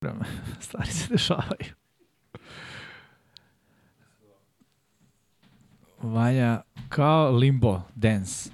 [0.60, 1.74] Stvari se dešavaju.
[6.02, 8.50] Vanja, kao limbo dance.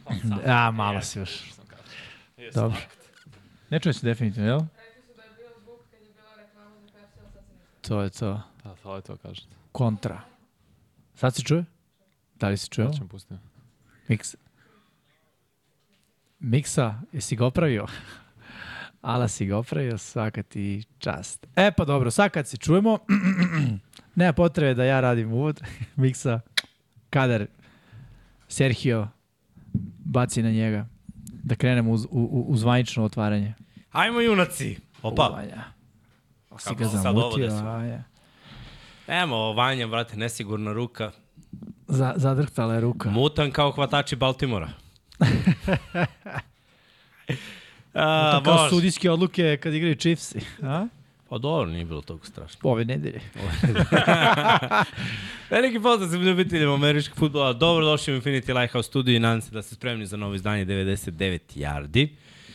[0.47, 1.53] A, malo si još.
[2.55, 2.79] Dobro.
[3.71, 4.61] Ne čuje se definitivno, jel?
[7.81, 8.43] To je to.
[8.65, 9.55] Da, to je to kažete.
[9.73, 10.21] Kontra.
[11.15, 11.65] Sad se čuje?
[12.35, 12.87] Da li se čuje?
[12.87, 13.41] Sad ćemo pustiti.
[14.09, 14.37] Miks.
[16.41, 17.87] Miksa, jesi ga opravio?
[19.05, 21.47] Ala si ga opravio, svaka ti čast.
[21.57, 22.99] E pa dobro, sad kad se čujemo,
[24.15, 25.61] nema potrebe da ja radim uvod.
[25.97, 26.41] Miksa,
[27.11, 27.47] kadar
[28.49, 29.09] Sergio
[30.05, 30.87] baci na njega.
[31.43, 33.55] Da krenemo uz, u, u, u zvanično otvaranje.
[33.93, 34.79] Ajmo junaci.
[35.03, 35.23] Opa.
[35.23, 35.65] Vanja.
[36.59, 37.55] Si ga zamutio?
[37.55, 38.03] Vanja.
[39.07, 41.11] Evo, Vanja, brate, nesigurna ruka.
[41.89, 43.11] Za, zadrhtala je ruka.
[43.11, 44.69] Mutan kao hvatači Baltimora.
[47.95, 48.71] A, kao može.
[48.71, 50.35] sudijske odluke kad igraju Chiefs.
[50.63, 50.87] A?
[51.29, 52.61] Pa dobro, nije bilo toliko strašno.
[52.63, 53.21] Ove nedelje.
[55.51, 57.53] Veliki pozdrav svim ljubiteljima američkog futbola.
[57.53, 60.67] Dobro došli u Infinity Lighthouse studiju i nadam se da ste spremni za novo izdanje
[60.67, 62.09] 99 yardi.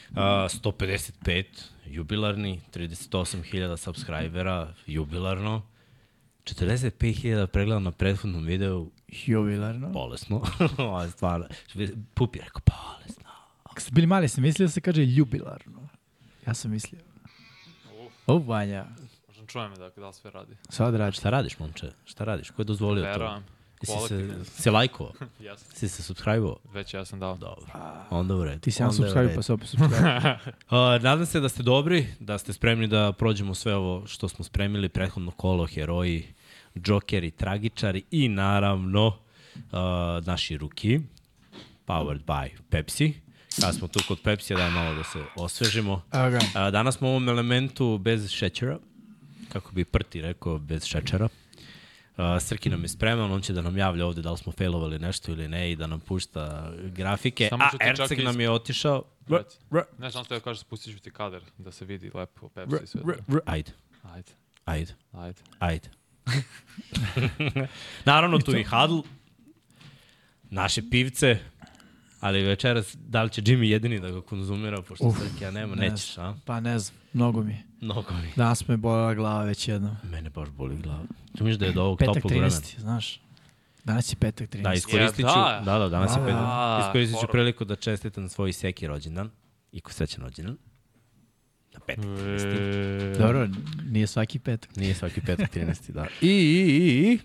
[0.09, 1.43] Uh, 155
[1.85, 5.61] jubilarni, 38.000 subscribera jubilarno,
[6.45, 8.89] 45.000 pregleda na prethodnom videu,
[9.25, 9.89] Jubilarno.
[9.89, 10.41] bolesno.
[10.77, 11.45] Ovo je stvarno,
[12.13, 13.18] Pup je rekao, bolesno.
[13.79, 15.87] Kad ste bili mali, sam mislio da se kaže ljubilarno.
[16.47, 17.01] Ja sam mislio.
[18.27, 18.85] O, Vanja.
[19.27, 20.55] Možda čujem da, da li sve radi.
[20.69, 21.17] Sad rači.
[21.17, 21.91] Šta radiš, momče?
[22.05, 22.49] Šta radiš?
[22.49, 23.09] Ko je dozvolio to?
[23.09, 23.43] Verujem.
[23.81, 25.13] Jesi se, se lajkovao?
[25.39, 25.67] Jesam.
[25.73, 26.57] Si se subscribe-ovao?
[26.73, 27.37] Već ja sam dao.
[27.37, 27.65] Dobro.
[28.09, 28.59] Onda u redu.
[28.59, 30.03] Ti si u subscribe, pa se opet subscribe.
[30.05, 34.45] Uh, nadam se da ste dobri, da ste spremni da prođemo sve ovo što smo
[34.45, 36.27] spremili, prethodno kolo, heroji,
[36.77, 39.15] džokeri, tragičari i naravno uh,
[40.25, 40.99] naši ruki,
[41.87, 43.28] powered by Pepsi.
[43.61, 46.01] Kada smo tu kod Pepsi, daj malo da se osvežimo.
[46.11, 46.37] Ga.
[46.37, 48.79] Uh, danas smo u ovom elementu bez šećera,
[49.49, 51.25] kako bi Prti rekao, bez šećera.
[52.17, 54.99] Uh, Srki nam je spreman, on će da nam javlja ovde da li smo failovali
[54.99, 57.47] nešto ili ne i da nam pušta grafike.
[57.49, 59.03] Samo A Erceg nam je otišao.
[59.71, 62.75] R- Ne, samo što ja kažem, spustit ću ti kader da se vidi lepo Pepsi
[62.83, 63.01] i sve.
[63.45, 63.71] Ajde,
[64.03, 64.31] Ajde,
[64.65, 64.93] ajde.
[65.13, 65.41] ajde.
[65.59, 65.89] Ajde.
[68.05, 68.99] Naravno, tu i Hadl,
[70.43, 71.37] naše pivce,
[72.19, 75.89] ali večeras, da li će Jimmy jedini da ga konzumira, pošto Uf, Srkija nema, ne
[75.89, 76.35] nećeš, a?
[76.45, 77.63] Pa ne znam, mnogo mi je.
[77.81, 78.31] Mnogo mi.
[78.35, 79.95] Danas me bolela glava već jednom.
[80.03, 81.03] Mene baš boli glava.
[81.37, 82.49] Tu miš da je do ovog Petak toplog vremena.
[82.51, 83.21] 13, znaš.
[83.83, 84.61] Danas je petak 13.
[84.61, 85.79] Da, iskoristit ću, Ja, da, da.
[85.79, 86.39] da, danas je Da, petak.
[86.41, 86.83] da.
[86.87, 89.29] Iskoristit ću priliku da čestitam svoj seki rođendan.
[89.71, 90.57] I ko srećan rođendan.
[91.73, 93.15] Na petak 13.
[93.15, 93.47] E, Dobro,
[93.85, 94.75] nije svaki petak.
[94.75, 95.91] Nije svaki petak 13.
[95.91, 96.07] da.
[96.21, 97.19] I, i, i, i.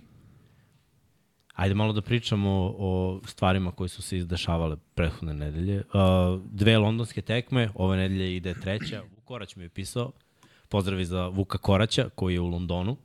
[1.54, 5.76] Ajde malo da pričamo o, o stvarima koje su se izdešavale prethodne nedelje.
[5.78, 9.02] Uh, dve londonske tekme, ove nedelje ide treća.
[9.14, 10.12] Vuk Korać mi je pisao.
[10.68, 12.96] Pozdravi za Vuka Koraća koji je u Londonu.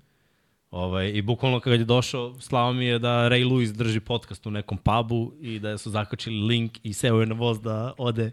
[0.71, 4.51] Ovaj, I bukvalno kad je došao, slava mi je da Ray Lewis drži podcast u
[4.51, 8.31] nekom pubu i da su zakačili link i seo je na voz da ode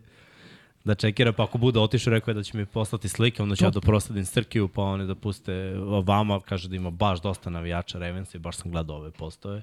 [0.85, 3.65] da čekira, pa ako bude otišao, rekao je da će mi poslati slike, onda ću
[3.65, 7.99] ja da prosladim Srkiju, pa oni da puste vama, kaže da ima baš dosta navijača
[7.99, 9.63] Ravensa i baš sam gledao ove postove.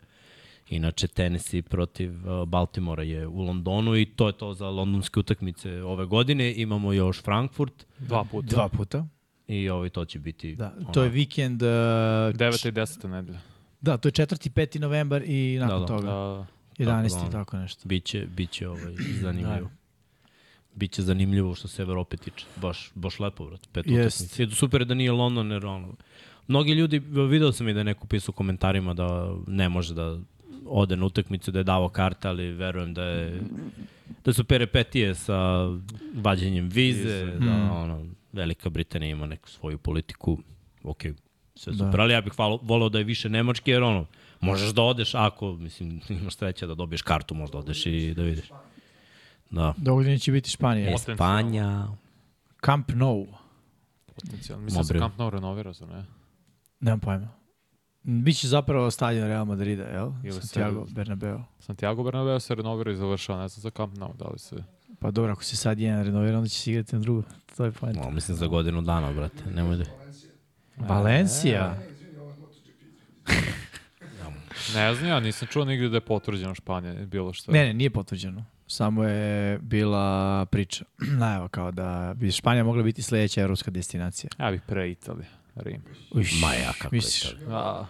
[0.70, 5.84] Inače, Tennessee protiv uh, Baltimora je u Londonu i to je to za londonske utakmice
[5.84, 6.53] ove godine.
[6.58, 8.48] Imamo još Frankfurt Dva puta.
[8.48, 9.05] Dva puta.
[9.48, 10.55] i ovaj, to će biti...
[10.55, 11.62] Da, to je vikend...
[11.62, 12.67] Uh, 9.
[12.67, 13.08] i 10.
[13.08, 13.39] nedelja.
[13.82, 14.50] Da, to je 4.
[14.50, 14.79] 5.
[14.79, 15.86] novembar i nakon Da, da.
[15.86, 16.08] toga.
[16.08, 16.46] Da,
[16.86, 17.10] 11.
[17.10, 17.82] Tako da, tako nešto.
[17.86, 18.93] Biće, biće ovaj,
[19.24, 19.70] zanimljivo.
[20.75, 22.46] Biće zanimljivo što se Evrope tiče.
[22.55, 23.70] Baš, baš lepo, brate.
[23.72, 24.22] Pet Jest.
[24.22, 24.55] utakmica.
[24.55, 25.93] Super je da nije London, jer ono...
[26.48, 30.20] Mnogi ljudi, video sam i da je neko pisao u komentarima da ne može da
[30.74, 33.42] ode na utakmicu, da je davo karta, ali verujem da je
[34.25, 35.68] da su perepetije sa
[36.15, 37.25] vađenjem vize, Vize.
[37.25, 37.72] da Mm.
[37.74, 40.38] ono, Velika Britanija ima neku svoju politiku,
[40.84, 41.01] ok,
[41.56, 41.77] sve Da.
[41.77, 44.06] super, ali ja bih hvala, volao da je više Nemački, jer ono,
[44.42, 48.50] možeš da odeš ako, mislim, imaš sreća da dobiješ kartu, možda odeš i da vidiš.
[49.50, 49.74] Da.
[49.77, 50.92] Dogodine će biti Španija.
[50.92, 51.88] Espanja.
[52.62, 53.27] Camp Nou.
[54.08, 54.65] potencijalno.
[54.65, 55.00] Mislim da se.
[55.00, 56.06] Camp Nou renovira, zar ne?
[56.80, 57.27] Nemam pojma.
[58.04, 60.12] Biće zapravo stadion Real Madrida, jel?
[60.24, 61.40] Ili se- Santiago Bernabeu.
[61.60, 64.56] Santiago Bernabeu se renovira i završava, ne znam za Camp Nou, da li se...
[65.00, 67.24] Pa dobro, ako se sad jedan renovira, onda će se igrati na drugo.
[67.58, 67.96] To je point.
[67.96, 69.44] No, mislim za godinu dana, brate.
[69.50, 69.84] Nemoj da...
[70.78, 71.78] Valencija.
[74.76, 77.52] Ne znam ja, nisam čuo nigde da je potvrđeno Španija, bilo što.
[77.52, 78.46] Ne, ne, nije potvrđeno.
[78.68, 80.86] Samo je bila priča.
[81.20, 84.30] Najava kao da bi Španija mogla biti sledeća evropska destinacija.
[84.40, 85.82] Ja bih pre Italija, Rim.
[86.12, 87.26] Uš, Ma ja, kako misliš?
[87.26, 87.52] je to.
[87.52, 87.86] A,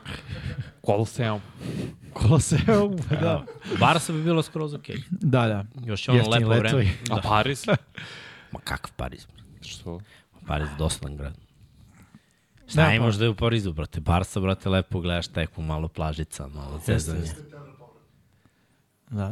[0.86, 1.41] Colosseum.
[2.13, 3.46] Koloseum, da.
[3.79, 4.98] Barca bi bilo skroz okej.
[5.12, 5.65] Da, da.
[5.86, 6.84] Još je ono Jeftini lepo letovi.
[6.84, 6.98] vreme.
[7.12, 7.65] A Paris?
[8.51, 9.27] Ma kakav Pariz?
[9.62, 10.00] što?
[10.48, 11.34] Pariz je dosadan grad.
[12.67, 13.17] Šta Nema imaš pojma.
[13.17, 14.00] da je u Parizu, brate?
[14.00, 17.22] Barca, brate, lepo gledaš teku, malo plažica, malo zezanje.
[17.51, 17.52] Da, A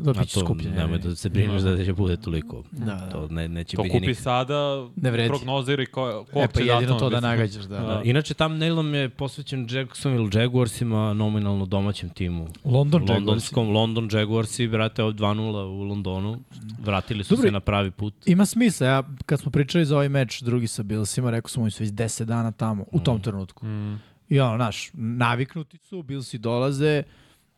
[0.01, 0.71] dobit će to, skuplje.
[0.71, 2.63] nemoj da se brineš da će bude toliko.
[2.71, 3.09] Da, da.
[3.09, 4.23] To ne, neće To biti kupi nikad.
[4.23, 5.29] sada, Ne vredi.
[5.29, 7.79] prognoziri ko, ko E pa će jedino to da nagađaš, da.
[7.79, 8.01] Da.
[8.03, 12.47] Inače, tam Neilom je posvećen Jacksonville Jaguarsima, nominalno domaćem timu.
[12.65, 13.05] London.
[13.09, 16.39] Londonskom, London Jaguarsi, brate, od 2-0 u Londonu.
[16.79, 18.13] Vratili su Dobro, se na pravi put.
[18.25, 21.71] Ima smisla, ja kad smo pričali za ovaj meč drugi sa Billsima, rekao sam oni
[21.71, 23.65] su već 10 dana tamo, u tom trenutku.
[23.65, 23.99] Mm.
[24.29, 27.03] I ono, znaš, naviknuti su, Billsi dolaze,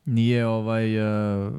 [0.06, 1.00] nije ovaj,
[1.48, 1.54] uh,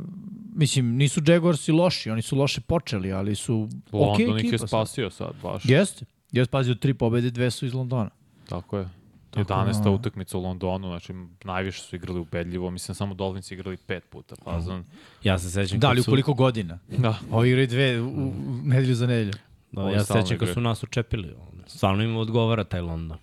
[0.54, 4.58] mislim, nisu Jaguarsi loši, oni su loše počeli, ali su London je ekipa.
[4.58, 4.68] sad.
[4.68, 5.62] spasio sad, baš.
[5.64, 8.10] Jeste, jeste, pazi, od tri pobede, dve su iz Londona.
[8.48, 8.88] Tako je.
[9.30, 9.82] Tako 11.
[9.84, 11.12] da- utakmica u Londonu, znači
[11.44, 14.84] najviše su igrali ubedljivo, mislim samo Dolphins igrali pet puta, pa znam.
[15.22, 16.10] Ja se sećam Da, u su...
[16.10, 16.78] koliko godina?
[16.98, 17.18] Da.
[17.30, 18.32] Ovi igraju dve u, u
[18.64, 19.32] nedelju za nedelju.
[19.72, 21.34] Da, Ovo ja se sećam kad su nas učepili.
[21.66, 23.18] Stvarno im odgovara taj London.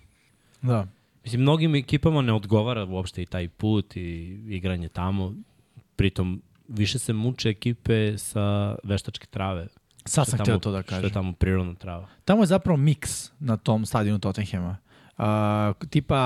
[0.62, 0.86] Da.
[1.24, 5.34] Mislim, mnogim ekipama ne odgovara uopšte i taj put i igranje tamo.
[5.96, 9.66] Pritom, više se muče ekipe sa veštačke trave.
[10.04, 11.10] Sad sam htio to da Što je kažem.
[11.10, 12.08] tamo prirodna trava.
[12.24, 14.76] Tamo je zapravo miks na tom stadionu Tottenhema.
[15.18, 15.24] Uh,
[15.90, 16.18] tipa,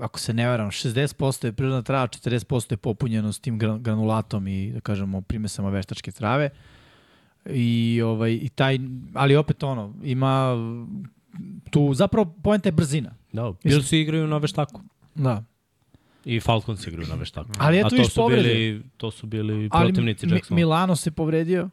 [0.00, 4.48] ako se ne varam, 60% je prirodna trava, 40% je popunjeno s tim gran- granulatom
[4.48, 6.50] i, da kažemo, primesama veštačke trave.
[7.46, 8.78] I, ovaj, i taj,
[9.14, 10.54] ali opet ono, ima
[11.70, 13.14] tu, zapravo, pojenta je brzina.
[13.32, 14.80] Da, Bills igraju na veštaku.
[15.14, 15.44] Da.
[16.24, 17.50] I Falcons igraju na veštaku.
[17.58, 18.42] Ali eto povrede.
[18.42, 20.56] bili, to su bili Ali protivnici Mi- Jacksona.
[20.56, 21.70] Milano se povredio,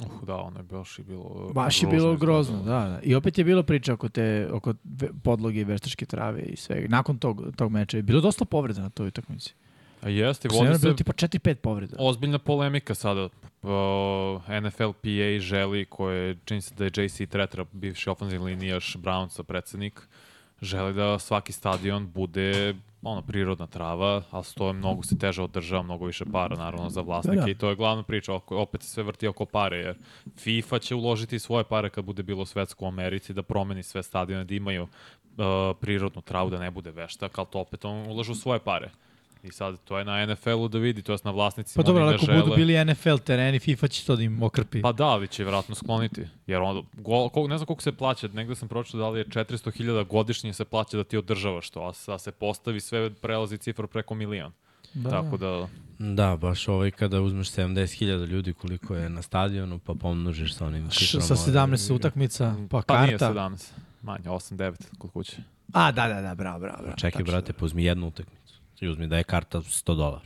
[0.00, 1.50] Uh, da, ono je baš i bilo...
[1.54, 3.00] baš je bilo grozno, da, da.
[3.02, 4.74] I opet je bilo priča oko te oko
[5.22, 6.88] podloge i veštačke trave i svega.
[6.88, 9.54] Nakon tog, tog meča je bilo dosta povreda na toj utakmici.
[10.02, 11.96] A jeste, se vodi varam, bilo se tipa 4-5 povreda.
[11.98, 13.28] ozbiljna polemika sada.
[13.62, 13.70] Uh,
[14.62, 20.08] NFLPA želi, koje čini se da je JC Tretra, bivši ofenzivni linijaš Brownsa, predsednik,
[20.62, 25.82] želi da svaki stadion bude ono, prirodna trava, ali to je mnogo se teže održava,
[25.82, 27.50] mnogo više para naravno za vlasnike Da, da.
[27.50, 29.96] i to je glavna priča, oko, opet se sve vrti oko pare, jer
[30.38, 34.44] FIFA će uložiti svoje pare kad bude bilo svetsko u Americi da promeni sve stadione,
[34.44, 34.88] da imaju uh,
[35.80, 38.90] prirodnu travu, da ne bude veštak, ali to opet on ulažu svoje pare.
[39.42, 41.82] I sad to je na NFL-u da vidi, to je na vlasnicima.
[41.82, 42.42] Pa dobro, ali ako žele.
[42.42, 44.82] budu bili NFL tereni, FIFA će to da im okrpi.
[44.82, 46.26] Pa da, ali će vjerojatno skloniti.
[46.46, 50.06] Jer on, go, ne znam koliko se plaća, negde sam pročitao da li je 400.000
[50.06, 54.14] godišnje se plaća da ti održavaš to, a sa se postavi sve prelazi cifru preko
[54.14, 54.52] milion.
[54.94, 55.68] da, Tako da,
[55.98, 60.90] Da, baš ovaj kada uzmeš 70.000 ljudi koliko je na stadionu, pa pomnožiš sa onim
[60.90, 61.26] Š, ciframa.
[61.26, 63.34] sa 17 utakmica, pa, pa nije karta.
[63.40, 65.36] 17, manje, 8-9 kod kuće.
[65.72, 66.82] A, da, da, da, bravo, bravo.
[66.82, 67.24] bravo Čekaj, tačno.
[67.32, 68.39] brate, pa uzmi jednu utakmicu.
[68.80, 70.24] I uzmi da je karta 100 dolara.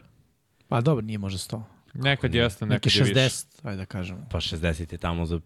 [0.68, 1.62] Pa dobro, nije možda 100.
[1.94, 3.28] Nekad jeste, Neki nekad je više.
[3.28, 4.26] 60, ajde da kažemo.
[4.30, 5.40] Pa 60 je tamo za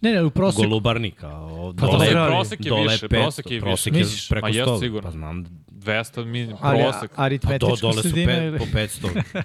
[0.00, 0.62] Ne, ne, u prosjeku.
[0.62, 1.28] Golubarnika.
[1.30, 3.62] O, Pa dole, dobro, ali prosek je dole više, 500, prosek je više.
[3.62, 4.28] Prosek je Misliš?
[4.28, 4.80] preko Pa jest 100.
[4.80, 5.02] sigurno.
[5.02, 7.10] Pa znam, 200 min, Ali prosek.
[7.10, 9.22] Pa do, aritmetička dole su pe, ili- po 500.
[9.34, 9.42] Da.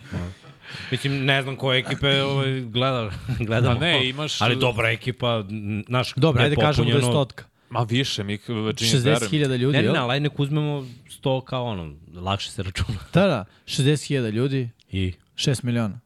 [0.92, 3.10] Mislim, ne znam koje ekipe ovaj, gleda,
[3.48, 3.74] gledamo.
[3.74, 5.44] Ma ne, imaš- Ali dobra ekipa,
[5.88, 7.44] naš Dobro, ajde kažemo da je stotka.
[7.70, 10.88] Ma više, mi Virginia 60.000 ljudi, Ne, ne, ali ajde nek uzmemo
[11.24, 12.98] 100 kao ono, lakše se računa.
[13.14, 16.00] Da, da, 60.000 ljudi, I, 6 miliona.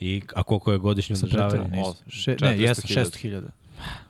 [0.00, 1.82] i a koliko je godišnje održavanje?
[2.08, 2.60] Še, ne, 400.000.
[2.60, 3.42] jesam, 600.000.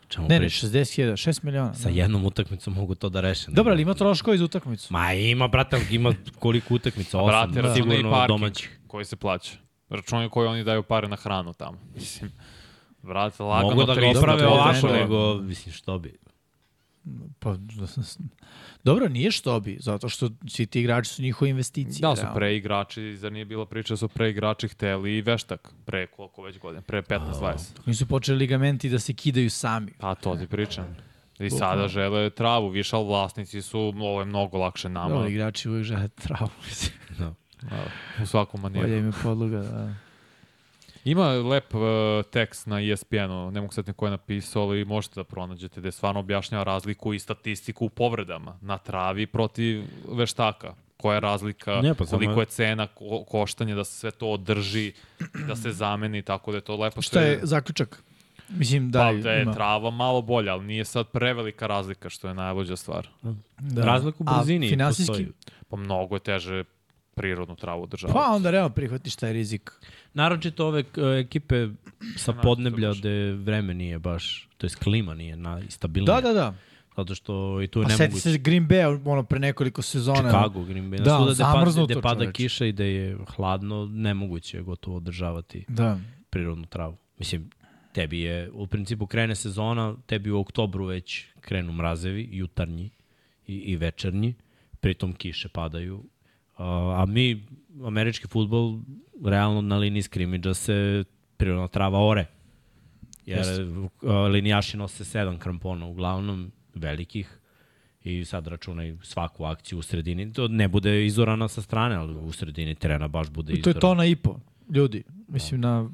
[0.09, 0.69] Čemu Ne, ne, pričam?
[0.71, 1.75] 60.000, 6 miliona.
[1.75, 1.95] Sa da.
[1.95, 3.47] jednom utakmicom mogu to da reše.
[3.51, 4.93] Dobro, ali ima troškova iz utakmicu.
[4.93, 7.19] Ma ima, brate, ima koliko utakmica?
[7.19, 8.81] Osam, Brate, računaj i sigurno parking domaćih.
[8.87, 9.53] koji se plaća.
[9.89, 11.79] Računaj koji oni daju pare na hranu tamo.
[11.95, 12.33] Mislim,
[13.03, 16.17] brate, lagano Mogu da ga 300 oprave ovako, nego, mislim, što bi.
[17.39, 17.57] Pa,
[18.85, 22.01] dobro, nije što bi, zato što svi ti igrači su njihove investicije.
[22.01, 25.73] Da, su pre igrači, zar nije bila priča da su pre igrači hteli i veštak,
[25.85, 27.77] pre koliko već godina, pre 15-20.
[27.77, 29.93] Dok nisu počeli ligamenti da se kidaju sami.
[29.99, 30.97] Pa to ti pričam.
[31.39, 35.69] I sada žele travu, više, ali vlasnici su, ovo je mnogo lakše nama, Dobro, igrači
[35.69, 36.51] uvijek žele travu.
[36.67, 36.93] mislim.
[37.19, 37.35] Da.
[38.23, 39.01] u svakom Bolje manijeru.
[39.01, 39.63] im je podloga.
[39.63, 39.95] Da.
[41.05, 41.81] Ima lep uh,
[42.25, 46.21] tekst na ESPN-u, ne mogu sad ko je napisao, ali možete da pronađete, gde stvarno
[46.21, 50.75] objašnjava razliku i statistiku u povredama na travi protiv veštaka.
[50.97, 54.29] Koja je razlika, Ne, pa koliko je- je cena ko, koštanje da se sve to
[54.29, 54.93] održi,
[55.49, 57.03] da se zameni, tako da je to lepo.
[57.03, 58.03] Šta je zaključak?
[58.49, 59.53] Mislim da, Pa da je ima.
[59.53, 63.09] trava malo bolja, ali nije sad prevelika razlika, što je najluđa stvar.
[63.59, 63.85] Da.
[63.85, 65.29] Razlika u A brzini finansijski, postoji.
[65.69, 66.65] Pa mnogo je teže
[67.15, 68.19] prirodnu travu održavati.
[68.19, 69.71] Pa onda realno prihvatiš taj rizik.
[70.15, 71.69] Naročito ove k- ekipe
[72.17, 76.15] sa podneblja gde vreme nije baš, to je klima nije na, stabilnije.
[76.15, 76.55] Da, da, da.
[76.97, 78.23] Zato što i tu je Pa seti nemoguće.
[78.23, 80.19] se Green Bay ono pre nekoliko sezona.
[80.21, 80.99] Chicago, Green Bay.
[80.99, 82.33] Da, Da, zamrznuto, gde pada čoveče.
[82.33, 85.99] kiša i da je hladno, nemoguće je gotovo održavati Da.
[86.31, 86.97] prirodnu travu.
[87.19, 87.51] Mislim,
[87.93, 92.91] tebi je, u principu krene sezona, tebi u oktobru već krenu mrazevi, jutarnji
[93.47, 94.35] i, i večernji,
[94.81, 96.05] pritom kiše padaju.
[96.57, 97.47] A, mi,
[97.85, 98.79] američki futbol,
[99.25, 101.05] realno na liniji skrimidža se
[101.37, 102.27] prirodna trava ore.
[103.27, 103.65] Jer Jeste.
[104.33, 107.41] linijaši nose sedam krampona uglavnom, velikih,
[108.05, 110.33] i sad računaj svaku akciju u sredini.
[110.33, 113.73] To ne bude izorana sa strane, ali u sredini terena baš bude I to je
[113.73, 113.81] izorana.
[113.81, 114.37] tona i po
[114.75, 115.03] ljudi.
[115.29, 115.91] Mislim na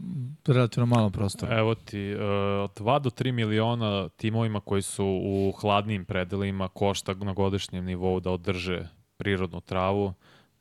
[0.47, 1.59] relativno malo prostora.
[1.59, 2.21] Evo ti, uh,
[2.65, 8.21] od 2 do 3 miliona timovima koji su u hladnim predelima košta na godišnjem nivou
[8.21, 10.15] da održe prirodnu travu,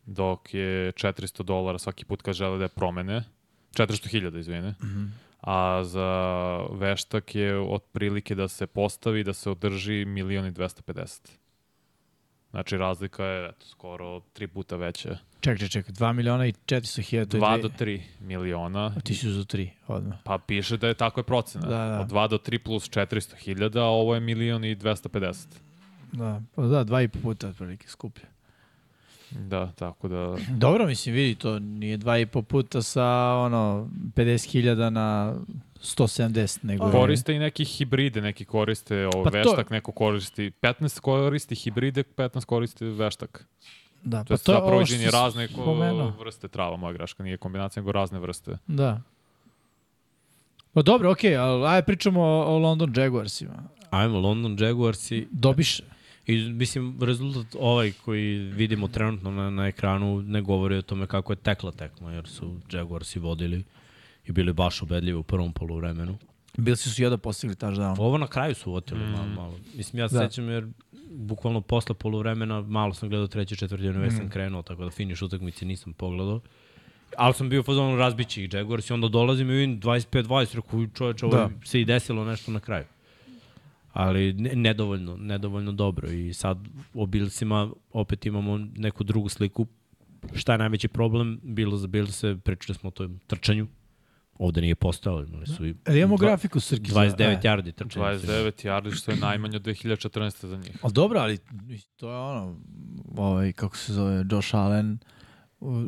[0.10, 3.24] dok je 400 dolara svaki put kad žele da je promene.
[3.76, 4.76] 400.000, izvine.
[5.42, 6.10] A za
[6.72, 11.30] veštak je otprilike da se postavi, da se održi milion i 250.
[12.52, 15.18] Znači razlika je eto, skoro tri puta veća.
[15.40, 17.38] Čekaj, čekaj, 2 miliona i 400 hiljada.
[17.38, 20.18] 2 do 3 miliona A ti si uzao 3, odmah.
[20.24, 21.68] Pa piše da je tako je procena.
[21.68, 22.00] Da, da.
[22.00, 25.46] Od 2 do 3 plus 400 hiljada, a ovo je milion i 250.
[26.12, 28.26] Da, pa da, dva i po puta otprilike skuplje.
[29.32, 30.38] Da, tako da...
[30.50, 35.36] Dobro, mislim, vidi, to nije dva i po puta sa ono 50.000 na
[35.76, 40.52] 170, nego je- Koriste i neki hibride, neki koriste ovo, Pa to- veštak, neko koristi
[40.54, 43.46] 15 koristi hibride, 15 koristi veštak.
[44.04, 46.14] Da, To pa je to je ovo što razne spomenuo.
[46.20, 48.58] vrste trava, moja graška, nije kombinacija, nego razne vrste.
[48.68, 49.02] Da.
[50.74, 53.64] Pa dobro, okej, ali ajde pričamo o, o London Jaguarsima.
[53.90, 55.28] Ajmo, London Jaguarsi.
[55.32, 55.84] Dobiše.
[56.30, 61.34] I, mislim, rezultat ovaj koji vidimo trenutno na, na ekranu ne govori o tome kako
[61.34, 63.64] je tekla tekma, jer su Jaguarsi vodili
[64.26, 66.18] i bili baš ubedljivi u prvom poluvremenu.
[66.58, 67.96] Bilsi su jedno postigli touchdown.
[68.00, 69.12] Ovo na kraju su votili mm.
[69.12, 69.56] malo, malo.
[69.76, 70.22] Mislim, ja se Da.
[70.22, 70.30] da.
[70.30, 70.68] sećam jer
[71.12, 75.66] bukvalno posle poluvremena malo sam gledao treće četvrtine, već sam krenuo, tako da finiš utakmice
[75.66, 76.40] nisam pogledao.
[77.18, 81.24] Ali sam bio fazonu razbići ih Jaguars i onda dolazim i vidim 25-20, rekao čoveč,
[81.24, 81.38] ovo Da.
[81.38, 81.66] da.
[81.66, 82.86] se i desilo nešto na kraju.
[83.92, 86.58] Ali ne, nedovoljno, nedovoljno dobro i sad
[86.94, 89.68] o Billsima opet imamo neku drugu sliku.
[90.34, 91.40] Šta je najveći problem?
[91.44, 93.68] Bilo za Billse, pričali smo o tom trčanju.
[94.34, 96.92] Ovde nije postao, imali su i Ali imamo dva- grafiku, Srki.
[96.92, 97.40] 29 E.
[97.44, 98.06] yardi trčanja.
[98.06, 100.46] 29 yardi, što je najmanje od 2014.
[100.46, 100.72] za njih.
[100.82, 101.38] Ali dobro, ali
[101.96, 102.56] to je ono,
[103.10, 104.98] ovaj, kako se zove, Josh Allen,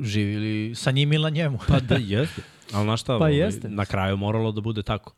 [0.01, 1.57] živili sa njim ili na njemu.
[1.67, 2.41] Pa da, jeste.
[2.73, 3.69] Ali znaš šta, Pa ovaj, jeste.
[3.69, 5.13] na kraju moralo da bude tako.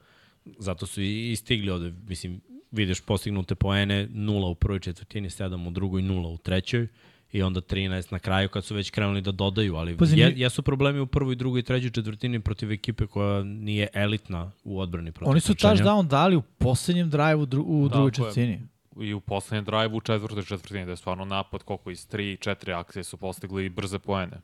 [0.57, 2.41] Zato su i, i stigli ovde, mislim,
[2.73, 6.87] vidiš postignute poene, nula u prvoj četvrtini, 7 u drugoj, nula u trećoj
[7.31, 10.61] i onda 13 na kraju kad su već krenuli da dodaju, ali Pa je, jesu
[10.61, 15.31] problemi u prvoj, drugoj i trećoj četvrtini protiv ekipe koja nije elitna u odbrani protiv
[15.31, 18.33] Oni su touchdown dali u poslednjem drive-u dru, u drugoj Tako je.
[18.33, 18.61] četvrtini.
[19.01, 22.79] I u poslednjem drive u četvrtoj četvrtini, da je stvarno napad koliko iz 3 4
[22.79, 24.41] akcije su postigli brze poene.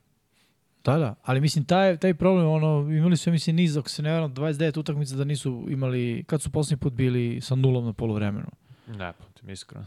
[0.89, 4.11] Da, da, ali mislim taj, taj problem, ono, imali su, mislim, niz, ako se ne
[4.11, 8.47] varam, 29 utakmica da nisu imali, kad su poslednji put bili sa nulom na polovremenu.
[8.87, 9.85] Ne, pamtim, iskreno.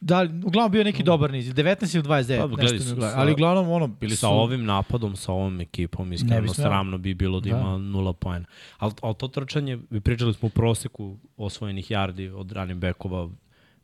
[0.00, 1.62] Da, uglavnom bio neki dobar niz, 19
[1.94, 4.26] ili 29, Pa, nešto sa- sa- Ali uglavnom, ono, bili Sa su...
[4.28, 7.56] ovim napadom, sa ovom ekipom, iskreno sramno bi bilo da, Da.
[7.56, 8.44] ima nula poena.
[8.78, 13.28] Ali al to trčanje, vi pričali smo u proseku osvojenih yardi od ranim bekova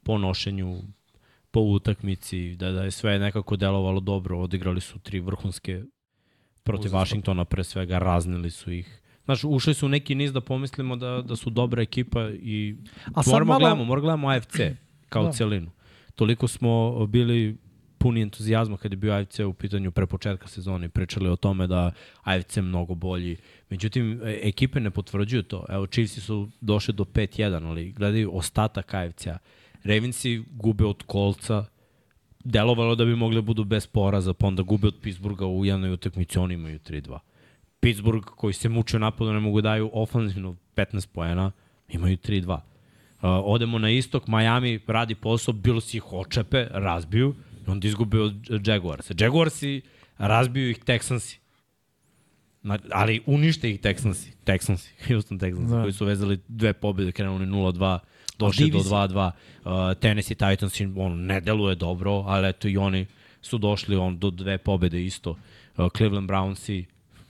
[0.03, 0.83] po nošenju,
[1.51, 4.39] po utakmici, da, da je sve nekako delovalo dobro.
[4.39, 5.83] Odigrali su tri vrhunske
[6.67, 7.01] protiv Uzastopno.
[7.01, 9.01] Washingtona, pre svega raznili su ih.
[9.25, 12.77] Znaš, ušli su u neki niz da pomislimo da, da su dobra ekipa i
[13.07, 14.57] A moramo malo- gledamo, moramo gledamo AFC
[15.09, 15.33] kao Da.
[15.33, 15.71] celinu.
[16.15, 16.73] Toliko smo
[17.07, 17.57] bili
[17.99, 21.91] puni entuzijazma kad je bio AFC u pitanju pre početka sezone pričali o tome da
[22.23, 23.37] AFC je mnogo bolji.
[23.71, 25.65] Međutim, e, ekipe ne potvrđuju to.
[25.69, 29.39] Evo, Chiefs su došli do 5-1, ali gledaju ostatak AFC-a.
[29.85, 31.65] Ravensi gube od kolca,
[32.47, 35.93] delovalo da bi mogli da budu bez poraza, pa onda gube od Pittsburgha u jednoj
[35.93, 37.19] utakmici, oni imaju 3-2.
[37.81, 41.53] Pittsburgh, koji se muče napadu, ne mogu daju ofanzivno 15 poena,
[41.89, 42.53] imaju 3-2.
[42.53, 42.61] Uh,
[43.23, 47.35] odemo na istok, Miami radi posao, bilo si ih očepe, razbiju,
[47.67, 49.15] i onda izgube od Jaguarsa.
[49.21, 49.81] Jaguarsi
[50.19, 51.39] razbiju ih Texansi.
[52.63, 54.31] Na, ali unište ih Texansi.
[54.45, 55.77] Texansi, Houston Texansi, Da.
[55.77, 55.83] da.
[55.83, 57.99] koji su vezali dve pobjede, krenuli 0-2,
[58.39, 59.09] došli do divizija.
[59.09, 59.31] 2-2.
[59.65, 63.07] Uh, Tennessee Titans on, ne deluje dobro, ali eto i oni
[63.43, 65.31] su došli on, do dve pobjede isto.
[65.77, 66.85] Uh, Cleveland Brownsi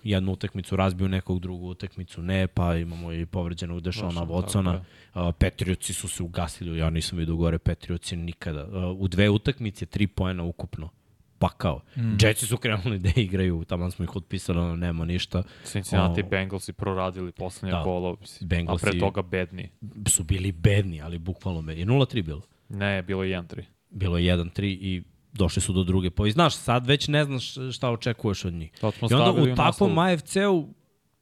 [0.05, 4.79] jednu utakmicu razbiju nekog drugu utakmicu ne, pa imamo i povređenog Dešona Dešon, Watsona.
[5.15, 8.65] Uh, Patriotsi su se ugasili, ja nisam vidio gore Patriotsi nikada.
[8.65, 10.91] Uh, u dve utakmice tri poena ukupno.
[11.39, 11.81] Pakao.
[11.97, 12.17] Mm.
[12.21, 15.43] Jetsi su krenuli da igraju, tamo smo ih otpisali, ono, nema ništa.
[15.65, 17.83] Cincinnati O, Bengalsi proradili poslednje Da.
[17.83, 18.17] kolo,
[18.69, 19.71] a pre toga bedni.
[20.09, 21.83] Su bili bedni, ali bukvalno bedni.
[21.83, 22.43] Je 0-3 bilo.
[22.69, 23.63] Ne, bilo je 1-3.
[23.91, 26.11] Bilo je 1-3 i došli su do druge.
[26.27, 28.71] I znaš, sad već ne znaš šta očekuješ od njih.
[29.11, 29.99] I onda u takvom.
[29.99, 30.69] AFC-u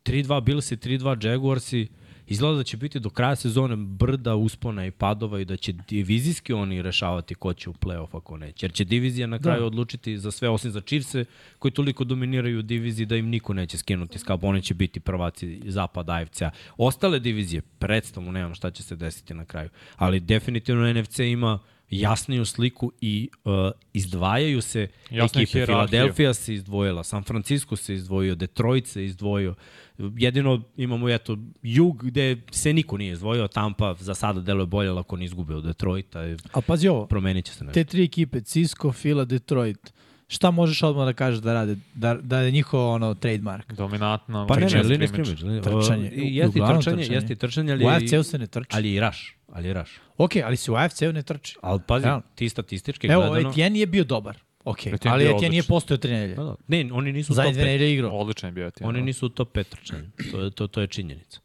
[0.05, 1.88] 3-2 Billsi, 3-2 Jaguarsi,
[2.27, 6.53] izgleda da će biti do kraja sezone brda, uspona i padova i da će divizijski
[6.53, 8.67] oni rešavati ko će u play-off ako neće.
[8.67, 9.67] Jer će divizija na kraju da.
[9.67, 11.25] odlučiti za sve, osim za Chiefse,
[11.59, 14.45] koji toliko dominiraju u diviziji da im niko neće skinuti skap.
[14.45, 16.51] Oni će biti prvaci zapad AFC-a.
[16.77, 19.69] Ostale divizije, predstavu, nemam šta će se desiti na kraju.
[19.97, 21.59] Ali definitivno NFC ima
[21.91, 23.53] jasniju sliku i uh,
[23.93, 25.65] izdvajaju se Jasna je ekipe.
[25.65, 29.55] Philadelphia se izdvojila, San Francisco se izdvojio, Detroit se izdvojio.
[29.99, 34.99] Jedino imamo eto jug gde se niko nije izdvojio, Tampa za sada deluje bolje ali
[34.99, 36.21] ako ne izgube od Detroita,
[36.53, 37.75] A pazi ovo, promenit će se nešto.
[37.75, 39.93] te tri ekipe, Cisco, Fila, Detroit,
[40.29, 43.73] šta možeš odmah da kažeš da rade, da, da je njihov ono trademark?
[43.73, 45.61] Dominantna Pa ne, ne, linija scrimmage.
[45.63, 46.11] Trčanje.
[46.15, 47.15] Jeste trčanje, trčanje.
[47.15, 48.69] jeste i trčanje, ali, U AFC-u se ne trči.
[48.71, 49.91] ali i raš, ali i raš.
[50.17, 51.57] Ok, ali se u AFC-u ne trči.
[51.63, 53.51] Ali pazi, ti statistički Evo, gledano...
[53.51, 54.37] Etienne je bio dobar.
[54.64, 56.35] Ok, Etienne ali Etienne nije postojao tri nedelje.
[56.35, 56.55] Da, da.
[56.68, 57.66] Ne, oni nisu u Zadnje top dve 5.
[57.66, 58.11] nedelje je igrao.
[58.11, 58.88] Odličan je bio Etienne.
[58.88, 60.03] Oni nisu u top 5 trčanja.
[60.33, 61.40] To je, to, to je činjenica.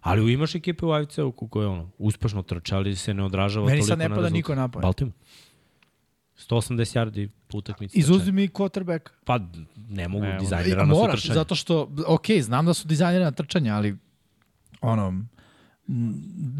[0.00, 3.86] Ali imaš ekipe u AFC-u koje ono, uspešno trče, ali se ne odražava Meni toliko
[3.86, 4.32] sad ne na pada rezultat.
[4.34, 4.82] niko na pamet.
[4.82, 5.16] Baltimore.
[6.38, 7.98] 180 yardi po utakmici.
[7.98, 9.00] Izuzmi mi quarterback.
[9.24, 9.38] Pa
[9.88, 11.34] ne mogu, Ne, dizajnirano su Moraš, trčanje.
[11.34, 13.96] zato što, ok, znam da su dizajnirana trčanja, ali
[14.80, 15.24] ono,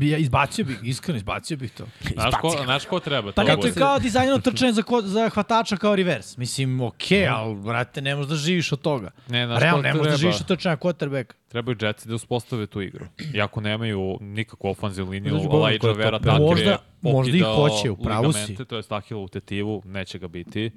[0.00, 1.84] ja izbacio bih, iskreno izbacio bih to.
[2.14, 3.32] Znaš ko, znaš ko treba?
[3.32, 6.34] Pa To to je kao dizajnirano trčanje za, ko, za hvatača kao reverse.
[6.38, 9.10] Mislim, ok, ali, brate, ne možeš da živiš od toga.
[9.28, 10.16] Ne, znaš Realno, ko ne možeš da treba?
[10.16, 11.32] živiš od trčanja quarterback.
[11.48, 13.06] Trebaju Jetsi da uspostave tu igru.
[13.34, 16.38] Iako nemaju nikakvu ofanzivnu liniju, Znači, Elijah Vera?
[16.38, 18.64] Možda- je možda i hoće, u pravu si.
[18.64, 20.70] To je Stahilovu tetivu, neće ga biti.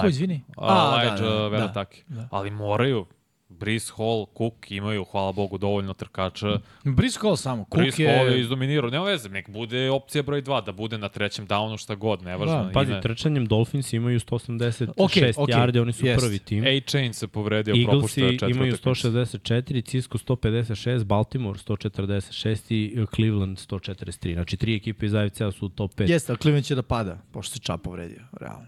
[0.00, 0.40] Ko, izvini?
[0.56, 2.28] A, A, Elijah da, da, Vera da, da.
[2.30, 3.06] Ali moraju.
[3.62, 6.58] Brice Hall, Cook imaju, hvala Bogu, dovoljno trkača.
[6.86, 7.64] Brice Hall samo.
[7.64, 8.40] Cook Brice Hall je je...
[8.40, 8.90] izdominirao.
[8.90, 12.64] Nema veze, nek bude opcija broj 2, da bude na trećem downu šta god, nevažno.
[12.64, 13.00] Da, Pazi, ime.
[13.00, 16.20] trčanjem Dolphins imaju 186 Okej, okej, yardi, oni su jest.
[16.20, 16.64] prvi tim.
[16.66, 18.50] A-Chain se povredio, propušta Eaglesi četvrtak.
[18.50, 24.32] imaju 164, Cisco 156, Baltimore 146 i Cleveland 143.
[24.34, 26.10] Znači, tri ekipe iz AFC-a su u top 5.
[26.10, 28.66] Jeste, ali Cleveland će da pada, pošto se čap povredio, realno.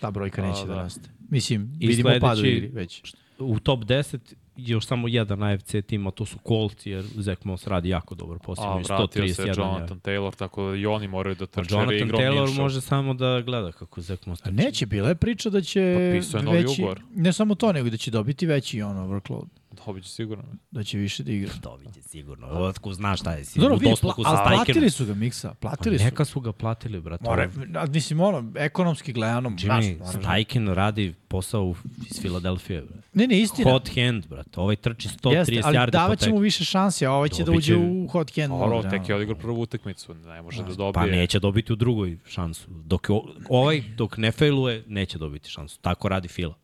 [0.00, 0.74] Ta brojka A, neće da, da.
[0.74, 1.10] raste.
[1.28, 3.02] Mislim, I vidimo sledeći- pad u igri već.
[3.38, 4.18] U top 10
[4.56, 8.14] je još samo jedan AFC tim, a to su Colts, jer Zach Moss radi jako
[8.14, 8.64] dobro posao.
[8.66, 11.74] A, vratio se 131 Jonathan Taylor, tako da i oni moraju da A trče.
[11.74, 12.60] je Jonathan Taylor Minshew.
[12.60, 14.56] može samo da gleda kako Zach Moss A trči.
[14.56, 17.00] neće, bila je priča da će Potpisao je novi veći, ugovor.
[17.14, 19.46] ne samo to, nego da će dobiti veći ono workload,
[19.76, 20.44] Dobit će sigurno.
[20.70, 21.52] da će više da igra.
[21.62, 22.46] Dobit će sigurno.
[22.48, 23.44] Otko znaš šta je.
[23.44, 24.56] Si Dobro, u vidi, pla, sa ali Stajkerom.
[24.56, 26.04] platili su ga, Miksa, Pa platili su.
[26.04, 27.24] neka su ga platili, brate.
[27.24, 31.74] More, a, mislim, ono, ekonomski gledano, Jimmy, moraš- Stajken radi posao u-
[32.10, 32.82] iz Filadelfije.
[32.82, 33.08] Brate.
[33.14, 33.70] ne, ne, istina.
[33.70, 34.60] Hot hand, brate.
[34.60, 37.44] Ovaj trči 130 Jeste, ali yardi po davat će mu više šanse, a ovaj će
[37.44, 38.52] da uđe u hot hand.
[38.52, 40.92] Oro, tek je odigrao prvu utakmicu, ne može da dobije.
[40.92, 42.66] Pa neće dobiti u drugoj šansu.
[42.70, 43.06] Dok
[43.48, 45.78] ovaj, dok ne failuje, neće dobiti šansu.
[45.80, 46.54] Tako radi Fila.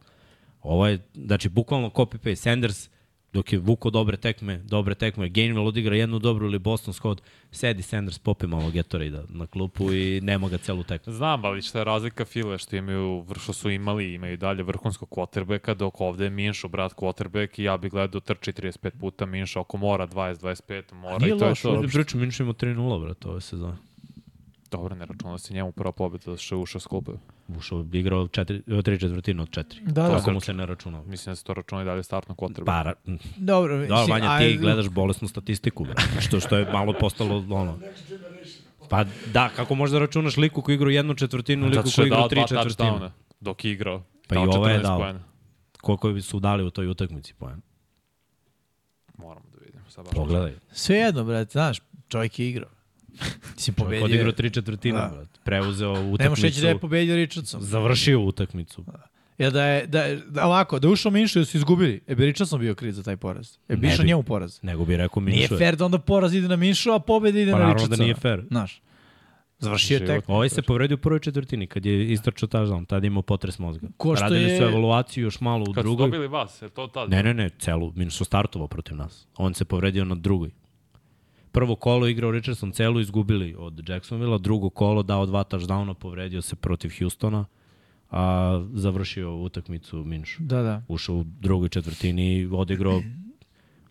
[0.63, 2.35] Ovo je, znači, bukvalno copy-paste.
[2.35, 2.89] Sanders,
[3.33, 7.83] dok je vuko dobre tekme, dobre tekme, Gainwell odigra jednu dobru ili Boston Scott, sedi
[7.83, 11.13] Sanders, popi malo Gatorade na klupu i nema ga celu tekmu.
[11.13, 15.75] Znam, ali šta je razlika File, što imaju, što su imali, imaju dalje vrhunskog quarterbacka,
[15.75, 19.77] dok ovde je Minšo, brat quarterback, i ja bih gledao trči 35 puta, Minšo ako
[19.77, 21.71] mora 20-25, mora Nije i to loš je to.
[21.71, 23.92] Ovdje pričam, Minš ima 3-0, brate, ove sezone.
[24.73, 27.13] Dobro, ne računalo se njemu prva pobjeda što je ušao s klupe.
[27.49, 29.81] Ušao, igrao četiri, tri četvrtine od četiri.
[29.81, 30.17] Da, to da.
[30.17, 31.05] ako mu se ne računao.
[31.05, 32.65] Mislim da se to računa i dalje startno quarterback.
[32.65, 35.95] Pa, ra- Dobro, Da, mislim, Vanja, ajde, ti gledaš bolesnu statistiku, bre.
[36.21, 37.79] Što, što je malo postalo, ono...
[38.89, 42.29] Pa da, kako možda računaš liku koji igra jednu četvrtinu, liku koji je igra dao
[42.29, 43.11] tri četvrtine.
[43.41, 44.03] dok je igrao.
[44.29, 44.99] Pa i ovo je 14 dao.
[44.99, 45.21] poena.
[45.81, 47.61] Koliko su dali u toj utakmici poen?
[49.19, 49.85] Moramo da vidimo.
[50.15, 50.55] Pogledaj.
[50.73, 52.71] Sve jedno, brate, znaš, čovjek je igrao.
[53.57, 54.05] Si Čovjek pobedio.
[54.05, 55.11] odigrao tri četvrtine, Da.
[55.13, 55.39] brate.
[55.45, 56.23] Preuzeo utakmicu.
[56.23, 57.61] Nemo reći da je pobedio Richardson.
[57.63, 58.85] Završio utakmicu.
[59.39, 62.15] Jer da je, da, je- da ovako, da je ušao Minšo i su izgubili, e
[62.15, 63.57] bi Richardson bio kriv za taj poraz.
[63.69, 64.59] E bi išao njemu poraz.
[64.63, 65.55] Nego bi rekao Nije Minšo.
[65.55, 65.59] je.
[65.59, 68.05] fair da onda poraz ide na Minšo, a pobeda ide Pa na naravno da Richardsona.
[68.05, 68.43] nije fair.
[68.49, 68.83] Znaš.
[69.59, 70.25] Završio je tek.
[70.29, 73.89] Ovaj se povredio u prvoj četvrtini kad je istračao touchdown, tada imao potres mozga.
[73.97, 76.07] Ko što Radili je- su evaluaciju još malo u Kad su drugoj.
[76.07, 77.11] dobili vas, je to tad?
[77.11, 79.27] Ne, ne, ne, celu, minus su startovao protiv nas.
[79.37, 80.51] On se povredio na drugoj.
[81.53, 86.57] Prvo kolo igrao Richardson celu, izgubili od Jacksonville, drugo kolo dao dva touchdowna, povredio se
[86.57, 87.45] protiv Houstona,
[88.11, 90.37] a završio utakmicu Minš.
[90.39, 90.83] Da, da.
[90.89, 93.01] Ušao u drugoj četvrtini i odigrao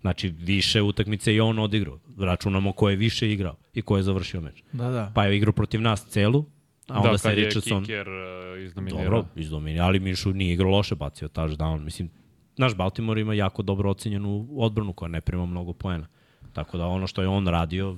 [0.02, 2.00] Znači, više utakmice i on odigrao.
[2.18, 4.64] Računamo ko je više igrao i ko je završio meč.
[4.72, 5.12] Da, da.
[5.16, 6.46] Pa je igrao protiv nas celu,
[6.88, 7.84] a onda da, se kad je Richardson...
[7.84, 9.04] kicker uh, izdominirao.
[9.04, 11.80] Dobro, izdomini, ali Minšu nije igrao loše, bacio touchdown.
[11.84, 12.10] Mislim,
[12.58, 16.08] naš Baltimore ima jako dobro ocenjenu odbranu koja ne prima mnogo poena.
[16.54, 17.98] Tako da ono što je on radio,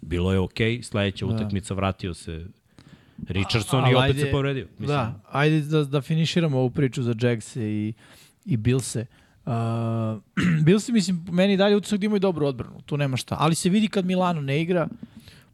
[0.00, 0.78] bilo je okej.
[0.78, 0.82] Okay.
[0.82, 1.34] Sledeća da.
[1.34, 2.46] utakmica vratio se
[3.28, 4.66] Richardson Ali i opet ajde- se povredio.
[4.78, 7.92] Mislim, Da, ajde da, da finiširamo ovu priču za Jagse i,
[8.44, 9.06] i Billse.
[9.46, 9.52] Uh,
[10.64, 13.36] Billse, mislim, meni dalje utisak da imaju dobru odbranu, tu nema šta.
[13.38, 14.88] Ali se vidi kad Milano ne igra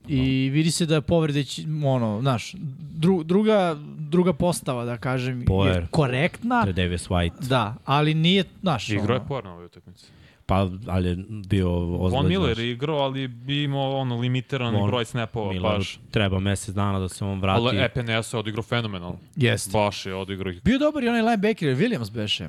[0.08, 2.54] i vidi se da je povrede, će- ono, znaš,
[2.94, 5.86] dru, druga, druga postava, da kažem, je Poer.
[5.90, 6.64] korektna.
[6.64, 7.48] Davis White.
[7.48, 10.06] Da, ali nije, znaš, Igrao je ono, por na ovoj utakmici.
[10.46, 10.56] Pa,
[10.87, 12.11] ali je bio ozbiljan.
[12.12, 15.98] Von Miller je igrao, ali bi imao ono limitiran Von broj snapova, Milleru baš.
[16.11, 17.61] treba mesec dana da se on vrati.
[17.61, 19.18] Ali EPNS je odigrao fenomenalno.
[19.37, 19.70] Jeste.
[19.72, 20.52] Baš je odigrao.
[20.52, 22.48] ih- Bio dobar i onaj linebacker, Williams beše,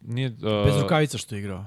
[0.00, 0.34] Nije, uh,
[0.66, 1.66] bez rukavica što je igrao.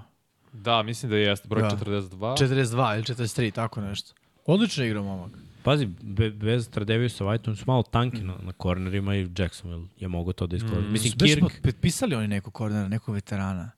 [0.54, 1.70] Da, mislim da jeste broj Da.
[1.70, 2.38] 42.
[2.38, 4.14] 42 ili 43, tako nešto.
[4.46, 5.32] Odlično igrao momak.
[5.64, 10.08] Pazi, be, bez Tradevisa White, oni su malo tanki na, na kornerima i Jacksonville je
[10.08, 10.82] mogo to da iskoristi.
[10.82, 10.92] Mm.
[10.92, 13.72] Mislim, Kirk, potpisali oni nekog kornera, nekog veterana.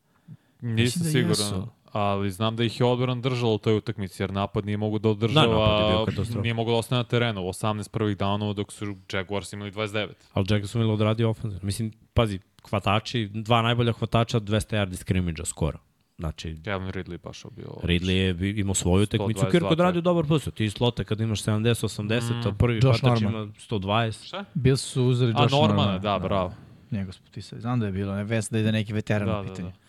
[0.62, 1.30] Nisam da siguran.
[1.30, 1.68] jesu.
[1.94, 5.10] Ali znam da ih je odbran držalo u toj utakmici, jer napad nije mogu da
[5.10, 6.42] održava, katastrofa.
[6.42, 7.42] nije mogu da ostane na terenu.
[7.42, 10.08] 18 prvih downova dok su Jaguars imali 29.
[10.34, 11.66] ali Jacksonville odradio ofenzivno.
[11.66, 15.80] Mislim, pazi, hvatači, dva najbolja hvatača, 200 yardi skrimidža skoro.
[16.18, 17.66] Znači, Kevin Ridley baš bio.
[17.84, 19.42] Ridley je imao svoju tekmicu.
[19.42, 20.52] 122 Kirk odradio dobar posao.
[20.52, 22.02] Ti slote kad imaš 70-80,
[22.36, 23.44] mm, a prvi Josh hvatač Norman.
[23.44, 24.26] ima 120.
[24.26, 24.46] Šta?
[24.54, 26.00] Bili su uzeli A Josh Normana, Normana.
[26.00, 26.54] da, bravo.
[26.92, 27.62] Njega su potpisali.
[27.62, 29.68] Znam da je bilo, ne vest da ide neki veteran Da, u da, pitanju.
[29.70, 29.83] da.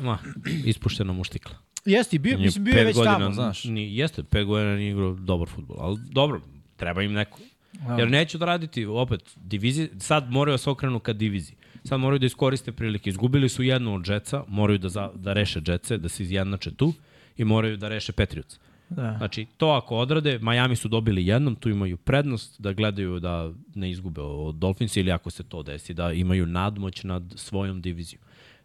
[0.00, 0.18] Ma,
[0.64, 1.56] ispuštena mu štikla.
[1.84, 3.64] Jeste, bio, mislim, bio je već godina, tamo, znaš.
[3.64, 6.40] Ni, jeste, pet godina nije igrao dobar futbol, ali dobro,
[6.76, 7.38] treba im neko.
[7.72, 7.94] Da.
[7.94, 11.56] Jer neću da raditi, opet, divizije, sad moraju da se okrenu ka diviziji.
[11.84, 13.10] Sad moraju da iskoriste prilike.
[13.10, 16.92] Izgubili su jednu od Jetsa, moraju da, za, da reše Jetse, da se izjednače tu
[17.36, 18.58] i moraju da reše Patriots.
[18.88, 19.14] Da.
[19.18, 23.90] Znači, to ako odrade, Miami su dobili jednom, tu imaju prednost da gledaju da ne
[23.90, 28.22] izgube od Dolphins ili ako se to desi, da imaju nadmoć nad svojom divizijom.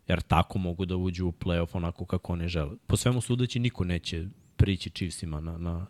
[0.07, 2.75] Jer tako mogu da uđu u playoff onako kako oni žele.
[2.87, 5.85] Po svemu sudeći niko neće prići Chiefsima na, na,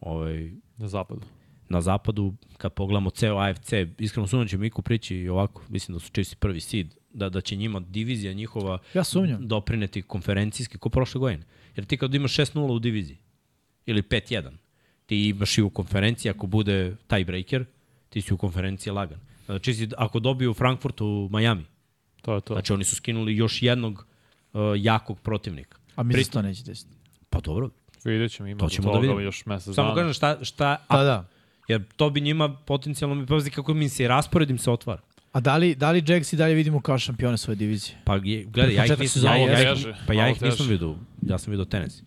[0.00, 1.22] ovaj, Na zapadu.
[1.68, 6.00] na zapadu, kad pogledamo ceo AFC, iskreno sumnjam će Miku prići i ovako, mislim da
[6.00, 9.48] su Chiefsi prvi seed, da, da će njima divizija njihova Ja sumnjam.
[9.48, 11.44] doprineti konferencijski, ko prošle godine.
[11.76, 13.18] Jer ti kad imaš 6-0 u diviziji,
[13.86, 14.50] ili 5-1,
[15.06, 17.64] ti imaš i u konferenciji, ako bude tiebreaker,
[18.08, 19.20] ti si u konferenciji lagan.
[19.46, 21.64] Znači, ako dobiju u Frankfurtu Miami,
[22.24, 22.54] To je to.
[22.54, 24.06] znači oni su skinuli još jednog
[24.52, 25.78] uh, jakog protivnika.
[25.96, 26.90] A mi se to neće desiti.
[27.30, 27.70] Pa dobro,
[28.04, 29.20] Vidjet ćemo, ima To ćemo da toga vidimo.
[29.20, 29.96] još mesec samo dana.
[29.96, 31.24] kažem šta, šta Da, da.
[31.68, 35.00] jer to bi njima potencijalno mi pazi kako mi se raspored im se otvara.
[35.32, 37.96] A da li, da li Jags i dalje vidimo kao šampione svoje divizije?
[38.04, 39.74] Pa je, gledaj, ja ih nisam, ja, ja, ja,
[40.06, 40.70] pa ja ih nisam teže.
[40.70, 42.02] vidio, ja sam vidio tenis.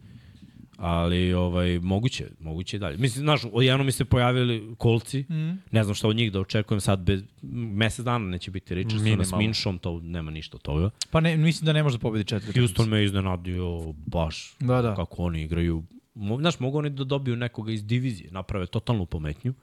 [0.77, 2.97] Ali ovaj moguće, moguće i dalje.
[2.97, 5.61] Mislim, znaš, odjednom mi se pojavili kolci, mm.
[5.71, 9.31] ne znam šta od njih da očekujem sad bez mesec dana neće biti Richardson s.
[9.31, 10.89] Minšom, to nema ništa od toga.
[11.11, 12.59] Pa ne, mislim da ne može da pobedi četiri.
[12.59, 14.95] Houston me iznenadio baš Da, da.
[14.95, 15.83] kako oni igraju.
[16.15, 19.53] Mo, znaš, mogu oni da dobiju nekoga iz divizije, naprave totalnu pometnju.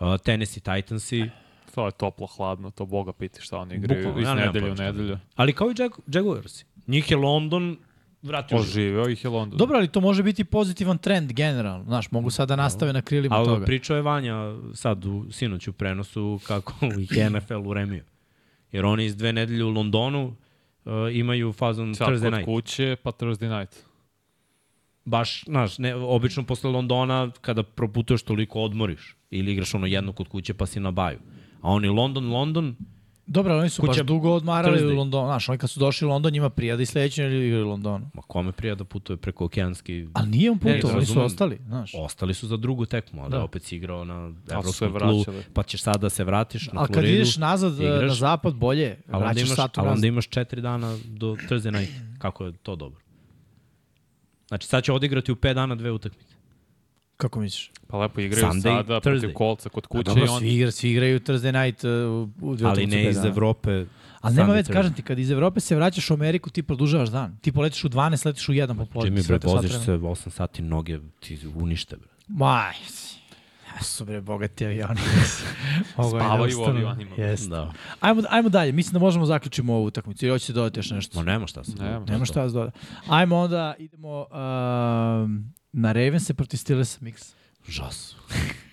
[0.00, 1.30] Uh, Tennessee Titansi,
[1.74, 4.74] To je toplo, hladno, to boga piti šta oni igraju Bukvalno, iz ja nedelje u
[4.74, 5.18] šta nedelju.
[5.34, 6.64] Ali kao i Jag Jaguarsi.
[6.86, 7.76] Njih je London
[8.22, 8.58] vratio.
[8.58, 8.68] život.
[8.68, 9.58] Oživeo ih je London.
[9.58, 11.84] Dobro, ali to može biti pozitivan trend generalno.
[11.84, 13.64] Znaš, mogu sad da nastave na krilima Ali toga.
[13.66, 18.04] pričao je Vanja sad u sinoć u prenosu kako ih je NFL uremio.
[18.72, 20.26] Jer oni iz dve nedelje u Londonu
[20.84, 22.44] uh, imaju fazon Sad Thursday kod night.
[22.44, 23.76] kuće, pa Thursday night.
[25.04, 29.16] Baš, znaš, ne, obično posle Londona kada proputuješ toliko odmoriš.
[29.30, 31.18] Ili igraš ono jedno kod kuće pa si na baju.
[31.60, 32.76] A oni London, London,
[33.30, 35.26] Dobro, oni su Kuća baš dugo odmarali u Londonu.
[35.26, 38.10] Znaš, oni kad su došli u London, njima prija da i sledeće igraju u Londonu.
[38.14, 40.06] ma kome prija da putuje preko okeanski...
[40.12, 41.92] Ali nije on putao, oni su ostali, znaš.
[41.96, 43.42] Ostali su za drugu tekmu, ali Da.
[43.44, 45.42] opet si igrao na evropskom tlu, vraćali.
[45.52, 47.14] pa ćeš sad da se vratiš na kad Floridu.
[47.14, 48.96] ideš nazad igraš, igraš, na zapad, bolje.
[49.06, 51.92] Ali onda, Vraćaš imaš, sat ali onda imaš četiri dana do Thursday night.
[52.18, 53.00] Kako je to dobro?
[54.48, 56.27] Znači sad će odigrati u 5 dana dve utakmice.
[57.18, 57.70] Kako misliš?
[57.88, 59.32] Pa lepo igraju Sunday, sada protiv Thursday.
[59.32, 60.38] kolca kod A kuće dobro, i on...
[60.38, 63.28] svi, igra, svi igraju Thursday night uh, u, u Ali ne iz dana.
[63.28, 63.84] Evrope.
[64.20, 67.38] Ali nema već, kažem ti, kad iz Evrope se vraćaš u Ameriku, ti produžavaš dan.
[67.40, 69.10] Ti poletiš u 12, letiš u 1 popodne.
[69.10, 72.08] Jimmy, sve bre, voziš se 8 sati noge, ti unište, bre.
[72.28, 72.74] Maj,
[73.76, 75.00] ja su bre bogati avioni.
[75.96, 77.10] Da Spavaju u avionima.
[77.16, 77.48] Jeste.
[77.48, 77.72] Da.
[78.00, 80.26] Ajmo, ajmo dalje, mislim da možemo zaključimo ovu utakmicu.
[80.26, 81.18] Ili hoćete dodati još nešto?
[81.18, 81.72] Ma nema šta se.
[81.80, 82.04] Nema.
[82.04, 82.70] Nema šta da se doda.
[83.08, 87.32] Ajmo onda, idemo uh, na Ravens protiv Steelers mix.
[87.68, 88.16] Žas.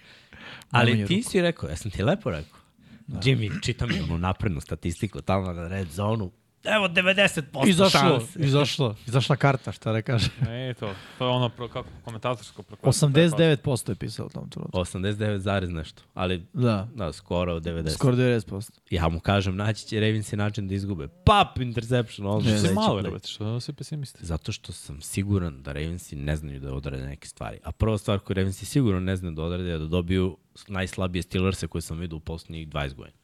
[0.71, 1.29] Ali ti ruku.
[1.29, 2.59] si rekao, jesam ti lepo rekao.
[3.07, 3.19] Da.
[3.19, 6.31] Jimmy, čitam onu naprednu statistiku tamo na red zonu.
[6.65, 8.39] Evo 90% Izašlo, šanse.
[8.39, 10.29] izašlo, izašla karta, šta da kažem.
[10.41, 12.87] Ne, to, to je ono pro, kako, komentatorsko preko.
[12.89, 14.77] 89% je pisao u tom trenutku.
[14.77, 16.03] 89 zarez nešto.
[16.13, 17.89] Ali, Da, da, skoro 90.
[17.89, 18.71] skoro 90%.
[18.89, 21.07] Ja mu kažem, naći će Ravensi način da izgube.
[21.25, 22.51] Pap, interception, odmah.
[22.51, 24.19] Što sledeći malo, jebate, što si pesimista?
[24.21, 27.59] Zato što sam siguran da Ravensi ne znaju da odrade neke stvari.
[27.63, 31.67] A prva stvar koju Ravensi sigurno ne znaju da odrade je da dobiju najslabije Steelerse
[31.67, 33.17] koje sam vidio u poslednjih 20 godina.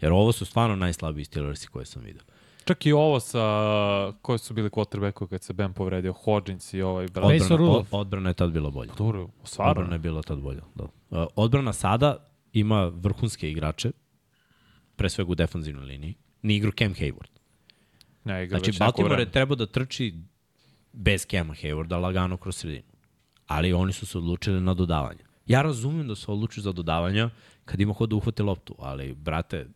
[0.00, 2.22] Jer ovo su stvarno najslabiji Steelersi koje sam vidio.
[2.64, 3.38] Čak i ovo sa,
[4.22, 7.06] koji su bili quarterbackovi kad se Ben povredio, Hodgins i ovaj.
[7.06, 7.88] Mason Odbrana, Rudolph.
[7.92, 8.92] od- odbrana je tad bila bolja.
[8.94, 9.92] Dobro, Odbrana stvarno.
[9.92, 10.62] je bila tad bolja.
[10.74, 10.84] Da.
[10.84, 12.16] Uh, Odbrana sada
[12.52, 13.90] ima vrhunske igrače,
[14.96, 16.14] pre svega u defanzivnoj liniji.
[16.42, 17.30] Ni igru Cam Hayward.
[18.24, 20.14] Ne, igra Znači, Baltimore je trebao da trči
[20.92, 22.84] bez Cama Haywarda lagano kroz sredinu.
[23.46, 25.20] Ali oni su se odlučili na dodavanje.
[25.46, 27.30] Ja razumem da se odlučuju za dodavanja
[27.64, 29.66] kad ima ko da uhvate loptu, ali, brate,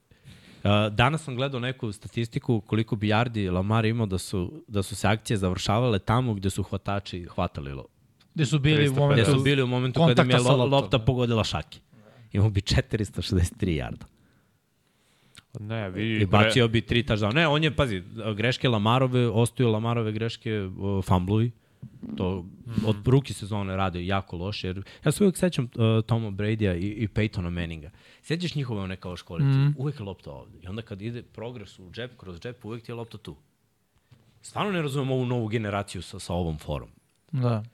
[0.90, 5.08] danas sam gledao neku statistiku koliko bi yardi Lamar imao da su, da su se
[5.08, 7.92] akcije završavale tamo gde su hvatači hvatali loptu.
[8.34, 8.94] Gde su bili u 350.
[8.94, 9.32] Gde momentu...
[9.32, 11.04] su bili u momentu kada im je lo, lopta da.
[11.04, 11.78] pogodila šake.
[12.32, 14.06] Imao bi 463 jarda.
[15.60, 16.22] Ne, vi...
[16.22, 17.34] I bacio bi tri touchdown.
[17.34, 18.02] Ne, on je, pazi,
[18.36, 21.50] greške Lamarove, ostaju Lamarove greške, uh, fumbluji.
[22.16, 22.44] To
[22.86, 24.66] od ruki sezone rade jako loše.
[24.66, 27.90] Jer ja se uvijek sećam uh, Toma Brady-a i, i Peytona Manninga.
[28.28, 29.58] Sećaš njihove one kao školice?
[29.58, 29.74] Mm.
[29.78, 30.58] Uvijek je lopta ovde.
[30.62, 33.36] I onda kad ide progres u džep, kroz džep, uvijek ti je lopta tu.
[34.42, 36.88] Stvarno ne razumem ovu novu generaciju sa, sa ovom forom.
[37.32, 37.64] Da.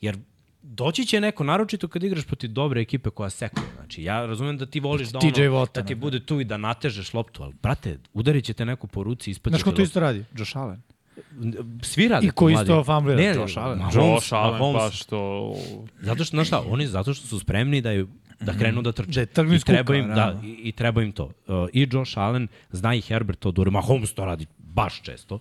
[0.00, 0.18] Jer
[0.62, 3.66] doći će neko, naročito kad igraš protiv dobre ekipe koja sekuje.
[3.76, 6.00] Znači, ja razumem da ti voliš da, ono, Watt, da ti ono.
[6.00, 9.50] bude tu i da natežeš loptu, ali, brate, udarit će te neko po ruci, ispaće
[9.50, 10.24] Znaš ko to isto radi?
[10.36, 10.82] Josh Allen.
[11.82, 13.20] Svi rade I ko to, isto famblira?
[13.20, 13.80] Ne, Josh Allen.
[13.80, 14.82] Josh Allen Mahomes.
[14.82, 15.54] baš to...
[16.00, 18.08] Zato što, znaš šta, oni zato što su spremni da, ju,
[18.40, 19.26] da krenu da trče.
[19.34, 21.24] Da I kuka, treba im, da, i, I treba im to.
[21.24, 23.70] Uh, I Josh Allen, zna i Herbert to dobro.
[23.70, 25.38] Mahomes to radi baš često.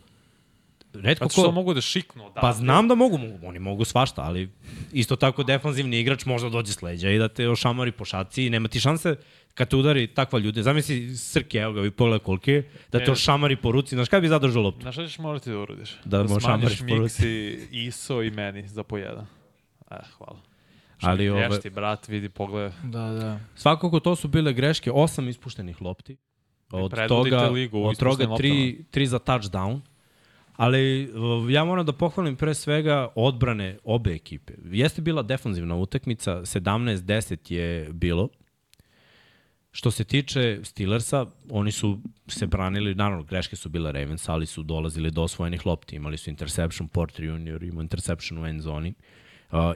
[0.93, 2.41] Redko Zato što ko, mogu da šiknu odavde.
[2.41, 4.49] Pa znam da mogu, mogu, oni mogu svašta, ali
[4.91, 8.49] isto tako defanzivni igrač možda dođe s leđa i da te ošamari po šaci i
[8.49, 9.15] nema ti šanse
[9.53, 10.63] kad te udari takva ljude.
[10.63, 13.11] Zamisli Srke, evo ga, vi pogledaj koliki je, da te Ne.
[13.11, 14.81] ošamari po ruci, znaš kada bi zadržao loptu?
[14.81, 15.95] Znaš šta ćeš morati da uradiš?
[16.05, 17.23] Da mu smanjiš po ruci.
[17.23, 19.25] miksi ISO i meni za po jedan.
[19.91, 20.39] Eh, hvala.
[21.01, 22.71] Ali ove- Ješ ti, brat, vidi, pogledaj.
[22.83, 23.39] Da, da.
[23.55, 26.17] Svakako to su bile greške, osam ispuštenih lopti.
[26.71, 29.79] Od toga, ligu od toga tri, tri za touchdown.
[30.53, 34.53] Ali uh, ja moram da pohvalim pre svega odbrane obe ekipe.
[34.65, 38.29] Jeste bila defanzivna utakmica, 17-10 je bilo.
[39.71, 44.63] Što se tiče Steelersa, oni su se branili, naravno greške su bile Ravens, ali su
[44.63, 45.95] dolazili do osvojenih lopti.
[45.95, 48.89] Imali su interception, Porter Junior imao interception u end zoni.
[48.89, 48.95] Uh,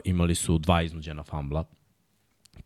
[0.04, 1.64] imali su dva iznuđena fambla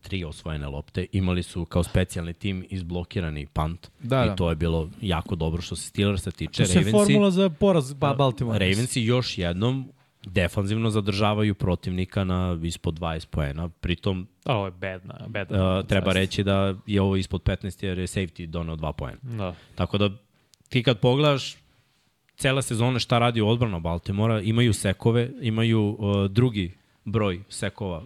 [0.02, 1.06] tri osvojene lopte.
[1.12, 4.36] Imali su kao specijalni tim izblokirani punt Da, i da.
[4.36, 6.62] to je bilo jako dobro što se Steelersa tiče.
[6.62, 8.59] To se Ravensi, formula za poraz ba Baltimore.
[8.59, 9.92] Ravensi još jednom
[10.26, 13.68] defanzivno zadržavaju protivnika na ispod 20 poena.
[13.68, 15.78] Pritom ovo je bedna, bedna.
[15.78, 19.18] uh, treba reći da je ovo ispod 15 jer je safety donao 2 poena.
[19.22, 19.54] Da.
[19.74, 20.11] Tako da
[20.68, 21.56] ti kad pogledaš
[22.36, 26.78] cele sezone šta radi odbrana Baltimora, imaju sekove, imaju uh, drugi
[27.12, 28.04] broj sekova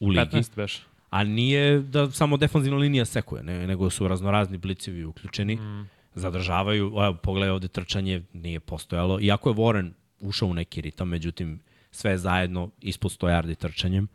[0.00, 0.20] u ligi.
[0.20, 0.82] 15 beš.
[1.10, 5.88] A nije da samo defanzivna linija sekuje, ne, nego su raznorazni blicevi uključeni, mm.
[6.14, 9.20] zadržavaju, evo, pogledaj ovde trčanje, nije postojalo.
[9.20, 9.90] Iako je Warren
[10.20, 14.08] ušao u neki ritam, međutim, sve zajedno ispod 100 yardi trčanjem.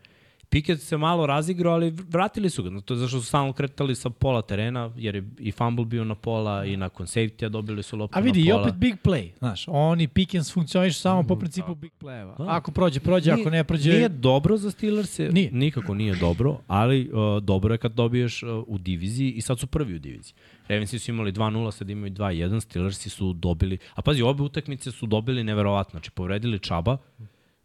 [0.49, 2.81] Pickett se malo razigrao, ali vratili su ga.
[2.81, 6.15] To je zašto su stalno kretali sa pola terena, jer je i fumble bio na
[6.15, 8.61] pola i nakon safety-a dobili su loptu A vidi, na i pola.
[8.61, 9.29] opet big play.
[9.39, 12.35] Znaš, oni Pickens funkcionišu samo po principu big play-eva.
[12.39, 13.91] Ako prođe, prođe, ako ne prođe...
[13.91, 15.51] Nije dobro za Steelers, je, Nije.
[15.51, 19.67] nikako nije dobro, ali uh, dobro je kad dobiješ uh, u diviziji i sad su
[19.67, 20.33] prvi u diviziji.
[20.67, 25.05] Ravensi su imali 2-0, sad imaju 2-1, Steelersi su dobili, a pazi, obe utakmice su
[25.05, 26.97] dobili neverovatno, znači povredili Čaba,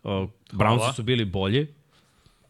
[0.03, 0.11] uh,
[0.53, 1.67] Brownsi su bili bolje,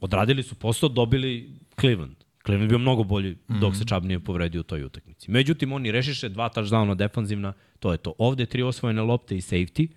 [0.01, 2.17] odradili su posao, dobili Cleveland.
[2.45, 5.31] Cleveland bio mnogo bolji dok se Chubb nije povredio u toj utakmici.
[5.31, 8.13] Međutim, oni rešiše dva touchdowna defanzivna, to je to.
[8.19, 9.89] Ovde tri osvojene lopte i safety,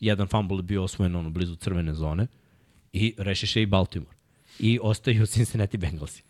[0.00, 2.26] jedan fumble je bio osvojen ono blizu crvene zone
[2.92, 4.16] i rešiše i Baltimore.
[4.58, 6.22] I ostaju Cincinnati Bengalsi.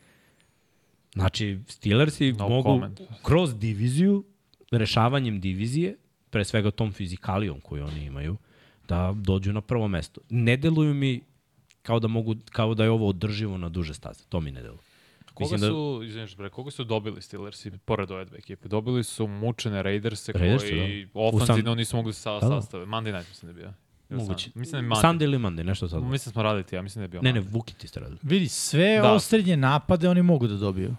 [1.14, 3.00] Znači, Steelersi No mogu comment.
[3.22, 4.24] kroz diviziju,
[4.70, 5.96] rešavanjem divizije,
[6.30, 8.36] pre svega tom fizikalijom koju oni imaju,
[8.88, 10.20] da dođu na prvo mesto.
[10.30, 11.20] Ne deluju mi
[11.82, 14.24] kao da mogu kao da je ovo održivo na duže staze.
[14.24, 14.78] To mi ne deluje.
[15.26, 18.68] Koga Mislim da- su, izviniš bre, koga su dobili Steelersi pored ove dve ekipe?
[18.68, 21.10] Dobili su mučene Raiderse Raiderse, koji da.
[21.16, 22.60] ofanzivno U San- nisu mogli sa Da, da.
[22.60, 22.86] sastave.
[22.86, 23.72] Monday night mislim da je bio.
[24.10, 24.44] Moguće.
[24.46, 25.02] Sun- Mislim da je Monday.
[25.04, 26.02] Sunday ili Monday, nešto sad.
[26.02, 27.52] Mislim da smo radili ti, ja mislim da je bio Ne, ne, Monday.
[27.52, 28.18] Vuki ti ste radili.
[28.22, 29.02] Vidi, sve Da.
[29.02, 29.12] da.
[29.12, 30.96] osrednje napade oni mogu da dobiju.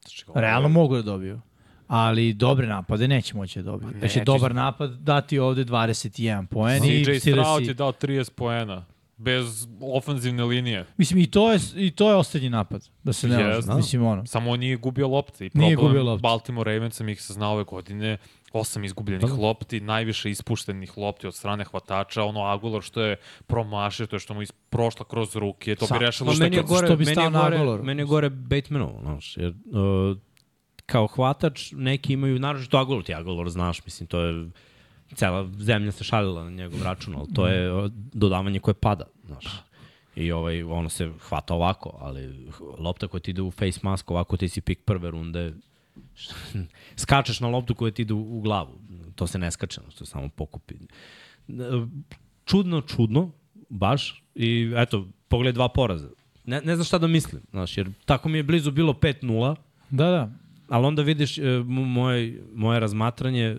[0.00, 1.40] Znači, ovo je- Realno mogu da dobiju.
[1.88, 3.90] Ali dobre napade neće moći da dobiju.
[3.90, 4.24] Znači, neće.
[4.24, 8.84] dobar napad dati ovde 21 poen i CJ Stroud je dao 30 poena.
[9.22, 10.86] Bez ofanzivne linije.
[10.96, 12.88] Mislim, i to je, i to je osrednji napad.
[13.02, 13.54] Da se ne Yes.
[13.54, 13.76] lažemo.
[13.76, 14.26] Mislim, ono.
[14.26, 15.46] Samo on nije gubio lopte.
[15.46, 16.22] I Nije problem gubio lopte.
[16.22, 18.18] Baltimore Ravensa mi ih se zna ove godine.
[18.52, 19.34] Osam izgubljenih Da.
[19.34, 22.22] lopti, najviše ispuštenih lopti od strane hvatača.
[22.24, 23.16] Ono Aguilar što je
[23.46, 25.74] promašio, to je što mu is prošla kroz ruke.
[25.76, 27.84] To Sa- bi rešilo što meni je što gore, bi meni stao na gore, Aguilaru.
[27.84, 30.18] meni je gore Batemanovo, znaš, jer uh,
[30.86, 34.50] kao hvatač neki imaju, naročito Aguilar, ti Aguilar znaš, mislim, to je
[35.14, 39.62] cela zemlja se šalila na njegov račun, ali to je uh, dodavanje koje pada, znaš.
[40.16, 44.36] I ovaj, ono se hvata ovako, ali lopta koja ti ide u face mask, ovako
[44.36, 45.54] ti si pik prve runde,
[47.02, 48.78] skačeš na loptu koja ti ide u, u glavu.
[49.14, 50.74] To se ne skače, to samo pokupi.
[52.44, 53.30] Čudno, čudno,
[53.68, 54.22] baš.
[54.34, 56.08] I eto, pogledaj dva poraza.
[56.44, 59.56] Ne, ne znam šta da mislim, znaš, jer tako mi je blizu bilo 5-0,
[59.90, 60.30] Da, da.
[60.68, 63.56] ali onda vidiš e, moje, moje razmatranje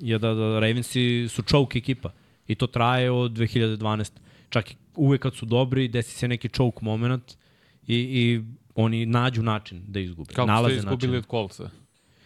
[0.00, 2.12] je da, da Ravensi su choke ekipa
[2.46, 4.10] i to traje od 2012.
[4.48, 7.36] Čak i uvek kad su dobri, desi se neki choke moment
[7.86, 8.40] i, i
[8.74, 10.32] oni nađu način da izgube.
[10.34, 11.18] Kako Nalaze ste izgubili način.
[11.18, 11.70] od Coltsa?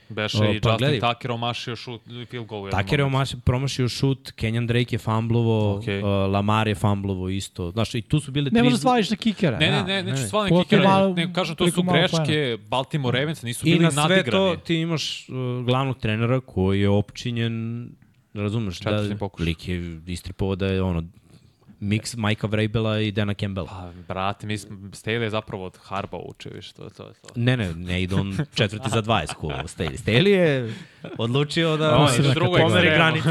[0.08, 1.00] Beše O, i pa Justin gledaj.
[1.14, 2.70] Tucker omašio šut i field goal.
[2.70, 3.16] Taker je momentu.
[3.16, 5.98] omaši, promašio šut, Kenyan Drake je fumblovo, okay.
[6.26, 7.70] uh, Lamar je fumblovo isto.
[7.70, 8.62] Znaš, i tu su bile Ne tri...
[8.62, 9.58] možeš svališ na kikera.
[9.58, 10.28] Ne, ne, ne, neću ne.
[10.28, 13.90] svalni Koliko kikere, malo- ne, kažem, to su greške Baltimore Ravens, nisu I bili na
[13.90, 14.30] sve nadigrani.
[14.56, 15.34] to ti imaš uh,
[15.66, 17.88] glavnog trenera koji je opčinjen,
[18.34, 19.00] razumeš, da
[19.38, 21.04] lik je istripovao da je ono
[21.82, 23.68] mix Majka Vrabela i Dana Campbella.
[23.68, 27.28] Pa, brate, mi smo, Staley je zapravo od Harba učio, viš, to, to je to.
[27.36, 29.96] Ne, ne, ne ide on četvrti za 20 ko Staley.
[29.96, 30.74] Staley je
[31.18, 33.28] odlučio da On drugoj pomeri granice.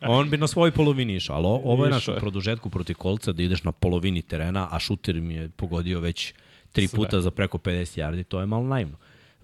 [0.00, 3.42] On bi na svoj polovini išao, ali ovo je naš u produžetku protiv kolca da
[3.42, 6.34] ideš na polovini terena, a šuter mi je pogodio već
[6.72, 6.96] tri Sve.
[6.96, 8.96] puta za preko 50 yardi, to je malo naivno.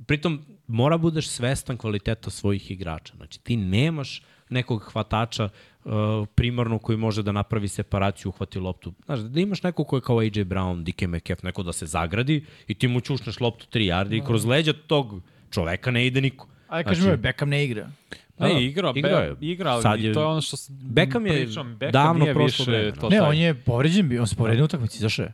[0.07, 3.13] Pritom, mora budeš svestan kvaliteta svojih igrača.
[3.17, 5.49] Znači, ti nemaš nekog hvatača
[5.87, 5.93] uh,
[6.35, 8.93] primarno koji može da napravi separaciju, uhvati loptu.
[9.05, 12.37] Znaš, da imaš nekog ko je kao AJ Brown, DK Metcalf, neko da se zagradi
[12.67, 15.21] i ti mu čušneš loptu 3 yardi i kroz leđa tog
[15.51, 16.47] čoveka ne ide niko.
[16.69, 17.83] Ajde, kažem, znači, Beckham ne igra.
[17.83, 17.91] Ne,
[18.39, 19.37] Da, da, igra, igrao igra, je.
[19.43, 22.71] igra, ali Sad je- to je ono što Beckham je pričam, Beckham davno prošlo više
[22.71, 25.33] vreme, to Ne, on je povređen bio, on se povredio u utakmici, zašto je?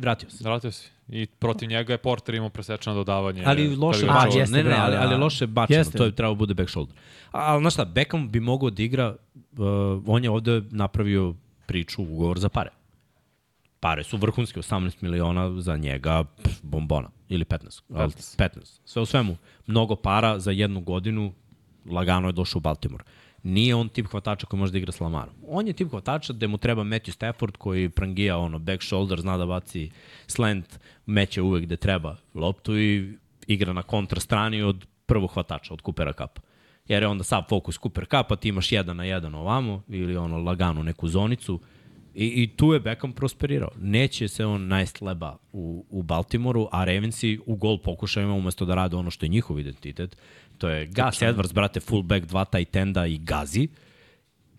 [0.00, 0.44] Vratio se.
[0.44, 0.90] Vratio si.
[1.08, 3.42] I protiv njega je Porter imao presečeno dodavanje.
[3.46, 4.40] Ali loše bačeno.
[4.40, 5.02] jeste, Ne, ne, ali, da.
[5.02, 5.78] ali loše bačeno.
[5.78, 5.98] Jeste.
[5.98, 6.96] To je trebao bude back shoulder.
[7.30, 9.66] Ali znaš šta, Beckham bi mogao da igra, uh,
[10.06, 11.34] on je ovde napravio
[11.66, 12.70] priču, ugovor za pare.
[13.80, 17.08] Pare su vrhunske, 18 miliona za njega, pff, bombona.
[17.28, 17.82] Ili 15.
[17.94, 18.38] ali 15.
[18.38, 18.80] 15.
[18.84, 19.36] Sve u svemu,
[19.66, 21.32] mnogo para za jednu godinu,
[21.90, 23.04] lagano je došao u Baltimore.
[23.46, 25.34] Nije on tip hvatača koji može da igra s Lamarom.
[25.48, 29.36] On je tip hvatača gde mu treba Matthew Stafford koji prangija ono, back shoulder, zna
[29.36, 29.90] da baci
[30.26, 35.82] slant, meće uvek gde treba loptu i igra na kontra strani od prvog hvatača, od
[35.82, 36.40] Coopera Cupa.
[36.88, 40.38] Jer je onda sad fokus Cooper Cupa, ti imaš jedan na jedan ovamo ili ono
[40.38, 41.60] laganu neku zonicu
[42.16, 43.68] i, i tu je Beckham prosperirao.
[43.80, 48.74] Neće se on najst leba u, u Baltimoru, a Ravensi u gol pokušajima umesto da
[48.74, 50.16] rade ono što je njihov identitet,
[50.58, 53.68] to je Gus Edwards, brate, fullback, dva tight enda i gazi,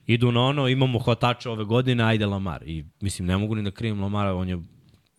[0.08, 2.64] idu na ono, imamo hvatača ove godine, ajde Lamar.
[2.66, 4.58] I mislim, ne mogu ni da krijem Lamara, on je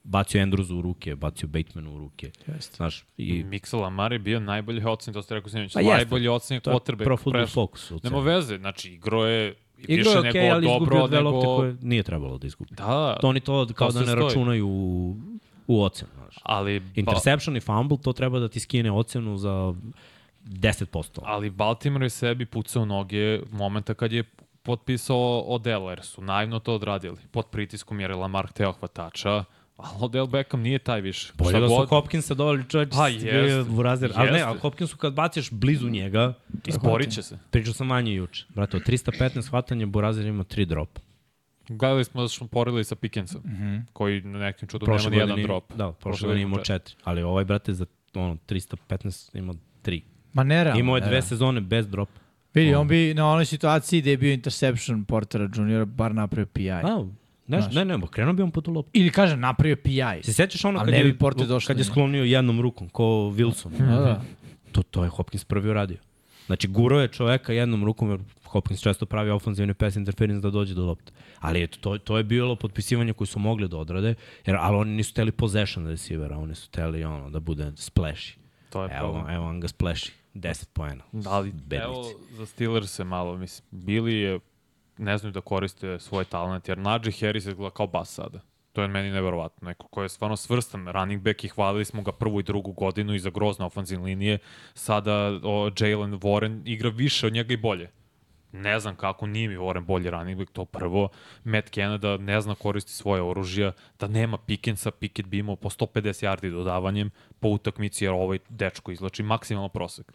[0.05, 2.31] bacio Andrewsu u ruke, bacio Batemanu u ruke.
[2.47, 2.77] Jeste.
[2.77, 6.61] Znaš, i Miksa Lamar je bio najbolji ocen, to ste rekao sinoć, Pa najbolji ocen
[6.61, 7.05] to je quarterback.
[7.05, 7.93] pro football focus.
[8.03, 11.31] Nema veze, znači igro je i Igrao više je okej, ali dobro izgubio dve nego...
[11.31, 12.75] lopte koje nije trebalo da izgubi.
[12.75, 14.25] Da, To oni to kao To da ne stoji.
[14.25, 15.17] računaju u,
[15.67, 16.11] u ocenu.
[16.15, 16.39] Znaš.
[16.43, 19.75] ali, ba, Interception i fumble, to treba da ti skine ocenu za
[20.45, 21.21] 10%.
[21.23, 24.25] ali Baltimore je sebi pucao noge momenta kad je
[24.63, 27.17] potpisao Odell, jer su naivno to odradili.
[27.31, 29.45] Pod pritiskom jer je Lamar hteo hvatača,
[29.79, 31.33] ali Odell Beckham nije taj više.
[31.39, 33.65] Bolje Šta da su god, Hopkinsa doveli čovječ, Pa, jeste.
[33.71, 34.13] burazer.
[34.15, 36.35] Ali ne, ali Hopkinsu kad baciš blizu njega,
[36.67, 37.39] Izborit će se.
[37.51, 38.47] pričao sam manje juče.
[38.49, 41.01] Brate, od 315 hvatanja Burazer ima 3 dropa.
[41.69, 43.83] Gledali smo da smo porili sa Pickensom, mm -hmm.
[43.93, 45.73] koji na nekim čudom nema Prošle ni jedan drop.
[45.75, 46.95] da, prošle godine imao 4.
[47.05, 49.55] Ali ovaj, brate, za ono, 315 ima
[49.85, 50.03] 3.
[50.33, 50.81] Ma nerealno.
[50.81, 52.21] Imao je dve sezone bez dropa.
[52.55, 56.71] Vidi, on bi na onoj situaciji gde je bio interception Portera Juniora bar napravio PI.
[56.71, 57.05] A,
[57.49, 57.75] ne, Znaš.
[57.75, 58.91] ne, ne, krenuo bi on po tu loptu.
[58.95, 60.23] Ili kažem, napravio PI.
[60.23, 63.05] Se sećaš ono kad ne je, bi Porter došao kad je sklonio jednom rukom, ko
[63.05, 63.71] Wilson?
[63.79, 64.23] Da, da.
[64.73, 65.97] To, to je Hopkins prvi uradio.
[66.47, 70.75] Znači, guro je čoveka jednom rukom, jer Hopkins često pravi ofenzivni pass interference da dođe
[70.75, 71.13] do lopte.
[71.39, 74.15] Ali eto, to, to je bilo potpisivanje koje su mogli da odrade,
[74.47, 78.37] jer, ali oni nisu teli possession receivera, oni su teli ono, da bude splashy.
[78.71, 79.35] To je Evo, problem.
[79.35, 80.11] evo on ga splashy.
[80.35, 81.03] 10 poena.
[81.27, 81.85] Ali Bednici.
[81.85, 84.39] evo za Steelers se malo, mislim, Bili je,
[84.99, 88.41] ne znaju da koriste svoj talent, jer Najee Harris izgleda kao bas sada.
[88.73, 89.69] To je meni neverovatno.
[89.69, 93.15] Neko ko je stvarno svrstan running back i hvalili smo ga prvu i drugu godinu
[93.15, 94.39] iza grozne ofenzivne linije.
[94.75, 97.91] Sada o, Jalen Warren igra više od njega i bolje.
[98.53, 101.09] Ne znam kako, nije mi Warren bolji running back, to prvo.
[101.45, 106.27] Matt Canada ne zna koristi svoje oružja, da nema Pickensa, Pickett bi imao po 150
[106.27, 110.13] yardi dodavanjem po utakmici, jer ovaj dečko izlači maksimalno prosek.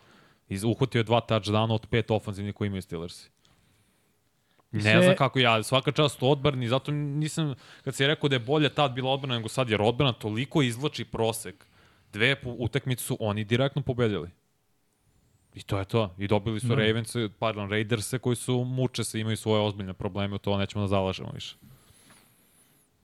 [0.49, 3.32] Iz, uhvatio je dva touchdowna od pet ofanzivnih koji imaju Steelersi.
[4.73, 7.53] Ne Sve- znam kako ja, svaka čast odbrani, zato nisam,
[7.83, 11.05] kad si rekao da je bolje tad bila odbrana nego sad, jer odbrana toliko izvlači
[11.05, 11.65] prosek.
[12.13, 14.29] Dve utakmice su oni direktno pobedili.
[15.55, 16.15] I to je to.
[16.17, 16.75] I dobili su no.
[16.75, 20.87] Ravens, pardon, Raiders koji su muče se, imaju svoje ozbiljne probleme, u to nećemo da
[20.87, 21.55] zalažemo više.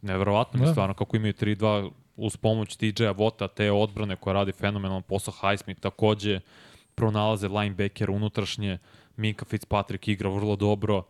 [0.02, 0.70] Neverovatno mi Da.
[0.70, 5.34] je stvarno kako imaju 3-2 uz pomoć TJ-a Vota, te odbrane koja radi fenomenalan posao,
[5.42, 6.40] Highsmith takođe
[6.96, 8.78] pronalaze linebacker unutrašnje,
[9.18, 11.04] Minka Fitzpatrick igra vrlo dobro,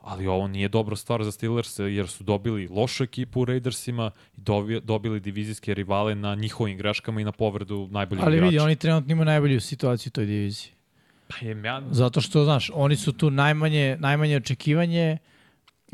[0.00, 4.40] ali ovo nije dobra stvar za Steelers jer su dobili lošu ekipu u Raidersima i
[4.40, 8.50] dobi- dobili divizijske rivale na njihovim greškama i na povredu najboljih Ali igrača.
[8.50, 10.72] vidi, oni trenutno imaju najbolju situaciju u toj diviziji.
[11.28, 15.18] Pa je, ja, Zato što, znaš, oni su tu najmanje, najmanje očekivanje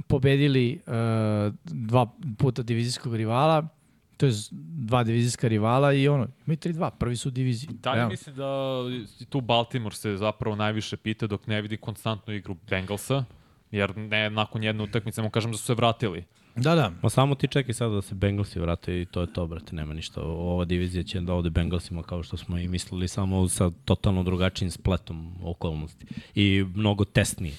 [0.06, 0.92] pobedili uh,
[1.64, 2.06] dva
[2.38, 3.68] puta divizijskog rivala,
[4.16, 4.32] to je
[4.78, 7.70] dva divizijska rivala i ono, imaju 3-2, prvi su u diviziji.
[7.72, 8.82] Da li misli da
[9.28, 13.24] tu Baltimore se zapravo najviše pita dok ne vidi konstantnu igru Bengalsa?
[13.72, 16.24] Jer ne, nakon jedne utakmice, mu kažem da su se vratili.
[16.56, 16.92] Da, da.
[17.02, 19.94] Ma samo ti čekaj sada da se Bengalsi vrate i to je to, brate, nema
[19.94, 20.22] ništa.
[20.22, 24.70] Ova divizija će da ode Bengalsima kao što smo i mislili, samo sa totalno drugačijim
[24.70, 26.06] spletom okolnosti.
[26.34, 27.54] I mnogo tesnije.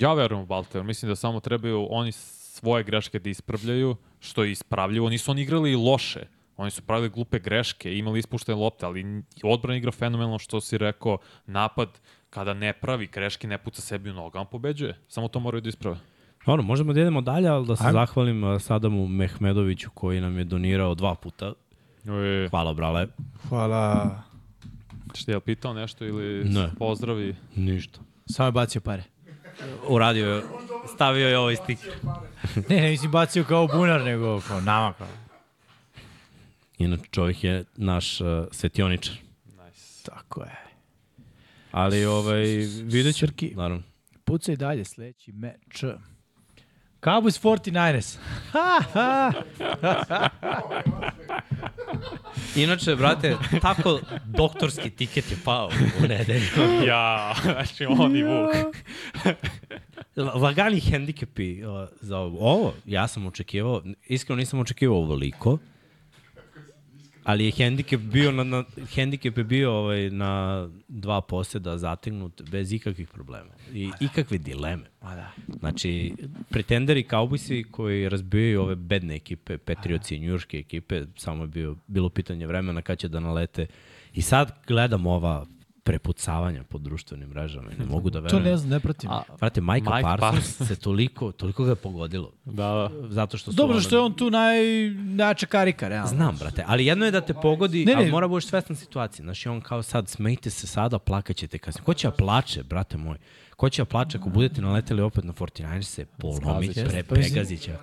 [0.00, 0.86] Ja verujem u Baltimore.
[0.86, 5.10] Mislim da samo trebaju oni svoje greške da ispravljaju, što je ispravljivo.
[5.10, 6.26] Nisu oni igrali loše.
[6.56, 11.18] Oni su pravili glupe greške, imali ispuštene lopte, ali odbrana igra fenomenalno što si rekao,
[11.46, 11.88] napad
[12.30, 14.98] kada ne pravi greške, ne puca sebi u nogama, pobeđuje.
[15.08, 15.96] Samo to moraju da isprave.
[16.46, 17.92] Ono, možemo da idemo dalje, ali da se Ajmo.
[17.92, 21.52] zahvalim a, Sadamu Mehmedoviću koji nam je donirao dva puta.
[22.04, 23.06] E, Hvala, brale.
[23.48, 24.22] Hvala.
[25.14, 26.70] šta je pitao nešto ili Ne.
[26.78, 27.36] pozdravi?
[27.56, 28.00] Ništa.
[28.26, 29.02] Samo je bacio pare.
[29.88, 30.42] Uradio je,
[30.94, 31.92] stavio je ovaj stiker.
[32.68, 35.06] Ne, ne, mislim bacio kao bunar, nego kao nama kao.
[36.78, 39.14] Inače, čovjek je naš uh, svetioničar.
[39.46, 40.10] Nice.
[40.10, 40.65] Tako je.
[41.76, 42.44] Ali, ovaj,
[42.82, 43.26] vidjet ću.
[43.26, 43.52] Srki.
[43.56, 43.82] Naravno.
[44.24, 45.84] Pucaj dalje, sledeći meč.
[47.02, 48.16] Cowboys 49ers.
[48.52, 49.32] Ha, ha.
[52.56, 55.70] Inače, brate, tako doktorski tiket je pao
[56.04, 56.46] u nedelju.
[56.88, 58.76] Ja, znači on i Vuk.
[60.16, 62.38] Lagani hendikepi uh, za ovo.
[62.40, 65.58] Ovo, ja sam očekivao, iskreno nisam očekivao ovoliko,
[67.26, 68.64] ali je hendikep bio na, na
[68.94, 74.84] hendikep je bio ovaj na dva poseda zategnut bez ikakvih problema i ikakve dileme.
[75.02, 75.32] Ma da.
[75.58, 76.14] Znači,
[76.50, 82.08] pretenderi Cowboysi koji razbijaju ove bedne ekipe, Patriotsi i njurške ekipe, samo je bio, bilo
[82.08, 83.66] pitanje vremena kad će da nalete.
[84.14, 85.46] I sad gledam ova
[85.86, 88.44] prepucavanja po društvenim mrežama i ne mogu da To verujem.
[88.44, 89.10] ne znam, ne pratim.
[89.10, 92.32] A, Vrate, Mike, Mike Parsons se toliko, toliko ga je pogodilo.
[92.44, 92.90] da, da.
[93.08, 96.08] Zato što su Dobro, ono- što je on tu najjača karika, realno.
[96.08, 99.22] Znam, brate, ali jedno je da te pogodi, Ne, ne, ali mora budeš svestan situacije.
[99.22, 101.84] Znaš, on kao sad, smejte se sada, plakaćete kasnije.
[101.84, 103.16] Ko će da plače, brate moj?
[103.50, 106.84] Ko će da plače ako budete naleteli opet na 49 se polomit, Zgazit će.
[106.84, 107.76] pre, Pa će.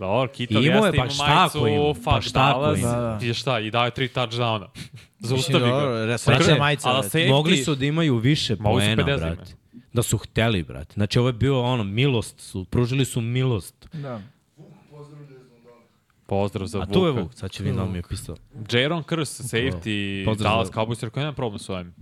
[0.00, 1.94] Dobro, Kitov I imao je, pa šta majicu ima?
[1.94, 2.88] Fuck Pa šta Dallas, ima?
[2.90, 3.18] Da, da.
[3.22, 4.66] I šta, i dao je tri touchdowna.
[5.20, 6.04] Zaustavi ga.
[6.06, 9.52] re- srećna Okre, majica, safety- Mogli su da imaju više poena, 50 brate.
[9.92, 10.94] Da su hteli, brate.
[10.94, 13.88] Znači, ovo je bio ono, milost su, pružili su milost.
[13.92, 14.20] Da.
[16.26, 16.92] Pozdrav za A Vuka.
[16.92, 18.36] tu je Vuk, sad će vidjeti da mi je pisao.
[18.72, 21.94] Jaron Krs, safety, Pozdrav Dallas za- Cowboys, rekao, nemam problem s ovim.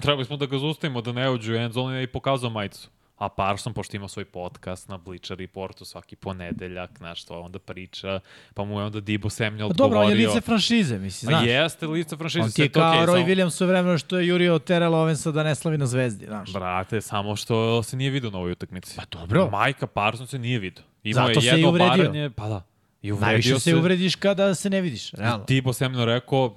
[0.00, 2.88] Trebali smo da ga zaustavimo, da ne uđu u end zone i pokazao majicu.
[3.20, 8.20] A Parson, pošto ima svoj podcast na Bleacher Reportu svaki ponedeljak, znaš što onda priča,
[8.54, 10.28] pa mu je onda Dibo Samuel Pa dobro, on je odgovorio.
[10.28, 11.48] lice franšize, mislim, A znaš.
[11.48, 14.18] jeste lice franšize, On ti je to kao okej, Roy samo- Williams u vremenu što
[14.18, 16.52] je jurio Terrell Owensa da ne slavi na zvezdi, znaš.
[16.52, 18.96] Brate, samo što se nije vidio na ovoj utakmici.
[18.96, 19.48] Pa dobro.
[19.50, 20.82] Majka Parson se nije vidio.
[21.04, 21.92] Imao Zato je se i jedno uvredio.
[21.94, 22.62] obaranje, pa da.
[23.02, 25.44] I Najviše se uvrediš kada se ne vidiš, realno.
[25.44, 26.56] Dibo Samuel rekao,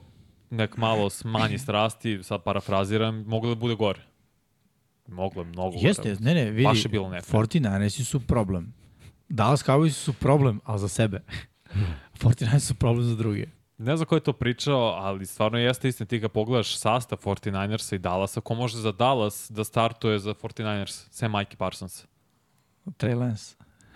[0.49, 3.99] nek malo smanji strasti, sad parafraziram, moglo da bude gore.
[5.07, 6.15] Moglo je mnogo Jeste, gore.
[6.21, 7.39] ne, ne, vidi, Baš je bilo nefer.
[7.39, 8.73] 49ersi su problem.
[9.29, 11.21] Dallas Cowboys su problem, ali za sebe.
[12.19, 13.45] 49ersi su problem za druge.
[13.77, 16.07] Ne znam ko je to pričao, ali stvarno jeste istina.
[16.07, 21.07] Ti ga pogledaš sastav 49ersa i Dallasa, ko može za Dallas da startuje za 49ers,
[21.11, 22.05] sem Mikey Parsons?
[22.85, 23.55] Trey Lance.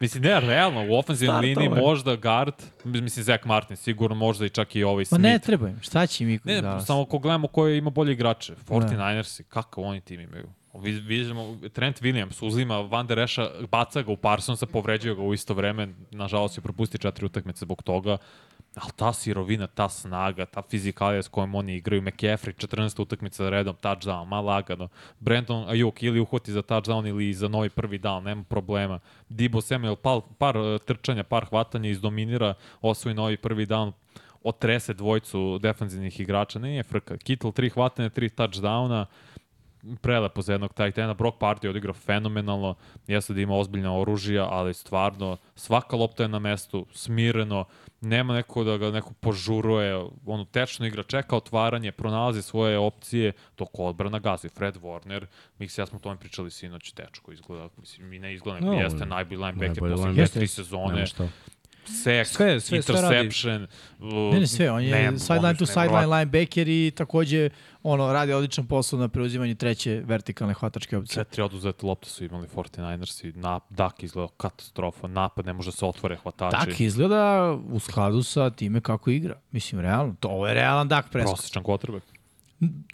[0.00, 4.76] Mislim, ne, realno, u ofenzivnoj liniji možda guard, mislim, Zach Martin, sigurno možda i čak
[4.76, 5.22] i ovaj Ma Smith.
[5.22, 6.86] ne treba im, šta će im Ne, Dallas?
[6.86, 8.54] samo ako gledamo koje ima bolje igrače.
[8.66, 10.46] 49ersi, kakav oni tim imaju.
[10.74, 11.42] Vi- Vidimo,
[11.72, 15.88] Trent Williams uzima Van der Esha, baca ga u Parsonsa, povređuje ga u isto vreme,
[16.10, 18.16] nažalost je propusti četiri utakmice zbog toga,
[18.74, 23.76] ali ta sirovina, ta snaga, ta fizikalija s kojom oni igraju, McCaffrey, 14 utakmica redom,
[23.76, 24.88] touchdown, ma lagano.
[25.20, 29.00] Brandon Ayuk ili uhvati za touchdown ili za novi prvi down, nema problema.
[29.28, 33.92] Dibo Samuel, par, par eh, trčanja, par hvatanja, izdominira, osvoji novi prvi down,
[34.42, 37.16] otrese dvojcu defanzivnih igrača, nije frka.
[37.16, 39.06] Kittle, tri hvatanja, tri touchdowna,
[40.00, 41.14] prelepo za jednog tight enda.
[41.14, 42.74] Brock Party je odigrao fenomenalno,
[43.06, 47.64] jeste da ima ozbiljna oružja, ali stvarno svaka lopta je na mestu, smireno,
[48.00, 53.78] nema neko da ga neko požuruje, ono tečno igra, čeka otvaranje, pronalazi svoje opcije, dok
[53.78, 54.48] odbrana gazi.
[54.48, 55.26] Fred Warner,
[55.58, 58.72] mi se ja smo o tome pričali sinoć, dečko izgleda, mislim, mi ne izgleda, No,
[58.72, 60.28] jeste najbolji linebacker posle linebacker.
[60.28, 61.04] tri sezone.
[61.84, 63.16] Sek, Sve- sve- sve radi.
[63.16, 63.66] interception.
[64.32, 67.50] Ne, ne, sve, on je sideline to sideline linebacker i takođe
[67.82, 71.14] ono, radi odličan posao na preuzimanju treće vertikalne hvatačke opcije.
[71.14, 75.76] Četiri oduzete lopte su imali 49ers i na, Dak izgleda katastrofa, napad ne može da
[75.76, 76.56] se otvore hvatači.
[76.56, 79.34] Tak izgleda u skladu sa time kako igra.
[79.50, 80.14] Mislim, realno.
[80.20, 81.36] To ovo je realan Dak Prescott.
[81.36, 82.00] Prosječan quarterback.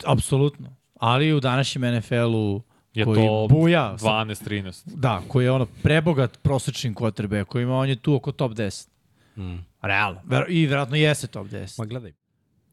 [0.04, 0.76] Apsolutno.
[1.00, 2.62] Ali u današnjem NFL-u
[2.96, 4.82] Je koji to buja, sa, 12-13.
[4.94, 8.88] da, koji je ono prebogat prosečnim quarterbackovima, on je tu oko top 10.
[9.36, 9.56] Mm.
[9.82, 10.20] Realno.
[10.24, 11.78] Ver, I verovatno jeste top 10.
[11.78, 12.12] Ma gledaj,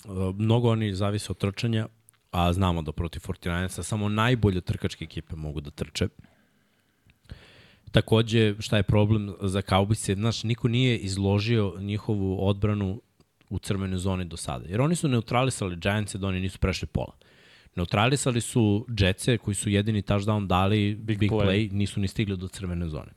[0.05, 1.87] uh, mnogo oni zavise od trčanja,
[2.31, 6.07] a znamo da protiv 49ersa samo najbolje trkačke ekipe mogu da trče.
[7.91, 13.01] Takođe, šta je problem za Cowboys, znaš, niko nije izložio njihovu odbranu
[13.49, 14.65] u crvenoj zoni do sada.
[14.69, 17.13] Jer oni su neutralisali Giantse da oni nisu prešli pola.
[17.75, 21.45] Neutralisali su Jetse koji su jedini touchdown dali big, big play.
[21.45, 21.71] play.
[21.71, 23.11] nisu ni stigli do crvene zone.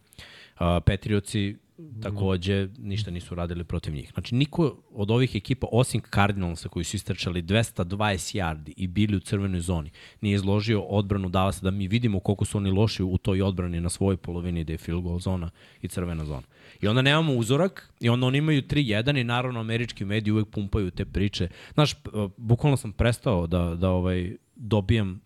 [0.61, 1.57] Uh, Patriotsi
[2.03, 4.11] takođe ništa nisu radili protiv njih.
[4.13, 9.21] Znači, niko od ovih ekipa, osim Cardinalsa koji su istrčali 220 yardi i bili u
[9.21, 9.91] crvenoj zoni,
[10.21, 13.89] nije izložio odbranu Dallasa da mi vidimo koliko su oni loši u toj odbrani na
[13.89, 15.51] svojoj polovini gde je field goal zona
[15.83, 16.47] i crvena zona.
[16.81, 20.91] I onda nemamo uzorak i onda oni imaju 3-1 i naravno američki mediji uvek pumpaju
[20.91, 21.49] te priče.
[21.75, 21.95] Znaš,
[22.37, 25.21] bukvalno sam prestao da, da ovaj, dobijam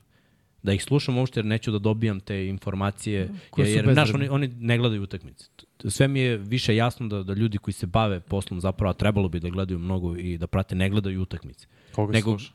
[0.63, 4.29] da ih slušam uopšte jer neću da dobijam te informacije Koje jer, jer znaš, oni,
[4.29, 5.45] oni ne gledaju utakmice.
[5.89, 9.29] Sve mi je više jasno da, da ljudi koji se bave poslom zapravo a trebalo
[9.29, 11.67] bi da gledaju mnogo i da prate, ne gledaju utakmice.
[11.93, 12.53] Koga Nego- sluša?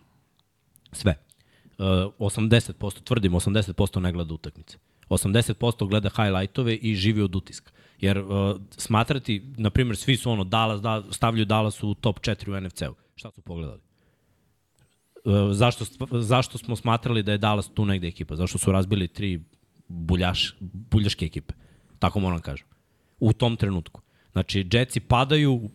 [0.91, 1.15] Sve.
[1.77, 1.85] Uh,
[2.19, 4.77] 80%, tvrdim, 80% ne gleda utakmice.
[5.09, 7.71] 80% gleda highlightove i živi od utiska.
[8.01, 12.57] Jer uh, smatrati, na primjer, svi su ono, Dallas, da, stavljaju Dallas u top 4
[12.57, 12.95] u NFC-u.
[13.15, 13.79] Šta su pogledali?
[15.25, 18.35] Uh, zašto, zašto smo smatrali da je Dallas tu negde ekipa?
[18.35, 19.43] Zašto su razbili tri
[19.87, 21.53] buljaš, buljaške ekipe?
[21.99, 22.67] Tako moram kažem.
[23.19, 24.01] U tom trenutku.
[24.31, 25.69] Znači, Jetsi padaju,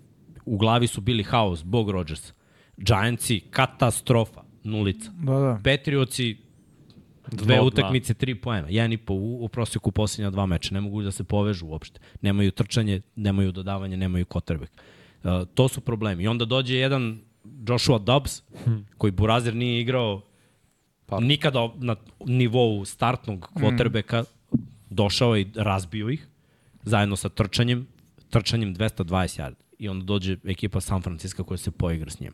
[0.45, 2.33] u glavi su bili haos, Bog Rodgersa.
[2.77, 5.11] Giantsi, katastrofa, nulica.
[5.11, 5.61] Da, da.
[5.65, 6.37] Patriotsi,
[7.33, 8.69] dve Dva, utakmice, tri poena.
[8.71, 10.75] Jedan i po u, u prosjeku posljednja dva meča.
[10.75, 12.01] Ne mogu da se povežu uopšte.
[12.23, 14.71] Nemaju trčanje, nemaju dodavanje, nemaju quarterback.
[15.25, 16.25] Uh, to su problemi.
[16.25, 18.43] I onda dođe jedan Joshua Dobbs,
[18.99, 20.23] koji Burazer nije igrao
[21.07, 21.21] Pa.
[21.21, 24.25] nikada na nivou startnog quarterbacka,
[24.91, 26.27] došao je i razbio ih,
[26.83, 27.87] zajedno sa trčanjem,
[28.31, 29.55] trčanjem 220 yardi.
[29.79, 32.33] I onda dođe ekipa San Francisco koja se poigra s njim.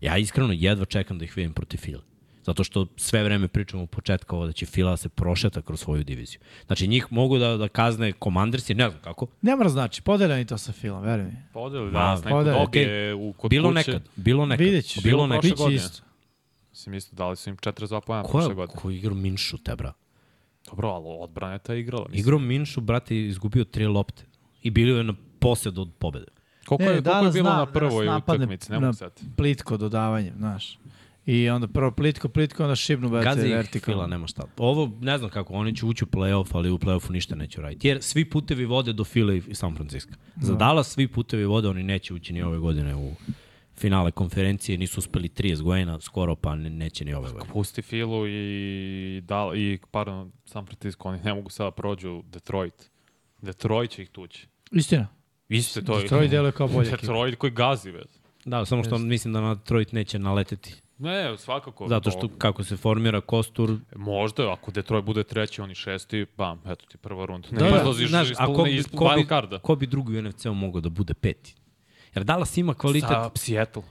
[0.00, 2.02] Ja iskreno jedva čekam da ih vidim protiv Fili.
[2.44, 5.80] Zato što sve vreme pričamo u početka ovo da će Fila da se prošeta kroz
[5.80, 6.40] svoju diviziju.
[6.66, 10.44] Znači njih mogu da, da kazne Commandersi, ne znam kako, Ne mora znači, podelja ni
[10.44, 11.36] to sa filmom, veruj mi.
[11.52, 13.74] Podeli, Ma, da, neko podeli, dobije u, kod bilo kuće.
[13.74, 14.64] nekad, bilo nekad.
[14.64, 15.02] Vidjet ćeš.
[15.02, 15.50] Bilo Bilo nekad.
[15.50, 16.02] Biće isto.
[16.70, 18.80] Mislim isto, dali su im 42 pojena prošle godine.
[18.80, 19.92] ko je igrao Minšu, te bra?
[20.66, 22.04] Dobro, ali odbrana je ta igrala.
[22.04, 22.20] Mislim.
[22.20, 24.24] Igrao Minšu, brate, i izgubio tri lopte.
[24.62, 26.26] I bilo je na posjed od pobede.
[26.66, 29.20] Koliko, Ne, je, koliko je bilo zna na prvoj utakmici, ne mogu sad.
[29.36, 30.78] Plitko dodavanje, znaš.
[31.26, 34.06] I onda prvo plitko, plitko, onda šibnu Gazi ih Fila, vertikalno.
[34.06, 34.42] nema šta.
[34.56, 37.88] Ovo, ne znam kako, oni će ući u playoff, ali u playoffu ništa neće raditi.
[37.88, 40.12] Jer svi putevi vode do Fila i San Francisco.
[40.36, 43.12] Za Dallas svi putevi vode, oni neće ući ni ove godine u
[43.76, 47.52] finale konferencije, nisu uspeli 30 godina, skoro pa ne- neće ni ove godine.
[47.52, 52.90] Pusti Filu i, Dal, i pardon, San Francisco, oni ne mogu sada prođu Detroit.
[53.42, 54.46] Detroit će ih tući.
[54.72, 55.06] Istina.
[55.48, 56.00] Isto je to.
[56.00, 57.00] Detroit deluje kao bolja ekipa.
[57.00, 58.06] Detroit koji gazi, već.
[58.44, 60.74] Da, samo što mislim da na Detroit neće naleteti.
[61.02, 61.88] Ne, svakako.
[61.88, 66.60] Zato to- što kako se formira kostur, Možda, ako Detroit bude treći, oni šesti, bam,
[66.66, 67.48] eto ti prva runda.
[67.50, 69.58] Ne Da, da, da, izlaziš znaš, iz, ko bi, iz ko, bi, wild carda.
[69.58, 71.54] ko bi drugi u NFC-u mogao da bude peti?
[72.14, 73.82] Jer Dallas ima kvalitet, Sa Seattle.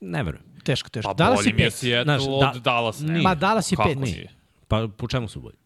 [0.00, 0.44] ne verujem.
[0.64, 1.08] Teško, teško.
[1.08, 1.74] Pa Dallas bolji je mi je pet.
[1.74, 3.00] Seattle Znaš, od da- Dallas.
[3.00, 3.22] nije.
[3.22, 3.98] Ma Dallas je Kako pet.
[3.98, 4.28] nije?
[4.68, 5.56] Pa po čemu su bolji?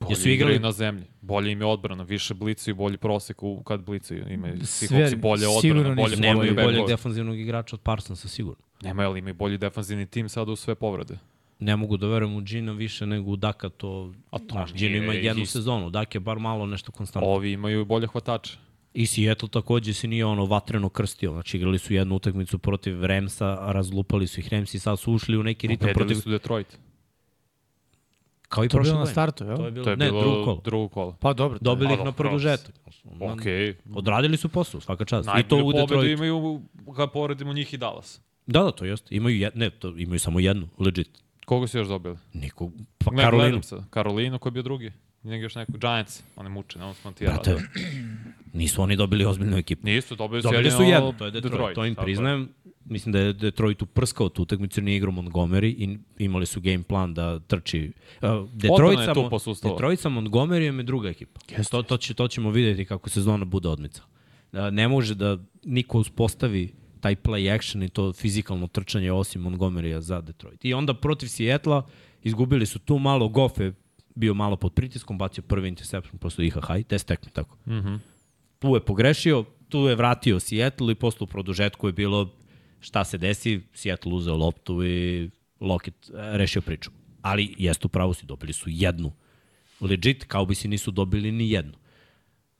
[0.00, 1.04] Bolje Jesu igrali- na zemlji.
[1.20, 4.66] Bolje im je odbrana, više blicu i bolji prosek u kad blicu imaju.
[4.66, 6.66] Svi bolje odbrana, bolje Nemaju backcourt.
[6.66, 8.65] boljeg defanzivnog igrača od Parsonsa, sigurno.
[8.82, 11.18] Nemaju, ali imaju bolji defanzivni tim sada u sve povrede.
[11.58, 14.12] Ne mogu da verujem u Gina više nego u Daka, to...
[14.30, 15.52] A to znaš, nije Gino ima jednu isto.
[15.52, 17.30] sezonu, Dak je bar malo nešto konstantno.
[17.30, 18.58] Ovi imaju bolje hvatače.
[18.94, 21.32] I Seattle takođe se nije ono vatreno krstio.
[21.32, 25.36] Znači igrali su jednu utakmicu protiv Remsa, razlupali su ih Remsi i sad su ušli
[25.36, 26.22] u neki ritam Pobedili protiv...
[26.22, 26.78] su Detroit.
[28.48, 29.12] Kao i To je prošle bilo na godine.
[29.12, 29.56] startu, jel?
[29.56, 30.60] To je bilo, To je ne, bilo drugo kolo.
[30.64, 31.16] drugo kolo.
[31.20, 31.58] Pa dobro.
[31.60, 32.74] Dobili ih Pa na dobro, produžetak.
[33.20, 33.74] Okej.
[33.94, 35.28] Odradili su posao, svaka čast.
[35.28, 36.10] I to Najbolju u pobedu Detroitu.
[36.12, 36.62] imaju
[36.96, 38.20] kad poredimo njih i Dallas.
[38.46, 39.14] Da, da, to jeste.
[39.16, 41.08] Imaju, jed, ne, to, imaju samo jednu, legit.
[41.44, 42.16] Koga su još dobili?
[42.32, 43.62] Nikog, pa Ne, Karolinu.
[43.62, 43.90] sad.
[43.90, 44.92] Karolinu koji je bio drugi.
[45.24, 45.72] I njega još neko.
[45.72, 46.22] Giants.
[46.36, 47.66] One muče, ne ja Brate, radio.
[48.52, 49.86] nisu oni dobili ozbiljnu ekipu.
[49.86, 52.04] Nisu, dobili su, Dobili su jednu, to je Detroit, to im tako je.
[52.04, 52.48] priznajem.
[52.84, 57.14] Mislim da je Detroit uprskao tu utakmicu, nije igrao Montgomery i imali su game plan
[57.14, 57.92] da trči.
[58.22, 59.68] Uh, Detroit, sa.
[59.68, 61.40] Detroit sa Montgomeryjem je druga ekipa.
[61.70, 64.02] To, to, će, to ćemo vidjeti kako sezona bude odmica.
[64.52, 70.00] Uh, ne može da niko uspostavi taj play action i to fizikalno trčanje osim Montgomerya
[70.00, 70.64] za Detroit.
[70.64, 71.86] I onda protiv Sijetla
[72.22, 73.74] izgubili su tu malo, Goff je
[74.14, 77.56] bio malo pod pritiskom, bacio prvi interception posle IHH, test tekme tako.
[77.66, 77.98] Mm -hmm.
[78.58, 82.32] Tu je pogrešio, tu je vratio Seattle i posle u produžetku je bilo
[82.80, 85.30] šta se desi, Seattle uzeo loptu i
[85.60, 86.90] Lockett e, rešio priču.
[87.22, 89.12] Ali jeste u pravu si, dobili su jednu.
[89.80, 91.72] Legit, kao bi si nisu dobili ni jednu.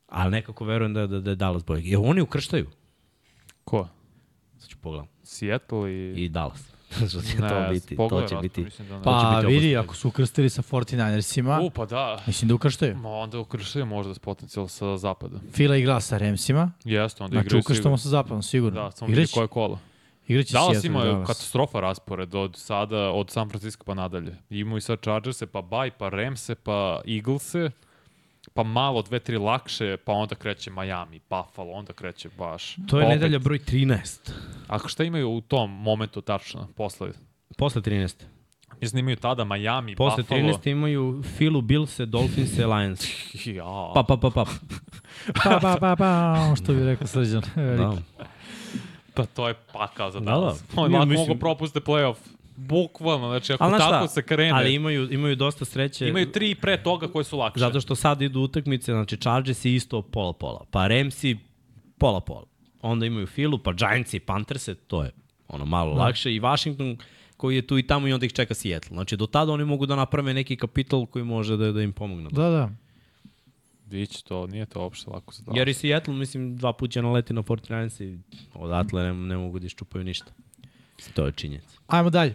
[0.07, 1.83] Ali nekako verujem da, da, da je Dallas bolje.
[1.85, 2.71] Jer oni ukrštaju.
[3.65, 3.89] Ko?
[4.77, 5.07] Ću pogledam.
[5.23, 6.25] Seattle i...
[6.25, 6.73] I Dallas.
[7.09, 7.97] Što će Ne, to biti?
[7.97, 8.65] To pogledaj, će Ratko, biti...
[8.65, 9.01] mislim da ne.
[9.01, 12.23] će Pa biti vidi, ako su ukrstili sa 49ersima, U, pa da.
[12.27, 12.97] mislim da ukrštaju.
[12.97, 15.39] Ma onda ukrštaju možda s potencijal sa zapada.
[15.53, 18.83] Fila igra sa Remsima, Jeste, onda znači igraju ukrštamo sa zapadom, sigurno.
[18.83, 19.79] Da, samo vidi koje kolo.
[20.29, 21.27] igraće Dallas Seattle ima i Dallas.
[21.27, 24.37] katastrofa raspored od sada, od San Francisco pa nadalje.
[24.51, 27.71] Imaju i sad Chargerse, pa Bay, pa Ramse, pa Eaglese,
[28.57, 32.77] pa malo dve, tri lakše, pa onda kreće Miami, Buffalo, onda kreće baš.
[32.87, 34.31] To je Pa opet- nedelja broj 13.
[34.69, 37.09] A šta imaju u tom momentu tačno, posle?
[37.59, 38.25] Posle 13.
[38.81, 40.41] Mislim da imaju tada Miami, Posle Buffalo.
[40.43, 40.67] 13.
[40.67, 43.01] imaju Philu, Billse, Dolphinse, Lions.
[43.47, 44.45] Ja, Pa, pa, pa, pa.
[45.35, 47.43] Pa, pa, pa, pa, što bi rekao Srđan.
[47.57, 47.97] Da.
[49.15, 50.63] pa to je pakao za Da, Dallas.
[50.65, 50.81] da.
[50.83, 52.17] Oni Ja lako mogu propuste playoff.
[52.57, 56.09] Bukvalno, znači ako Ali znaš tako šta, se krene, Ali imaju, imaju dosta sreće.
[56.09, 57.61] imaju tri pre toga koje su lakše.
[57.61, 61.37] Zato što sad idu utakmice, znači Chargersi isto pola-pola, pa Ramsi
[61.99, 62.45] pola-pola.
[62.83, 65.11] Onda imaju Filu, pa Giantsi, Pantherse, to je
[65.49, 66.01] ono malo da.
[66.01, 66.99] lakše i Washington
[67.37, 68.95] koji je tu i tamo i onda ih čeka Seattle.
[68.95, 72.29] Znači do tada oni mogu da naprave neki kapital koji može da, da im pomogne.
[72.33, 72.71] Da, da.
[73.85, 75.59] Biće to, nije to uopšte lako za Dallas.
[75.59, 78.19] Jer i Seattle, mislim, dva puća naleti na 49 i
[78.55, 80.33] odatle ne, ne mogu da iščupaju ništa.
[81.15, 81.79] To je činjenica.
[81.87, 82.35] Ajmo dalje.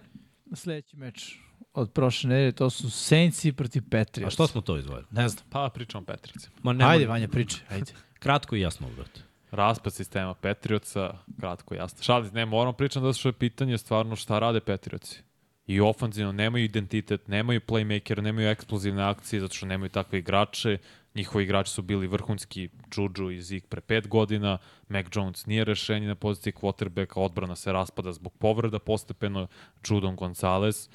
[0.53, 1.37] Sledeći meč
[1.73, 4.27] od prošle nedelje, to su Saintsi protiv Patriots.
[4.27, 5.05] A što smo to izvojili?
[5.11, 5.45] Ne znam.
[5.49, 6.49] Pa pričamo o.
[6.63, 7.57] Ma ne, Ajde, Vanja, priče.
[7.69, 7.91] Ajde.
[8.19, 9.21] Kratko i jasno, brate.
[9.51, 12.03] Raspad sistema Patriotsa, kratko jasno.
[12.03, 15.21] Šalim, ne, moram pričam da što je pitanje stvarno šta rade Patriotsi.
[15.67, 20.77] I ofanzivno nemaju identitet, nemaju playmaker, nemaju eksplozivne akcije zato što nemaju takve igrače.
[21.15, 22.69] Njihovi igrači su bili vrhunski
[23.17, 24.57] Juju i Zeke pre pet godina.
[24.87, 29.47] Mac Jones nije rešenje na poziciji quarterbacka, odbrana se raspada zbog povreda postepeno.
[29.89, 30.89] Judon Gonzalez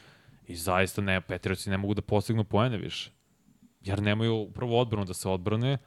[0.47, 3.11] i zaista ne, Patriotsi ne mogu da postignu poene više.
[3.81, 5.79] Jer nemaju prvo odbranu da se odbrane,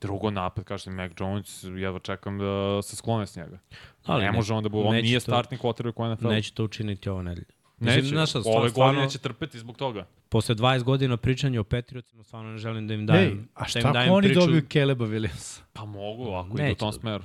[0.00, 3.58] Drugo napad, kažete, Mac Jones, jedva čekam da se sklone s njega.
[4.04, 6.28] Ali ne, ne- može on da bude, on nije to- startni quarterback u NFL.
[6.28, 7.46] Neće to učiniti ovo nedelje.
[7.80, 10.06] Mislim, Neće, znaš šta, ove stvarno- godine će trpeti zbog toga.
[10.28, 13.64] Posle 20 godina pričanja o Patriotsima, stvarno ne želim da im Ej, dajem, a da
[13.64, 14.40] im šta dajem ako oni priču.
[14.40, 15.60] dobiju Caleba Williamsa?
[15.72, 17.24] Pa mogu, ako Neće idu u tom da- smeru.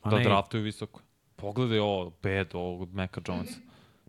[0.00, 0.24] Pa Da ne.
[0.24, 1.00] draftuju visoko.
[1.36, 3.58] Pogledaj ovo, bed ovog Meka Jonesa.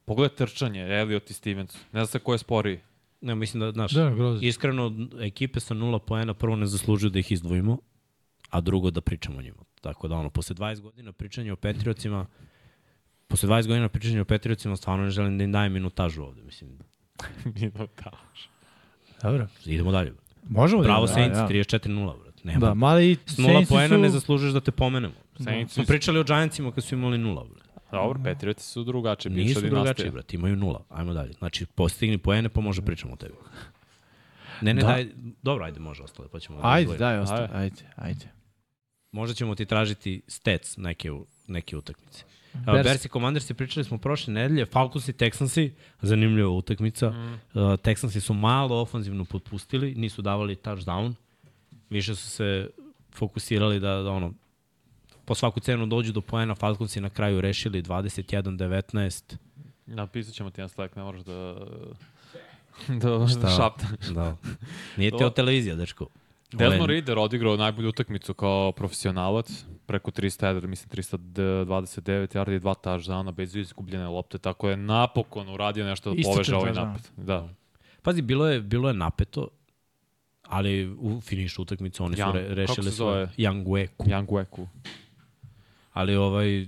[0.05, 1.73] Pogledaj trčanje, Elliot i Stevens.
[1.75, 2.79] Ne zna se ko je sporiji.
[3.21, 4.47] Ne, mislim da, znaš, Da, grozno.
[4.47, 7.77] iskreno, ekipe sa nula poena prvo ne zaslužuju da ih izdvojimo,
[8.49, 9.63] a drugo da pričamo o njima.
[9.81, 12.25] Tako da, ono, posle 20 godina pričanja o Patriotsima,
[13.27, 16.41] posle 20 godina pričanja o Patriotsima, stvarno ne želim da im dajem minutažu ovde.
[16.43, 16.77] Mislim,
[17.55, 18.13] Minutaž.
[19.23, 19.47] Dobro.
[19.65, 20.13] idemo dalje.
[20.43, 21.47] Možemo Bravo da Saints, da.
[21.47, 22.41] 34-0, brate.
[22.43, 22.59] Nema.
[22.59, 23.97] Da, mali i S nula poena su...
[23.97, 25.13] ne zaslužuješ da te pomenemo.
[25.37, 27.67] Saints Smo su- pričali o Giantsima kad su imali nula, brate.
[27.91, 29.31] Dobro, Patrioti su drugačiji.
[29.31, 30.83] bivša Nisu drugačiji, brate, imaju nula.
[30.89, 31.33] Ajmo dalje.
[31.33, 33.33] Znači, postigni poene, pa može pričamo o tebi.
[34.61, 34.87] Ne, ne, Da.
[34.87, 35.07] daj,
[35.43, 36.99] dobro, ajde, može ostale, pa ćemo da Ajde, izdvojimo.
[37.05, 37.49] daj, ostaje.
[37.53, 37.81] Ajde.
[37.95, 38.25] Ajde.
[39.11, 42.23] Možda ćemo ti tražiti stats neke, u- neke utakmice.
[42.65, 42.75] Bears.
[42.75, 42.87] Bears.
[42.87, 47.09] Bersi Commandersi pričali smo prošle nedelje, Falcons i Texansi, zanimljiva utakmica.
[47.09, 47.33] Mm.
[47.33, 47.39] Uh,
[47.79, 51.13] Texansi su malo ofanzivno potpustili, nisu davali touchdown.
[51.89, 52.69] Više su se
[53.15, 54.33] fokusirali da, da ono,
[55.25, 59.35] po svaku cenu dođu do poena, Falconsi na kraju rešili 21-19.
[59.85, 61.55] Napisat ćemo ti na Slack, ne moraš da...
[63.01, 63.49] da Šta?
[63.49, 63.85] šapta.
[64.13, 64.35] Da.
[64.97, 66.07] Nije To- televizija, dečko.
[66.51, 72.73] Desmond Reader odigrao najbolju utakmicu kao profesionalac, preko 300 yardi, mislim 329 yardi i dva
[72.73, 77.09] touchdowna bez izgubljene lopte, tako je napokon uradio nešto da poveže ovaj napad.
[77.17, 77.49] Da.
[78.01, 79.47] Pazi, bilo je, bilo je napeto,
[80.43, 83.29] ali u finišu utakmice oni su Young- re, rešili svoje zove?
[83.37, 84.05] Young Weku.
[84.05, 84.67] Young Weku.
[85.93, 86.67] Ali ovaj,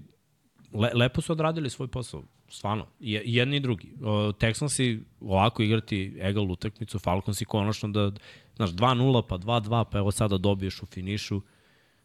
[0.73, 2.85] le, lepo su odradili svoj posao, stvarno.
[2.99, 3.93] I jedni i drugi.
[4.03, 8.11] O, Texansi ovako igrati egal utakmicu, Falconsi konačno da,
[8.55, 11.41] znaš, 2-0 pa 2-2, pa evo sada dobiješ u finišu.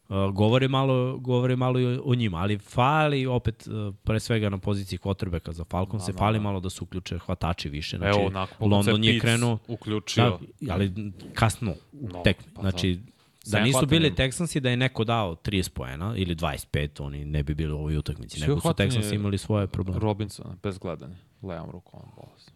[0.09, 4.59] Uh, govori malo, govori malo i o, njima, ali fali opet uh, pre svega na
[4.59, 6.43] poziciji quarterbacka za Falcon se Da, da, fali da.
[6.43, 7.97] malo da se uključe hvatači više.
[7.97, 10.39] Znači, Evo, nakon London je krenuo uključio.
[10.61, 12.53] Da, ali kasno u No, tekmi.
[12.55, 13.01] pa znači,
[13.45, 17.43] da Sve nisu bili Texansi, da je neko dao 30 poena ili 25, oni ne
[17.43, 18.39] bi bili u ovoj utakmici.
[18.39, 20.01] Sve Nego su Texansi imali svoje probleme.
[20.01, 21.17] Robinson, bez gledanja.
[21.43, 22.51] Levom rukom on bolas.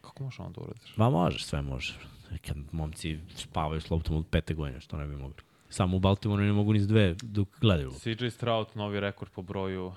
[0.00, 0.96] Kako možeš on da uradiš?
[0.96, 1.98] Ma možeš, sve možeš.
[2.46, 5.42] Kad momci spavaju s loptom od pete godine, što ne bi mogli.
[5.68, 7.90] Samo u Baltimoru ne mogu ni dve dok gledaju.
[7.90, 9.92] CJ Stroud, novi rekord po broju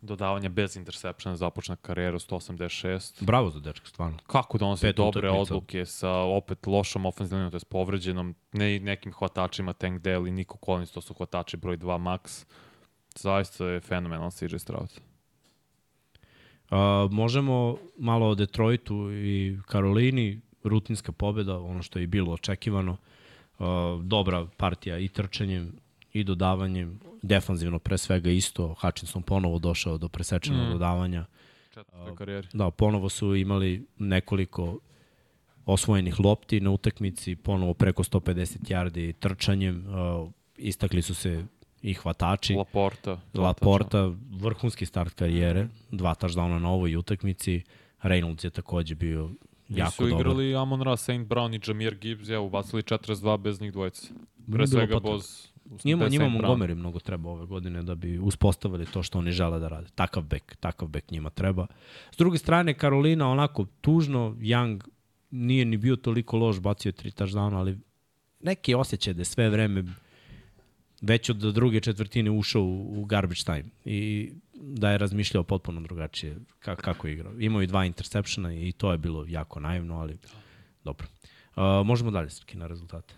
[0.00, 3.24] dodavanja bez interseptiona, započne karijeru 186.
[3.24, 4.18] Bravo za dečka, stvarno.
[4.26, 5.54] Kako donosi Pet dobre utakmica.
[5.54, 10.58] odluke sa opet lošom ofenzivnom, to je povređenom, ne nekim hvatačima, Tank Dell i Nico
[10.64, 12.46] Collins, to su hvatači broj 2 max.
[13.16, 15.00] Zaista je fenomenal CJ Stroud.
[16.70, 16.78] Uh,
[17.10, 22.92] možemo malo o Detroitu i Karolini, rutinska pobjeda, ono što je bilo očekivano.
[22.92, 22.98] Uh,
[24.02, 25.72] dobra partija i trčanjem
[26.12, 28.74] i dodavanjem, defanzivno pre svega isto.
[28.80, 30.72] Hutchinson ponovo došao do presečenog Mm.
[30.72, 31.26] dodavanja.
[31.74, 32.48] Četvrtoj karijeri.
[32.52, 34.78] Da, ponovo su imali nekoliko
[35.66, 39.84] osvojenih lopti na utakmici, ponovo preko 150 yardi trčanjem.
[39.86, 41.44] Uh, istakli su se
[41.82, 42.54] i hvatači.
[42.54, 43.20] Laporta.
[43.34, 47.62] Laporta, vrhunski start karijere, dva touchdowna na ovoj utakmici.
[48.02, 49.30] Reynolds je takođe bio
[49.68, 50.20] jako dobar.
[50.20, 51.26] igrali Amon Ra, St.
[51.26, 54.08] Brown i Jameer Gibbs, evo, ubacili 42 bez njih dvojice.
[54.52, 55.00] Pre svega.
[55.00, 55.48] Boz.
[55.84, 56.28] Njima, bez njima.
[56.28, 59.88] Montgomery mnogo treba ove godine da bi uspostavili to što oni žele da rade.
[59.94, 61.66] Takav bek, takav bek njima treba.
[62.12, 64.80] S druge strane, Karolina onako tužno, Young
[65.30, 67.78] nije ni bio toliko loš, bacio je tri touchdowna, ali
[68.40, 69.84] neki osjećaj da je sve vreme
[71.00, 76.36] već od druge četvrtine ušao u, u garbage time i da je razmišljao potpuno drugačije
[76.58, 77.32] ka, kako je igrao.
[77.38, 80.18] Imao i dva interseptiona i to je bilo jako naivno, ali
[80.84, 81.06] dobro.
[81.56, 83.14] Uh, možemo dalje, Srki, na rezultate.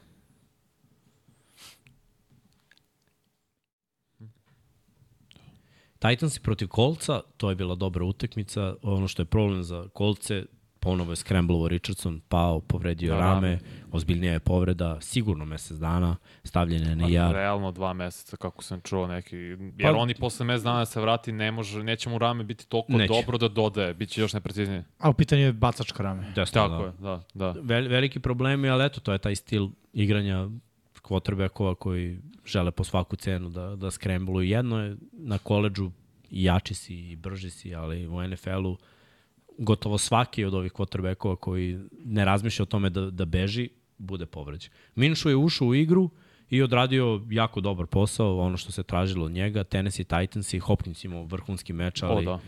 [5.98, 8.74] Titans protiv Kolca, to je bila dobra utakmica.
[8.82, 10.44] Ono što je problem za Kolce,
[10.80, 13.58] ponovo je skremblovo Richardson, pao, povredio Da, rame,
[13.92, 17.34] ozbiljnija je povreda, sigurno mesec dana, stavljen je na Pa, jar.
[17.34, 19.36] Realno dva meseca, kako sam čuo neki.
[19.36, 22.66] Jer Pa- oni posle mesec dana da se vrati, ne može, neće mu rame biti
[22.66, 23.12] toliko Neće.
[23.12, 23.94] dobro da dodaje.
[23.94, 24.84] Biće još nepreciznije.
[24.98, 26.32] A u pitanju je bacačka rame.
[26.34, 26.84] Desno, Tako da.
[26.84, 27.22] je, da,
[27.52, 27.60] da.
[27.60, 30.48] Vel, veliki problemi, ali eto, to je taj stil igranja
[31.02, 34.48] quarterbackova koji žele po svaku cenu da, da skrembluju.
[34.48, 35.90] Jedno je na koleđu
[36.30, 38.76] jači si i brži si, ali u NFL-u
[39.60, 44.70] gotovo svaki od ovih quarterbackova koji ne razmišlja o tome da, da beži, bude povređen.
[44.94, 46.10] Minšu je ušao u igru
[46.50, 49.64] i odradio jako dobar posao, ono što se tražilo od njega.
[49.64, 52.34] Tennessee Titans i Hopkins imao vrhunski meč, ali O, da.
[52.34, 52.40] uh,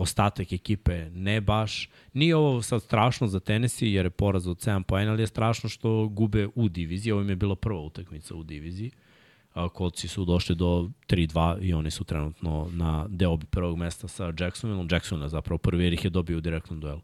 [0.00, 1.88] ostatak ekipe ne baš.
[2.12, 5.68] Nije ovo sad strašno za Tennessee jer je poraz od 7 poena, ali je strašno
[5.68, 7.12] što gube u diviziji.
[7.12, 8.90] Ovo im je bila prva utakmica u diviziji.
[8.90, 9.07] A,
[9.54, 14.88] Coltsi su došli do 3-2 i oni su trenutno na deobi prvog mesta sa Jacksonvilleom.
[14.90, 17.00] Jacksonville zapravo prvi jer ih je dobio u direktnom duelu.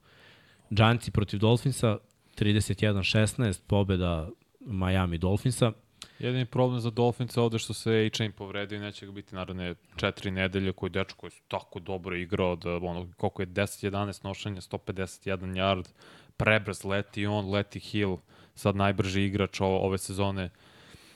[0.71, 1.99] Giantsi protiv Dolphinsa
[2.37, 4.29] 31-16, pobeda
[4.61, 5.73] Miami Dolphinsa.
[6.19, 9.75] Jedini problem za Dolphins je ovde što se A-Chain povredio i neće ga biti naravne
[9.97, 14.61] četiri nedelje koji dečko koji su tako dobro igrao da ono, koliko je 10-11 nošenja,
[14.61, 15.89] 151 yard,
[16.37, 18.17] prebrz leti on, leti Hill,
[18.55, 20.51] sad najbrži igrač o, ove sezone,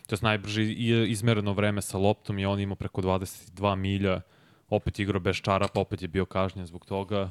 [0.09, 0.63] to je najbrži
[1.09, 4.21] izmereno vreme sa loptom i on imao preko 22 milja,
[4.69, 7.31] opet igrao bez čarapa, opet je bio kažnjen zbog toga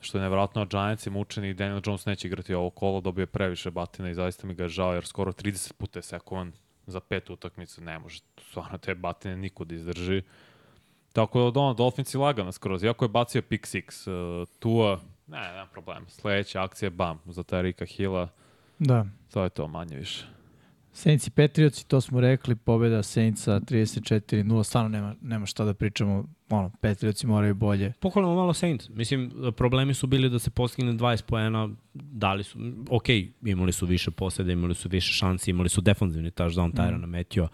[0.00, 3.22] što je nevjerojatno, a Giants je mučeni i Daniel Jones neće igrati ovo kolo, dobio
[3.22, 6.52] je previše batina i zaista mi ga je žao, jer skoro 30 puta je sekovan
[6.86, 8.20] za pet utakmica, ne može
[8.50, 10.22] stvarno te batine niko da izdrži.
[11.12, 15.40] Tako da ono, Dolphins je lagana skroz, iako je bacio pick six, uh, Tua, ne,
[15.40, 18.28] nema problema, sledeća akcija je bam, za Tarika Hilla,
[18.78, 19.06] Da.
[19.32, 20.26] to je to manje više.
[20.92, 26.24] Saints i Patriotsi, to smo rekli, pobjeda Saintsa 34-0, stvarno nema, nema šta da pričamo,
[26.50, 27.92] ono, Patriotsi moraju bolje.
[28.00, 28.88] Pohvalimo malo Saints.
[28.88, 32.58] Mislim, problemi su bili da se postigne 20 poena, dali su,
[32.90, 33.06] ok,
[33.44, 37.10] imali su više poseda, imali su više šansi, imali su defanzivni touchdown Tyrana mm.
[37.10, 37.48] Metio,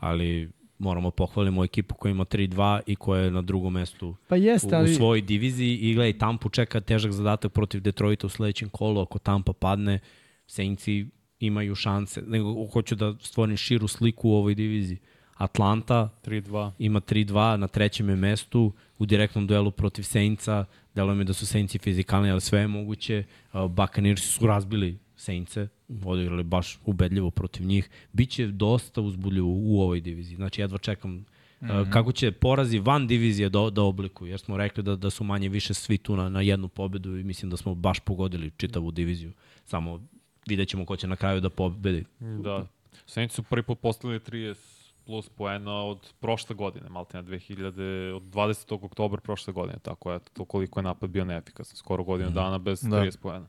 [0.00, 4.68] ali moramo pohvalimo ekipu koja ima 3-2 i koja je na drugom mestu Pa jeste,
[4.68, 4.94] u, u ali...
[4.94, 9.52] svojoj diviziji i gledaj, Tampu čeka težak zadatak protiv Detroita u sledećem kolu, ako Tampa
[9.52, 9.98] padne,
[10.46, 11.06] Saintsi
[11.40, 14.98] imaju šanse, nego hoću da stvorim širu sliku u ovoj diviziji.
[15.40, 16.70] Atlanta 3-2.
[16.78, 20.64] ima 3-2 na trećem je mestu u direktnom duelu protiv Saintsa.
[20.94, 23.24] Delo mi da su Saintsi fizikalni, ali sve je moguće.
[23.52, 25.68] Buccaneers su razbili Saintse,
[26.04, 27.90] odigrali baš ubedljivo protiv njih.
[28.12, 30.36] Biće dosta uzbudljivo u ovoj diviziji.
[30.36, 31.24] Znači, jedva čekam mm
[31.60, 31.90] -hmm.
[31.90, 35.48] kako će porazi van divizije da, da oblikuju, jer smo rekli da, da su manje
[35.48, 39.32] više svi tu na, na jednu pobedu i mislim da smo baš pogodili čitavu diviziju.
[39.64, 40.00] Samo
[40.48, 42.04] vidjet ćemo ko će na kraju da pobedi.
[42.20, 42.66] Da.
[43.06, 48.22] Saints su prvi put postavili 30 plus poena od prošle godine, malte na 2000, od
[48.22, 48.84] 20.
[48.84, 52.34] oktobra prošle godine, tako je, to koliko je napad bio neefikasan, skoro godinu mm.
[52.34, 52.88] dana bez Da.
[52.88, 53.46] 30 poena.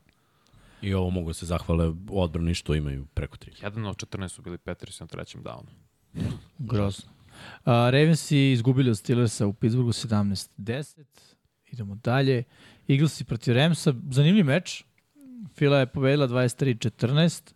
[0.82, 3.64] I ovo mogu da se zahvale odbrani što imaju preko 3.
[3.64, 5.70] Jedan od 14 su bili Petris na trećem downu.
[6.58, 7.10] Grozno.
[7.42, 11.04] Uh, Ravensi izgubili od Steelersa u Pittsburghu 17-10.
[11.72, 12.44] Idemo dalje.
[12.88, 13.94] Eaglesi protiv Ramsa.
[14.10, 14.84] Zanimljiv meč.
[15.56, 17.52] Fila je pobedila 23-14.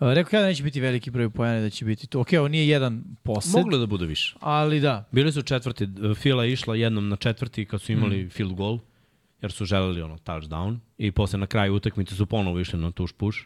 [0.00, 2.20] Uh, rekao ja da neće biti veliki broj pojene, da će biti to.
[2.20, 4.34] Ok, ovo nije jedan posed, Moglo da bude više.
[4.40, 5.04] ali da.
[5.12, 8.30] Bili su četvrti, Fila je išla jednom na četvrti kad su imali mm.
[8.30, 8.78] field goal,
[9.42, 13.12] jer su želeli ono touchdown i posle na kraju utakmice su ponovo išli na tuš
[13.12, 13.38] push,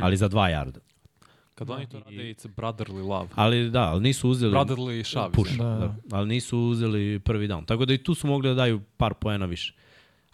[0.00, 0.80] ali za dva jarda.
[1.54, 3.28] Kad oni to rade, it's brotherly love.
[3.34, 5.32] Ali da, ali nisu uzeli Brotherly shove.
[5.32, 5.56] push.
[5.56, 6.16] Da, da, da.
[6.16, 7.64] ali nisu uzeli prvi down.
[7.64, 9.74] Tako da i tu su mogli da daju par poena više.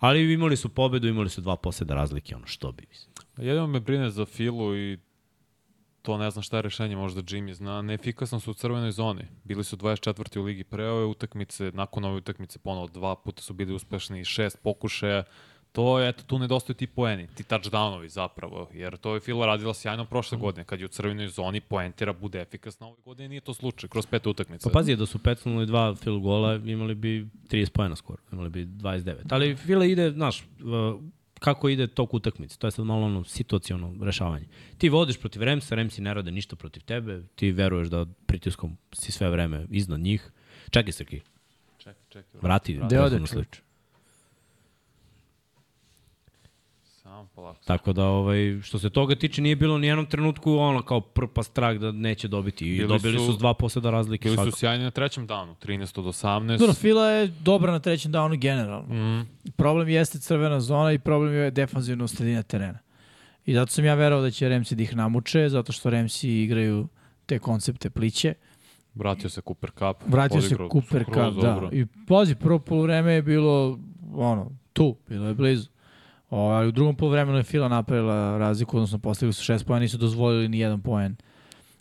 [0.02, 2.84] Ali imali su pobedu, imali su dva poseda razlike, ono što bi.
[2.88, 3.14] mislim.
[3.36, 4.98] Jedino me brine za Filu i
[6.02, 9.24] to ne znam šta je rešenje, možda Jimmy zna, neefikasno su u crvenoj zoni.
[9.44, 10.38] Bili su 24.
[10.38, 14.58] u ligi pre ove utakmice, nakon ove utakmice ponovo dva puta su bili uspešni, šest
[14.62, 15.24] pokušaja.
[15.72, 19.74] To je, eto, tu nedostaju ti poeni, ti touchdownovi zapravo, jer to je Fila radila
[19.74, 23.54] sjajno prošle godine, kad je u crvenoj zoni poentira, bude efikasna ove godine, nije to
[23.54, 24.68] slučaj, kroz pet utakmica.
[24.68, 28.66] Pa pazi, da su pecnuli dva field gola, imali bi 30 pojena skoro, imali bi
[28.66, 29.14] 29.
[29.30, 30.44] Ali Fila ide, znaš,
[31.38, 32.58] kako ide tok utakmice.
[32.58, 34.46] To je sad malo ono situacijono rešavanje.
[34.78, 39.12] Ti vodiš protiv Remsa, Remsi ne rade ništa protiv tebe, ti veruješ da pritiskom si
[39.12, 40.30] sve vreme iznad njih.
[40.70, 41.20] Čekaj, Srki,
[41.78, 42.40] Čekaj, čekaj.
[42.42, 42.74] vrati.
[42.74, 43.48] Gde ode prethodnu čovječ?
[43.48, 43.72] sliku.
[47.12, 47.60] Samo polako.
[47.64, 51.42] Tako da, ovaj, što se toga tiče, nije bilo ni jednom trenutku ono kao prpa
[51.42, 52.66] strah da neće dobiti.
[52.66, 54.24] I Bili dobili su, su- dva poseda razlike.
[54.24, 54.56] Bili su svakako.
[54.56, 56.58] sjajni na trećem danu, 13 od 18.
[56.58, 58.94] Dobro, Fila je dobra na trećem downu generalno.
[58.94, 62.78] Mm, Problem jeste crvena zona i problem je defanzivno sredina terena.
[63.46, 66.88] I zato sam ja verao da će Remsi da ih namuče, zato što Remsi igraju
[67.26, 68.34] te koncepte pliće.
[68.94, 69.96] vratio se Cooper Cup.
[70.06, 71.30] Vratio se Cooper Cup, da.
[71.30, 71.68] dobro.
[71.72, 73.78] I pazi, prvo polovreme je bilo
[74.14, 75.71] ono, tu, bilo je blizu.
[76.32, 79.98] O, ali u drugom polovremenu je Fila napravila razliku, odnosno postigli su šest pojena, nisu
[79.98, 81.16] dozvolili ni jedan poen.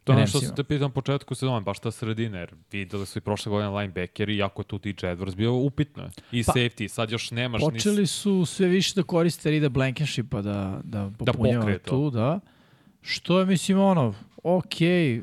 [0.04, 3.18] To je ono što se te pitam početku sezone, baš ta sredina, jer videli su
[3.20, 6.10] i prošle godine linebackeri, iako je tu DJ Edwards bio upitno.
[6.32, 10.82] I Pa, safety, sad još nemaš Počeli su sve više da koriste Rida Blankenshipa da,
[10.84, 11.90] da popunjava to.
[11.90, 12.40] tu, da.
[13.02, 14.76] Što je, mislim, ono, ok,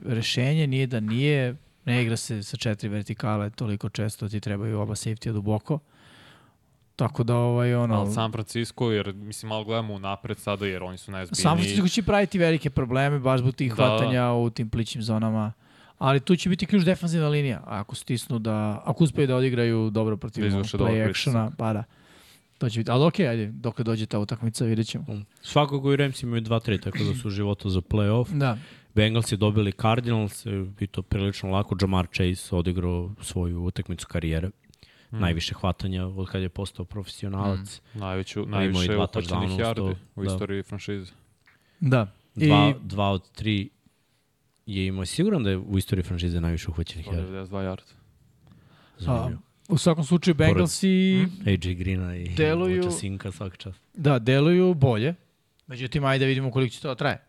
[0.07, 4.95] rešenje nije da nije, ne igra se sa četiri vertikale toliko često, ti trebaju oba
[4.95, 5.79] safety duboko.
[6.99, 7.95] Tako da, ovaj, ono...
[7.95, 11.43] Ali San Francisco, jer mislim malo gledamo u napred sada, jer oni su najzbiljniji.
[11.43, 13.75] San Francisco će praviti velike probleme baš zbog tih Da.
[13.75, 15.53] hvatanja u tim plićim zonama.
[15.99, 17.63] Ali tu će biti ključ defanzivna linija.
[17.67, 21.85] Ako stisnu da, ako uspeju da odigraju dobro protiv Da play actiona, pa da.
[22.59, 25.05] To će biti, ali okej, ajde, dok dođe ta utakmica, vidjet ćemo.
[25.41, 28.39] Svakako i Remsi imaju 2-3, tako da su u životu za play-off.
[28.39, 28.59] Da.
[28.95, 30.47] Bengals je dobili Cardinals
[30.81, 31.77] i to prilično lako.
[31.81, 34.51] Jamar Chase odigrao svoju utakmicu karijere.
[35.11, 35.19] Mm.
[35.19, 37.81] Najviše hvatanja od kada je postao profesionalac.
[37.95, 37.99] Mm.
[37.99, 40.33] Najveću, najviše dva uhvaćenih yardi u da.
[40.33, 41.13] istoriji franšize.
[41.81, 42.13] Da.
[42.37, 43.69] I, Dva, dva od tri
[44.67, 45.07] je imao.
[45.07, 47.27] Siguran da je u istoriji franšize najviše uhvaćenih yardi.
[47.29, 47.93] 192 yardi.
[48.99, 49.41] Zanimljivo.
[49.69, 53.81] u svakom slučaju Bengalsi AJ Greena i Deluju- Sinka svaka čast.
[53.95, 55.15] da, deluju bolje.
[55.67, 57.25] Međutim, ajde da vidimo koliko će to da traje.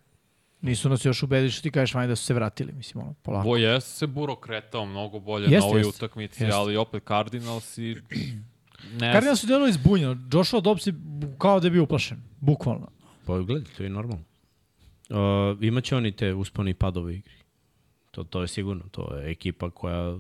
[0.61, 3.47] Nisu nas još ubedili što ti kažeš, ajde da su se vratili, mislim, ono, polako.
[3.47, 5.89] Bo jeste se Buro kretao mnogo bolje Jeste, na ovoj jeste.
[5.95, 6.55] utakmici, Jeste.
[6.55, 7.95] ali opet Cardinals i...
[8.93, 10.17] Ne, Cardinals su delovali zbunjeno.
[10.33, 10.93] Joshua Dobbs je
[11.37, 12.17] kao da je bio uplašen.
[12.39, 12.87] Bukvalno.
[13.25, 14.23] Pa gledaj, to je normalno.
[15.09, 15.17] Uh,
[15.63, 17.33] imaće oni te usponi i padove u igri.
[18.11, 18.83] To, to je sigurno.
[18.91, 20.17] To je ekipa koja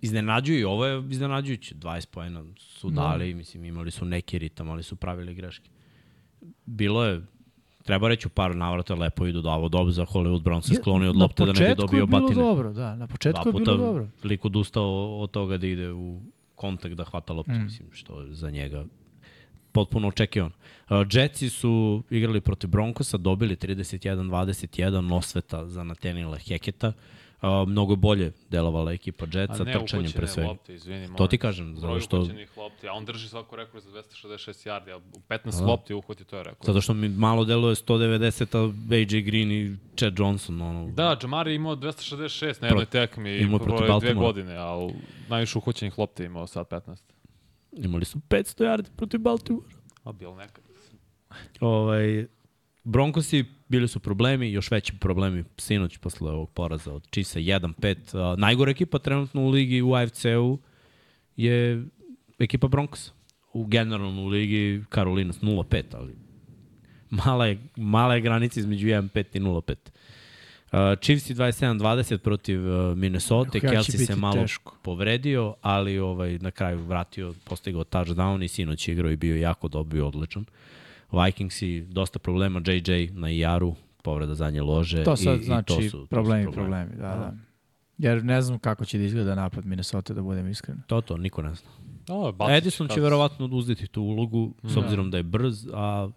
[0.00, 1.74] iznenađuje i ovo je iznenađujuće.
[1.74, 3.00] 20 pojena su Da.
[3.02, 5.70] dali, mislim, imali su neki ritam, ali su pravili greške.
[6.66, 7.20] Bilo je,
[7.90, 11.06] treba reći u par navrata, lepo idu da ovo dob za Hollywood Brown se skloni
[11.06, 12.34] od lopte da ne bi dobio Na početku je batine.
[12.34, 12.96] bilo dobro, da.
[12.96, 14.06] Na početku je bilo dobro.
[14.24, 16.20] lik odustao od toga da ide u
[16.54, 17.64] kontakt da hvata loptu, Mm.
[17.64, 18.84] mislim, što je za njega
[19.72, 20.54] potpuno očekivano.
[20.90, 21.72] Uh, Jetsi su
[22.10, 26.88] igrali protiv Broncosa, dobili 31-21 osveta za Natenila Heketa.
[26.88, 26.94] Uh,
[27.66, 30.48] mnogo je bolje delovala ekipa A Jetsa, trčanjem pre svega.
[30.48, 31.08] lopte, izvini.
[31.16, 32.16] To ti kažem, zato što,
[32.56, 35.66] lopti, a on drži svaku rekord za 266 yardi, a u 15 Da.
[35.66, 36.66] lopti uhvati, to je rekord.
[36.66, 40.62] zato što mi malo deluje 190, a AJ Green i Chad Johnson.
[40.62, 44.94] Ono, Da, Jamar je imao 266 na jednoj tekmi imao i protiv dve godine, ali
[45.28, 46.96] najviše uhoćenih lopti imao sad 15.
[47.72, 49.66] Imali su 500 yardi protiv Baltimora.
[50.04, 50.64] A bil nekad.
[51.60, 52.26] Ovaj,
[52.84, 58.32] Broncosi bili su problemi, još veći problemi sinoć posle ovog poraza od Chiefsa 1-5.
[58.32, 60.58] Uh, najgore ekipa trenutno u ligi u AFC-u
[61.36, 61.84] je
[62.38, 63.12] ekipa Broncosa.
[63.52, 66.14] U generalno u ligi Carolinas 0-5, ali
[67.10, 69.74] mala je, mala je granica između 1-5 i 0-5.
[70.72, 74.76] Uh, Chiefs i 27-20 protiv uh, Minnesota, ja Kelsey se malo teško.
[74.82, 79.96] povredio, ali ovaj na kraju vratio, postigao touchdown i sinoć igrao i bio jako dobar
[79.96, 80.44] i odličan.
[81.12, 85.04] Vikingsi, dosta problema, JJ na IR-u, povreda zadnje lože.
[85.04, 87.34] To sad i, znači i to su, to su problemi, problemi, da, da.
[87.98, 90.82] Jer ne znam kako će da izgleda napad Minnesota, da budem iskren.
[90.86, 91.68] To, to, niko ne zna.
[92.08, 96.10] O, Bacić, Edison će kad- verovatno uzeti tu ulogu, s obzirom da je brz, a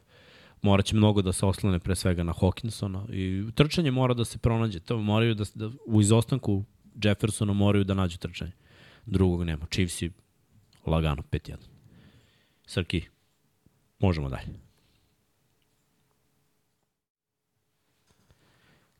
[0.61, 4.37] morat će mnogo da se oslone pre svega na Hawkinsona i trčanje mora da se
[4.37, 4.79] pronađe.
[4.79, 6.63] To moraju da, da u izostanku
[7.03, 8.51] Jeffersona moraju da nađu trčanje.
[9.05, 9.65] Drugog nema.
[9.65, 10.01] Chiefs
[10.85, 11.55] lagano 5-1.
[12.65, 13.01] Srki,
[13.99, 14.47] možemo dalje.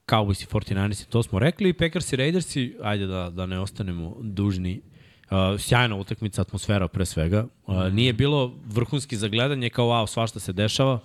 [0.07, 1.73] Cowboys i 49ersi, to smo rekli.
[1.73, 4.81] Packers i Raidersi, ajde da, da ne ostanemo dužni.
[5.23, 7.47] Uh, sjajna utakmica, atmosfera pre svega.
[7.65, 10.99] Uh, nije bilo vrhunski za gledanje kao wow, svašta se dešava.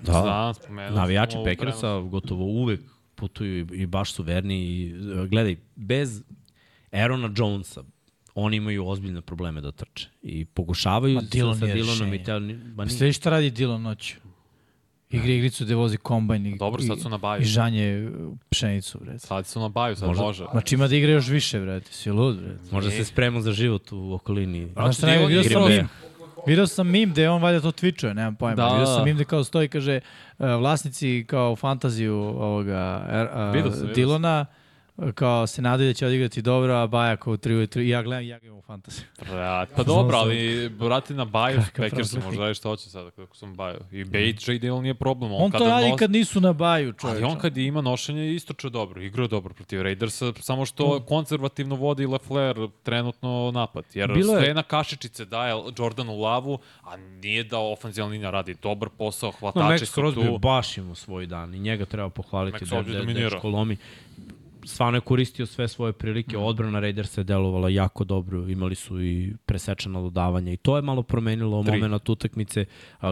[0.00, 2.80] Da, Znam, spomenuo navijači Packersa gotovo uvek
[3.14, 4.64] putuju i, i baš su verni.
[4.64, 6.22] I, uh, gledaj, bez
[6.92, 7.82] Aarona Jonesa
[8.34, 10.08] oni imaju ozbiljne probleme da trče.
[10.22, 12.32] I pokušavaju Ma, Dillon sa, Dillonom i te,
[12.74, 14.14] ba, Ste vi šta radi Dylan noću?
[15.10, 17.42] Igri igricu gde vozi kombajn i, Dobro, sad su na baju.
[17.42, 18.10] i žanje
[18.50, 19.18] pšenicu, bre.
[19.18, 20.44] Sad su na baju, sad Možda- može.
[20.50, 21.80] Znači ima da igra još više, bre.
[21.80, 22.56] Ti si lud, bre.
[22.70, 24.68] Možda se sprema za život u okolini.
[24.72, 25.88] Znaš šta, Dylan ne, vidio sam, Green mim,
[26.46, 28.54] video sam mim gde on valjda to twitchuje, nemam pojma.
[28.56, 28.68] Da.
[28.68, 30.00] Vidio sam mim gde kao stoji, kaže,
[30.38, 33.06] uh, vlasnici kao fantaziju ovoga
[33.48, 34.46] uh, Vidio sam, vidio Dilona,
[35.10, 38.24] kao se nadaju da će odigrati dobro, a Baja kao 3 ujutru, i ja gledam,
[38.24, 39.04] ja ga imam u fantaziju.
[39.20, 40.36] Brat, pa dobro, ali
[40.68, 43.78] vrati na baju, Packers možda što hoće sada kako sam baju.
[43.92, 44.58] I Bates, J.
[44.58, 45.32] Dillon nije problem.
[45.32, 47.16] On, On to radi nos- kad nisu na Baju, čovječe.
[47.16, 51.74] Ali on kad ima nošenje istoče dobro, igra je dobro protiv Raidersa, samo što konzervativno
[51.76, 53.84] vodi Lefler trenutno napad.
[53.94, 58.54] Jer Bilo je- sve na kašičice daje Jordanu Lavu, a nije da ofenzivna linija radi
[58.54, 60.38] dobar posao, No, hvatači Max su Crosby tu.
[60.38, 63.30] baš ima svoj dan i njega treba pohvaliti Max da, Crosby da, da, dominirao.
[63.30, 63.76] dečko lomi.
[64.70, 66.44] Stvarno je koristio sve svoje prilike, Mhm.
[66.44, 71.02] odbrana Raidersa je delovala jako dobro, imali su i presečena dodavanja i to je malo
[71.02, 71.72] promenilo Tri.
[71.72, 72.64] moment utakmice.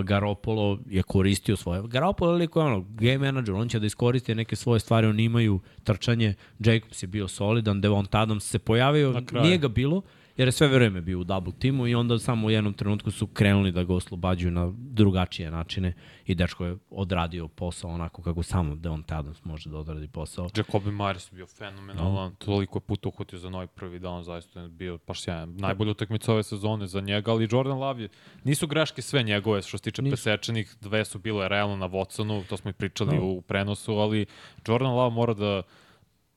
[0.02, 1.82] Garopolo je koristio svoje.
[1.84, 5.60] Garopolo je liko ono, game manager, on će da iskoristi neke svoje stvari, oni imaju
[5.84, 10.02] trčanje, Jacobs je bio solidan, Devont Adams se pojavio, nije ga bilo,
[10.38, 13.26] jer je sve vreme bio u double timu i onda samo u jednom trenutku su
[13.26, 15.92] krenuli da ga oslobađaju na drugačije načine
[16.26, 20.48] i dečko je odradio posao onako kako samo Devon Adams može da odradi posao.
[20.56, 24.68] Jacobi Myers je bio fenomenalan, toliko je puta uhvatio za novi prvi dan, zaista je
[24.68, 25.54] bio baš sjajan.
[25.56, 28.08] Najbolja utakmica ove sezone za njega, ali Jordan Love je,
[28.44, 30.10] nisu greške sve njegove što se tiče Nisu.
[30.10, 33.22] presečenih, dve su bile realno na Watsonu, to smo i pričali Da.
[33.22, 34.26] u prenosu, ali
[34.68, 35.62] Jordan Love mora da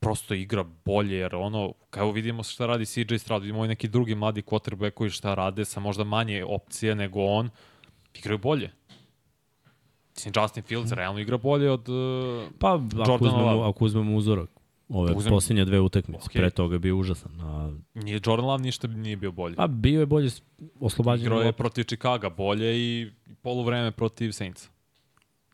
[0.02, 4.16] prosto igra bolje, jer ono, kao vidimo šta radi CJ Stroud, vidimo i neki drugi
[4.16, 7.50] mladi quarterbackovi šta rade sa možda manje opcije nego on,
[8.14, 8.72] igraju bolje.
[10.16, 11.90] Mislim, Justin Fields realno igra bolje od...
[11.90, 14.50] Uh, Pa, ako Jordan uzmemo, ako uzmemo uzorak,
[14.90, 16.42] ove Uzmem- posljednje dve utakmice, Okej.
[16.42, 17.42] pre toga je bio užasan.
[17.42, 19.56] A, nije Jordan Love ništa nije bio bolji.
[19.58, 20.30] a bio je bolje
[20.80, 21.26] oslobađan.
[21.26, 23.12] Igrao je protiv Chicaga bolje i
[23.42, 24.70] poluvreme protiv Saintsa.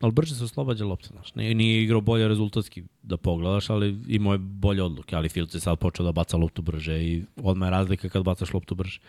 [0.00, 1.34] Ali brže se oslobađa lopta, znaš.
[1.34, 5.16] Nije, nije igrao bolje rezultatski da pogledaš, ali imao je bolje odluke.
[5.16, 8.54] Ali Fields je sad počeo da baca loptu brže i odmah je razlika kad bacaš
[8.54, 9.00] loptu brže.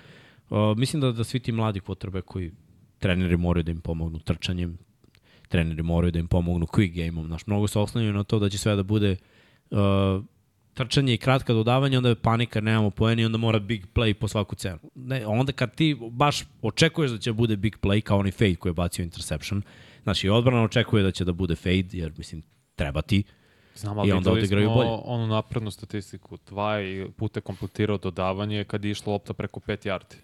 [0.49, 2.51] Uh, mislim da, da svi ti mladi kvotrbe koji
[2.99, 4.77] treneri moraju da im pomognu trčanjem,
[5.47, 7.27] treneri moraju da im pomognu quick game-om.
[7.27, 9.15] Znaš, mnogo se oslanjaju na to da će sve da bude
[9.69, 9.77] uh,
[10.73, 14.55] trčanje i kratka dodavanja, onda je panika, nemamo poeni, onda mora big play po svaku
[14.55, 14.79] cenu.
[14.95, 18.69] Ne, onda kad ti baš očekuješ da će bude big play, kao onaj fade koji
[18.69, 19.61] je bacio interception,
[20.03, 22.43] znači odbrana očekuje da će da bude fade, jer mislim,
[22.75, 23.23] treba ti,
[23.75, 24.89] Znam, I ali onda videli odigraju bolje.
[25.03, 26.37] onu naprednu statistiku.
[26.47, 30.15] Dva i puta kompletirao dodavanje kad je išla lopta preko 5 yardi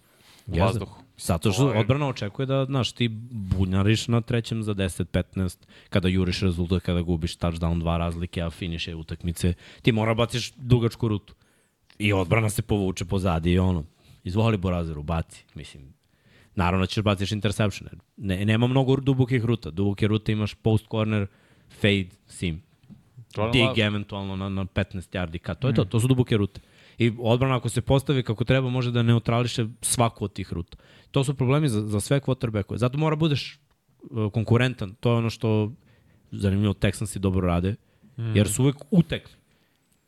[0.46, 0.60] u Jeste.
[0.60, 1.00] vazduhu.
[1.18, 5.58] Zato što To je- odbrana očekuje da, znaš, ti bunjariš na trećem za 10-15,
[5.90, 11.08] kada juriš rezultat, kada gubiš touchdown, dva razlike, a finiše utakmice, ti mora baciš dugačku
[11.08, 11.34] rutu.
[11.98, 13.84] I odbrana se povuče pozadi i ono,
[14.24, 15.95] izvoli Borazeru, baci, mislim.
[16.56, 17.88] Naravno ćeš baciš interception.
[18.16, 19.70] Ne, nema mnogo dubokih ruta.
[19.70, 21.26] Duboke rute imaš post corner,
[21.80, 22.62] fade, sim.
[23.52, 25.54] Dig eventualno na, na 15 yardi ka.
[25.54, 26.60] To je to, to su duboke rute.
[26.98, 30.76] I odbrana ako se postavi kako treba može da neutrališe svaku od tih ruta.
[31.10, 32.76] To su problemi za, za sve quarterbackove.
[32.76, 33.58] Zato mora budeš
[34.00, 34.94] uh, konkurentan.
[35.00, 35.72] To je ono što
[36.30, 37.74] zanimljivo Texansi dobro rade.
[38.34, 39.36] Jer su uvek u tekmi.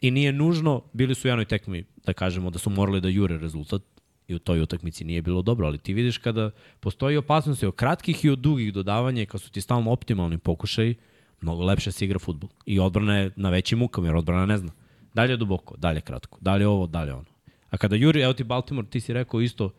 [0.01, 3.39] I nije nužno, bili su u jednoj tekmi, da kažemo, da su morali da jure
[3.39, 3.83] rezultat
[4.29, 6.51] i u toj utakmici nije bilo dobro, ali ti vidiš kada
[6.81, 10.95] postoji opasnost i od kratkih i od dugih dodavanja kad su ti stalno optimalni pokušaji,
[11.41, 12.51] mnogo lepše se igra futbol.
[12.67, 14.73] I odbrana je na većim mukama, jer odbrana ne zna.
[15.15, 17.25] Dalje duboko, dalje kratko, dalje ovo, dalje ono.
[17.71, 19.71] A kada juri, evo ti Baltimore, ti si rekao isto,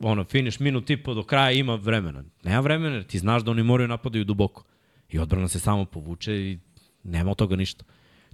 [0.00, 2.24] ono, finiš minut i po do kraja ima vremena.
[2.42, 4.64] Nema vremena, jer ti znaš da oni moraju napadaju duboko.
[5.08, 6.58] I odbrana se samo povuče i
[7.04, 7.84] nema od toga ništa.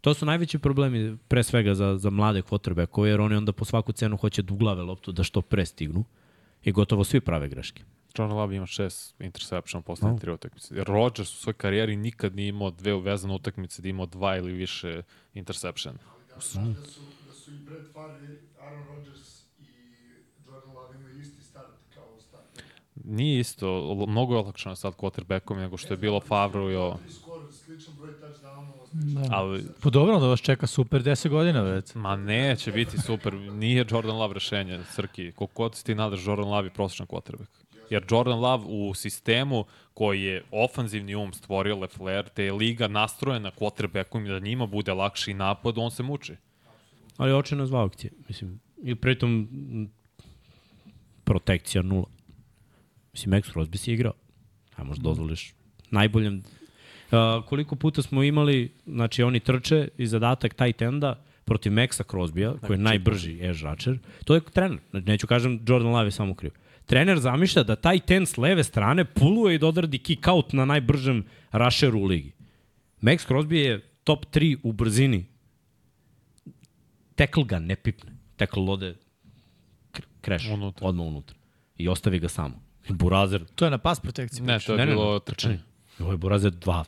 [0.01, 3.93] To su najveći problemi, pre svega za, za mlade quarterbackove, jer oni onda po svaku
[3.93, 6.05] cenu hoće da uglave loptu da što pre stignu.
[6.65, 7.83] I gotovo svi prave greške.
[8.19, 10.19] Jordan Love ima šest interception poslednje No.
[10.19, 10.75] tri utakmice.
[10.77, 14.53] Jer Rodgers u svojoj karijeri nikad nije imao dve uvezane utakmice da imao dva ili
[14.53, 15.03] više
[15.35, 15.99] interception.
[16.35, 18.29] Da su, da su, da su i Brett Favre,
[18.61, 19.65] Aaron Rodgers i
[20.47, 22.45] Jordan Love imaju isti start kao start.
[22.95, 26.99] Nije isto, mnogo je olakšano sad quarterbackom nego što je bilo Favre i ovo.
[27.09, 28.13] I skor, sličan broj
[28.93, 29.29] Da.
[29.31, 31.95] Ali, Pa dobro, da vas čeka super 10 godina, već.
[31.95, 33.35] ma neće biti super.
[33.35, 35.33] Nije Jordan Love rešenje, Srki.
[35.33, 37.49] Koliko god si ti nadaš, Jordan Love je prosječan quarterback.
[37.91, 39.65] Jer Jordan Love u sistemu
[39.95, 44.93] koji je ofanzivni um stvorio Lefler, te je liga nastrojena quarterbackom i da njima bude
[44.93, 46.35] lakši napad, on se muči.
[47.17, 48.13] Ali očena zva akcije.
[48.29, 49.49] Mislim, i pritom
[51.25, 52.07] protekcija nula.
[53.13, 54.13] Mislim, Max Crosby si igrao.
[54.77, 55.55] A možda dozvoliš
[55.91, 56.43] najboljem.
[57.11, 62.55] Uh, koliko puta smo imali, znači oni trče i zadatak tight enda protiv Maxa Crosbya,
[62.61, 64.79] koji je najbrži edge rusher, to je trener.
[64.91, 66.51] Znači, neću kažem Jordan Love je samo kriv.
[66.87, 71.25] Trener zamišlja da taj ten s leve strane puluje i dodradi kick out na najbržem
[71.53, 72.33] rusheru u ligi.
[73.03, 75.27] Max Crosby je top 3 u brzini
[77.15, 78.13] tekl ga ne pipne.
[78.37, 78.95] Tekl ode
[79.93, 80.87] kr- kreš, Unutra.
[80.87, 81.37] odmah unutra.
[81.77, 82.63] I ostavi ga samo.
[82.89, 84.47] I Burazer, To je na pas protekciji.
[84.47, 85.59] Ne, to je bilo trčanje.
[85.99, 86.85] Ovo je Burazer 2.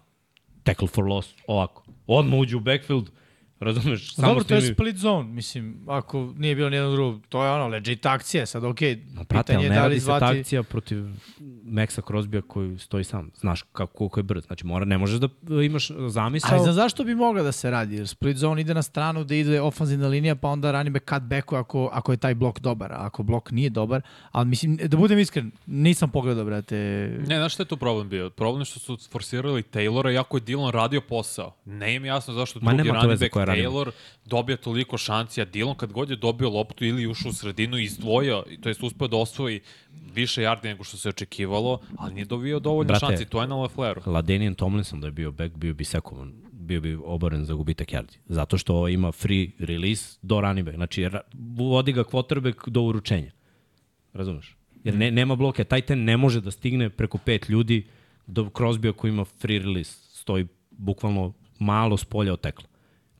[0.68, 1.82] Tackle for loss, ovako.
[2.06, 3.10] Odmah uđe u backfield,
[3.60, 7.50] razumeš, samo Dobro, to je split zone, mislim, ako nije bilo nijedno drugo, to je
[7.50, 10.20] ono, legit akcija, sad okej, Ma, Prate, pitanje je ne da radi li se zvati...
[10.20, 11.04] ta akcija protiv
[11.64, 13.30] Maxa Crosbya koji stoji sam.
[13.40, 14.44] Znaš kako, koliko je brz.
[14.46, 15.28] Znači, mora, ne možeš da
[15.62, 16.50] imaš zamisao.
[16.52, 19.34] Ali znam zašto bi mogla da se radi, jer split zone ide na stranu da
[19.34, 22.92] ide ofanzivna linija, pa onda running back cut backu ako, ako je taj blok dobar,
[22.92, 24.02] a ako blok nije dobar,
[24.32, 26.78] ali mislim, da budem iskren, nisam pogledao, brate,
[27.26, 28.30] Ne, znaš šta je tu problem bio?
[28.30, 31.54] Problem je što su forsirali Taylora, iako je Dillon radio posao.
[31.64, 33.90] Ne im jasno zašto Ma, drugi nema to running back running Taylor
[34.24, 37.84] dobija toliko šanci, a Dillon kad god je dobio loptu ili ušao u sredinu i
[37.84, 39.60] izdvojio, to jest uspeo da osvoji
[40.14, 43.56] više yardi nego što se očekivalo, ali nije dobio dovoljno Brate, šanci, to je na
[43.56, 44.00] Lefleru.
[44.06, 46.32] Ladenian Tomlinson da je bio back, bio bi sekovan
[46.68, 48.18] bio bi oboren za gubitak yardi.
[48.26, 50.76] Zato što ima free release do running back.
[50.76, 51.08] Znači,
[51.48, 53.30] vodi ga quarterback do uručenja.
[54.12, 54.56] Razumeš?
[54.84, 55.64] Jer ne, nema bloke.
[55.64, 57.86] Taj ten ne može da stigne preko pet ljudi
[58.26, 59.92] do Crosbya koji ima free release.
[60.12, 62.67] Stoji bukvalno malo s polja od tekla.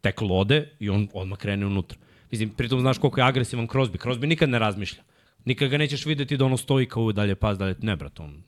[0.01, 1.99] Tekl ode i on odmah krene unutra.
[2.31, 3.99] Mislim, pritom znaš koliko je agresivan Crosby.
[3.99, 5.03] Crosby nikad ne razmišlja.
[5.45, 7.75] Nikad ga nećeš videti da ono stoji kao dalje pas, dalje.
[7.81, 8.43] Ne, brat, on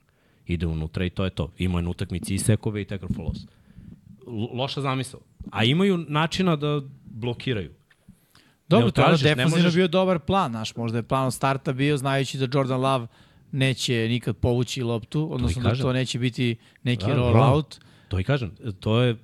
[0.47, 1.51] ide unutra i to je to.
[1.57, 2.85] Ima je na utakmici i sekove i.
[4.27, 5.19] L- loša zamisao.
[5.51, 7.71] A imaju načina da blokiraju.
[8.69, 11.97] Dobro, to je defensivno možeš- bio dobar plan, znaš, možda je plan od starta bio
[11.97, 13.07] znajući da Jordan Love
[13.51, 15.83] neće nikad povući loptu, odnosno da kažem.
[15.83, 17.55] to neće biti neki Da, roll bravo.
[17.55, 17.79] out.
[18.07, 19.15] To i kažem, to je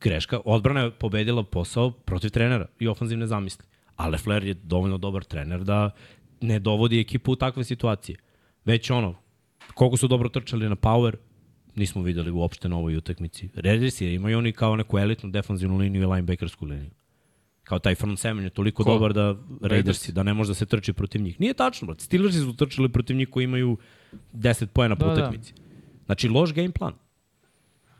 [0.00, 0.40] greška.
[0.44, 3.64] Odbrana je pobedila posao protiv trenera i ofanzivne zamisli.
[3.96, 5.90] A Lefler je dovoljno dobar trener da
[6.40, 8.16] ne dovodi ekipu u takve situacije.
[8.64, 9.14] Već ono,
[9.74, 11.14] koliko su dobro trčali na power,
[11.74, 13.48] nismo videli uopšte na ovoj utakmici.
[13.54, 16.90] Raidersi imaju oni kao neku elitnu defanzivnu liniju i linebackersku liniju.
[17.64, 18.92] Kao taj front seven je toliko Ko?
[18.92, 21.40] dobar da Raidersi, da ne može da se trči protiv njih.
[21.40, 22.04] Nije tačno, brate.
[22.04, 23.76] Steelersi su trčali protiv njih koji imaju
[24.32, 25.20] 10 pojena po Da, da.
[25.20, 25.52] utakmici.
[26.06, 26.92] Znači, loš game plan.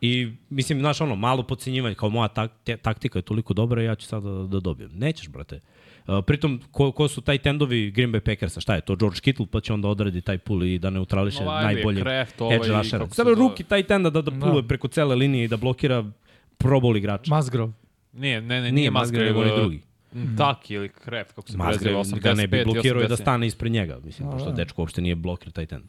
[0.01, 3.95] I, mislim, znaš, ono, malo podcenjivanje, kao moja tak, te, taktika je toliko dobra, ja
[3.95, 4.91] ću sad da, da dobijem.
[4.95, 5.61] Nećeš, brate.
[6.07, 8.61] Uh, pritom, ko, ko su taj tendovi Green Bay Packersa?
[8.61, 8.97] Šta je to?
[8.97, 12.41] George Kittle pa će onda odradi taj pull i da neutrališe Ovaj je najbolje Kraft,
[12.41, 13.09] ovaj, edge rushera.
[13.11, 14.69] Sada ruki taj tenda da, da puluje Da.
[14.69, 16.05] preko cele linije i da blokira
[16.59, 17.35] probol igrača.
[17.35, 17.73] Musgrove.
[18.13, 19.83] Nije, ne, ne, nije, Nije Musgrave, on je drugi.
[20.39, 23.21] Taki ili Kraft, kako se preziva, Musgrave ga ne bi 85 blokirao i da 87.
[23.23, 24.57] stane ispred njega, mislim, A, pošto da.
[24.57, 25.83] dečko uopšte nije blokir taj ten.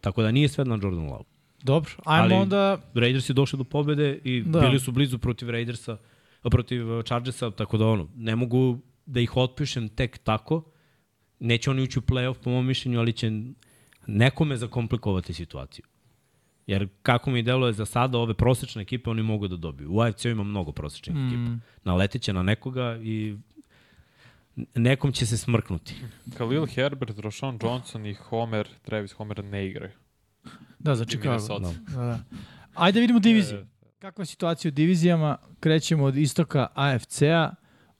[0.00, 1.24] Tako da nije sve na Jordan Love.
[1.66, 2.78] Dobro, ajmo Ali- onda...
[2.94, 4.60] Raiders je došli do pobede i Da.
[4.60, 5.96] bili su blizu protiv Raidersa,
[6.42, 10.62] protiv uh, Chargersa, tako da ono, ne mogu da ih otpišem tek tako.
[11.40, 13.30] Neće oni ući u playoff po mom mišljenju, ali će
[14.06, 15.84] nekome zakomplikovati situaciju.
[16.66, 19.92] Jer kako mi deluje za sada, ove prosečne ekipe oni mogu da dobiju.
[19.92, 21.26] U AFC-u ima mnogo prosečnih mm.
[21.26, 21.50] ekipa.
[21.84, 23.36] Naletit će na nekoga i
[24.74, 25.94] nekom će se smrknuti.
[26.36, 29.92] Khalil Herbert, Roshan Johnson i Homer, Travis Homer ne igraju.
[30.78, 31.58] Da, za I Chicago.
[31.58, 32.18] Da, da.
[32.74, 33.58] Ajde vidimo diviziju.
[33.58, 33.64] E,
[33.98, 35.36] Kakva je situacija u divizijama?
[35.60, 37.54] Krećemo od istoka AFC-a.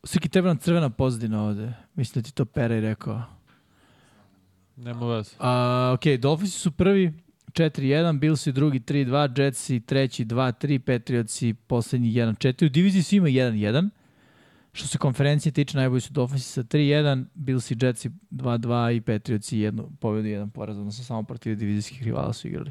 [0.04, 1.72] Sviki treba nam crvena pozadina ovde.
[1.94, 3.22] Mislim da ti to Pera i rekao.
[4.76, 5.30] Nema veze.
[5.38, 7.12] A, ok, Dolphinsi su prvi
[7.52, 12.66] 4-1, Billsi drugi 3-2, Jetsi treći 2-3, Patriotsi poslednji 1-4.
[12.66, 13.88] U diviziji svi ima 1-1.
[14.76, 19.90] Što se konferencije tiče, najbolji su Dolphinsi sa 3-1, Billsi, Jetsi 2-2 i Patriotsi jednu
[20.00, 22.70] pobedu i jedan poraz, odnosno samo protiv divizijskih rivala su igrali.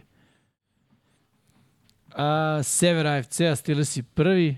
[2.16, 4.58] A, Sever AFC-a, Steelersi prvi,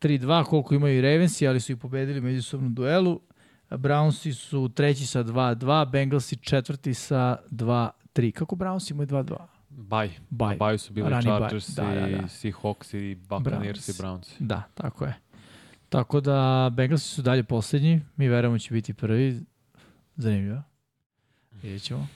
[0.00, 3.20] 3-2, koliko imaju i Ravensi, ali su i pobedili međusobnu duelu.
[3.70, 8.32] Brownsi su treći sa 2-2, Bengalsi četvrti sa 2-3.
[8.32, 9.36] Kako Brownsi imaju 2-2?
[9.68, 10.10] Baj.
[10.30, 10.56] Baj.
[10.56, 11.22] Baju su bili Rani.
[11.22, 12.06] Chargers Da, da, da.
[12.06, 14.02] i Seahawks i Buccaneers i Browns.
[14.02, 14.26] Browns.
[14.38, 15.14] Da, tako je.
[15.96, 19.40] Tako da Bengalsi su dalje poslednji, mi verujemo će biti prvi.
[20.16, 20.62] Zanimljivo.
[21.62, 22.08] Vidjet ćemo.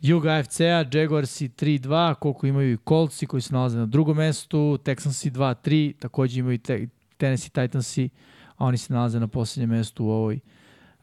[0.00, 5.30] Jug AFC-a, Jaguarsi 3-2, koliko imaju i Coltsi koji se nalaze na drugom mestu, Texansi
[5.30, 8.08] 2-3, takođe imaju i te, Tennessee Titansi,
[8.56, 10.40] a oni se nalaze na poslednjem mestu u ovoj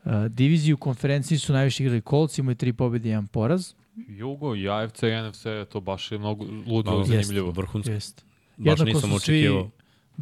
[0.03, 0.73] uh, diviziji.
[0.73, 3.73] U konferenciji su najviše igrali Colts, imaju tri pobjede i jedan poraz.
[3.95, 7.51] Jugo i AFC i NFC, to baš je mnogo ludo Malo zanimljivo.
[7.51, 7.91] Vrhunski.
[7.91, 8.25] Jest.
[8.57, 9.69] Baš Jednako nisam očekivao.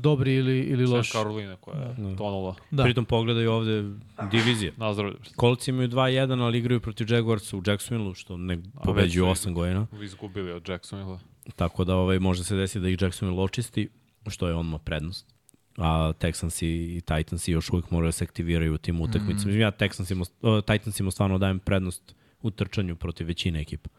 [0.01, 1.11] Dobri ili, ili loši.
[1.11, 2.15] Karolina koja je Da.
[2.15, 2.55] tonula.
[2.71, 2.84] Da.
[2.84, 3.84] Pritom pogledaj ovde
[4.31, 4.73] divizije.
[4.77, 5.15] Nazdravlje.
[5.39, 9.53] Colts imaju 2-1, ali igraju protiv Jaguarsa u Jacksonvilleu, što ne pobeđuju već su 8
[9.53, 9.88] godina.
[10.03, 11.19] Izgubili od Jacksonville.
[11.55, 13.89] Tako da ovaj, može se desiti da ih Jacksonville očisti,
[14.27, 15.34] što je onma prednost.
[15.77, 19.53] A Texans i Titans još uvijek moraju da se aktiviraju u tim utakmicama.
[19.53, 19.59] Mm.
[19.59, 23.89] Ja Texansima, uh, Titansima stvarno dajem prednost u trčanju protiv većine ekipa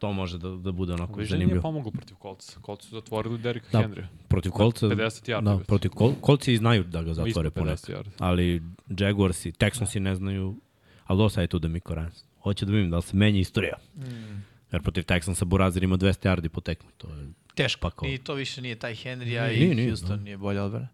[0.00, 1.54] to može da, da bude onako Vision da zanimljivo.
[1.54, 2.60] Vision je pomogao protiv Kolca.
[2.66, 4.06] Colts su zatvorili Derek da, Henrya.
[4.28, 5.42] Protiv Kolca, 50 yard.
[5.42, 6.20] Da, protiv kolca.
[6.20, 8.06] Kolci i znaju da ga zatvore ponekad.
[8.18, 8.62] Ali
[8.98, 9.66] Jaguars i da.
[9.66, 10.56] Texans i ne znaju.
[11.04, 12.24] Ali je tu da mi korans.
[12.42, 13.76] Hoće da vidim da se menja istorija.
[13.96, 14.44] Mm.
[14.72, 16.90] Jer protiv Texansa Burazir ima 200 yardi po tekmi.
[16.96, 17.80] To je Teško.
[17.80, 18.08] Pakao.
[18.08, 19.90] I to više nije taj Henry, a nije, i nije, da.
[19.90, 20.24] Houston no.
[20.24, 20.88] nije bolja odbrana.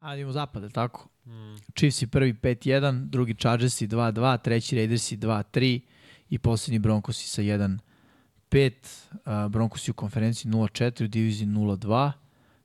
[0.00, 1.08] Ali imamo zapade, tako?
[1.26, 1.56] Mm.
[1.74, 5.80] Chiefs i prvi 5-1, drugi Chargers i 2-2, treći Raiders i 2-3
[6.30, 7.78] i poslednji Broncos i sa 1
[8.52, 12.12] 5, Broncosi u konferenciji 0-4, u diviziji 0-2,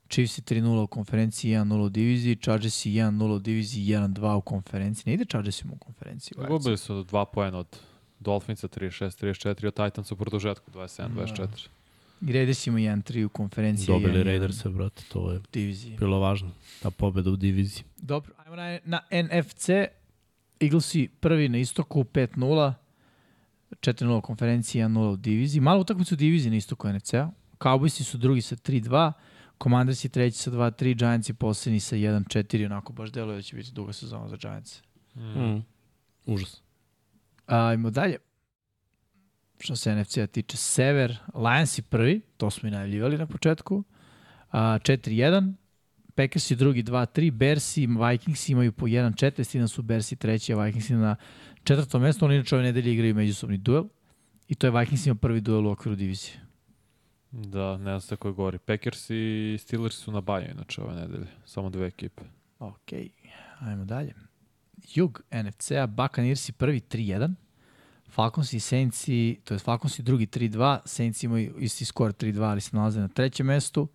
[0.10, 5.04] Chiefs 3-0 u konferenciji 1-0 u diviziji, Chargers 1-0 u diviziji 1-2 u konferenciji.
[5.06, 6.38] Ne ide Chargers u konferenciji.
[6.48, 7.80] Gubili su dva poena od
[8.20, 11.38] Dolphinsa 36-34, od Titansa u produžetku 27-24.
[11.38, 11.48] Da.
[12.30, 13.88] I Raiders ima 1-3 u konferenciji.
[13.88, 15.98] Dobili Raiders, brate, to je diviziji.
[15.98, 16.52] bilo važno,
[16.82, 17.84] ta pobeda u diviziji.
[17.98, 19.70] Dobro, ajmo na, na NFC.
[20.60, 22.74] Eaglesi prvi na istoku 5-0,
[23.72, 25.62] 4-0 u konferenciji, 1-0 u diviziji.
[25.62, 27.32] Malo utakmicu u diviziji na istoku NFC-a.
[27.60, 29.12] Cowboysi su drugi sa 3-2.
[29.64, 30.98] Commandersi treći sa 2-3.
[30.98, 32.66] Giantsi poslednji sa 1-4.
[32.66, 34.82] Onako baš deluje da će biti duga sezona za Giants.
[35.16, 35.66] Mm.
[36.26, 36.62] Užas.
[37.46, 38.18] Ajmo dalje.
[39.60, 43.84] Što se NFC-a tiče, Sever, Lionsi prvi, to smo i najavljivali na početku,
[44.52, 45.54] a, 4-1,
[46.16, 50.54] Packersi drugi 2-3, Bearsi i Vikingsi imaju po 1-4, s tim da su Bearsi treći,
[50.54, 51.16] a Vikingsi na
[51.68, 53.86] četvrtom mestu, oni inače ove nedelje igraju međusobni duel
[54.48, 56.34] i to je Vikingsima prvi duel u okviru divizije.
[57.32, 58.58] Da, ne znam ko je gori.
[58.58, 61.28] Packers i Steelers su na baju, inače, ove nedelje.
[61.46, 62.24] Samo dve ekipe.
[62.60, 62.92] Ok,
[63.60, 64.14] ajmo dalje.
[64.94, 67.34] Jug NFC-a, Buccaneersi prvi 3-1,
[68.10, 72.44] Falcons i Saints i, to je Falcons i drugi 3-2, Saints imaju isti skor 3-2,
[72.44, 73.88] ali se nalaze na trećem mestu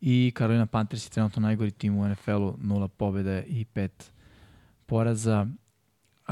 [0.00, 4.12] i Carolina Panthers je trenutno najgori tim u NFL-u, nula pobjede i pet
[4.86, 5.46] poraza.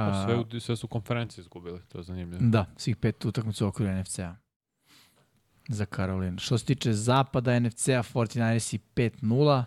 [0.06, 2.40] Pa Sve, sve su konferencije izgubili, to je zanimljivo.
[2.50, 4.36] Da, svih pet utakmica u okviru NFC-a
[5.68, 6.38] za Karolinu.
[6.38, 9.64] Što se tiče zapada NFC-a, 49ers i 5-0,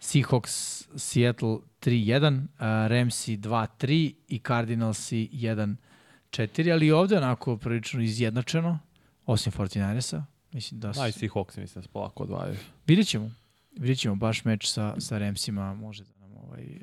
[0.00, 8.78] Seahawks Seattle 3-1, uh, Ramsey 2-3 i Cardinals 1-4, ali ovde onako prilično izjednačeno,
[9.26, 10.22] osim 49ersa.
[10.52, 11.00] Mislim da su...
[11.00, 12.56] Da, i Seahawks mislim da se polako odvajaju.
[12.86, 13.30] Vidjet ćemo.
[13.72, 16.78] Vidjet ćemo baš meč sa, sa Ramsima, može da nam ovaj,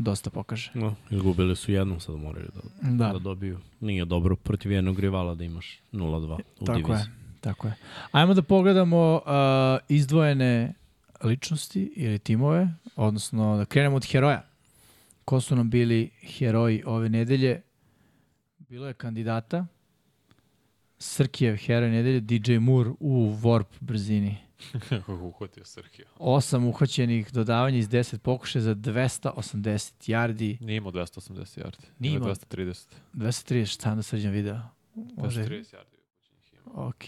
[0.00, 0.70] dosta pokaže.
[0.74, 3.12] No, izgubili su jednom, sad moraju da, Da.
[3.12, 3.58] da dobiju.
[3.80, 7.04] Nije dobro protiv jednog rivala da imaš 0-2 u Tako diviziji.
[7.04, 7.10] je,
[7.40, 7.74] tako je.
[8.12, 9.30] Ajmo da pogledamo uh,
[9.88, 10.74] izdvojene
[11.24, 14.42] ličnosti ili timove, odnosno da krenemo od heroja.
[15.24, 17.62] Ko su nam bili heroji ove nedelje?
[18.58, 19.66] Bilo je kandidata.
[20.98, 24.36] Srkijev heroj nedelje, DJ Moore u Warp brzini.
[24.88, 26.08] Kako uhvatio Srhija.
[26.18, 30.56] Osam uhvaćenih dodavanja iz 10 pokušaja za 280 yardi.
[30.60, 31.84] Nije imao 280 yardi.
[31.98, 32.34] Nije Ima imao.
[32.34, 32.86] 230.
[33.14, 34.58] 230, šta da srđam video?
[35.16, 35.96] Može, 230 yardi.
[36.74, 37.04] ok.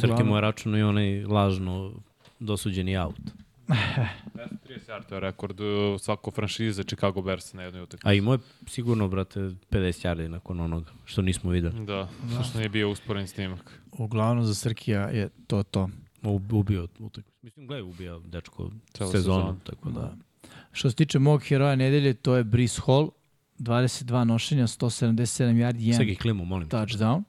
[0.00, 1.92] Srke mu je računao i onaj lažno
[2.40, 3.20] dosuđeni aut.
[3.68, 4.08] 230
[4.88, 5.56] yardi, to je rekord
[6.00, 8.08] svako franšize Chicago Bears na jednoj utakmici.
[8.08, 11.86] A imao je sigurno, brate, 50 yardi nakon onoga, što nismo videli.
[11.86, 12.42] Da, da.
[12.42, 13.80] što nije bio usporen snimak.
[13.98, 15.88] Uglavnom za Srkija je to to.
[16.22, 17.38] Ubio utakmicu.
[17.42, 19.56] Mislim, gledaj, ubija dečko sezonu, sezonu.
[19.64, 20.00] tako da.
[20.00, 20.16] Da.
[20.72, 23.10] Što se tiče mog heroja nedelje, to je Brice Hall,
[23.58, 25.16] 22 nošenja, 177
[25.56, 26.68] yardi, Segi 1 klimu, molim.
[26.68, 26.76] te.
[26.76, 27.22] touchdown.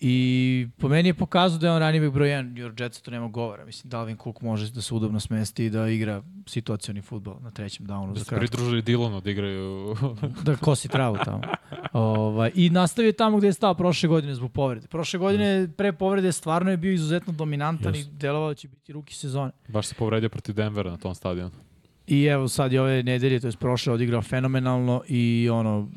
[0.00, 3.02] I po meni je pokazao da je on running back broj 1, New York Jetsa
[3.02, 3.64] to nema govora.
[3.64, 7.86] Mislim, Dalvin Cook može da se udobno smesti i da igra situacioni futbol na trećem
[7.86, 9.96] downu Da se pridružili Dylanu da igraju...
[10.44, 11.40] da kosi travu tamo.
[11.92, 14.86] ovaj, I nastavio tamo gde je stao prošle godine zbog povrede.
[14.86, 18.10] Prošle godine pre povrede stvarno je bio izuzetno dominantan Jeste.
[18.10, 19.52] i delovao će biti ruki sezone.
[19.68, 21.52] Baš se povredio protiv Denvera na tom stadionu.
[22.06, 25.88] I evo sad je ove nedelje, to je prošle, odigrao fenomenalno i ono,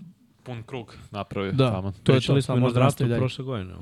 [0.44, 1.72] Pun krug napravio Da.
[1.72, 1.92] tamo.
[2.04, 3.18] to je to, smo samo i možda draftu dalje.
[3.18, 3.74] prošle godine.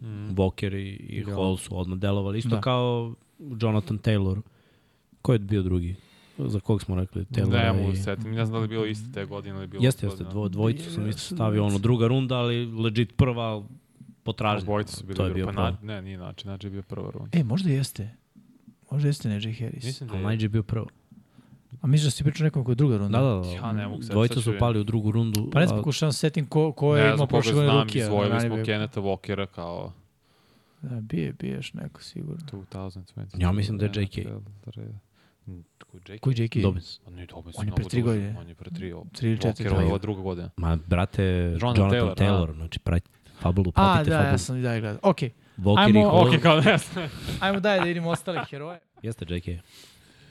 [0.00, 0.34] Mm.
[0.34, 1.34] Boker i, i Ja.
[1.34, 2.38] Hall su odmah delovali.
[2.38, 2.56] Isto Da.
[2.56, 2.60] da.
[2.60, 3.14] kao
[3.60, 4.40] Jonathan Taylor.
[5.22, 5.96] Ko je bio drugi?
[6.38, 7.24] Za kog smo rekli?
[7.24, 7.96] Taylor Ne mogu i...
[7.96, 8.28] se setiti.
[8.28, 9.84] Ne znam da li je bilo isto te godine ili bilo...
[9.84, 13.62] Jeste, jeste, dvo, dvojicu sam isto stavio, ono, druga runda, ali legit prva
[14.22, 14.70] potražnja.
[14.70, 16.48] Obojice su bili To je bio Pa na, ne, nije način.
[16.48, 17.38] Znači je bio prva runda.
[17.38, 18.10] E, možda jeste.
[18.90, 19.84] Možda jeste Najee Harris.
[19.84, 20.22] Mislim da je...
[20.22, 20.86] Najee je bio prvo.
[21.80, 23.18] A misliš da si pričao nekom koja je druga runda?
[23.18, 23.48] Da, da, da.
[23.48, 25.50] Ja ne mogu se Dvojica su pali u drugu rundu.
[25.52, 27.70] Pa ne znam, a- pokušavam se setim ko, ko je ne imao znam prošle godine
[27.70, 28.04] znam, rukija.
[28.04, 28.66] izvojili smo running back.
[28.66, 29.92] Keneta Walkera kao
[30.82, 32.44] Da, bije, biješ neko sigurno.
[32.44, 33.26] 2020.
[33.34, 34.28] Ja mislim da je JK.
[35.86, 36.20] Koji JK?
[36.20, 36.56] Koji JK?
[36.56, 37.00] Dobbins.
[37.06, 37.58] On je Dobbins.
[37.58, 38.36] On je pre tri godine.
[38.38, 38.94] On je pre tri.
[39.12, 39.92] Tri ili četiri, Walker, da.
[39.92, 40.50] je druga godina.
[40.56, 42.54] Ma, brate, Jonathan Jonathan, Taylor, Taylor, a?
[42.54, 43.08] znači, prati,
[43.40, 44.32] Fabulu, A, pratite da, Fabulu.
[44.32, 44.98] ja sam i dalje gledao.
[45.02, 45.18] Ok,
[45.58, 46.28] Walker i Ajmo- Hall.
[46.28, 47.08] Ok, kao ne znam.
[47.40, 48.80] ajmo dalje da vidimo ostale heroje.
[49.02, 49.44] Jeste JK.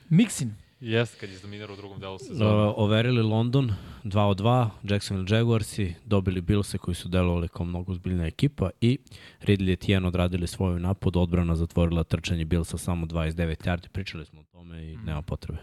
[0.09, 0.49] Mixin.
[0.83, 2.73] Jeste, kad je izdominirao u drugom delu Uh, sezona.
[2.75, 3.71] overili London
[4.03, 8.97] 2 od 2, Jacksonville Jaguarsi, dobili Billse koji su delovali kao mnogo ozbiljna ekipa i
[9.41, 14.41] Ridley i Etienne odradili svoju napad, odbrana zatvorila trčanje Billsa samo 29 yardi, pričali smo
[14.41, 15.59] o tome i nema potrebe.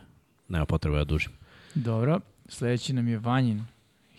[0.48, 1.32] Nema potrebe da dužim.
[1.74, 2.20] Dobro.
[2.48, 3.64] Sledeći nam je Vanjin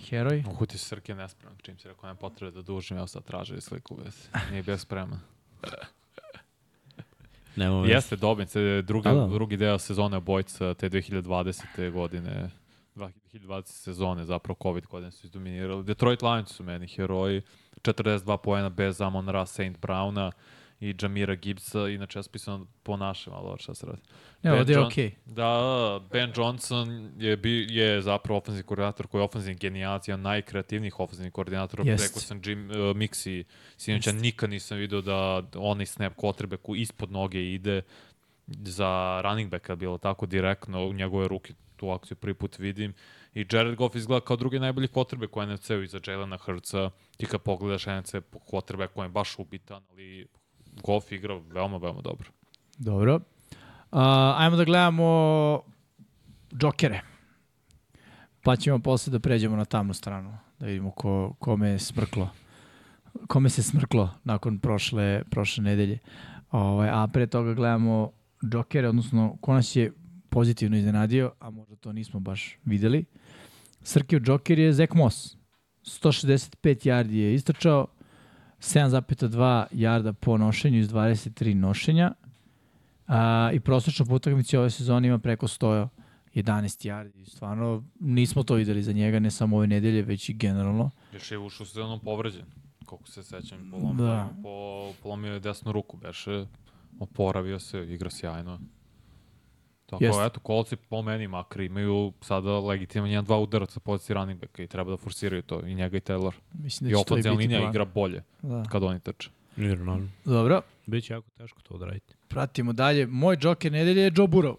[0.09, 0.43] heroj.
[0.47, 3.95] Uhuti se Srke nespreman, čim si rekao nema potrebe da dužim, evo sad traži sliku
[4.03, 4.27] vez.
[4.51, 5.19] Nije bio spreman.
[7.55, 7.93] Veze.
[7.93, 9.27] Jeste, Dobbins, je drugi, da.
[9.27, 11.91] drugi deo sezone obojca te 2020.
[11.91, 12.49] godine.
[12.95, 15.83] 2020 sezone, zapravo COVID godine su izdominirali.
[15.83, 17.41] Detroit Lions su meni heroji.
[17.81, 19.59] 42 poena bez Amon Ra, St.
[19.81, 20.31] Browna
[20.81, 24.01] i Jamira Gibbsa, inače ja spisano po našem, ali šta se radi.
[24.43, 25.11] Ne, ovde je okej.
[25.25, 30.21] Da, da, Ben Johnson je, bi, je zapravo ofenzivni koordinator koji je ofenzivni genijalac, jedan
[30.21, 31.83] najkreativnijih ofenzivnih koordinatora.
[31.83, 32.07] Jest.
[32.07, 33.43] Rekao sam Jim uh, Mixi,
[33.77, 37.81] sinoća nikad nisam video da onaj snap quarterbacku ispod noge ide
[38.47, 42.93] za running backa bilo tako direktno u njegove ruke tu akciju prvi put vidim
[43.33, 47.41] i Jared Goff izgleda kao drugi najbolji quarterback u NFC-u iza Jalena Hurtsa ti kad
[47.41, 48.13] pogledaš NFC
[48.51, 50.27] quarterback koji je baš ubitan ali
[50.84, 52.30] Goff igra veoma, veoma dobro.
[52.77, 53.15] Dobro.
[53.15, 53.22] Uh,
[54.38, 55.61] ajmo da gledamo
[56.53, 57.02] džokere.
[58.43, 62.30] Pa ćemo posle da pređemo na tamnu stranu, da vidimo ko, kome je smrklo.
[63.27, 65.99] Kome se smrklo nakon prošle, prošle nedelje.
[66.52, 68.11] Ovaj, a pre toga gledamo
[68.52, 69.91] džokere, odnosno ko nas je
[70.30, 73.06] pozitivno iznenadio, a možda to nismo baš videli.
[73.81, 75.35] Srkio džoker je Zach Moss.
[75.84, 77.88] 165 yardi je istračao,
[78.61, 82.11] 7,2 jarda po nošenju iz 23 nošenja.
[83.07, 85.89] A, I prosječno po utakmici ove sezone ima preko 111
[86.35, 87.25] yardi.
[87.25, 90.89] Stvarno nismo to videli za njega, ne samo ove nedelje, već i generalno.
[91.13, 92.45] Još je ušao sezonom povređen,
[92.85, 93.71] koliko se sećam.
[93.71, 94.29] Polomio, Da.
[94.43, 96.45] po, polomio je desnu ruku, beše,
[96.99, 98.59] oporavio se, igra sjajno.
[99.91, 100.26] Tako, Jeste.
[100.26, 104.68] eto, kolci po meni makar imaju sada legitimno jedan dva udaraca pozici running backa i
[104.68, 106.31] treba da forsiraju to, i njega i Taylor.
[106.53, 107.69] Mislim I da će to i ofenzivna biti linija plan.
[107.69, 108.63] igra bolje Da.
[108.63, 109.30] kad oni trče.
[109.55, 110.07] Nije normalno.
[110.26, 112.13] Dobro, Biće jako teško to odraditi.
[112.27, 113.07] pratimo dalje.
[113.07, 114.55] Moj džoker nedelje je Joe Burrow.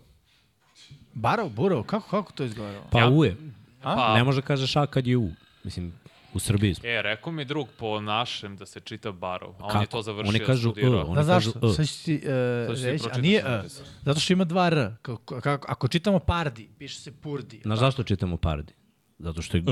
[1.15, 2.85] Barrow, Burrow, kako, kako to izgledalo?
[2.91, 3.37] Pa Ja- U je.
[3.83, 5.31] Pa, Ne može kažeš A kad je U.
[5.65, 5.93] Mislim,
[6.35, 6.89] u Srbiji smo.
[6.89, 9.91] E, rekao mi drug po našem da se čita Barov, a on je Kako?
[9.97, 10.29] to završio.
[10.29, 11.01] Oni kažu studirao.
[11.01, 11.53] E, oni Da, zašto?
[11.53, 11.75] kažu, e.
[11.75, 12.23] Sad ću ti
[12.69, 13.87] uh, reći, a nije napisao.
[14.03, 14.91] Zato što ima dva R.
[15.03, 17.61] Kako, kako, ako čitamo Pardi, piše se Purdi.
[17.65, 18.73] Znaš zašto čitamo Pardi?
[19.19, 19.63] Zato što je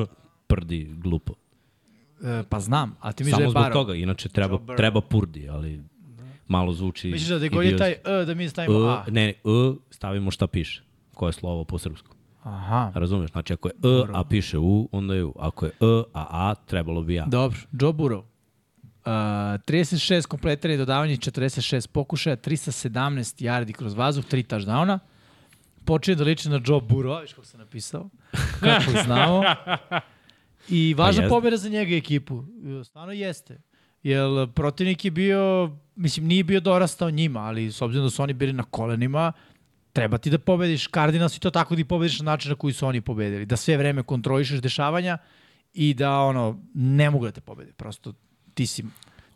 [0.46, 1.34] prdi glupo.
[2.22, 5.80] E, pa znam, a ti da Samo zbog toga, inače treba, Joe treba Purdi, ali
[6.48, 7.08] malo zvuči...
[7.08, 9.04] Misliš da je taj E, da mi stavimo A?
[9.10, 9.34] Ne, E,
[9.90, 10.82] stavimo šta piše.
[11.14, 12.19] Koje slovo po srpsku.
[12.42, 12.92] Aha.
[12.94, 13.30] Razumeš?
[13.30, 15.34] Znači, ako je E, a piše U, onda je U.
[15.38, 17.24] Ako je E, a A, trebalo bi A.
[17.26, 18.22] Dobro, Joe Burrow.
[19.00, 22.90] Uh, 36 kompletiranih dodavanja, 46 pokušaja, 317
[23.42, 24.98] yardi kroz vazduh, 3 touchdowna.
[25.84, 28.08] Počinje da liči na Joe Burrow, viš kako sam napisao,
[28.60, 29.42] kako znamo.
[30.68, 31.28] I važna jeste.
[31.28, 32.44] pobjeda za njega i ekipu.
[32.80, 33.60] E, Stvarno jeste.
[34.02, 38.32] Jer protivnik je bio, mislim, nije bio dorastao njima, ali s obzirom da su oni
[38.32, 39.32] bili na kolenima,
[39.92, 42.72] treba ti da pobediš Cardinals i to tako da ih pobediš na način na koji
[42.72, 43.46] su oni pobedili.
[43.46, 45.18] Da sve vreme kontrolišeš dešavanja
[45.74, 47.72] i da ono, ne mogu da te pobede.
[47.72, 48.12] Prosto
[48.54, 48.84] ti si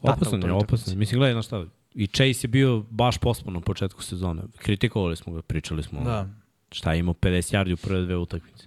[0.02, 0.94] Opasan u je, opasan.
[0.94, 0.98] je.
[0.98, 1.64] Mislim, gledaj, znaš šta,
[1.94, 4.42] i Chase je bio baš pospan na početku sezone.
[4.58, 6.00] Kritikovali smo ga, pričali smo.
[6.00, 6.28] Da.
[6.72, 8.66] Šta je imao 50 yardi u prve dve utakmice.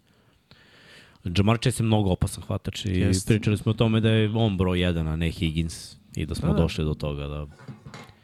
[1.37, 3.27] Jamar Chase je mnogo opasan hvatač i Jest.
[3.27, 6.47] pričali smo o tome da je on broj 1, a ne Higgins i da smo
[6.47, 6.61] Da, da.
[6.61, 7.45] došli do toga da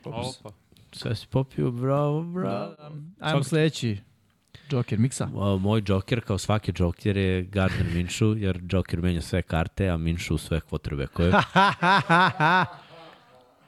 [0.04, 0.52] Opa.
[0.94, 2.76] Sve si popio, bravo, bravo.
[3.20, 3.98] Ajmo Svaki- sledeći.
[4.72, 5.30] Joker, miksa.
[5.36, 9.98] A, Moj Joker, kao svaki Joker, je Gardner Minshew, jer Joker menja sve karte, a
[9.98, 11.34] Minshew sve quarterbackove.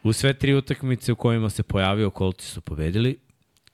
[0.03, 3.17] U sve tri utakmice u kojima se pojavio, Colti su pobedili.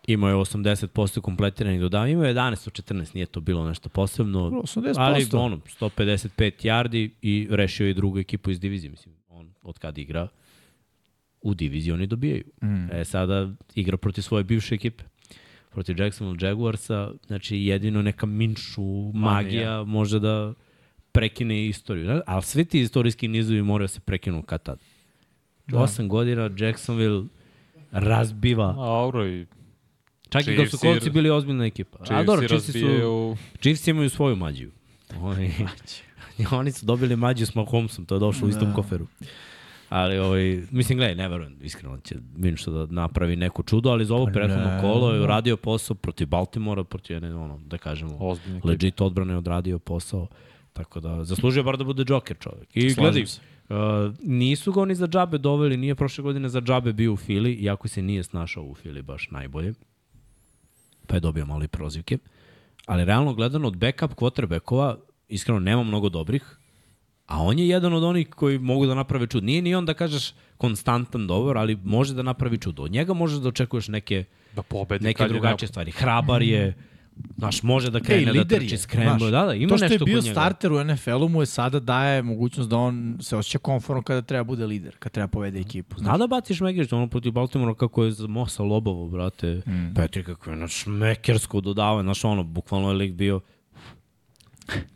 [0.08, 4.40] Imao je 80% kompletiranih dodavanja, imao je 11 od 14, nije to bilo nešto posebno.
[4.50, 4.94] 80%.
[4.98, 8.90] Ali ono, 155 yardi i rešio je drugu ekipu iz divizije.
[8.92, 10.28] Mislim, on od kad igra
[11.42, 12.44] u diviziji oni dobijaju.
[12.64, 12.92] Mm.
[12.92, 15.04] E, sada igra protiv svoje bivše ekipe
[15.70, 20.54] protiv Jacksonville Jaguarsa, znači jedino neka minšu magija može da
[21.12, 22.22] prekine istoriju.
[22.28, 24.80] Ali svi ti istorijski nizovi moraju da se prekinu kad tad.
[25.68, 25.80] Da.
[25.80, 27.24] Osam godina Jacksonville
[27.92, 28.76] razbiva.
[28.78, 29.46] Auro i
[30.30, 31.98] Čak i dok su kolci bili ozbiljna ekipa.
[32.02, 33.38] A Chiefs dobro, i Chiefs su.
[33.60, 34.72] Chiefs imaju svoju mađiju.
[35.20, 35.54] Oni,
[36.60, 38.74] oni su dobili mađiju s Mahomesom, to je došlo u istom Da.
[38.74, 39.08] koferu.
[39.92, 44.16] Ali, ovaj, mislim, gledaj, ne verujem, iskreno će Minšu da napravi neko čudo, ali za
[44.16, 44.82] ovo Pa prethodno ne.
[44.82, 49.38] kolo je uradio posao protiv Baltimora, protiv jedne, ono, da kažemo, Ozbiljne legit odbrane je
[49.38, 50.28] odradio posao.
[50.74, 52.70] Tako da, zaslužio bar da bude Joker čovjek.
[52.74, 53.42] I gledaj, se.
[53.70, 53.76] uh,
[54.24, 57.88] nisu ga oni za džabe doveli, nije prošle godine za džabe bio u Fili, iako
[57.88, 59.74] se nije snašao u Fili baš najbolje.
[61.08, 62.18] Pa je dobio malo i prozivke.
[62.86, 64.96] Ali realno gledano od backup quarterbackova,
[65.28, 66.58] iskreno nema mnogo dobrih,
[67.32, 69.44] a on je jedan od onih koji mogu da naprave čud.
[69.44, 72.84] Nije ni on da kažeš konstantan dobar, ali može da napravi čudo.
[72.84, 74.24] Od njega možeš da očekuješ neke,
[74.56, 75.92] Da pobedi neke drugačije stvari.
[75.92, 76.74] Hrabar je,
[77.38, 79.22] znaš, može da krene da lider trči znaš.
[79.22, 82.22] Da, da, ima to što je nešto bio starter u NFL-u mu je sada daje
[82.22, 86.00] mogućnost da on se osjeća konforno kada treba bude lider, kada treba povede ekipu.
[86.00, 89.62] Zna da baciš Mekić, ono protiv Baltimora kako je Mosa Lobovo, brate.
[89.68, 89.94] Mm.
[89.96, 93.40] Petri kako je na šmekersko dodavanje, znaš ono, bukvalno je lik bio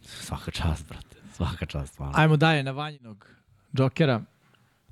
[0.04, 2.14] svaka čast, brate, svaka čast, stvarno.
[2.18, 3.28] Ajmo dalje na vanjinog
[3.74, 4.22] Jokera.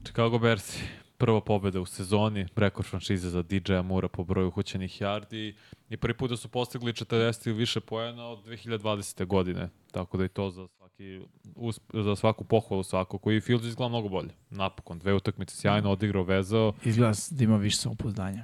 [0.04, 0.78] Chicago Bears,
[1.18, 5.54] prva pobeda u sezoni, rekord franšize za DJ-a Mura po broju uhoćenih yardi
[5.90, 9.26] i prvi put da su postigli 40 ili više pojena od 2020.
[9.26, 9.70] godine.
[9.92, 11.22] Tako da je to za, svaki,
[11.56, 14.30] usp- za svaku pohvalu svako koji Fields izgleda mnogo bolje.
[14.50, 16.74] Napokon, dve utakmice sjajno odigrao, vezao.
[16.84, 18.44] Izgleda da ima više samopouzdanja.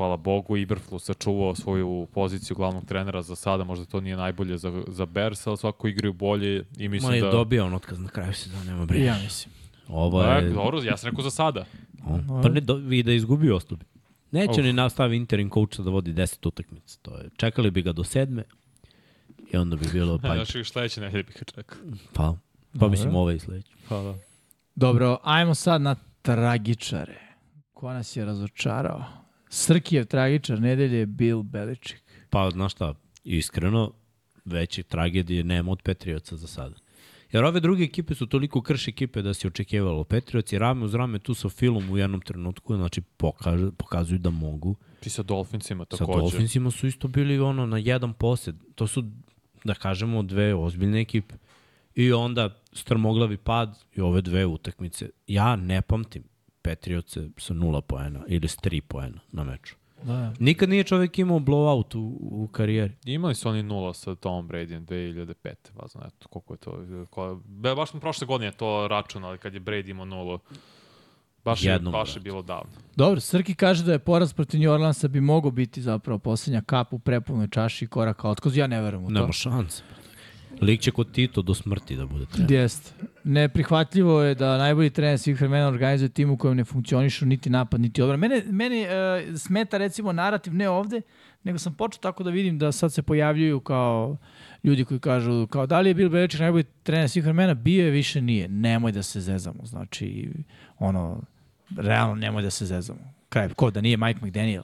[0.00, 4.82] Hvala Bogu, Iberflu sačuvao svoju poziciju glavnog trenera za sada, možda to nije najbolje za,
[4.88, 7.30] za Bears, ali svako igraju bolje i Ma mislim je da...
[7.30, 9.04] dobio on otkaz na kraju sezone, nema brige.
[9.04, 9.54] ja mislim.
[9.88, 11.64] Ovo Da, je, dobro, ja sam rekao za sada.
[12.06, 13.84] on, pa ne, do, i da izgubi ostupi.
[14.30, 14.64] Neće Uf.
[14.64, 16.98] ni nastavi interim coacha da vodi 10 utakmica.
[17.02, 18.44] To je, čekali bi ga do sedme
[19.52, 21.78] i onda bi bilo pa, Znaš, i sledeće nedelje bih ga čekao.
[22.12, 22.34] pa,
[22.80, 23.72] pa mislim ove i sledeće.
[23.88, 24.14] Pa da.
[24.74, 27.20] Dobro, ajmo sad na tragičare.
[27.74, 29.19] Ko nas je razočarao?
[29.52, 32.02] Srkijev tragičar nedelje je Bill Belichick.
[32.30, 32.94] Pa, znaš šta,
[33.24, 33.92] iskreno,
[34.44, 36.74] veće tragedije nema od Petrioca za sada.
[37.32, 40.04] Jer ove druge ekipe su toliko krš ekipe da se očekivalo.
[40.04, 44.76] Petrioci rame uz rame tu sa Filom u jednom trenutku, znači pokaže, pokazuju da mogu.
[45.00, 46.18] Ti sa Dolphinsima Sa takođe.
[46.18, 48.54] Dolphinsima su isto bili ono na jedan posed.
[48.74, 49.04] To su,
[49.64, 51.34] da kažemo, dve ozbiljne ekipe.
[51.94, 55.10] I onda strmoglavi pad i ove dve utakmice.
[55.26, 56.24] Ja ne pamtim
[56.62, 59.76] Patriotse sa nula poena ili s tri poena na meču.
[60.02, 60.32] Da.
[60.38, 62.94] Nikad nije čovek imao blowout u, u karijeri.
[63.04, 65.54] Imali su oni nula sa Tom Bradyjem 2005.
[65.74, 66.84] Vazno, eto, koliko je to.
[67.10, 70.38] Ko, be, baš smo prošle godine to računali kad je Brady imao nulu.
[71.44, 72.20] Baš, je, Jednom, baš je brate.
[72.24, 72.70] bilo davno.
[72.96, 76.92] Dobro, Srki kaže da je poraz protiv New Orleansa bi mogao biti zapravo poslednja kap
[76.92, 78.58] u prepunoj čaši i korak ka otkazu.
[78.60, 79.12] Ja ne verujem u to.
[79.14, 79.82] Nema šanse.
[80.62, 82.52] Lik će kod Tito do smrti da bude trener.
[82.52, 82.92] Jeste.
[83.24, 87.80] Neprihvatljivo je da najbolji trener svih vremena organizuje tim u kojem ne funkcionišu niti napad,
[87.80, 88.20] niti odbrana.
[88.20, 91.02] Mene, mene uh, smeta recimo narativ ne ovde,
[91.42, 94.16] nego sam počeo tako da vidim da sad se pojavljuju kao
[94.64, 97.90] ljudi koji kažu kao da li je Bill Belichick najbolji trener svih vremena, bio je,
[97.90, 98.48] više nije.
[98.48, 99.66] Nemoj da se zezamo.
[99.66, 100.30] Znači,
[100.78, 101.22] ono,
[101.76, 103.14] realno nemoj da se zezamo.
[103.28, 104.62] Kraj, ko da nije Mike McDaniel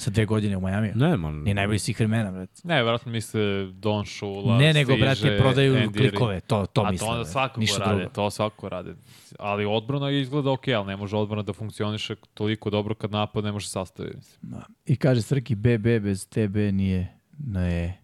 [0.00, 0.92] sa dve godine u Majamiju?
[0.96, 1.42] Ne, man.
[1.42, 2.52] Nije najbolji svih vremena, brate.
[2.64, 6.40] Ne, vjerojatno misle Don Shula, Ne, nego, stiže, brate, prodaju Andy klikove.
[6.40, 7.06] To, to A misle.
[7.06, 8.10] to onda Ništa rade, drugo.
[8.10, 8.94] to svakako rade.
[9.38, 13.52] Ali odbrana izgleda ok, ali ne može odbrana da funkcioniše toliko dobro kad napad ne
[13.52, 14.16] može sastaviti.
[14.16, 14.52] Mislim.
[14.52, 14.62] Da.
[14.86, 17.98] I kaže Srki, BB bez TB nije NE.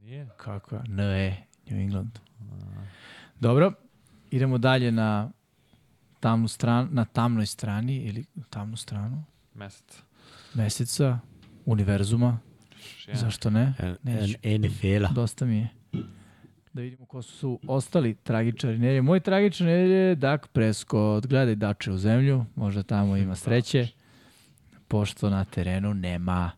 [0.00, 0.28] Nije.
[0.36, 0.80] Kako je?
[0.88, 1.36] NE,
[1.70, 2.18] New England.
[3.40, 3.72] Dobro,
[4.30, 5.30] idemo dalje na
[6.20, 9.24] tamnu stranu, na tamnoj strani ili tamnu stranu
[9.54, 10.02] Mesec.
[10.54, 11.18] Meseca,
[11.66, 12.38] univerzuma,
[13.06, 13.20] jedan.
[13.20, 13.74] zašto ne?
[14.58, 15.12] NFL-a.
[15.12, 15.68] Dosta mi je.
[16.72, 19.02] Da vidimo ko su ostali tragičari nedelje.
[19.02, 21.26] Moj tragičar nedelje je Dak Prescott.
[21.26, 23.88] Gledaj Dače u zemlju, možda tamo ima sreće,
[24.88, 26.50] pošto na terenu nema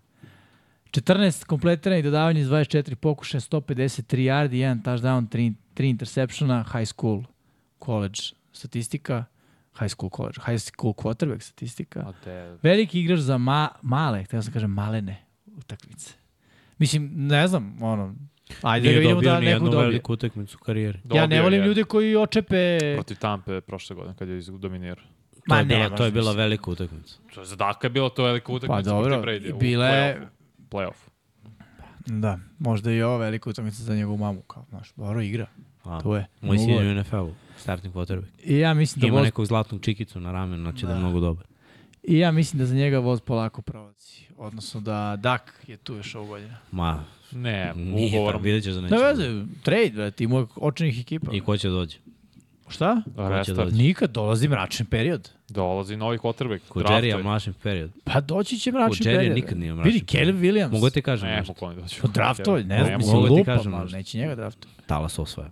[0.90, 7.22] 14 kompletiranih dodavanja iz 24 pokušaja, 153 yardi, 1 touchdown, 3, 3 interseptiona, high school,
[7.84, 8.20] college
[8.52, 9.24] statistika,
[9.80, 12.12] high school college, high school quarterback statistika.
[12.24, 15.16] Te, Veliki igrač za ma, male, htio sam kažem malene
[15.56, 16.14] utakmice.
[16.78, 18.14] Mislim, ne znam, ono,
[18.62, 19.82] ajde da Nije ga vidimo dobio da neku dobije.
[19.82, 20.98] veliku utakmicu u karijeri.
[21.04, 22.78] Ja ne dobio volim je ljude koji očepe...
[22.94, 25.04] Protiv Tampe prošle godine kad je dominirao.
[25.48, 27.14] To je, Ma ne, bila, to je bila velika utakmica.
[27.34, 29.48] To je za Daka je bilo to velika utakmica Pa dobro, Brady.
[29.48, 30.28] i bila je-
[30.70, 31.08] Playoff.
[32.06, 35.46] Da, možda i ovo velika utakmica za njegovu mamu, kao, znaš, dobro igra,
[35.84, 36.26] A, to je.
[36.40, 38.26] Moj sin je u NFL-u, starting quarterback.
[38.44, 41.20] I ja mislim da Ima voz, nekog zlatnog čikicu na ramenu, znači da, je mnogo
[41.20, 41.44] dobar.
[42.02, 44.20] i ja mislim da za njega voz polako prolazi.
[44.36, 46.54] Odnosno da Dak je tu još ovu godinu.
[46.72, 48.32] Ma, Ne, nije ugovorom.
[48.32, 48.94] tako, vidjet ćeš da neće.
[48.94, 49.22] Ne veze,
[49.62, 51.32] trade, brate, ima očenih ekipa.
[51.32, 51.96] I ko će dođe?
[52.68, 53.02] Šta?
[53.18, 53.58] Restart.
[53.58, 53.76] dođe?
[53.76, 55.30] Nikad dolazi mračni period.
[55.48, 56.60] Dolazi novi quarterback.
[56.68, 57.12] Kod draftuje.
[57.12, 57.90] Jerrya mlačni period.
[58.04, 59.34] Pa doći će mračni Kod Jerry period.
[59.34, 60.26] nikad nije mračni Vidi, period.
[60.26, 60.72] Caleb Williams.
[60.72, 61.52] Mogu ti kažem Ne, nešto?
[61.52, 62.00] mogu oni doći.
[62.02, 63.96] Pa draftovanje, ne Ne, znam, mogu mislim, da ti lupa, kažem ali nešto.
[63.96, 64.82] neće njega draftovati.
[64.86, 65.50] Talas osvaja.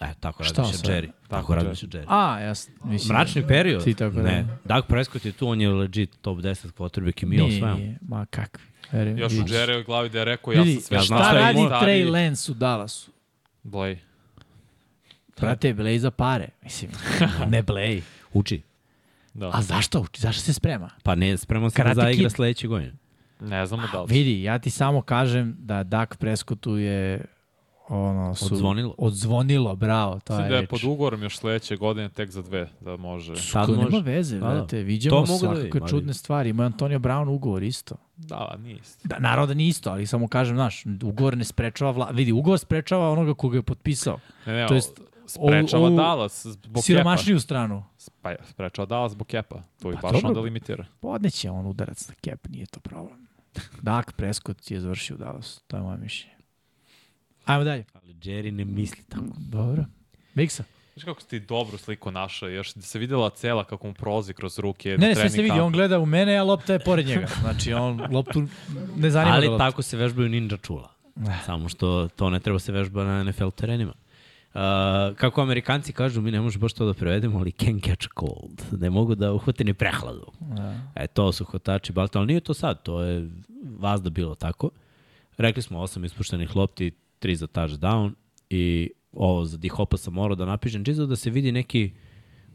[0.00, 0.86] E, tako radi se?
[0.86, 1.06] Jerry.
[1.06, 2.04] Tako, Tako radi se Jerry.
[2.08, 2.74] A, jasno.
[2.84, 3.84] Mislim, Mračni period?
[3.84, 4.42] Ti tako ne.
[4.42, 4.74] da.
[4.74, 7.78] Dak Prescott je tu, on je legit top 10 quarterback i mi osvajamo.
[7.78, 8.64] Nije, ma kakvi.
[8.92, 9.36] Verujem, Još u.
[9.36, 12.54] Jerry glavi da je rekao, ja sam sve ja šta šta radi Trey Lance u
[12.54, 13.10] Dallasu?
[13.64, 13.96] Blay.
[15.40, 16.48] Brate, Blej za pare.
[16.62, 16.90] Mislim,
[17.52, 18.02] ne Blej.
[18.32, 18.62] Uči.
[19.34, 19.50] Da.
[19.54, 20.20] A zašto uči?
[20.20, 20.90] Zašto se sprema?
[21.02, 22.92] Pa ne, spreman se da zaigra sledeće godine.
[23.40, 24.06] Ne znamo da li.
[24.08, 27.24] Vidi, ja ti samo kažem da Dak Prescottu je
[27.90, 28.44] ono su...
[28.46, 28.94] Odzvonilo.
[28.98, 30.20] Odzvonilo, bravo.
[30.20, 33.36] To je da je pod ugovorom još sledeće godine tek za dve, da može.
[33.36, 34.00] Sad Ko, nema može.
[34.02, 34.54] veze, Da, da.
[34.54, 34.78] brate.
[34.78, 36.50] Viđamo da svakakve ali- čudne stvari.
[36.50, 37.94] Ima Antonio Brown ugovor isto.
[38.16, 39.08] Da, nije isto.
[39.08, 42.08] Da, naravno da nije isto, ali samo kažem, znaš, ugovor ne sprečava vla...
[42.08, 44.18] Vidi, ugovor sprečava onoga koga je potpisao.
[44.46, 47.84] Ne, ne, To jest, sprečava ovu- Dallas zbog Siromašniju stranu.
[47.98, 48.36] Kepa.
[48.38, 49.62] Pa, sprečava Dallas zbog Kepa.
[49.78, 50.28] To je Pa baš dobro.
[50.28, 50.84] onda limitira.
[51.00, 53.26] Podneće on udarac na cap, nije to problem.
[53.82, 56.36] Dak Prescott je završio Dallas, to je moje mišljenje.
[57.50, 57.84] Ajmo dalje.
[57.94, 59.24] Ali Jerry ne misli tako.
[59.38, 59.84] Dobro.
[60.34, 60.64] Miksa.
[60.94, 64.34] Znaš kako si ti dobru sliku našao, još da se videla cela kako mu prolazi
[64.34, 64.96] kroz ruke.
[64.98, 67.26] Ne, ne, sve se vidi, on gleda u mene, a lopta je pored njega.
[67.40, 68.42] Znači, on loptu
[68.96, 69.66] ne zanima Ali ga lopta.
[69.66, 70.90] tako se vežbaju ninja čula.
[71.46, 73.92] Samo što to ne treba se vežba na NFL terenima.
[74.54, 74.60] Uh,
[75.16, 78.80] kako Amerikanci kažu, mi ne možemo baš to da prevedemo, ali can catch cold.
[78.80, 80.26] Ne mogu da uhvate ni prehladu.
[80.40, 80.74] Da.
[80.94, 83.30] E, to su hvatači balta, ali nije to sad, to je
[83.78, 84.70] vazda bilo tako.
[85.38, 88.12] Rekli smo osam ispuštenih lopti, tri za touchdown
[88.50, 91.90] i ovo za Dihopa sam morao da napišem, čisto da se vidi neki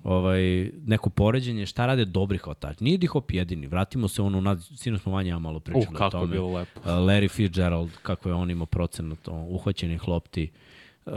[0.04, 2.84] ovaj, neko poređenje šta rade dobri hvatači.
[2.84, 6.12] Nije Dihop jedini, vratimo se ono, nad, sinu smo manje malo pričali Uh, o je
[6.12, 6.28] tome.
[6.28, 6.80] bilo lepo.
[6.80, 10.52] Uh, Larry Fitzgerald, kako je on imao procenat uhvaćenih lopti.
[11.06, 11.14] Uh,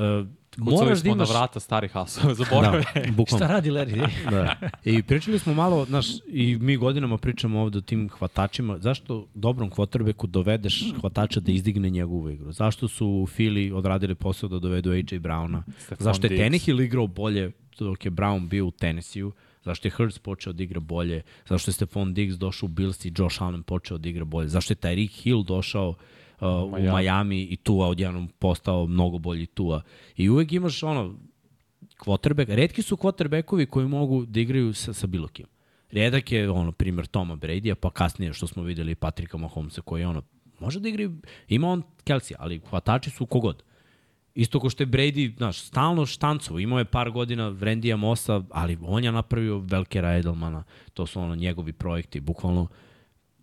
[0.58, 1.28] moraš da imaš...
[1.28, 2.84] na vrata starih hasova, zaboravio.
[2.94, 3.46] Da, bukvalno.
[3.46, 4.08] Šta radi Larry?
[4.30, 4.56] Da.
[4.84, 8.78] I pričali smo malo, znaš, i mi godinama pričamo ovde o tim hvatačima.
[8.78, 12.52] Zašto dobrom quarterbacku dovedeš hvatača da izdigne njegovu igru?
[12.52, 15.62] Zašto su Philly odradili posao da dovedu AJ Browna?
[15.78, 16.42] Stephon Zašto je Diggs.
[16.42, 19.32] Tannehill igrao bolje dok je Brown bio u Tennessee-u?
[19.64, 21.22] Zašto je Hurts počeo da igra bolje?
[21.48, 24.48] Zašto je Stephon Diggs došao u Bills i Josh Allen počeo da igra bolje?
[24.48, 25.94] Zašto je Tyreek Hill došao
[26.40, 27.02] uh, u Miami.
[27.02, 29.82] Miami i Tua odjednom postao mnogo bolji Tua?
[30.16, 31.14] I uvek imaš ono,
[31.98, 35.46] quarterback, redki su quarterbackovi koji mogu da igraju sa, sa bilo kim.
[35.90, 40.08] Redak je, ono, primjer Toma Brady-a, pa kasnije što smo videli Patrika Mahomesa koji je,
[40.08, 40.22] ono,
[40.60, 41.10] može da igra,
[41.48, 43.62] ima on Kelsey, ali hvatači su kogod.
[44.34, 48.78] Isto ko što je Brady, znaš, stalno štancovo, imao je par godina Vrendija Mosa, ali
[48.82, 52.66] on je napravio Velkera Edelmana, to su ono njegovi projekti, bukvalno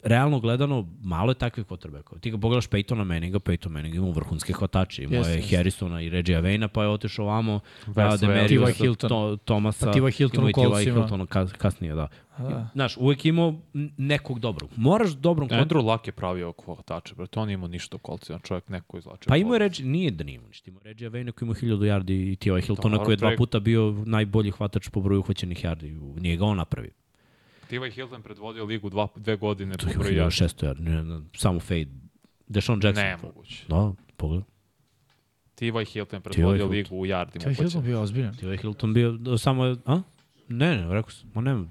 [0.06, 2.20] realno gledano, malo je takvih quarterbackova.
[2.20, 5.04] Ti ga pogledaš Peytona Manninga, Peyton Manning ima vrhunske hvatače.
[5.04, 5.58] Imao Jeste, je jeste.
[5.58, 8.20] Harrisona i Reggie Avena, pa je otišao ovamo, Wes da, Wells.
[8.20, 8.74] Demariusa, T.Y.
[8.74, 9.10] Hilton.
[9.10, 9.86] to, Tomasa.
[9.86, 10.12] Pa T.Y.
[10.12, 10.78] Hilton imao u.
[10.78, 12.08] Hiltona kas, kasnije, da.
[12.38, 12.70] Da.
[12.74, 13.56] Znaš, uvek imao
[13.98, 14.70] nekog dobrog.
[14.76, 15.60] Moraš dobrom kvot...
[15.60, 17.40] Andrew Luck je pravio hvatače, brate.
[17.40, 18.40] On imao ništa u kolcima.
[18.40, 19.28] Čovjek neko izlačio.
[19.28, 20.70] Pa imao je Reggie, nije da nije imao ništa.
[20.70, 22.62] Imao je Reggie Avena koji ima 1000 yardi i T.Y.
[22.62, 26.20] Hiltona koji je dva puta bio najbolji hvatač po broju uhvaćenih yardi.
[26.22, 26.92] Nije ga on napravio.
[27.70, 27.92] T.Y.
[27.92, 30.14] Hilton predvodio ligu dva, dve godine To po je broju.
[30.16, 31.88] 1600 yardi, ne, ne, samo fade.
[32.48, 33.06] Deshaun Jackson.
[33.06, 33.66] Nemoguće.
[33.68, 34.46] Da, pogledaj.
[35.56, 35.86] T.Y.
[35.86, 36.72] Hilton predvodio Hilton.
[36.72, 37.48] ligu u yardima.
[37.48, 38.36] Je Hilton bio ozbiljan.
[38.36, 38.58] T.Y.
[38.58, 40.02] Hilton bio da, samo, a?
[40.48, 41.68] Ne, ne, rekao sam, ma nema.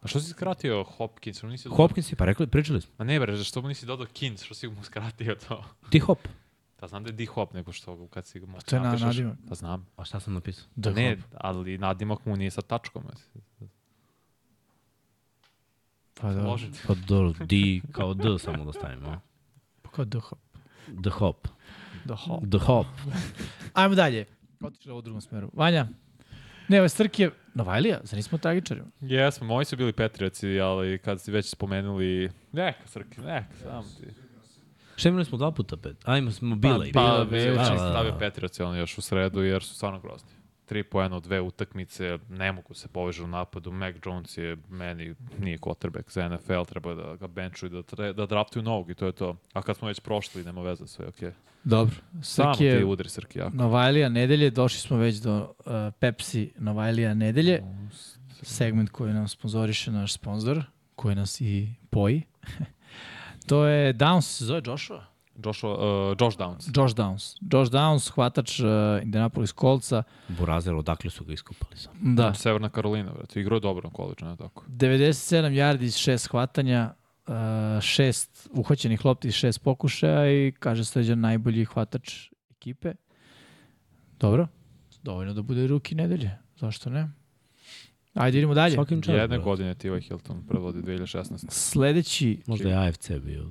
[0.00, 1.42] A što si skratio Hopkins?
[1.42, 2.94] Nisi dodao- Hopkins je, pa rekli, pričali smo.
[2.98, 4.42] Ma ne bre, što mu nisi dodao Kins?
[4.42, 5.64] Što si mu skratio to?
[5.90, 6.18] Ti hop.
[6.80, 9.36] Da znam da je D-Hop, nego što kad si mu to je na- nadimak.
[9.48, 9.86] Pa znam.
[9.96, 10.64] A šta sam napisao?
[10.76, 11.24] Da, ne, hop.
[11.34, 13.02] ali nadimak mu nije sa tačkom.
[16.20, 16.42] Pa da.
[16.42, 16.72] Složen.
[16.86, 19.20] Pa do, D kao D samo da stavimo.
[19.82, 20.40] Pa kao The hop.
[21.02, 21.48] The hop.
[22.06, 22.42] The hop.
[22.50, 22.86] The hop.
[23.74, 24.26] Ajmo dalje.
[24.60, 25.50] Otišli u drugom smeru.
[25.52, 25.86] Vanja,
[26.68, 28.80] ne, ove strke, Novajlija, zar nismo tragičari?
[29.00, 34.06] Jesmo, moji su bili Petrioci, ali kad si već spomenuli, neka srke, neka, samo ti.
[34.96, 35.96] Šta imali smo dva puta pet?
[36.04, 36.92] Ajmo smo bile.
[36.92, 40.37] Pa, pa, pa, pa, pa, pa, pa, pa, pa, pa, pa, pa, pa, pa, pa,
[40.70, 45.14] 3 poena od dve utakmice, ne mogu se povežu u napadu, Mac Jones je meni,
[45.38, 49.06] nije quarterback za NFL, treba da ga benchuju, da, tre, da draftuju novog i to
[49.06, 49.36] je to.
[49.52, 51.28] A kad smo već prošli, nema veze sve, okej.
[51.28, 51.32] Okay.
[51.64, 51.94] Dobro.
[52.22, 53.56] Samo ti udri Srki jako.
[53.56, 57.62] Novajlija nedelje, došli smo već do uh, Pepsi Novajlija nedelje,
[58.42, 60.64] segment koji nam sponzoriše naš sponsor,
[60.96, 62.22] koji nas i poji.
[63.48, 65.04] to je Downs, se zove Joshua.
[65.44, 66.70] Joshua, uh, Josh Downs.
[66.76, 67.36] Josh Downs.
[67.52, 68.66] Josh Downs, hvatač uh,
[69.02, 70.02] Indianapolis Coltsa.
[70.28, 71.92] Burazer, odakle su ga iskupali sam.
[72.16, 73.40] Da, Severna Karolina, brate.
[73.40, 74.64] Igrao je dobro na koleđu, ne tako.
[74.68, 76.94] 97 yardi iz šest hvatanja,
[77.26, 77.34] uh,
[77.80, 82.94] šest uhvaćenih lopti iz šest pokušaja i kaže Sređan najbolji hvatač ekipe.
[84.20, 84.48] Dobro,
[85.02, 87.08] dovoljno da bude ruki nedelje, zašto ne?
[88.14, 88.74] Ajde, idemo dalje.
[88.74, 89.18] Svakim čast.
[89.18, 90.00] Jedne godine T.Y.
[90.00, 91.50] Hilton predvodi 2016.
[91.50, 93.50] Sledeći, Možda je AFC bio.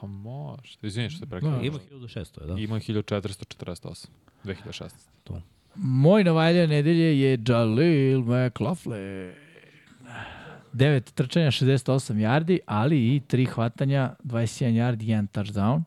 [0.00, 0.78] Pa može.
[0.82, 1.50] Izvini što te prekao.
[1.50, 1.60] Da.
[1.62, 2.60] Ima 1600, da.
[2.60, 4.06] Ima 1448.
[4.44, 4.90] 2016.
[5.74, 9.32] moj Novajlija nedelje je Jalil McLaughlin.
[10.72, 15.82] 9 trčanja, 68 yardi, ali i 3 hvatanja, 21 yard, 1 touchdown.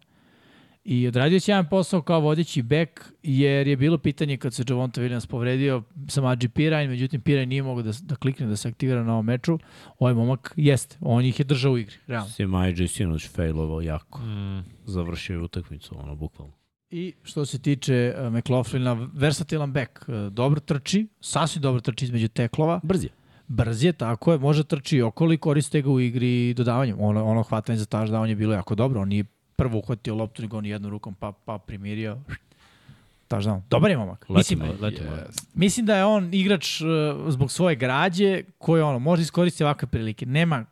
[0.84, 5.02] I odradio će jedan posao kao vodeći bek, jer je bilo pitanje kad se Javonta
[5.02, 9.04] Williams povredio sa Mađi Pirajn, međutim Pirajn nije mogao da, da klikne da se aktivira
[9.04, 9.60] na ovom meču.
[10.00, 12.30] Ovaj momak jeste, on ih je držao u igri, realno.
[12.30, 14.20] Sim IJ sinoć failovao jako.
[14.20, 14.64] Mm.
[14.86, 16.54] Završio je utakmicu, ono, bukvalno.
[16.90, 22.28] I što se tiče uh, McLaughlina, versatilan bek, uh, dobro trči, sasvim dobro trči između
[22.28, 23.10] teklova, Brz je.
[23.48, 26.98] brz je, tako je, može trči okolo i koriste ga u igri dodavanjem.
[27.00, 29.24] Ono, ono hvatanje za touchdown je bilo jako dobro, on nije
[29.62, 32.18] prvo uhvatio loptu, nego on jednom rukom pa, pa primirio.
[33.28, 33.62] Touchdown.
[33.70, 34.30] Dobar je momak.
[34.30, 35.10] Mislim, Letimo, letimo.
[35.54, 36.88] mislim da je on igrač uh,
[37.30, 40.26] zbog svoje građe koji ono, može iskoristiti ovakve prilike.
[40.26, 40.66] Nema,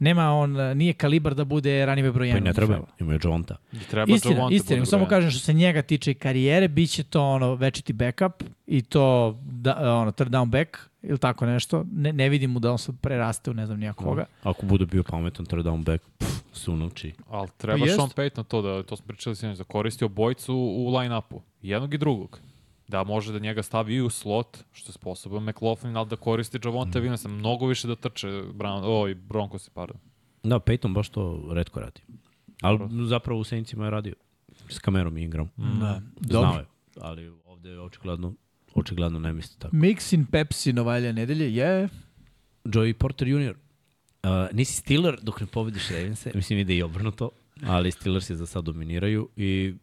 [0.00, 2.44] nema on, nije kalibar da bude ranive broj Pa i 1.
[2.44, 3.56] ne treba, ima je Jonta.
[3.72, 7.22] I treba Istina, Javonte istina, samo kažem što se njega tiče karijere, bit će to
[7.22, 11.84] ono večiti backup i to da, ono, third down back ili tako nešto.
[11.92, 14.24] Ne, ne vidim mu da on sad preraste u ne znam nijakoga.
[14.42, 17.12] Ako bude bio pametan third down back, pff, se unovči.
[17.28, 17.96] Ali treba Pa jest.
[17.96, 21.40] Sean Payton to da, to smo pričali sinoć, da koristi obojicu u line-upu.
[21.62, 22.40] Jednog i drugog.
[22.90, 26.58] Da može da njega stavi i u slot, što je sposoban McLaughlin, ali da koristi
[26.64, 27.04] Javonte mm.
[27.04, 27.28] Williamsa.
[27.28, 29.96] Mnogo više da trče Brown, oj, Broncosi, pardon.
[30.42, 32.00] Da, Peyton baš to redko radi.
[32.60, 34.14] Ali zapravo u Saintsima je radio.
[34.68, 35.50] S kamerom i Ingram.
[35.56, 36.00] Da.
[36.20, 36.66] Znao je.
[37.00, 38.34] Ali ovde je očigledno,
[38.74, 39.76] očigledno ne misli tako.
[39.76, 41.88] Mixin Pepsi Novajlija nedelje je...
[42.64, 43.54] Joey Porter Jr.
[44.22, 47.30] Uh, nisi Steeler dok ne pobediš Ravense, mislim ide i obrnuto,
[47.66, 49.74] ali Steelers je za sad dominiraju i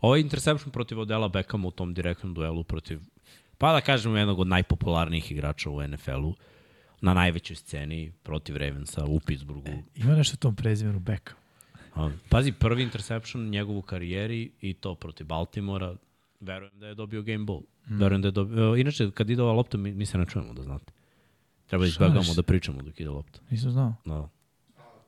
[0.00, 3.00] ovaj interception protiv Odela Beckhama u tom direktnom duelu protiv,
[3.58, 6.34] pa da kažemo jednog od najpopularnijih igrača u NFL-u,
[7.00, 9.68] na najvećoj sceni protiv Ravensa u Pittsburghu.
[9.94, 11.34] Ima nešto u tom prezimenu beka.
[11.94, 15.96] A, Pazi, prvi interception u karijeri i to protiv Baltimora.
[16.40, 17.60] Verujem da je dobio game ball.
[17.88, 18.00] Mm.
[18.00, 18.74] Verujem da je dobio...
[18.74, 20.92] e, Inače, kad ide ova lopta, mi, mi se ne čujemo, da znate.
[21.66, 22.34] Treba da izbjegamo se?
[22.34, 23.40] da pričamo dok ide lopta.
[23.50, 23.94] Nisam znao.
[24.04, 24.14] Da.
[24.14, 24.28] A,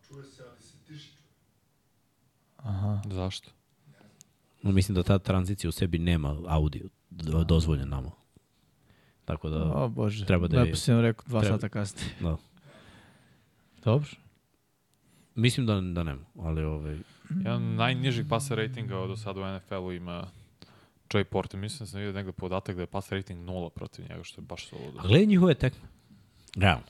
[0.08, 1.12] čuje se, ali se tiši.
[2.56, 3.02] Aha.
[3.10, 3.50] Zašto?
[4.62, 8.10] No, mislim da ta tranzicija u sebi nema audio d- dozvoljen nama.
[9.24, 12.14] Tako da, O bože, Treba da je- lepo si nam rekao dva treba- sata kasnije.
[12.20, 12.36] da.
[13.84, 14.08] Dobro.
[15.34, 16.98] Mislim da, da nema, ali ovaj,
[17.36, 20.26] Jedan najnižih pasa ratinga do sada u NFL-u ima
[21.10, 21.60] Joey Porter.
[21.60, 24.44] Mislim da sam vidio negde podatak da je pas rating 0 protiv njega, što je
[24.44, 24.98] baš suludo.
[24.98, 25.88] a gledaj njihove tekme.
[26.56, 26.84] Realno.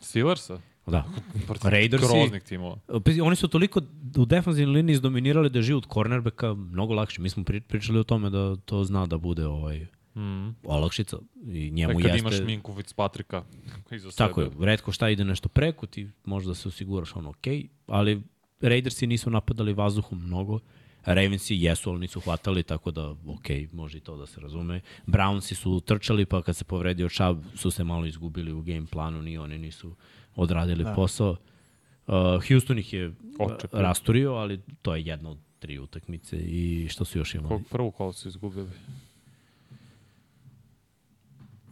[0.00, 0.60] Steelersa?
[0.86, 1.04] Da.
[1.46, 2.76] Protiv Raidersi- groznih timova.
[3.04, 3.80] Pazi, Oni su toliko
[4.16, 7.22] u defanzivnoj liniji izdominirali da je život cornerbacka mnogo lakše.
[7.22, 10.48] Mi smo pri, pričali o tome da to zna da bude ovaj Mm.
[10.64, 12.18] olakšica i njemu Kad jeste...
[12.18, 13.42] imaš Minku Fitzpatricka
[13.90, 14.16] iza sebe.
[14.18, 18.22] Tako je, redko šta ide nešto preko, ti možda se osiguraš ono okej, okay, ali
[18.60, 20.58] Raidersi nisu napadali vazduhom mnogo,
[21.04, 24.80] Ravensi jesu, ali nisu hvatali, tako da okay, može i to da se razume.
[25.06, 29.22] Brownsi su trčali, pa kad se povredio Chubb su se malo izgubili u game planu,
[29.22, 29.94] ni oni nisu
[30.36, 30.94] odradili da.
[30.94, 31.36] posao.
[32.06, 32.14] Uh,
[32.48, 33.80] Houston ih je Očepio.
[33.82, 37.48] rasturio, ali to je jedna od tri utakmice i što su još imali?
[37.48, 38.68] Kog prvu kolu su izgubili?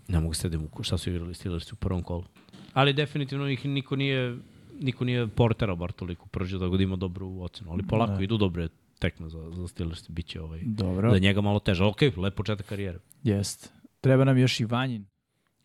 [0.09, 2.25] Ne mogu se da šta su igrali Steelers u prvom kolu.
[2.73, 4.37] Ali definitivno ih niko nije
[4.81, 7.71] niko nije portera bar toliko pržio da god ima dobru ocenu.
[7.71, 8.23] Ali polako Da.
[8.23, 8.69] idu dobre
[8.99, 10.11] tekme za, za Steelers.
[10.11, 11.85] Biće ovaj, Dobro, da njega malo teže.
[11.85, 12.99] Ok, lep početak karijere.
[13.23, 13.73] jest.
[14.01, 15.05] Treba nam još i Vanjin.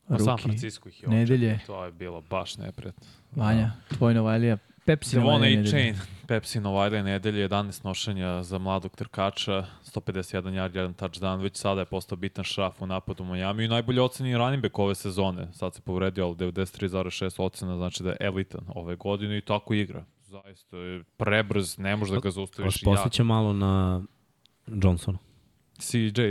[0.07, 0.38] Na San.
[0.38, 1.60] Francisco ih je Nedelje.
[1.68, 3.07] To je bilo baš neprijatno.
[3.36, 4.57] Vanja, tvoj Novajlija.
[4.86, 5.49] Pepsi Novajlija A.
[5.49, 5.69] nedelje.
[5.69, 5.95] Chain,
[6.27, 11.86] Pepsi Novajlija nedelje, 11 nošenja za mladog trkača, 151 yard, 1 touchdown, već sada je
[11.86, 15.48] postao bitan šraf u napadu u Miami i najbolji ocenjen running back ove sezone.
[15.53, 20.06] Sad se povredio, ali 93,6 ocena, znači da je elitan ove godine i tako igra.
[20.22, 22.82] Zaista je prebrz, ne može da ga zaustaviš.
[22.84, 24.03] posjeća malo na
[24.68, 25.18] Johnsona.
[25.80, 26.22] CJ,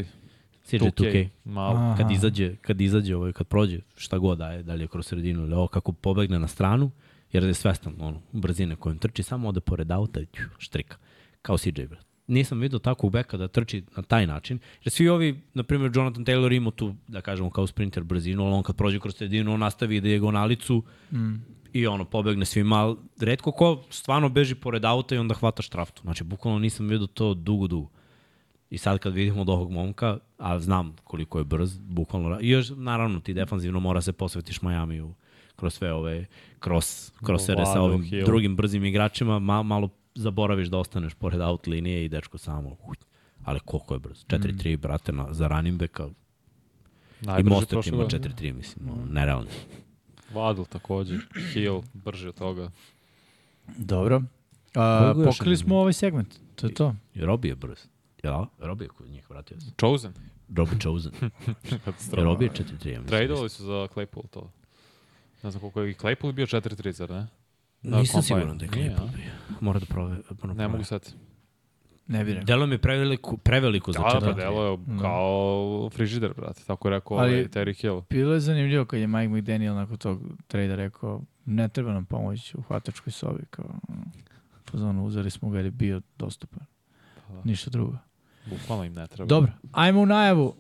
[0.65, 1.29] CJ 2K, 2K.
[1.45, 1.77] malo.
[1.77, 1.95] Aha.
[1.97, 5.43] Kad izađe, kad izađe, ovaj, kad prođe, šta god daje, da li je kroz sredinu
[5.43, 6.91] ili ovo, kako pobegne na stranu,
[7.33, 10.27] jer je svestan ono, brzine kojom trči, samo ode pored auta i
[10.59, 10.97] štrika.
[11.43, 12.07] Kao CJ, brat.
[12.27, 14.59] Nisam vidio takvog beka da trči na taj način.
[14.85, 18.55] Jer svi ovi, na primjer, Jonathan Taylor ima tu, da kažemo, kao sprinter brzinu, ali
[18.55, 20.83] on kad prođe kroz sredinu, on nastavi dijagonalicu
[21.13, 21.35] Mm.
[21.73, 26.03] i ono, pobegne svima, ali redko ko stvarno beži pored auta i onda hvata štraftu.
[26.03, 27.89] Znači, bukvalno nisam vidio to dugo, dugo.
[28.75, 32.71] I sad kad vidimo od ovog momka, a znam koliko je brz, bukvalno, i još
[32.77, 35.15] naravno ti defanzivno mora se posvetiš Majamiju
[35.57, 36.27] kroz sve ove
[36.65, 38.27] cross, crossere sa ovim Hill.
[38.27, 42.97] drugim brzim igračima, ma, malo zaboraviš da ostaneš pored out linije i dečko samo, uj,
[43.45, 44.25] ali koliko je brz.
[44.27, 46.09] 4-3, brate, na, za running backa.
[47.23, 48.29] I Najbrži Mostert prošle ima godine.
[48.29, 49.51] 4-3, mislim, ono, nerealno.
[50.33, 51.19] Waddle takođe,
[51.53, 52.71] Hill, brži od toga.
[53.79, 54.23] Dobro.
[54.75, 56.35] A, pokrili smo ovaj segment.
[56.55, 56.95] To je to.
[57.15, 57.94] I Robi je brz.
[58.25, 59.71] Ja, Robi je kod njih vratio se.
[59.81, 60.13] Chosen.
[60.49, 61.13] Robi Chosen.
[62.15, 63.05] Robi je 4-3, ja mislim.
[63.07, 64.53] Tradovali su za Claypool to.
[65.43, 67.27] Ne znam koliko je i Claypool bio 4-3, zar ne?
[67.83, 68.41] Na Nisam combine.
[68.41, 69.31] siguran da je Claypool bio.
[69.61, 70.17] Mora da prove.
[70.43, 71.15] Mora Ne mogu sad.
[72.07, 72.45] Ne bih rekao.
[72.47, 74.37] Delo mi je preveliko, preveliko za Da, pa četvrti.
[74.37, 76.63] delo je kao frižider, brate.
[76.63, 78.03] Tako je rekao Ali- ovaj Terry Hill.
[78.11, 82.55] Bilo je zanimljivo kad je Mike McDaniel nakon tog trejda rekao ne treba nam pomoć
[82.55, 83.43] u hvatačkoj sobi.
[83.51, 84.03] Kao, ono,
[84.65, 86.67] fazonu, uzeli smo ga jer je bio dostupan.
[87.19, 87.41] Pa da.
[87.45, 87.97] Ništa drugo.
[88.47, 89.29] Bukvalno im ne treba.
[89.29, 90.55] Dobro, ajmo u najavu.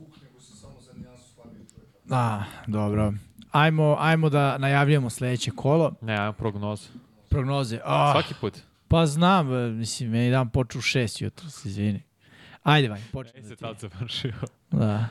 [2.11, 3.12] A, dobro.
[3.52, 5.94] Ajmo, ajmo da najavljamo sledeće kolo.
[6.01, 6.89] Ne, ajmo prognozu.
[7.28, 7.81] Prognoze.
[7.85, 8.59] Ah, Svaki put.
[8.89, 9.48] Pa znam,
[9.78, 12.02] mislim, meni dan počeo u šest jutro, se izvini.
[12.62, 14.32] Ajde, Vanja, počne Ej, da se tad završio.
[14.70, 15.06] Da,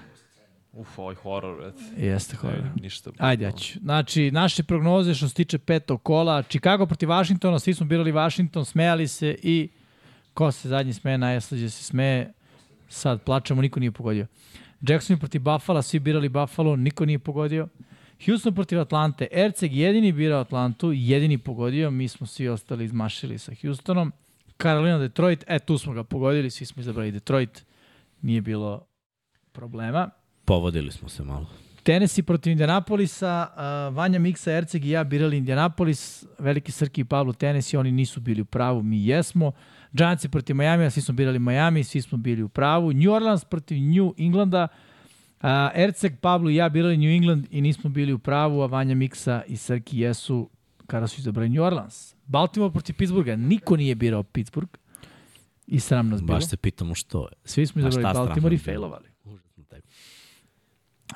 [0.73, 1.83] Uf, ovaj horor, brate.
[1.97, 2.55] jeste Ne hvala.
[2.55, 3.11] vidim ništa.
[3.17, 3.79] Ajde, ja ću.
[3.79, 8.65] Znači, naše prognoze što se tiče petog kola, Chicago protiv Washingtona, svi smo birali Washington,
[8.65, 9.69] smejali se i
[10.33, 12.33] ko se zadnji smeje, najslađe se smeje.
[12.93, 14.27] Sad plačemo, niko nije pogodio.
[14.81, 17.67] Jackson protiv Buffalo, svi birali Buffalo, niko nije pogodio.
[18.25, 23.51] Houston protiv Atlante, Erceg jedini birao Atlantu, jedini pogodio, mi smo svi ostali izmašili sa
[23.61, 24.11] Houstonom.
[24.61, 27.65] Carolina, Detroit, e tu smo ga pogodili, svi smo izabrali Detroit,
[28.21, 28.85] nije bilo
[29.51, 30.09] problema.
[30.45, 31.47] Povodili smo se malo.
[31.83, 37.33] Tennessee protiv Indianapolisa, uh, Vanja Miksa, Erceg i ja birali Indianapolis, Veliki Srki i Pablo
[37.33, 39.51] Tennessee, oni nisu bili u pravu, mi jesmo.
[39.93, 42.93] Giantsi protiv Miami, svi smo birali Miami, svi smo bili u pravu.
[42.93, 44.67] New Orleans protiv New Englanda,
[45.41, 48.95] uh, Erceg, Pablo i ja birali New England i nismo bili u pravu, a Vanja
[48.95, 50.49] Miksa i Srki jesu
[50.87, 52.15] kada su izabrali New Orleans.
[52.25, 54.71] Baltimore protiv Pittsburgha, niko nije birao Pittsburgh
[55.67, 56.37] i sram nas bilo.
[56.37, 57.33] Baš se pitamo što je.
[57.45, 59.13] Svi smo izabrali Baltimore i failovali.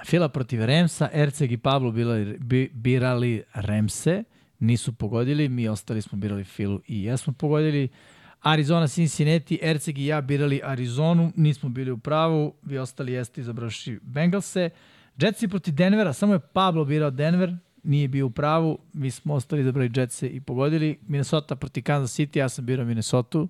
[0.05, 4.23] Fila protiv Remsa, Erceg i Pablo birali, bi, birali Remse,
[4.59, 7.89] nisu pogodili, mi ostali smo birali Filu i jesmo pogodili.
[8.51, 13.99] Arizona, Cincinnati, Erceg i ja birali Arizonu, nismo bili u pravu, vi ostali jeste izabraši
[14.01, 14.69] Bengalse.
[15.17, 19.61] Jetsi protiv Denvera, samo je Pablo birao Denver, nije bio u pravu, mi smo ostali
[19.61, 20.99] izabrali Jetse i pogodili.
[21.07, 23.45] Minnesota protiv Kansas City, ja sam birao Minnesota,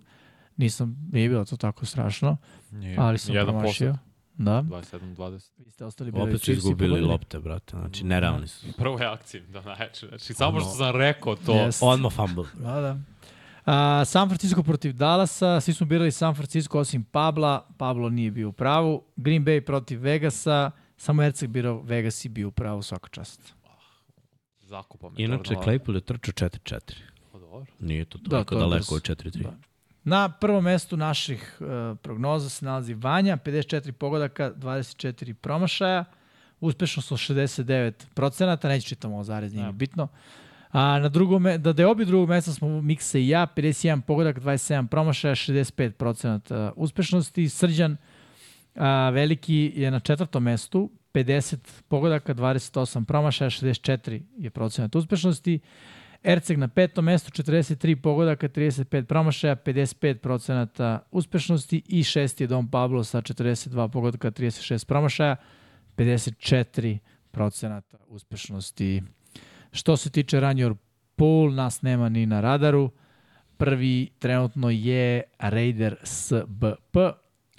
[0.58, 2.38] nisam, nije bilo to tako strašno,
[2.72, 2.96] Nije.
[3.00, 3.98] ali sam Jedan promašio.
[4.38, 4.64] Da.
[4.64, 5.50] 27-20.
[5.58, 7.78] Vi ste ostali bili Opet su izgubili lopte, brate.
[7.78, 8.68] Znači, nerealni su.
[8.78, 10.08] Prvo je akcija, da najče.
[10.08, 11.54] Znači, samo što sam rekao to.
[11.54, 11.80] Yes.
[11.82, 12.46] Odmah fumble.
[12.54, 12.98] Da, da.
[13.68, 18.50] A, San Francisco protiv Dallasa, svi smo birali San Francisco osim Pabla, Pablo nije bio
[18.50, 19.04] u pravu.
[19.16, 23.54] Green Bay protiv Vegasa, samo Erceg birao Vegas i bio u pravu svaka čast.
[24.62, 25.16] Zakupa me.
[25.18, 26.72] Inače, Claypool je trčao 4-4.
[26.74, 26.82] Love.
[27.32, 27.66] Pa dobro.
[27.80, 29.44] Nije to Da, toliko to je daleko od 4-3.
[29.44, 29.54] Da.
[30.04, 36.06] Na prvom mestu naših uh, prognoza se nalazi Vanja, 54 pogodaka, 24 promašaja,
[36.60, 39.72] uspešno su 69 procenata, neću čitamo ovo zarez, nije Ja.
[40.72, 44.40] A na drugom, da, da je obi drugog mesta smo Mikse i ja, 51 pogodak,
[44.40, 47.50] 27 promašaja, 65 procenata uspešnosti.
[47.50, 47.98] Srđan
[48.76, 51.58] a, Veliki je na četvrtom mestu, 50
[51.88, 55.60] pogodaka, 28 promašaja, 64 je procenat uspešnosti.
[56.24, 62.72] Erceg na petom mestu, 43 pogodaka, 35 promašaja, 55 procenata uspešnosti i šesti je Dom
[62.72, 65.36] Pablo sa 42 pogodaka, 36 promašaja,
[65.98, 66.98] 54
[67.32, 69.04] procenata uspešnosti.
[69.78, 70.76] Što se tiče Ranjor
[71.16, 72.92] Pool, nas nema ni na radaru.
[73.58, 76.98] Prvi trenutno je Raider SBP,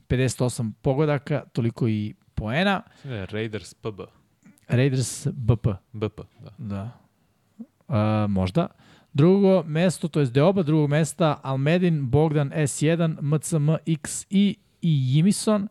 [0.08, 2.82] 58 pogodaka, toliko i poena.
[3.04, 4.00] Je Raiders PB.
[4.68, 5.66] Raiders BP.
[5.92, 6.50] BP, da.
[6.58, 6.90] Da.
[7.88, 8.66] A, možda.
[9.12, 15.68] Drugo mesto, to je Deoba drugog mesta, Almedin, Bogdan S1, MCM XI i Jimison.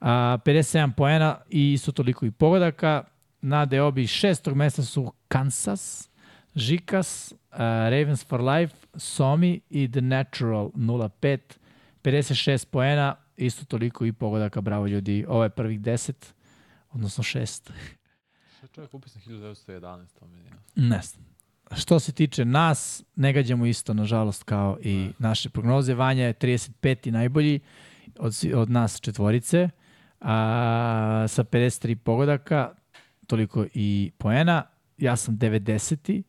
[0.00, 3.04] A, 57 poena i isto toliko i pogodaka.
[3.46, 6.10] Na Deobi šestog mesta su Kansas,
[6.54, 11.38] Žikas, uh, Ravens for Life, Somi i The Natural 05.
[12.02, 14.60] 56 poena, isto toliko i pogodaka.
[14.60, 16.12] Bravo ljudi, ovo je prvih 10,
[16.90, 17.70] odnosno 6.
[18.56, 20.42] Šta je čovjek upisan 1911, to mi.
[20.74, 21.26] Ne znam.
[21.76, 25.94] Što se tiče nas, ne gađamo isto, nažalost, kao i naše prognoze.
[25.94, 27.10] Vanja je 35.
[27.10, 27.60] najbolji
[28.18, 29.68] od, od nas četvorice,
[30.20, 32.74] a, sa 53 pogodaka,
[33.26, 34.62] toliko i poena.
[34.98, 36.22] Ja sam 90.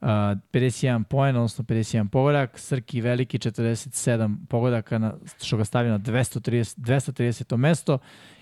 [0.00, 2.58] A, 51 poen, odnosno 51 pogodak.
[2.58, 7.56] Srki veliki 47 pogodaka, na, što ga stavio na 230, 230.
[7.56, 7.98] mesto.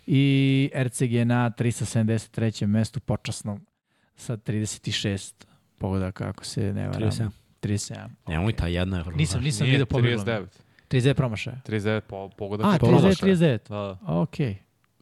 [0.06, 2.66] I je na 373.
[2.66, 3.66] mestu počasnom
[4.16, 5.32] sa 36
[5.78, 7.10] pogodaka, ako se ne varam.
[7.10, 7.28] 37.
[7.62, 8.08] 37.
[8.28, 10.22] Nemoj ta jedna je vrlo Nisam, nisam vidio pobjegu.
[10.22, 10.46] 39.
[10.88, 11.60] 39 promašaja.
[11.66, 12.66] 39 po, pogodak.
[12.66, 13.14] A, i 39, promašaja.
[13.14, 13.68] 39.
[13.68, 14.36] Da, Ok.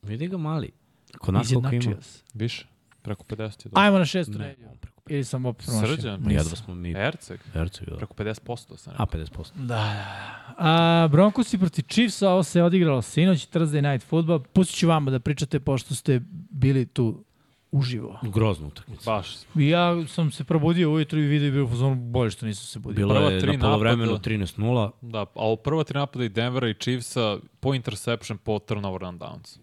[0.03, 0.71] Vidi ga mali.
[1.19, 1.97] Kod nas koliko ima?
[2.35, 2.67] Više.
[3.03, 3.83] Preko 50 je dobro.
[3.83, 4.69] Ajmo na šestu Ne, nedelju.
[5.09, 5.97] Ili sam opet promašio.
[5.97, 6.21] Srđan?
[6.21, 7.41] Ma jedva smo mi Erceg.
[7.55, 7.97] Erceg, da.
[7.97, 9.43] Preko 50% sam A, rekao.
[9.45, 9.53] 50%.
[9.55, 10.55] Da, da.
[10.59, 14.43] A, Broncosi protiv Chiefsa, ovo se odigralo sinoć, Thursday Night Football.
[14.53, 16.21] Pustit ću vama da pričate, pošto ste
[16.51, 17.25] bili tu
[17.73, 18.19] uživo.
[18.23, 19.11] Grozna utakmica.
[19.11, 19.37] Baš.
[19.57, 22.67] I ja sam se probudio ujutru i vidio i bio u fazonu bolje što nisam
[22.67, 22.97] se budio.
[22.97, 24.31] Bilo Prva je tri na polovremenu napada.
[24.31, 24.91] 13-0.
[25.01, 29.21] Da, a u prva tri napada i Denvera i Chiefsa po interception, po turnover and
[29.21, 29.59] downs.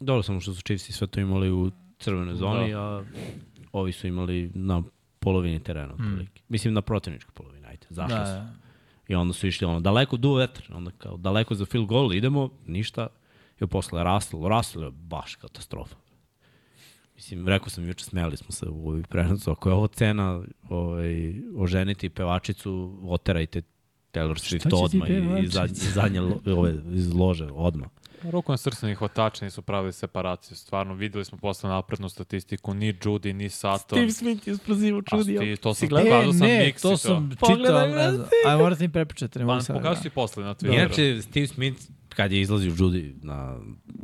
[0.00, 3.04] Dobro samo što su Chiefs sve to imali u crvenoj zoni, a
[3.72, 4.82] ovi su imali na
[5.18, 5.94] polovini terena.
[5.94, 6.28] Mm.
[6.48, 8.32] Mislim na protivničkoj polovini, ajde, zašli Da, su.
[8.32, 8.54] da.
[9.08, 12.50] I onda su išli ono, daleko duo vetar, onda kao daleko za field goal, idemo,
[12.66, 13.06] ništa.
[13.60, 15.96] I posle Russell, Russell je baš katastrofa.
[17.14, 21.34] Mislim, rekao sam juče, smijali smo se u ovoj prenosu, ako je ovo cena ovaj,
[21.56, 23.62] oženiti pevačicu, oterajte
[24.12, 27.88] Taylor Swift odmah i, i zadnje, zadnje lo, ove, iz lože odmah.
[28.24, 30.56] Rukom srstvenih hvatača nisu pravili separaciju.
[30.56, 33.96] Stvarno, videli smo posle naprednu statistiku, ni Judy, ni Sato.
[34.10, 37.86] Smith je sprazivo A ti, to sam E, pokazao sam ne, Mixi to sam čitao.
[37.86, 38.26] Ne znam.
[38.46, 39.38] Aj, morate mi prepričati.
[39.38, 39.76] Ne mogu Man, sad.
[39.76, 40.74] pokazao si posle na Twitteru.
[40.74, 43.56] Inače, Steve Smith, kad je izlazio Judy na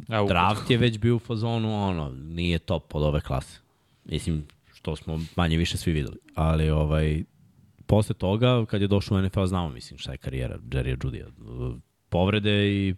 [0.09, 3.59] Evo, draft, je već bio u fazonu, ono, nije top od ove klase.
[4.05, 6.17] Mislim, što smo manje više svi videli.
[6.35, 7.25] Ali, ovaj,
[7.87, 11.25] posle toga, kad je došao u NFL, znamo, mislim, šta je karijera Jerry Judy.
[12.09, 12.95] Povrede i.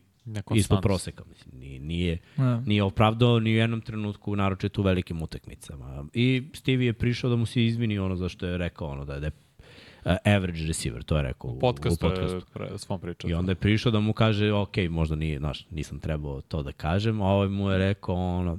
[0.54, 1.24] ispod proseka.
[1.24, 2.60] Mislim, nije, nije, Da.
[2.60, 6.04] nije opravdao ni u jednom trenutku, naročito u velikim utakmicama.
[6.14, 9.20] I Stevie je prišao da mu se izvini ono zašto je rekao ono da je,
[9.20, 9.32] da je
[10.04, 12.36] uh, average receiver, to je rekao u, Podcast, u podcastu.
[12.36, 13.30] je pre, svom pričao.
[13.30, 16.72] I onda je prišao da mu kaže, ok, možda nije, znaš, nisam trebao to da
[16.72, 18.58] kažem, a ovaj mu je rekao, ono,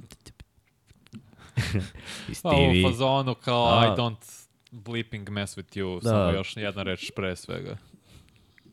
[2.28, 3.86] I Pa u Stevie, fazonu kao Da.
[3.86, 6.08] I don't bleeping mess with you, Da.
[6.10, 7.76] samo još jedna reč pre svega.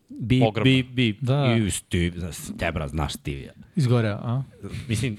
[0.09, 0.63] Bi, pogrebno.
[0.65, 1.55] bi, bi, Da.
[1.57, 3.53] i Stevie, znaš, Tebra, znaš Stevie.
[3.75, 4.43] Izgore, a?
[4.87, 5.17] Mislim,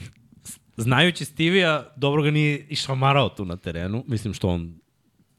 [0.77, 4.75] znajući Stevija, dobro ga nije išamarao tu na terenu, mislim što on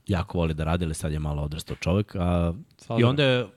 [0.08, 3.48] jako voli da radi, ali sad je malo odrastao čovek, a, Sad i onda je-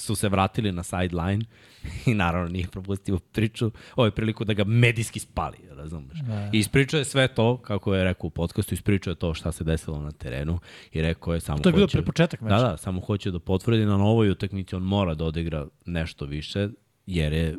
[0.00, 1.44] su se vratili na sideline
[2.06, 6.18] i naravno nije propustio priču, ovo je priliku da ga medijski spali, razumeš?
[6.18, 6.50] Da.
[6.52, 9.64] I ispričao je sve to, kako je rekao u podcastu, ispričao je to šta se
[9.64, 10.58] desilo na terenu
[10.92, 12.56] i rekao je samo To je bilo pre početak meča.
[12.56, 16.68] Da, da, samo hoće da potvrdi na novoj utakmici on mora da odigra nešto više,
[17.06, 17.56] jer je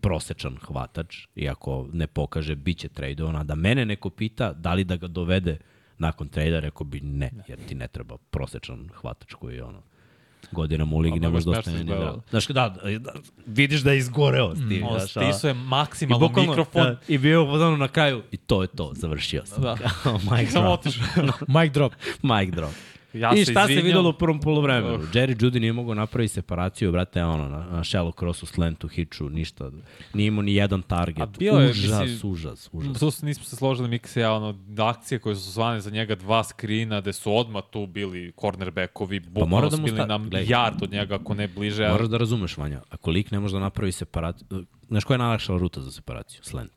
[0.00, 4.74] prosečan hvatač i ako ne pokaže, bit će tradovan, a da mene neko pita da
[4.74, 5.58] li da ga dovede
[5.98, 9.82] nakon trejda, rekao bi ne, jer ti ne treba prosečan hvatač koji je ono
[10.52, 12.20] godinama u ligi A ne može da ostane ni zdrav.
[12.30, 13.12] Znaš, da, da,
[13.46, 14.86] vidiš da je izgoreo s tim.
[14.86, 16.82] On znaš, a- stisuje I maksimalno bukvalno, mikrofon.
[16.82, 18.22] da, I bio je na kraju.
[18.32, 19.62] I to je to, završio sam.
[19.62, 19.76] Da.
[20.30, 20.84] Mike drop.
[21.48, 21.92] Mic drop.
[22.22, 22.72] Mic drop.
[23.12, 23.86] Ja I se šta se izvinjam.
[23.86, 24.94] videlo u prvom polovremenu?
[24.94, 25.00] Uh.
[25.00, 29.70] Jerry Judy nije mogao napraviti separaciju, brate, ono, na, na shallow crossu, slantu, hitchu, ništa.
[30.14, 31.22] Nije imao ni jedan target.
[31.22, 32.98] A bio je, užas, mislim, užas, užas.
[32.98, 36.14] Tu se nismo se složili Miksa i ja, ono, akcije koje su zvane za njega
[36.14, 40.44] dva skrina, gde su odmah tu bili cornerbackovi, bukvalno Pa da bili na gledaj.
[40.44, 41.88] yard od njega, ako ne bliže.
[41.88, 44.46] Moraš da razumeš, Vanja, ako lik ne može da napravi separaciju,
[44.88, 46.40] znaš koja je najlakša ruta za separaciju?
[46.44, 46.72] Slant.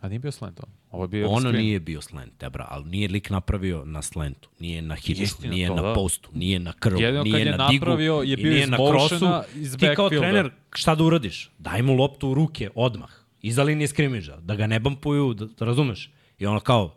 [0.00, 0.70] A nije bio slant on.
[0.94, 1.64] Ovo je bio Ono screen.
[1.64, 5.68] nije bio slant, tebra, ali nije lik napravio na slantu, nije na hitchu, Istina, nije
[5.68, 5.94] to na da.
[5.94, 9.26] postu, nije na krvu, Jedino nije je na digu napravio je bio nije na krosu.
[9.78, 11.50] Ti kao trener, šta da uradiš?
[11.58, 13.10] Daj mu loptu u ruke odmah,
[13.42, 16.10] iza linije skrimidža, da ga ne bampuju, da, da razumeš?
[16.38, 16.94] I ono kao,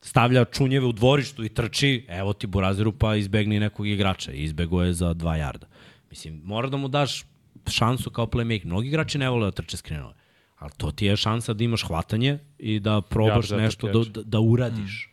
[0.00, 4.82] stavlja čunjeve u dvorištu i trči, evo ti Buraziru pa izbegni nekog igrača i izbego
[4.82, 5.66] je za dva jarda.
[6.10, 7.24] Mislim, mora da mu daš
[7.68, 8.64] šansu kao playmaker.
[8.66, 10.14] Mnogi igrači ne vole da trče skrinove.
[10.60, 14.40] Ali to ti je šansa da imaš hvatanje i da probaš after nešto da, da,
[14.40, 15.10] uradiš.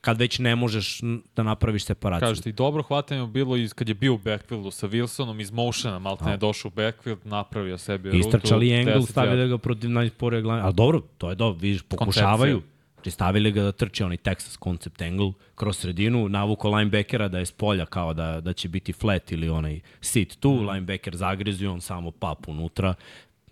[0.00, 1.00] Kad već ne možeš
[1.36, 2.26] da napraviš separaciju.
[2.26, 5.50] Kažeš ti, dobro hvatanje je bilo iz, kad je bio u backfieldu sa Wilsonom, iz
[5.50, 8.36] motiona, malo ne je došao u backfield, napravio sebi rutu.
[8.36, 10.62] Angle, 10 stavili ga protiv najsporije glave.
[10.62, 12.62] Ali dobro, to je dobro, vidiš, pokušavaju.
[13.06, 17.46] Znači stavili ga da trči onaj Texas concept angle kroz sredinu, navuko linebackera da je
[17.46, 20.68] s polja kao da, da će biti flat ili onaj sit tu, mm.
[20.68, 22.94] linebacker zagrizio, on samo pap unutra.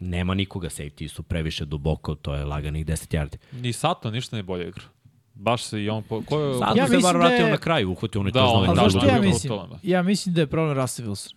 [0.05, 3.37] Nema nikoga, safety su previše duboko, to je laganih 10 yardi.
[3.53, 4.83] Ni Sato ništa ne bolje igra.
[5.35, 6.03] Baš se i on...
[6.03, 8.41] Po, ko je, Sad Ja se bar da vratio je- na kraju, uhvatio onaj Da,
[8.41, 9.53] da, on je Ali Da, da, ja da, mislim?
[9.83, 11.35] Ja mislim da je problem Russell Wilson.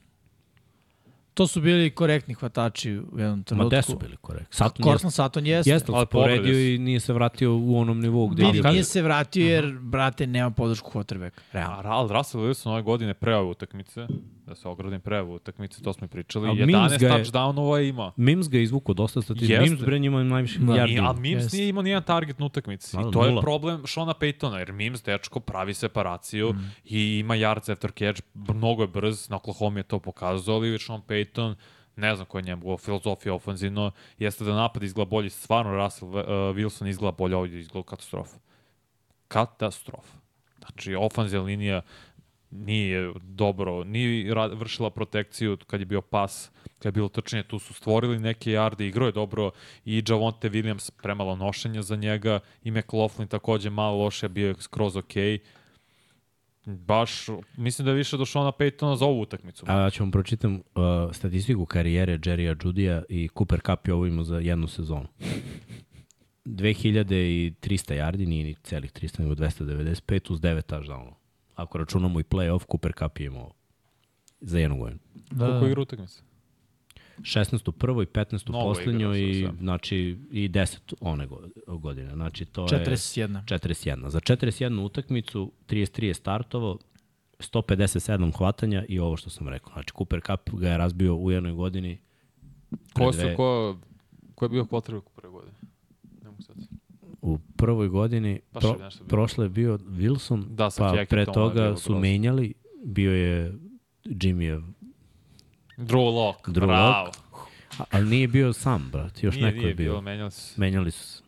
[1.33, 3.67] To su bili korektni hvatači u jednom Ma trenutku.
[3.67, 4.53] gde su bili korekt?
[4.53, 5.69] Saturn Cortland Sutton jeste.
[5.71, 6.59] Jeste, ali Ali povredio su.
[6.59, 10.51] i nije se vratio u onom nivou gde Vidi, nije se vratio jer, brate, nema
[10.51, 11.39] podršku quarterbacka.
[11.53, 14.07] A Ral Russell Wilson ove godine pre ove utakmice,
[14.47, 17.13] da se ogradim pre ove utakmice, to smo i pričali, A Mims 11 ga je-
[17.13, 18.11] touchdownova je imao.
[18.17, 19.53] Mims ga je izvukao dosta statistika.
[19.53, 19.69] Jeste.
[19.69, 20.73] Mims bre njima najviše Da.
[20.73, 20.93] yardi.
[20.93, 21.57] I, a Mims Jeste.
[21.57, 22.97] nije imao nijedan target na utakmici.
[22.97, 23.41] Da, I to je nula.
[23.41, 26.71] problem Shona Paytona, jer Mims, dečko, pravi separaciju mm.
[26.85, 31.01] i ima yards after catch, mnogo je brz, na Oklahoma je to pokazao, ali Sean
[31.01, 31.55] Payton,
[31.95, 36.23] ne znam koja je njegova filozofija ofenzivno, jeste da napad izgleda bolje, stvarno Russell uh,
[36.55, 38.37] Wilson izgleda bolje, ovdje izgleda katastrofa.
[39.27, 40.17] Katastrofa.
[40.59, 41.81] Znači, ofenzija linija
[42.51, 47.73] nije dobro, nije vršila protekciju kad je bio pas, kad je bilo trčanje, tu su
[47.73, 49.51] stvorili neke jarde, igrao je dobro
[49.85, 54.97] i Javonte Williams premalo nošenja za njega i McLaughlin takođe malo loše, bio je skroz
[54.97, 55.39] okej.
[56.65, 59.65] Baš, mislim da je više došao na Paytona za ovu utakmicu.
[59.67, 60.61] A ja ću vam pročitam uh,
[61.11, 65.07] statistiku karijere Jerrya Judija i Cooper Cup je ovo imao za jednu sezonu.
[66.45, 71.13] 2300 yardi, nije ni celih 300, nego 295 uz 9 touchdownova.
[71.57, 73.51] Ako računamo i playoff, Cooper Cup je imao
[74.41, 74.99] za jednu godinu.
[75.31, 76.21] Da, Koliko igra utakmica?
[77.17, 79.97] 16 u prvoj, 15 u poslednjoj igrao i, znači,
[80.31, 82.13] i 10 one go- godine.
[82.13, 82.67] Znači, to je...
[82.67, 83.43] 41.
[83.45, 84.07] 41.
[84.07, 86.77] Za 41 utakmicu 33 je startovo,
[87.39, 89.73] 157 hvatanja i ovo što sam rekao.
[89.73, 91.99] Znači, Cooper Cup ga je razbio u jednoj godini.
[92.93, 93.77] Ko su, dve- ko,
[94.35, 95.53] ko je bio potrebno u prve godine?
[97.27, 98.77] U prvoj godini, Baš pro,
[99.07, 101.99] prošle je bio Wilson, Da, pa Hackettом pre toga su grozno.
[101.99, 103.53] menjali, bio je
[104.05, 104.63] Jimmyjev,
[105.77, 107.05] Drew Lock, Drew bravo.
[107.05, 107.17] Lock.
[107.91, 109.91] ali nije bio sam, brat, još nije, neko nije je bio.
[109.91, 110.61] bilo, menjali su.
[110.61, 111.23] Menjali su se.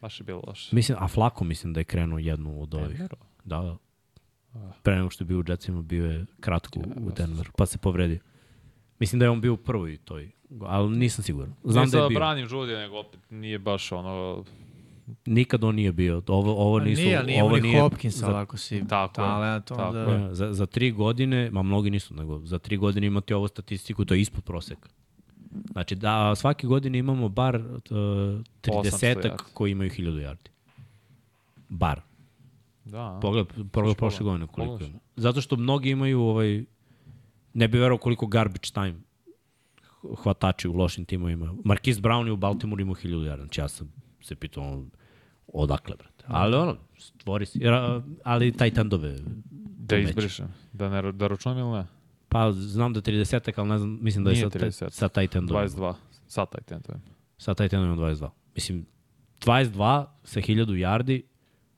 [0.00, 0.76] Baš je bilo loše.
[0.76, 2.88] Mislim, a Flako mislim da je krenuo jednu od ovih.
[2.88, 3.16] Denveru?
[3.44, 3.76] Da, da.
[4.82, 8.18] Pre nego što je bio u Jetsima, bio je kratko u Denveru, pa se povredio.
[8.98, 10.30] Mislim da je on bio u prvoj toj,
[10.60, 11.54] ali nisam siguran.
[11.64, 12.18] Znam ne da je sad bio.
[12.18, 14.44] branim Žudija, nego opet nije baš ono...
[15.26, 16.22] Nikad on nije bio.
[16.28, 17.02] Ovo, ovo Pa nisu...
[17.02, 20.00] nije, nije ovo ni Hopkins, za, ali ako si Tako je, talent, tako onda...
[20.00, 20.18] je.
[20.18, 24.04] Ne, za, za tri godine, ma mnogi nisu, nego za tri godine imati ovu statistiku,
[24.04, 24.88] to je ispod proseka.
[25.72, 29.36] Znači da svake godine imamo bar uh, 30 yardi.
[29.54, 30.48] koji imaju 1000 yardi.
[31.68, 32.00] Bar.
[32.84, 34.88] Da, Pogled, pogled prošle godine koliko Pogledaš.
[34.90, 34.98] ima.
[35.16, 36.64] Zato što mnogi imaju ovaj
[37.54, 38.94] ne bi verovao koliko garbage time
[40.22, 41.46] hvatači u lošim timovima.
[41.64, 43.36] Marquise Brown je u Baltimore imao 1000 yardi.
[43.36, 43.92] Znači ja sam
[44.22, 44.84] se pitao
[45.46, 46.24] odakle, brate.
[46.26, 47.68] Ali ono, stvori si.
[47.68, 49.16] A, ali taj tandove
[49.78, 50.48] da izbrišem.
[50.72, 51.86] Da, ne, da računam ili ne?
[52.28, 54.90] Pa znam da je 30 ali ne znam, mislim da je Nije sa, 30.
[54.90, 55.48] sa Titanom.
[55.48, 55.94] 22.
[56.28, 57.02] Sad taj tentujem.
[57.38, 58.28] Sa Titanom 22.
[58.54, 58.86] Mislim,
[59.40, 61.22] 22 sa 1000 yardi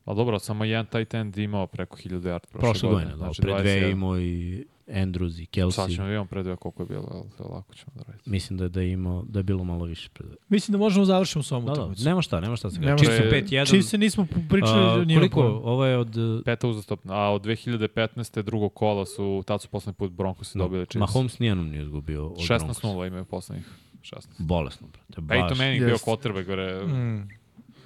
[0.04, 3.10] Ali dobro, samo jedan tight end imao preko 1000 yard prošle, prošle godine.
[3.10, 3.82] Da, Znači, pre dve 21.
[3.82, 5.94] je imao i Andrews i Sad Kelsey.
[5.94, 8.22] ćemo vidimo predve koliko je bilo, ali to lako ćemo da radimo.
[8.26, 10.30] Mislim da je, da je, imao, da je bilo malo više pred.
[10.48, 12.04] Mislim da možemo završiti s ovom Da, da, utakmicu.
[12.04, 13.02] nema šta, nema šta se Nema gleda.
[13.04, 13.22] šta.
[13.22, 13.70] Čisto 5-1.
[13.70, 15.40] Čim se nismo pričali A, ni koliko?
[15.40, 16.16] o Ovo je od...
[16.16, 18.42] uh, Peta uzastopna, a od 2015.
[18.42, 21.00] drugog kola su, tad su poslednji put Broncos dobili Chiefs.
[21.00, 22.86] Mahomes nijednom nije izgubio od Broncosa.
[22.86, 23.66] 16-0 imaju poslednjih
[24.02, 24.26] 16.
[24.38, 25.20] Bolesno, brate.
[25.22, 25.58] Peyton Baš.
[25.58, 26.10] Manning bio Jeste.
[26.10, 26.84] quarterback, gore.
[26.86, 27.28] Mm.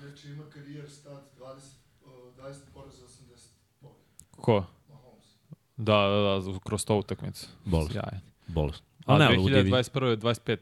[0.03, 1.45] Inače ima karijer stat 20,
[2.05, 2.11] uh,
[2.45, 3.49] 20 poraza 80
[3.81, 3.97] pobjeda.
[4.37, 4.65] Ko?
[5.79, 7.47] Da, da, da, kroz to utakmicu.
[7.65, 7.93] Bolesno.
[7.93, 8.21] Sjajan.
[8.47, 8.87] Bolesno.
[9.07, 10.05] A Ali ne, u divi- 2021.
[10.05, 10.57] je 25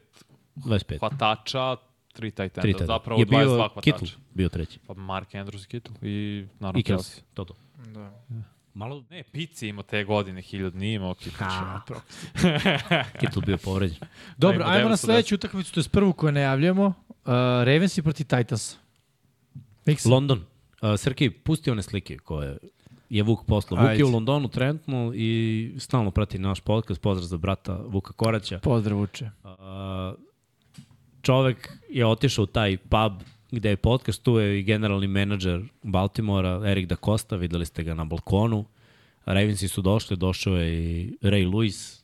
[0.55, 0.99] 25.
[0.99, 1.77] hvatača, 3
[2.31, 2.61] tight enda.
[2.77, 2.85] Tri.
[2.85, 3.81] Zapravo je 22 bio hvatača.
[3.81, 4.79] Kittle, bio treći.
[4.87, 6.97] Pa Mark Andrews i Kittle i naravno I Kelsey.
[6.97, 7.55] Kelsey, to to.
[7.85, 8.11] Da.
[8.73, 11.47] Malo, Ne, Pici imao te godine, hiljad nije imao Kittle.
[11.47, 11.79] A,
[13.19, 13.97] Kittle bio povređen.
[14.37, 14.97] Dobro, ima ajmo na 910.
[14.97, 16.85] sledeću utakmicu, to je prvu koju najavljamo.
[16.85, 16.93] Uh,
[17.63, 18.75] Ravens i proti Titans.
[19.85, 20.09] Mix.
[20.09, 20.45] London.
[20.81, 22.57] Uh, Srki, pusti one slike koje
[23.09, 23.81] je Vuk poslao.
[23.81, 24.01] Vuk Ajde.
[24.01, 27.01] je u Londonu trenutno i stalno prati naš podcast.
[27.01, 28.59] Pozdrav za brata Vuka Koraća.
[28.59, 29.29] Pozdrav uče.
[29.43, 29.49] Uh,
[31.21, 33.21] čovek je otišao u taj pub
[33.51, 37.93] gde je podcast, tu je i generalni menadžer Baltimora, Erik da Costa, videli ste ga
[37.93, 38.65] na balkonu.
[39.25, 42.03] Ravensi su došli, došao je i Ray Lewis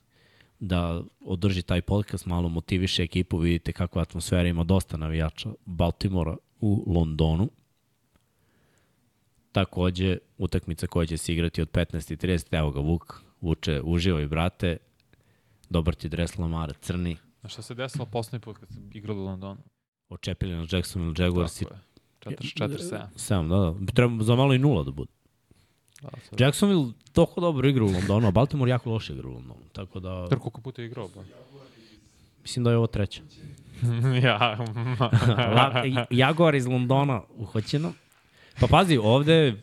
[0.59, 6.83] da održi taj podcast, malo motiviše ekipu, vidite kakva atmosfera ima dosta navijača Baltimora u
[6.87, 7.49] Londonu.
[9.53, 14.77] Takođe, utakmica koja će se igrati od 15.30, evo ga Vuk, Vuče, uživaj brate,
[15.69, 19.23] dobar ti dres Lamara, crni, Znaš šta se desilo poslednji put kad sam igrali u
[19.23, 19.61] Londonu?
[20.09, 21.75] očepili na Jacksonville Jaguars i Tako
[22.31, 22.37] je.
[22.37, 23.05] 44-7.
[23.15, 23.91] 7, da, da.
[23.91, 25.11] Treba za malo i nula da bude.
[26.01, 26.39] Da, sad.
[26.39, 29.61] Jacksonville toliko dobro igra u Londonu, a Baltimore jako loše igra u Londonu.
[29.73, 31.07] Tako da, Ter koliko puta je igrao?
[31.15, 31.23] Ba?
[32.41, 33.21] mislim da je ovo treća.
[34.23, 34.57] ja,
[35.55, 37.93] La, Jaguar iz Londona uhoćeno.
[38.59, 39.61] Pa pazi, ovde,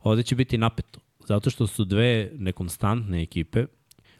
[0.00, 1.00] ovde će biti napeto.
[1.26, 3.66] Zato što su dve nekonstantne ekipe.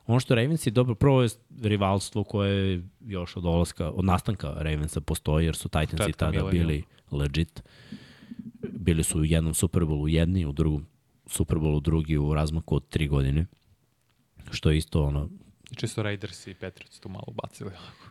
[0.07, 1.29] Ono što Ravens je dobro, prvo je
[1.63, 6.67] rivalstvo koje još od olaska, od nastanka Ravensa postoji, jer su Titansi Početka tada milenijuma.
[6.67, 7.63] bili legit.
[8.73, 10.87] Bili su u jednom Superbowlu jedni, u drugom
[11.27, 13.47] Superbowlu drugi u razmaku od tri godine.
[14.51, 15.29] Što je isto ono,
[15.77, 17.71] Čisto Raiders i Patriots tu malo bacili.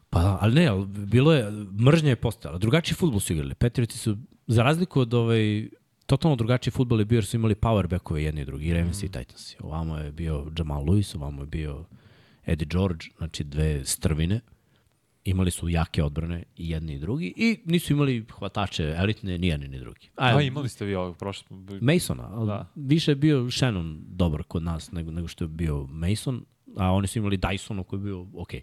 [0.09, 1.51] Pa, ali ne, ali bilo je,
[1.85, 2.57] mržnja je postojala.
[2.57, 3.55] Drugačiji futbol su igrali.
[3.55, 4.17] Patrioti su,
[4.47, 5.69] za razliku od ovaj,
[6.05, 9.03] totalno drugačiji futbol je bio jer su imali power backove jedni i drugi, i Ravens
[9.03, 9.05] mm.
[9.05, 9.55] i Titans.
[9.59, 11.85] Ovamo je bio Jamal Lewis, ovamo je bio
[12.45, 14.39] Eddie George, znači dve strvine.
[15.25, 19.67] Imali su jake odbrane i jedni i drugi i nisu imali hvatače elitne ni jedni
[19.67, 20.09] ni drugi.
[20.15, 21.57] A, imali ste vi ovog prošle...
[21.81, 22.71] Masona, ali da.
[22.75, 26.45] Više je bio Shannon dobar kod nas nego, nego što je bio Mason,
[26.77, 28.61] a oni su imali Dysona koji je bio okej.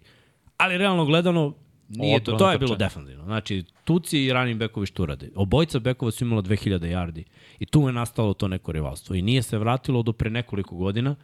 [0.57, 1.55] Ali realno gledano,
[1.95, 3.25] nije to, to je bilo defanzivno.
[3.25, 5.29] Znači, Tuci i running backovi što rade.
[5.35, 7.23] Obojca bekova su imala 2000 yardi
[7.59, 9.15] i tu je nastalo to neko rivalstvo.
[9.15, 11.15] I nije se vratilo do pre nekoliko godina,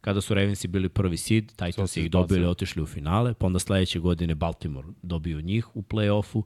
[0.00, 3.98] kada su Ravensi bili prvi seed, Titans ih dobili, otišli u finale, pa onda sledeće
[3.98, 6.42] godine Baltimore dobio njih u play-offu,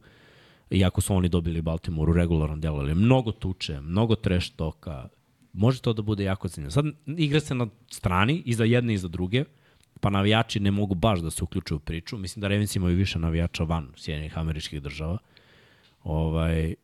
[0.71, 5.09] iako su oni dobili Baltimore u regularnom delu, ali mnogo tuče, mnogo trash toka,
[5.53, 6.71] može to da bude jako zanimljivo.
[6.71, 9.45] Sad igra se na strani i za jedne i za druge,
[10.03, 12.19] pa navijači ne mogu baš da se uključuju u priču.
[12.19, 15.19] Mislim da Ravens imaju više navijača van Sjedinjenih američkih država.
[16.03, 16.75] Ovaj,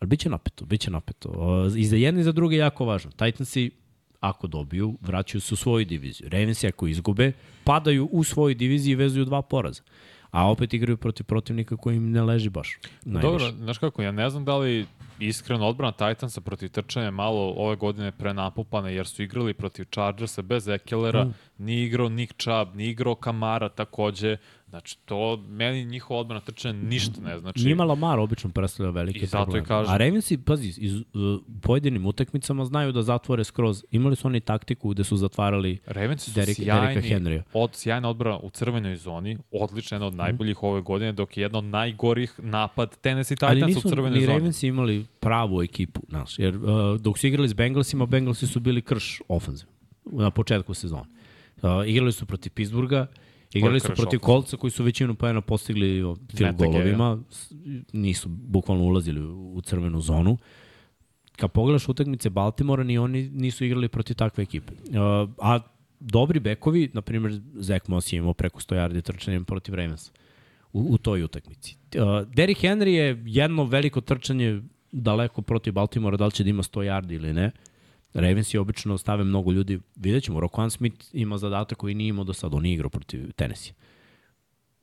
[0.00, 1.30] ali bit će napeto, bit će napeto.
[1.76, 3.10] I za jedne i za druge je jako važno.
[3.10, 3.70] Titansi,
[4.20, 6.28] ako dobiju, vraćaju se u svoju diviziju.
[6.28, 7.32] Ravensi, ako izgube,
[7.64, 9.82] padaju u svoju diviziju i vezuju dva poraza.
[10.30, 12.78] A opet igraju protiv protivnika koji im ne leži baš.
[13.04, 13.28] Najviše.
[13.28, 14.86] Dobro, znaš kako, ja ne znam da li
[15.20, 20.42] iskreno odbrana Titansa protiv trčanja je malo ove godine prenapupana jer su igrali protiv Chargersa
[20.42, 21.34] bez Ekelera, mm.
[21.58, 24.36] ni igrao Nick Chubb, ni igrao Kamara takođe.
[24.68, 27.64] Znači, to meni njihova odbrana trčanja ništa ne znači.
[27.64, 29.66] Njima Lamar obično predstavlja velike I zato probleme.
[29.66, 29.94] kažem.
[29.94, 31.02] A Ravensi, pazi, iz, uh,
[31.62, 33.84] pojedinim utakmicama znaju da zatvore skroz.
[33.90, 37.42] Imali su oni taktiku gde su zatvarali Ravens su Derek- sjajni, Dereka Henrya.
[37.52, 41.58] od sjajna odbrana u crvenoj zoni, odlična jedna od najboljih ove godine, dok je jedna
[41.58, 44.38] od najgorih napad Tennessee Ali Titans nisu u crvenoj ni zoni.
[44.38, 48.82] Ravensi imali pravu ekipu, znaš, jer uh, dok su igrali s Bengalsima, Bengalsi su bili
[48.82, 49.68] krš ofenziv
[50.04, 51.04] na početku sezone.
[51.62, 53.06] Uh, igrali su protiv Pittsburgha,
[53.52, 54.18] igrali su protiv?
[54.18, 56.02] Kolca koji su većinu poena postigli
[56.36, 57.18] field Meta golovima,
[57.92, 60.38] nisu bukvalno ulazili u, u crvenu zonu.
[61.36, 64.72] Kad pogledaš utakmice Baltimora, ni oni nisu igrali protiv takve ekipe.
[64.72, 65.60] Uh, a
[66.00, 70.12] dobri bekovi, na primjer, Zach Moss je imao preko 100 yardi trčanjem protiv Ravensa
[70.72, 71.76] u, u toj utakmici.
[71.96, 74.62] Uh, Derrick Henry je jedno veliko trčanje
[74.92, 77.50] daleko protiv Baltimora, da li će da ima 100 yardi ili ne.
[78.14, 82.24] Ravens je obično stave mnogo ljudi, vidjet ćemo, Roquan Smith ima zadatak koji nije imao
[82.24, 83.72] do sada, on nije igrao protiv Tennessee.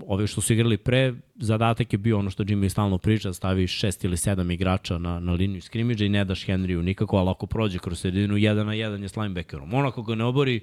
[0.08, 4.04] Ovi što su igrali pre, zadatak je bio ono što Jimmy stalno priča, stavi šest
[4.04, 7.80] ili sedam igrača na, na liniju skrimidža i ne daš Henryu nikako, ali ako prođe
[7.80, 9.74] kroz sredinu, jedan na jedan je s linebackerom.
[9.74, 10.62] On ako ga ne obori,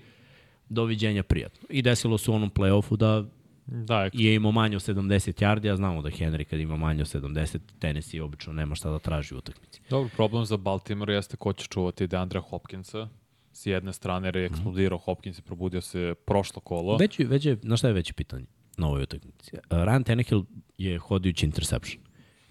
[0.68, 1.68] doviđenja prijatno.
[1.70, 3.24] I desilo se u onom play-offu da
[3.66, 5.02] Da, ek, je imao manje od 70
[5.38, 8.98] yardi, a znamo da Henry kad ima manje od 70, Tennessee obično nema šta da
[8.98, 9.80] traži u utakmici.
[9.90, 13.08] Dobro, problem za Baltimore jeste ko će čuvati Deandra Hopkinsa.
[13.52, 16.96] S jedne strane, jer je eksplodirao Hopkins i probudio se prošlo kolo.
[16.96, 18.44] Već, je- već je, znaš šta je veće pitanje
[18.76, 19.50] na ovoj utakmici?
[19.56, 20.44] Uh, Ryan Tannehill
[20.78, 22.02] je hodijući interception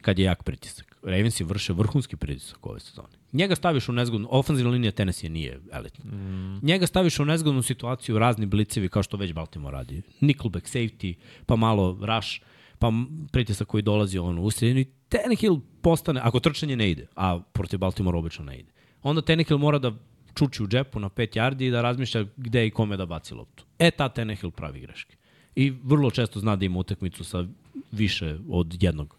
[0.01, 0.97] kad je jak pritisak.
[1.03, 3.20] Ravensi vrše vrhunski pritisak ove sezone.
[3.33, 6.11] Njega staviš u nezgodnu, ofenzivna linija Tennessee nije elitna.
[6.11, 6.59] Mm.
[6.61, 10.01] Njega staviš u nezgodnu situaciju, razni blicevi kao što već Baltimore radi.
[10.19, 11.13] Nickelback safety,
[11.45, 12.41] pa malo rush,
[12.79, 12.91] pa
[13.31, 17.79] pritisak koji dolazi on u sredinu i Tannehill postane, ako trčanje ne ide, a protiv
[17.79, 18.71] Baltimore obično ne ide,
[19.03, 19.93] onda Tannehill mora da
[20.35, 23.65] čuči u džepu na 5 yardi i da razmišlja gde i kome da baci loptu.
[23.79, 25.15] E, ta Tannehill pravi greške.
[25.55, 27.45] I vrlo često zna da ima utakmicu sa
[27.91, 29.17] više od jednog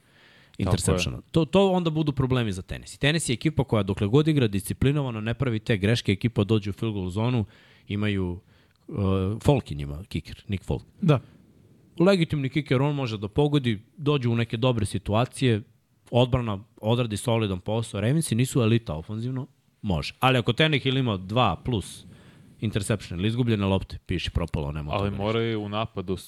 [0.58, 1.20] interceptiona.
[1.30, 2.94] To, to onda budu problemi za tenis.
[2.94, 6.70] I tenis je ekipa koja dokle god igra disciplinovano ne pravi te greške, ekipa dođe
[6.70, 7.44] u field goal zonu,
[7.88, 8.40] imaju
[8.88, 8.96] uh,
[9.42, 10.84] Folkin ima kiker, Nick Folk.
[11.00, 11.20] Da.
[11.98, 15.62] Legitimni kiker, on može da pogodi, dođe u neke dobre situacije,
[16.10, 18.00] odbrana odradi solidan posao.
[18.00, 19.46] Ravensi nisu elita ofanzivno,
[19.82, 20.14] može.
[20.20, 22.04] Ali ako Tannehill ima 2 plus
[22.62, 26.18] interception ili izgubljene lopte, piši propalo, nema Ali moraju u napadu, uh,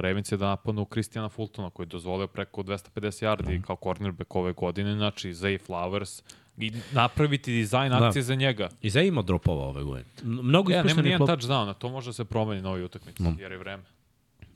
[0.00, 2.86] Ravens je da napadnu Kristijana Fultona, koji je dozvolio preko 250
[3.22, 3.62] yardi Mhm.
[3.62, 6.22] kao cornerback ove godine, znači Zay Flowers,
[6.58, 8.06] i napraviti dizajn Da.
[8.06, 8.68] akcije za njega.
[8.82, 10.08] I Zay ima dropova ove godine.
[10.22, 11.32] Mnogo Ja, nema nijedan lopti.
[11.38, 13.34] touchdown, a to može da se promeni na ovoj utakmici, No.
[13.38, 13.82] jer je vreme.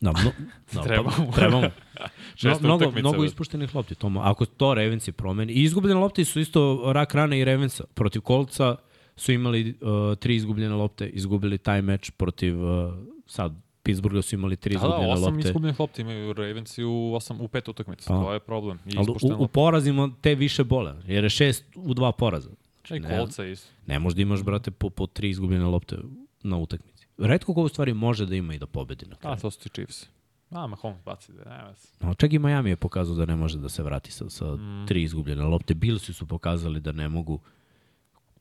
[0.01, 0.31] Da, mno,
[0.73, 1.33] da, Treba pa, mu.
[1.33, 1.71] treba mu.
[2.43, 3.95] No, mnogo, mnogo ispuštenih lopti.
[3.95, 5.53] To, mo- ako to Ravensi promeni.
[5.53, 7.85] I izgubljene lopte su isto rak rane i Ravensa.
[7.95, 8.77] Protiv Kolca
[9.17, 12.95] su imali uh, tri izgubljene lopte, izgubili taj meč protiv uh,
[13.27, 13.53] sad
[13.83, 15.49] Pittsburgha su imali tri Da, da, izgubljene osam lopte.
[15.49, 18.09] izgubljenih lopti imaju Ravens i u, osam, u pet utakmica.
[18.09, 18.23] Pa.
[18.23, 18.79] To je problem.
[18.87, 19.53] I Ali u, u lopte.
[19.53, 22.51] porazima te više bole, jer je šest u dva poraza.
[22.91, 23.43] I ne- kolca.
[23.87, 25.97] Ne možda imaš, brate, po, po tri izgubljene lopte
[26.43, 27.07] na utakmici.
[27.19, 29.35] Redko ko u stvari može da ima i da pobedi na kraju.
[29.35, 30.07] A, to su ti Chiefs.
[30.51, 31.89] A, Mahomes baci da nema se.
[32.01, 34.85] No, čak i Miami je pokazao da ne može da se vrati sa, sa mm.
[34.89, 35.75] tri izgubljene lopte.
[35.75, 37.41] Billsi su pokazali da ne mogu.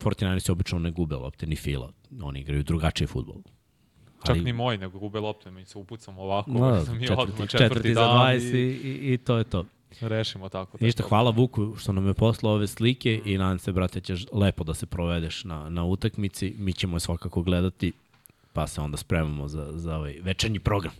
[0.05, 1.91] 49 se obično ne gube lopte, ni fila.
[2.21, 3.41] Oni igraju drugačiji futbol.
[4.25, 5.51] Čak ni moj, nego gube lopte.
[5.51, 6.51] Mi se upucamo ovako.
[6.51, 9.65] Da, mi četvrti, odmah četvrti, četvrti za dan 20 i i, i, to je to.
[10.01, 10.77] rešimo tako.
[10.81, 11.09] Ništa, tako.
[11.09, 14.73] hvala Vuku što nam je poslao ove slike i nadam se, brate, ćeš lepo da
[14.73, 16.55] se provedeš na, na utakmici.
[16.57, 17.91] Mi ćemo je svakako gledati,
[18.53, 20.93] pa se onda spremamo za, za ovaj večernji program.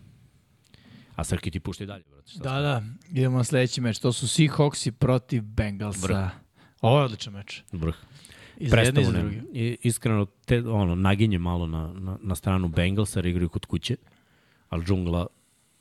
[1.16, 2.32] A Srki ti pušti dalje, brate.
[2.32, 2.84] Šta Da, da.
[3.12, 4.00] Idemo na sledeći meč.
[4.00, 6.08] To su Seahawksi protiv Bengalsa.
[6.08, 6.32] Vrh.
[6.82, 7.62] Ovo je odličan meč.
[7.72, 7.96] Vrh.
[8.60, 9.60] I za jedne i za Predstavu druge.
[9.60, 13.96] I, iskreno, te, ono, naginje malo na, na, na stranu Bengalsa, jer igraju kod kuće,
[14.70, 15.28] ali džungla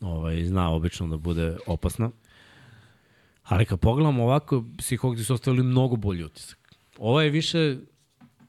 [0.01, 2.11] ovaj, zna obično da bude opasna.
[3.43, 6.75] Ali kad pogledamo ovako, Seahawksi su ostavili mnogo bolji utisak.
[6.99, 7.77] Ovo je više,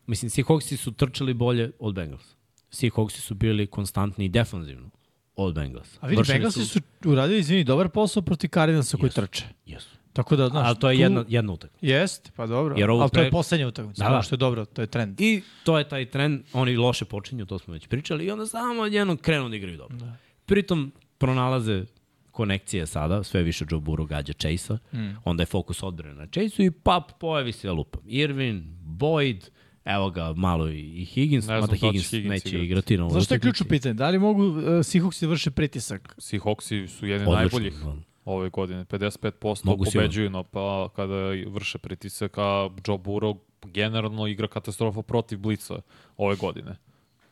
[0.08, 2.36] mislim, Seahawksi su trčali bolje od Bengalsa.
[2.72, 4.90] Seahawksi su bili konstantni i defanzivno
[5.36, 5.98] od Bengalsa.
[6.02, 9.22] A vidi, Bengalsi su uradili, izvini, dobar posao protiv Cardinalsa koji Jesu.
[9.22, 9.46] trče.
[9.66, 9.95] Jesu.
[10.16, 11.86] Tako da, znaš, Ali to je tu- jedna, jedna utakmica.
[11.86, 12.76] Jest, pa dobro.
[12.78, 14.04] Jer ovo Ali to je pre- poslednja utakmica.
[14.04, 15.22] Da, Da, što je dobro, to je trend.
[15.22, 18.82] I to je taj trend, oni loše počinju, to smo već pričali, i onda samo
[18.82, 19.98] odjednom krenu da igraju dobro.
[19.98, 20.18] Da.
[20.46, 21.86] Pritom pronalaze
[22.32, 25.16] konekcije sada, sve više Joe Burrow gađa Chase-a, mm.
[25.26, 28.00] onda je fokus odbrane na Chase-u i pap, pojavi se lupa.
[28.06, 29.50] Irvin, Boyd,
[29.86, 32.66] evo ga malo i Higgins, Ne znam mada da Higgins, Higgins neće igrati.
[32.66, 33.94] igrati na ovoj Zašto je ključno pitanje?
[33.94, 36.16] Da li mogu uh, Seahawksi da vrše pritisak?
[36.18, 38.15] Seahawksi su jedni Odlično, najboljih da.
[38.26, 38.86] Ove godine.
[38.86, 40.02] 55% Mogu sigurno.
[40.02, 41.16] pobeđuju, no pa kada
[41.48, 45.76] vrše pritisak, a Joe Burrow generalno igra katastrofa protiv Blica
[46.18, 46.76] ove godine.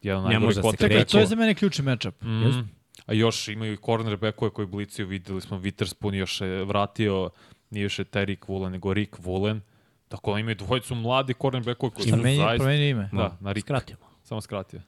[0.02, 1.06] Jedan Ne može da se kreće.
[1.06, 2.22] to je za mene ključni matchup.
[2.22, 2.70] Mm.
[3.06, 7.30] A još imaju i cornerbackove koji blicaju, videli smo Witherspoon još je vratio,
[7.70, 9.60] nije više Terry Woolen, nego Rick Woolen.
[10.07, 12.64] Tako da imaju dvojicu mladi cornerbackove koji su meni je zaista...
[12.64, 13.10] promenio ime?
[13.14, 13.65] Da, na Rick.
[13.65, 13.99] Skratimo.
[14.24, 14.82] Samo skratio.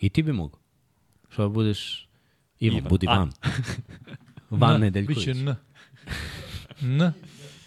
[0.00, 0.58] I ti bi mogo.
[1.28, 2.08] Što da budeš
[2.60, 2.88] Ivan, Ivan.
[2.88, 3.32] budi van.
[4.50, 5.18] van N, Nedeljković.
[5.18, 5.54] Biće N.
[6.82, 7.12] N.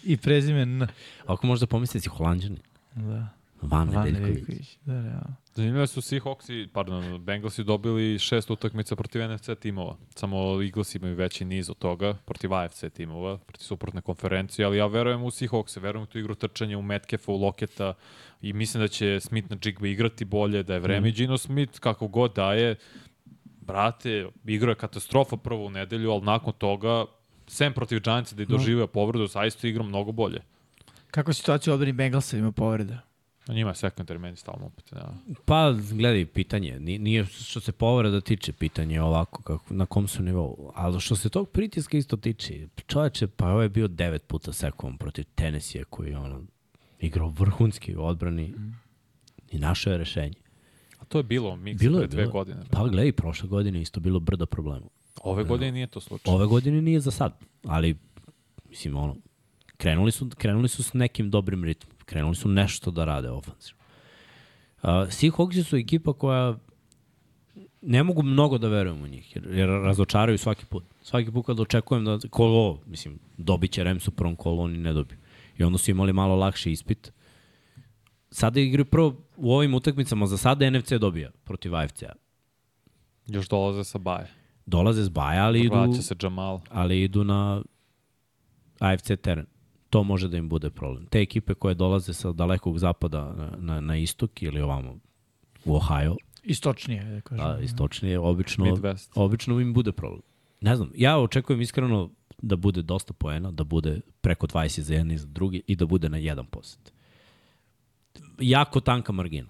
[0.04, 0.86] I prezime N.
[1.26, 2.58] Ako možda pomisli si holandžani.
[2.94, 3.28] Da.
[3.62, 4.30] Van, Van Nedeljković.
[4.30, 4.78] Nedeljković.
[4.84, 5.34] Da, realno.
[5.54, 9.96] Zanimljivo su Seahawksi, pardon, Bengalsi dobili šest utakmica protiv NFC timova.
[10.14, 14.86] Samo Eagles imaju veći niz od toga, protiv AFC timova, protiv suprotne konferencije, ali ja
[14.86, 17.94] verujem u Seahawks, verujem u tu igru trčanja, u Metcalfa, u Loketa
[18.42, 21.08] i mislim da će Smith na Jigba igrati bolje, da je vreme.
[21.08, 21.12] Mm.
[21.12, 22.76] Gino Smith, kako god daje,
[23.66, 27.04] brate, igra je katastrofa prvo u nedelju, ali nakon toga,
[27.46, 30.40] sem protiv Giantsa da je doživio povredu, zaista igra mnogo bolje.
[31.10, 32.98] Kako je situacija u odbrani Bengalsa ima povreda?
[33.46, 34.92] A njima je secondary meni stalno opet.
[34.92, 35.14] Ja.
[35.44, 36.80] Pa, gledaj, pitanje.
[36.80, 40.72] Ni- Nije što se povreda tiče pitanje ovako, kako, na kom su nivou.
[40.74, 42.54] Ali što se tog pritiska isto tiče,
[42.86, 46.42] čoveče, pa ovo je bio devet puta sekovom protiv Tennessee koji je ono,
[47.00, 48.54] igrao vrhunski u odbrani
[49.50, 50.43] i našao je rešenje.
[51.14, 52.32] To je bilo miks Bilo pre je, dve bilo.
[52.32, 52.60] godine.
[52.70, 54.86] Pa gledaj, prošle godine isto bilo brdo problema.
[55.22, 56.34] Ove godine nije to slučaj.
[56.34, 57.96] Ove godine nije za sad, ali
[58.68, 59.16] mislim ono
[59.76, 61.96] krenuli su krenuli su s nekim dobrim ritmom.
[62.04, 63.82] Krenuli su nešto da rade ofanzivno.
[64.82, 66.58] Uh, Seahawksi su ekipa koja
[67.82, 70.84] ne mogu mnogo da verujem u njih, jer, jer razočaraju svaki put.
[71.02, 74.92] Svaki put kad očekujem da kolo, mislim, dobit će Rams u prvom kolu, oni ne
[74.92, 75.18] dobiju.
[75.58, 77.12] I onda su imali malo lakši ispit.
[78.34, 82.12] Sada igraju prvo u ovim utakmicama, za sada NFC dobija protiv AFC-a.
[83.26, 84.30] Još dolaze sa baje.
[84.66, 86.60] Dolaze s baja, ali idu, Vraća se Jamal.
[86.70, 87.62] ali idu na
[88.78, 89.46] AFC teren.
[89.90, 91.06] To može da im bude problem.
[91.06, 94.98] Te ekipe koje dolaze sa dalekog zapada na, na, na istok ili ovamo
[95.64, 97.46] u Ohio, Istočnije, da kažem.
[97.46, 99.12] a istočnije, obično, Midwest.
[99.14, 100.22] obično im bude problem.
[100.60, 102.10] Ne znam, ja očekujem iskreno
[102.42, 105.86] da bude dosta poena, da bude preko 20 za jedan i za drugi i da
[105.86, 106.93] bude na 1%.
[108.38, 109.48] Jako tanka margina.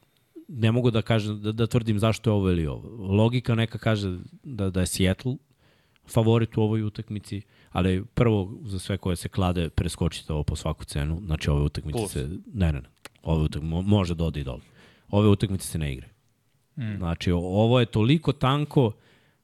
[0.48, 2.88] Ne mogu da kažem, da, da tvrdim zašto je ovo ili ovo.
[3.14, 5.36] Logika neka kaže da, da je Seattle
[6.06, 10.84] favorit u ovoj utakmici, ali prvo za sve koje se klade preskočite ovo po svaku
[10.84, 11.20] cenu.
[11.26, 12.12] Znači ove utakmice Plus.
[12.12, 12.28] se...
[12.54, 12.88] Ne, ne, ne.
[13.22, 14.60] Ove utakmice može da ode i dole.
[15.10, 16.08] Ove utakmice se ne igre.
[16.76, 16.96] Mm.
[16.96, 18.92] Znači, ovo je toliko tanko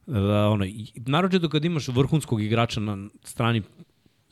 [0.05, 3.61] da ono, i- naročito kad imaš vrhunskog igrača na strani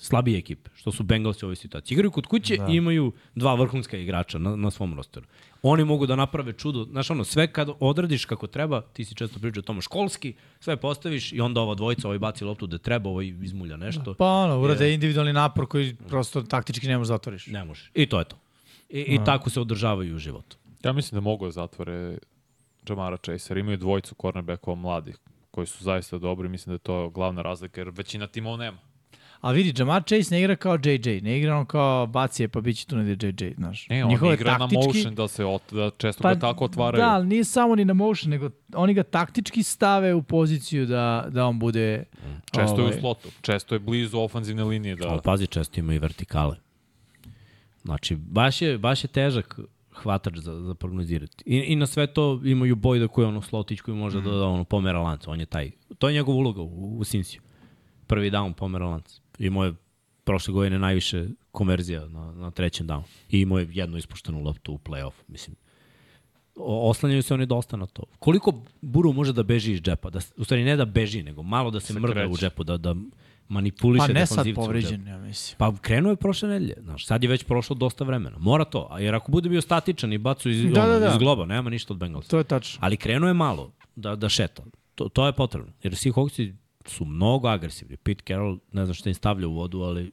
[0.01, 1.95] slabije ekipe, što su Bengalsi u ovoj situaciji.
[1.95, 2.67] Igraju kod kuće da.
[2.69, 5.25] i imaju dva vrhunska igrača na, na svom rosteru.
[5.61, 6.83] Oni mogu da naprave čudo.
[6.83, 10.77] Znaš, ono, sve kad odradiš kako treba, ti si često pričao o tome školski, sve
[10.77, 14.13] postaviš i onda ova dvojica, ovaj baci loptu da treba, ovaj izmulja nešto.
[14.13, 17.47] Pa ono, urade individualni napor koji prosto taktički ne možeš da zatvoriš.
[17.47, 17.91] Ne možeš.
[17.93, 18.37] I to je to.
[18.89, 20.57] I, i tako se održavaju u životu.
[20.83, 22.17] Ja mislim da mogu da zatvore
[22.89, 23.57] Jamara Chaser.
[23.57, 25.17] Imaju dvojicu cornerbackova mladih
[25.51, 26.49] koji su zaista dobri.
[26.49, 28.77] Mislim da je to glavna razlika jer većina timova nema.
[29.41, 32.77] A vidi, Jamar Chase ne igra kao JJ, ne igra on kao bacije pa bit
[32.77, 33.89] će tu negdje JJ, znaš.
[33.89, 37.01] Ne, on igra na motion da se ot, da često pa, ga tako otvaraju.
[37.01, 41.27] Da, ali nije samo ni na motion, nego oni ga taktički stave u poziciju da,
[41.29, 42.03] da on bude...
[42.51, 44.95] Često je ovaj, u slotu, često je blizu ofanzivne linije.
[44.95, 46.55] Da, Ali pazi, često ima i vertikale.
[47.83, 49.59] Znači, baš je, baš je težak
[49.93, 51.43] hvatač za, za prognozirati.
[51.45, 54.45] I, I na sve to imaju Bojda koji je ono slotić koji može da, da
[54.45, 55.31] ono, pomera lanca.
[55.31, 55.71] On je taj.
[55.97, 57.41] To je njegov uloga u, u Sinsiju.
[58.07, 59.21] Prvi down pomera lanca.
[59.39, 59.73] Imao je
[60.23, 63.03] prošle godine najviše konverzija na, na trećem downu.
[63.29, 65.13] I imao je jednu ispuštenu loptu u play-off.
[65.27, 65.55] Mislim,
[66.55, 68.03] o, oslanjaju se oni dosta na to.
[68.19, 70.09] Koliko Buru može da beži iz džepa?
[70.09, 72.77] Da, u stvari ne da beži, nego malo da se, Se mrda u džepu, da,
[72.77, 72.95] da
[73.47, 75.57] manipuliše Pa ne sad povređen, ja mislim.
[75.57, 78.37] Pa krenuo je prošle nedelje, znaš, sad je već prošlo dosta vremena.
[78.37, 81.07] Mora to, a jer ako bude bio statičan i bacu iz, Da, da, da.
[81.07, 82.29] iz globa, nema ništa od Bengalsa.
[82.29, 82.79] To je tačno.
[82.81, 84.63] Ali krenuo je malo da, da šeta.
[84.95, 85.71] To, to je potrebno.
[85.83, 86.53] Jer Seahawksi
[86.89, 87.97] su mnogo agresivni.
[87.97, 90.11] Pete Carroll, ne znam šta im stavlja u vodu, ali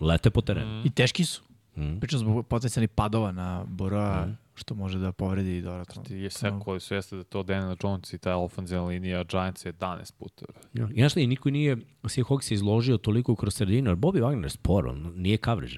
[0.00, 0.82] lete po terenu.
[0.84, 1.42] I teški su.
[1.76, 1.98] Mm.
[1.98, 6.02] Pričam zbog potencijalnih padova na Boroa, što može da povredi dodatno.
[6.02, 10.12] Ti je sekao svijesta da to Daniel Jones i ta ofenzivna linija Giants je 11
[10.12, 10.46] puta.
[10.74, 10.88] Ja.
[10.90, 14.50] I znaš šta, i niko nije Seahawks izložio toliko kroz sredinu, jer Bobby Wagner je
[14.50, 15.76] spor, on nije coverage.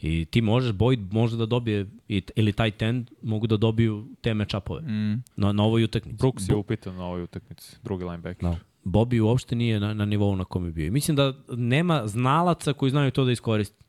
[0.00, 4.34] I ti možeš, Boyd može da dobije, i- ili taj tend mogu da dobiju te
[4.34, 5.22] matchupove Mm.
[5.36, 6.16] na, na ovoj utakmici.
[6.16, 8.42] Brooks je upitan na ovoj utakmici, drugi linebacker.
[8.42, 8.56] Da.
[8.84, 10.86] Bobby uopšte nije na, na nivou na kom je bio.
[10.86, 13.84] I mislim da nema znalaca koji znaju to da iskoriste.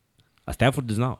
[0.45, 1.17] A Stafford je znao.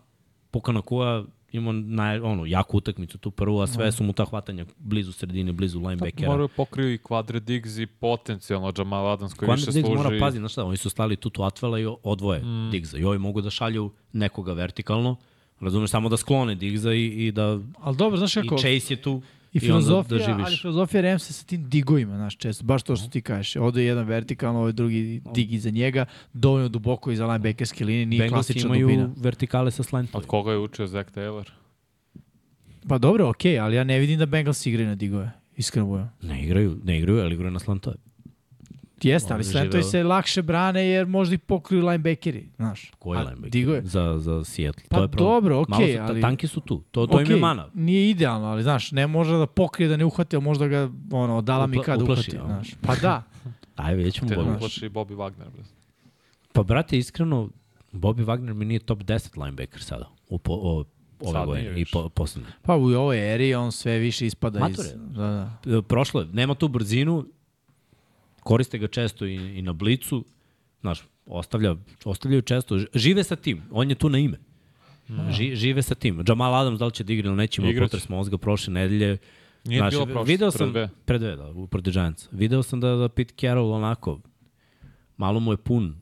[0.52, 4.66] Pukana Kua ima naj, ono, jaku utakmicu tu prvu, a sve su mu ta hvatanja
[4.78, 6.32] blizu sredine, blizu linebackera.
[6.32, 10.04] Moraju pokriju i Quadre Diggs i potencijalno Jamal Adams koji Quandre više Diggs služi.
[10.04, 12.72] mora pazi, znaš šta, oni su stali tu Atvela i odvoje mm.
[12.72, 12.98] Diggsa.
[12.98, 15.16] I ovi mogu da šalju nekoga vertikalno,
[15.60, 18.58] razumeš, samo da sklone Diggsa i, i da Ali dobro, znaš i kako...
[18.58, 19.22] Chase je tu
[19.56, 20.46] I i filozofija, da živiš.
[20.46, 23.56] ali filozofija Ramsa sa tim digovima, znaš, često, baš to što ti kažeš.
[23.56, 28.20] Ovde je jedan vertikalno, ovaj drugi dig iza njega, dovoljno duboko iza linebackerske linije, nije
[28.20, 29.10] Bengalsi klasična imaju dubina.
[29.18, 30.20] vertikale sa slantom.
[30.20, 31.50] Od koga je učio Zach Taylor?
[32.88, 35.32] Pa dobro, okej, okay, ali ja ne vidim da Bengals igraju na digove.
[35.56, 36.10] Iskreno budem.
[36.22, 37.96] Ne igraju, ne igraju, ali igraju na slantove.
[39.04, 42.92] Jeste, ali slentovi se lakše brane jer možda ih pokriju linebackeri, znaš.
[43.00, 43.82] Koji linebacker?
[43.84, 44.84] Za, za Seattle.
[44.90, 45.28] Pa to je problem.
[45.28, 46.84] dobro, Malo okej, su, ta- ali- Tanki su tu.
[46.92, 47.70] To, to im je mana.
[47.74, 51.42] Nije idealno, ali znaš, ne može da pokrije da ne uhvati, ali možda ga ono,
[51.42, 52.48] dala mi kada uplaši, uhvati.
[52.48, 52.76] Znaš.
[52.82, 53.24] Pa da,
[53.76, 54.30] Ajde, vidjet ćemo.
[54.30, 54.46] Te Bobby.
[54.46, 55.46] ne uplaši Bobby Wagner.
[56.54, 57.50] Pa, brate, iskreno,
[57.92, 60.10] Bobby Wagner mi nije top 10 linebacker sada.
[60.30, 60.84] U po, o,
[61.20, 62.50] ove Sad godine i po, poslednje.
[62.62, 64.92] pa u ovoj eri on sve više ispada Mator iz...
[64.96, 65.82] Da, da.
[65.82, 67.26] Prošlo je, nema tu brzinu,
[68.46, 70.26] koriste ga često i, i na blicu,
[70.82, 74.38] znaš, ostavlja, ostavljaju često, žive sa tim, on je tu na ime.
[75.30, 76.24] Ži, žive sa tim.
[76.28, 77.86] Jamal Adams da li će da igra ili neće, imao Igraće.
[77.86, 79.18] potres mozga prošle nedelje.
[79.66, 80.74] Nije Znaš, bilo prošle, video sam.
[81.06, 82.30] Pre dve, da, u protiv Giantsa.
[82.32, 84.20] Video sam da, da Pete Carroll onako,
[85.18, 85.96] malo mu je pun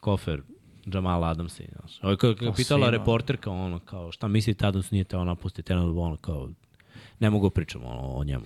[0.00, 0.42] kofer
[0.86, 1.62] Jamal Adamsa.
[1.62, 1.98] i, Znaš.
[2.02, 5.72] Ovo je kao, kao To pitala reporterka, ono, kao, šta mislite, Adams nije teo napustiti,
[5.72, 6.50] ono, kao,
[7.20, 8.44] ne mogu da pričamo o, o njemu.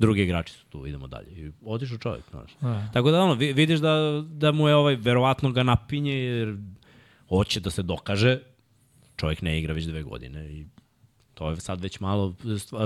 [0.00, 1.30] Drugi igrači su tu, idemo dalje.
[1.30, 2.56] I otišao čovjek, znaš.
[2.60, 2.88] Da.
[2.92, 3.94] Tako da ono, vi- vidiš da,
[4.28, 6.56] da mu je ovaj, verovatno ga napinje jer
[7.28, 8.38] hoće da se dokaže.
[9.16, 10.66] Čovjek ne igra već dve godine i
[11.34, 12.34] to je sad već malo,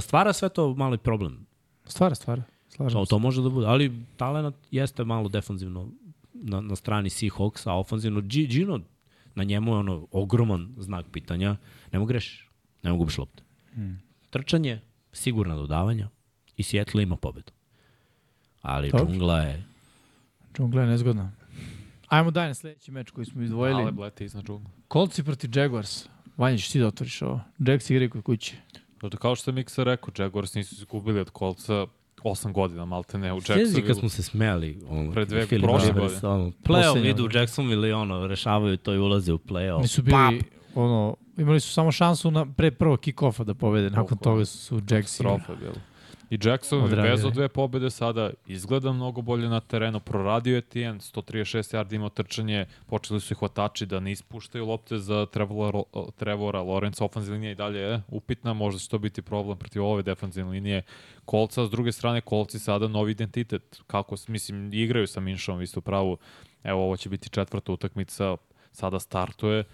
[0.00, 1.46] stvara sve to malo i problem.
[1.84, 2.42] Stvara, stvara.
[2.68, 5.88] Slažem To, to može da bude, ali talent jeste malo defanzivno
[6.32, 8.80] na, na strani Seahawks, a ofanzivno Gino,
[9.34, 11.56] na njemu je ono ogroman znak pitanja,
[11.92, 12.50] ne mogu grešiš,
[12.82, 13.42] ne mogu gubiš lopte.
[13.74, 14.02] Hmm.
[14.30, 14.80] Trčanje,
[15.12, 16.08] sigurna dodavanja
[16.56, 17.52] i Seattle ima pobedu.
[18.62, 19.06] Ali Dobro.
[19.06, 19.64] džungla je
[20.56, 21.32] Džungla je nezgodna.
[22.08, 23.82] Ajmo dalje na sledeći meč koji smo izdvojili.
[23.82, 24.70] Ale blete iznad džungla.
[24.88, 26.04] Kolci protiv Jaguars.
[26.36, 27.40] Vanja, ćeš ti da otvoriš ovo.
[27.58, 28.56] Jacks igraju kod kuće.
[29.02, 31.86] Zato kao što je Miksa rekao, Jaguars nisu izgubili od kolca
[32.22, 33.94] 8 godina, malte ne, u Sjezi kad Jacksonville.
[33.94, 36.32] smo se smejali ono, Pre dve- Philip prošle Rivers, godine.
[36.32, 37.28] Ono, playoff idu u.
[37.32, 39.80] Jacksonville i ono, rešavaju to i ulaze u playoff.
[39.82, 40.42] Nisu bili,
[40.74, 43.90] ono, imali su samo šansu na, pre prvog kick-offa da pobede.
[43.90, 45.38] Nakon toga su, su Jacks igrali.
[45.38, 45.84] Katastrofa je bilo.
[46.30, 51.00] I Jackson bez od dve pobede sada izgleda mnogo bolje na terenu, proradio je Tijen,
[51.00, 55.82] 136 yardi imao trčanje, počeli su i hvatači da ne ispuštaju lopte za Trevora,
[56.16, 56.60] Trevora
[57.00, 60.82] ofenzivna linija i dalje je upitna, možda će to biti problem protiv ove defensivne linije
[61.24, 65.78] Kolca, s druge strane Kolci sada novi identitet, kako, mislim, igraju sa Minšom, vi ste
[65.78, 66.16] u pravu,
[66.62, 68.36] evo ovo će biti četvrta utakmica,
[68.72, 69.64] sada startuje,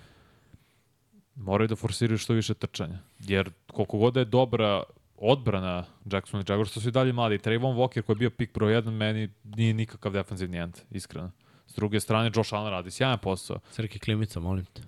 [1.35, 2.99] moraju da forsiraju što više trčanja.
[3.19, 4.83] Jer koliko god da je dobra
[5.21, 7.39] odbrana Jackson i Jaguars, su i dalje mladi.
[7.39, 11.31] Trayvon Walker koji je bio pik broj 1, meni nije nikakav defensivni end, iskreno.
[11.67, 13.61] S druge strane, Josh Allen radi sjajan posao.
[13.71, 14.83] Srke Klimica, molim te.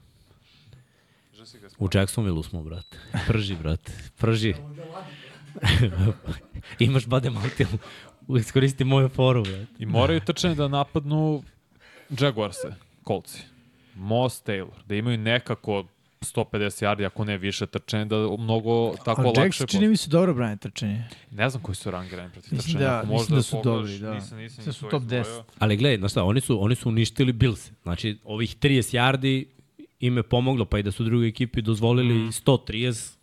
[1.79, 2.99] U Jacksonville smo, brate.
[3.27, 3.93] Prži, brate.
[4.19, 4.55] Prži.
[6.79, 7.67] Imaš Bade Maltil.
[8.39, 9.67] Iskoristi moju foru, brate.
[9.79, 11.43] I moraju trčanje da napadnu
[12.21, 13.43] Jaguarse, kolci.
[13.95, 15.85] Moss Taylor, da imaju nekako
[16.25, 16.45] 150
[16.83, 19.41] yardi, ako ne više trčanje, da mnogo tako A lakše...
[19.43, 21.05] Jacks čini mi se dobro brane trčanje.
[21.31, 22.85] Ne znam koji su rangirani protiv Mislim trčanja.
[22.87, 24.15] da- ako mislim da su pogledaš, dobri, da.
[24.15, 25.25] Nisam, nisam Sve ni su to top izdvojio.
[25.25, 25.43] 10.
[25.59, 27.71] Ali gledaj, znaš šta, oni su, oni su uništili Bills.
[27.83, 29.45] Znači, ovih 30 yardi
[30.01, 32.29] im je pomoglo, pa i da su drugi ekipi dozvolili Mhm.
[32.29, 33.17] 130,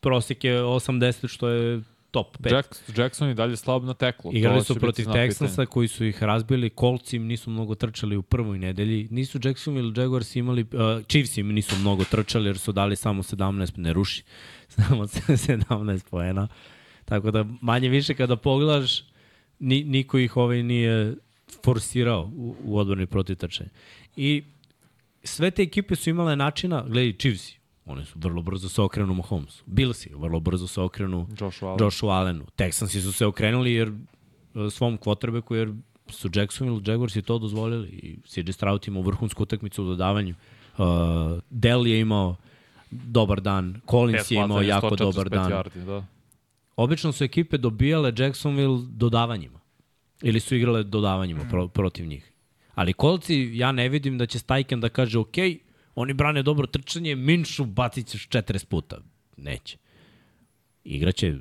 [0.00, 1.80] prosek je 80, što je
[2.10, 2.54] top 5.
[2.54, 4.30] Jack, Jackson i dalje slab na teklu.
[4.34, 8.58] Igrali su protiv Texansa koji su ih razbili, Colts im nisu mnogo trčali u prvoj
[8.58, 13.22] nedelji, nisu Jacksonville Jaguars imali, uh, Chiefs im nisu mnogo trčali jer su dali samo
[13.22, 14.22] 17, ne ruši,
[14.76, 16.48] samo 17 poena.
[17.04, 19.04] Tako da manje više kada pogledaš,
[19.58, 21.14] ni, niko ih ovaj nije
[21.64, 23.70] forsirao u, u odbrani protiv trčanja.
[24.16, 24.44] I
[25.24, 27.57] sve te ekipe su imale načina, gledaj, Chiefs,
[27.88, 29.64] oni su vrlo brzo se okrenu Mahomesu.
[29.66, 31.78] Billsi vrlo brzo se okrenu Josh Allen.
[31.80, 32.44] Joshu Allenu.
[32.56, 35.72] Texansi su se okrenuli jer e, svom quarterbacku jer
[36.08, 40.34] su Jacksonville Jaguarsi to dozvolili i CJ Stroud imao vrhunsku utakmicu u dodavanju.
[40.78, 40.84] Uh,
[41.50, 42.36] Dell je imao
[42.90, 45.52] dobar dan, Collins Pet je imao jako 145 dobar dan.
[45.52, 46.04] Yardi, da.
[46.76, 49.58] Obično su ekipe dobijale Jacksonville dodavanjima.
[50.22, 52.32] Ili su igrale dodavanjima pro, protiv njih.
[52.74, 55.36] Ali kolci, ja ne vidim da će Stajken da kaže, ok,
[56.00, 58.98] oni brane dobro trčanje, Minšu bacit ćeš 40 puta.
[59.36, 59.78] Neće.
[60.84, 61.34] Igraće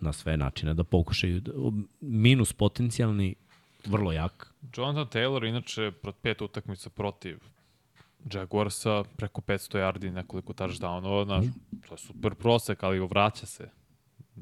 [0.00, 1.40] na sve načine da pokušaju.
[1.40, 1.52] Da,
[2.00, 3.34] minus potencijalni,
[3.86, 4.54] vrlo jak.
[4.76, 7.38] Jonathan Taylor, inače, prot pet utakmica protiv
[8.32, 11.44] Jaguarsa, preko 500 yardi, nekoliko touchdownova, znaš,
[11.88, 13.68] to je super prosek, ali vraća se.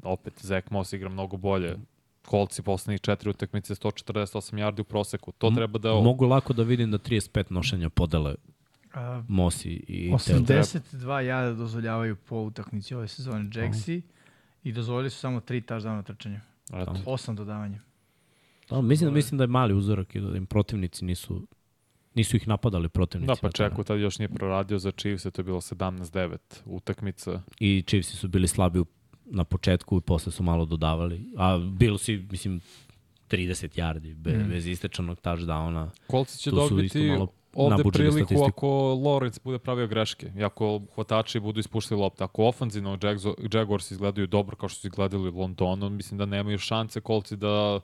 [0.03, 1.75] Opet, Zach Moss igra mnogo bolje.
[2.25, 5.31] Kolci poslednjih četiri utakmice 148 yardi u proseku.
[5.31, 5.93] To treba da...
[5.93, 8.35] Mogu lako da vidim da 35 nošenja podele
[9.27, 10.59] Mosi i Taylor.
[10.59, 14.01] 82 jada dozvoljavaju po utakmici ove sezone Jacksi
[14.63, 16.41] i dozvolili su samo 3 touchdowna trčanja.
[16.69, 17.79] 8 dodavanja.
[18.69, 21.47] Da, mislim da mislim da je mali uzorak i da im protivnici nisu
[22.15, 23.27] nisu ih napadali protivnici.
[23.27, 23.71] Da, pa terenu.
[23.71, 27.41] Čeku tad još nije proradio za Chiefs, to je bilo 17-9 utakmica.
[27.59, 28.85] I Chiefsi su bili slabi u,
[29.25, 31.25] na početku i posle su malo dodavali.
[31.37, 32.61] A bilo si, mislim,
[33.29, 34.49] 30 yardi be, mm.
[34.49, 35.89] bez istečanog touchdowna.
[36.07, 37.11] Kolci će dobiti
[37.53, 38.45] ovde priliku statistiku.
[38.45, 38.67] ako
[39.03, 42.23] Lawrence bude pravio greške i ako hvatači budu ispuštali lopte.
[42.23, 42.97] Ako ofanzivno
[43.53, 47.79] Jaguars izgledaju dobro kao što su izgledali u Londonu, mislim da nemaju šanse kolci da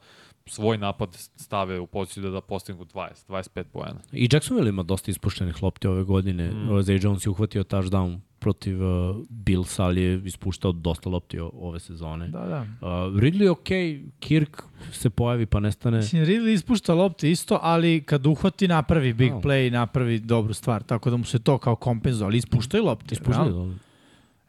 [0.50, 4.00] svoj napad stave u poziciju da, da postignu 20, 25 poena.
[4.12, 6.52] I Jacksonville ima dosta ispuštenih lopti ove godine.
[6.52, 6.70] Mm.
[6.70, 11.80] Zay Jones je uhvatio touchdown protiv uh, Bills, ali je ispuštao dosta lopti o, ove
[11.80, 12.28] sezone.
[12.28, 12.62] Da, da.
[12.62, 12.88] Uh,
[13.20, 15.98] Ridley je okej, Kirk se pojavi pa nestane.
[15.98, 19.40] Mislim, Ridley ispušta lopte isto, ali kad uhvati napravi big Da.
[19.40, 23.14] play, napravi dobru stvar, tako da mu se to kao kompenzuje, ali ispuštaju lopte.
[23.14, 23.72] Ispuštao realno.
[23.72, 23.78] je.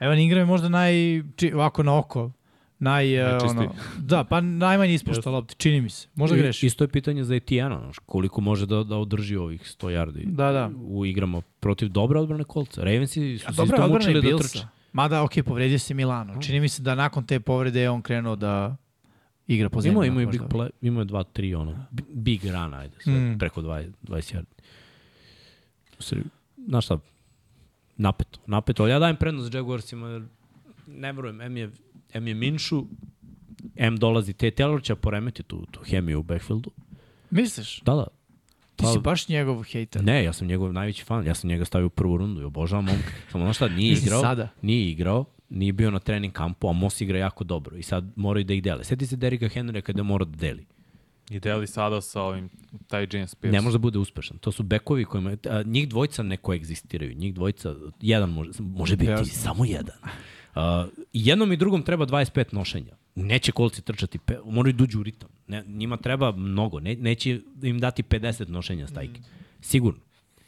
[0.00, 2.30] Evan Ingram je možda naj, či, ovako na oko,
[2.80, 3.58] naj, uh, Najčistiji.
[3.60, 6.08] ono, da, pa najmanje ispušta lopte, čini mi se.
[6.14, 6.66] Možda I- greši.
[6.66, 7.34] Isto je pitanje za
[7.78, 10.70] znaš, koliko može da, da održi ovih 100 yardi Da, da.
[10.78, 12.82] u igrama protiv dobre odbrane kolca.
[12.82, 14.66] Ravensi su se isto je mučili da trče.
[14.92, 16.42] Mada, ok, povredio se Milano.
[16.42, 18.76] Čini mi se da nakon te povrede je on krenuo da
[19.46, 19.92] igra po zemlji.
[19.92, 23.12] Imao, imao, i big play, imao je dva, tri, ono, bi- big run, ajde, sve,
[23.14, 23.38] Mm.
[23.38, 26.24] preko 20, 20 yardi.
[26.58, 26.98] Znaš šta,
[27.96, 30.22] napeto, napeto, ali ja dajem prednost Jaguarsima, jer
[30.86, 31.70] ne verujem, M je,
[32.14, 32.84] M je Minšu,
[33.76, 36.70] M dolazi, te Taylor će poremeti tu, tu hemiju u backfieldu.
[37.30, 37.80] Misliš?
[37.80, 38.06] Da, da.
[38.76, 40.04] Ti Pa- si baš njegov hejter.
[40.04, 42.84] Ne, ja sam njegov najveći fan, ja sam njega stavio u prvu rundu i obožavam
[42.84, 43.10] momka.
[43.32, 44.48] Samo znaš šta, nije igrao, sada.
[44.62, 48.44] nije igrao, nije bio na trening kampu, a Moss igra jako dobro i sad moraju
[48.44, 48.84] da ih dele.
[48.84, 50.66] Sjeti se Derika Henrya kada mora da deli.
[51.30, 52.48] I deli sada sa ovim,
[52.88, 53.56] taj James Pierce.
[53.56, 54.38] Ne može da bude uspešan.
[54.38, 57.14] To su bekovi kojima, a, njih dvojica ne koegzistiraju.
[57.14, 59.96] Njih dvojica, jedan može, može biti samo jedan.
[60.54, 60.62] Uh,
[61.12, 62.92] jednom i drugom treba 25 nošenja.
[63.14, 65.28] Neće kolci trčati, pe, moraju da uđu u ritam.
[65.46, 69.20] Ne, njima treba mnogo, ne, neće im dati 50 nošenja stajke.
[69.60, 70.00] Sigurno.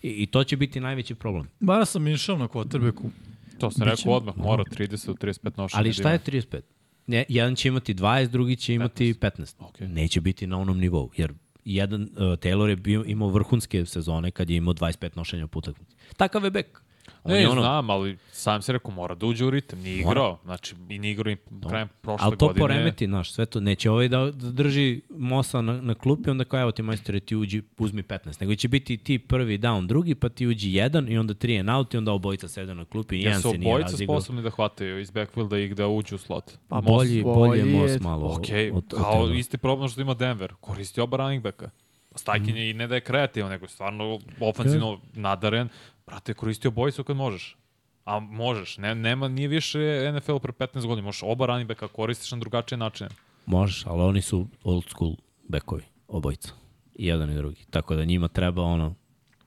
[0.03, 1.49] I, I to će biti najveći problem.
[1.61, 3.11] Bara sam išao na quarterbacku.
[3.59, 5.79] To sam Biće- rekao odmah, mora 30 do 35 nošenja.
[5.79, 6.39] Ali da šta je ima.
[6.41, 6.61] 35?
[7.07, 9.55] Ne, jedan će imati 20, drugi će imati 15.
[9.59, 9.89] Okej.
[9.89, 11.33] Neće biti na onom nivou, jer
[11.65, 15.97] jedan uh, Taylor je bio, imao vrhunske sezone kad je imao 25 nošenja po utakmici.
[16.17, 16.82] Takav je bek.
[17.25, 17.61] On Ne, je ono...
[17.61, 19.79] znam, ali sam se rekao, mora da uđe u ritam.
[19.79, 20.11] Nije Mora.
[20.13, 20.39] igrao.
[20.45, 22.61] Znači, i nije igrao i krajem prošle Ali to godine.
[22.61, 23.61] poremeti, znaš, sve to.
[23.61, 27.37] Neće ovaj da, da drži Mosa na, na klupi, onda kao, evo ti majstore, ti
[27.37, 28.41] uđi, uzmi 15.
[28.41, 31.71] Nego će biti ti prvi down, drugi, pa ti uđi jedan i onda tri and
[31.71, 34.51] out i onda obojica sede na klupi i jedan Jesu se nije obojica sposobni da
[34.51, 36.53] hvataju iz backfielda i da uđu u slot.
[36.69, 38.27] Pa Moss- Bolji, bolji je je- malo.
[38.29, 38.39] Ok,
[38.73, 39.39] od- od kao Taylora.
[39.39, 40.53] isti problem što ima Denver.
[40.61, 41.71] Koristi oba running backa.
[42.15, 45.69] Stajkin je i ne da je kreativan, nego je stvarno ofenzivno nadaren.
[46.07, 47.57] Brate, koristi obojicu kad možeš.
[48.05, 52.31] A možeš, ne, nema, nije više NFL pre 15 godina, možeš oba running backa koristiš
[52.31, 53.11] na drugačije načine.
[53.47, 55.17] Možeš, ali oni su old school
[55.49, 56.53] bekovi, obojica.
[56.95, 57.65] I jedan i drugi.
[57.71, 58.95] Tako da njima treba ono,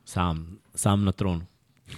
[0.06, 1.46] sam, sam na tronu.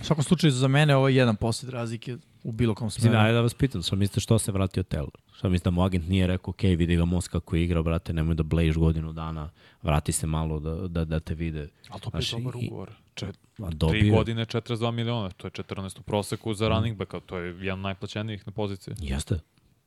[0.02, 3.18] U svakom slučaju, za mene ovo je jedan posled razlike u bilo kom smeru.
[3.18, 5.16] ajde da vas pitam, šta mislite što se vratio Taylor?
[5.34, 8.14] Šta mislite da mu agent nije rekao, ok, vidi ga Moss kako je igrao, brate,
[8.14, 9.50] nemoj da blejiš godinu dana,
[9.82, 11.70] vrati se malo da, da, da te vide.
[11.90, 12.92] Ali to je Znaš, dobar ugovor.
[13.26, 13.30] A
[13.62, 17.56] tri dobio, godine 42 miliona, to je 14 u proseku za running backa, to je
[17.56, 18.94] jedan najplaćenijih na poziciji.
[19.00, 19.40] Jeste,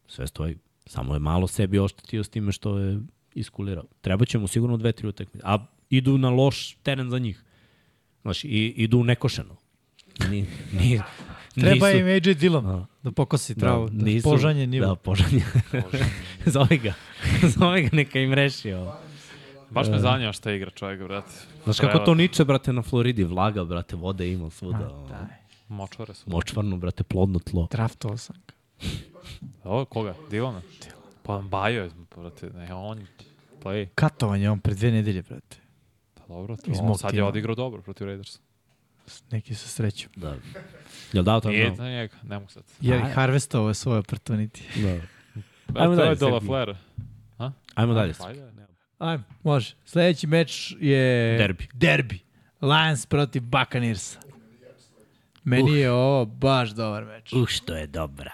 [0.09, 0.57] sve stoji.
[0.87, 3.01] Samo je malo sebi oštetio s time što je
[3.35, 3.85] iskulirao.
[4.01, 5.41] Treba će mu sigurno dve, tri utakmice.
[5.45, 5.59] A
[5.91, 7.43] idu na loš teren za njih.
[8.23, 9.57] Znaš, i, idu u nekošeno.
[10.21, 11.01] Ni, ni,
[11.55, 12.87] Treba nisu- im AJ Dillon Da.
[13.03, 14.87] da pokosi travu, da, nisu- požanje nivo.
[14.87, 15.43] Da, požanje.
[16.47, 16.95] Zove ga.
[17.59, 18.97] Zove ga, neka im reši ovo.
[19.71, 21.31] Baš me zanima šta igra čovjek, brate.
[21.65, 23.25] Znaš kako to niče, brate, na Floridi?
[23.25, 24.89] Vlaga, brate, vode ima svuda.
[24.89, 25.27] ono.
[25.69, 26.31] Močvare su.
[26.31, 27.69] Močvarno, brate, plodno tlo.
[27.71, 28.55] Draftovao sam ga.
[29.65, 30.15] Ovo, koga?
[30.31, 30.63] Dilana?
[31.23, 33.07] Pa Bajo je, brate, ne, on
[33.63, 33.89] play.
[33.95, 35.57] Katovanje on pre dve nedelje, brate.
[36.15, 38.39] Pa dobro, to, on sad je odigrao dobro protiv Raidersa.
[39.31, 40.13] Neki sa srećom.
[40.17, 40.35] Da.
[41.13, 41.49] Jel dao to?
[41.49, 41.77] Nije Da.
[41.77, 42.63] za njega, ne mogu sad.
[42.81, 43.11] Jer Aj.
[43.13, 44.61] harvestovao je svoj opportunity.
[44.77, 44.89] da.
[44.89, 45.03] Ajmo
[45.75, 46.47] Ajmo to dalje, je Dola Sergij.
[46.49, 46.77] Flera.
[47.75, 48.15] Ajmo dalje.
[48.21, 48.67] Ajde, ne.
[49.01, 49.75] Ajmo, može.
[49.85, 51.37] Sledeći meč je...
[51.39, 51.69] Derbi.
[51.73, 52.19] Derbi.
[52.61, 54.19] Lions protiv Buccaneersa.
[55.45, 57.33] Meni je ovo baš dobar meč.
[57.33, 58.33] Uh, što je dobra.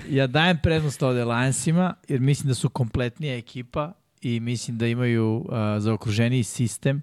[0.10, 5.36] Ja dajem prednost ovde Lionsima, jer mislim da su kompletnija ekipa i mislim da imaju
[5.36, 7.02] uh, zaokruženiji sistem,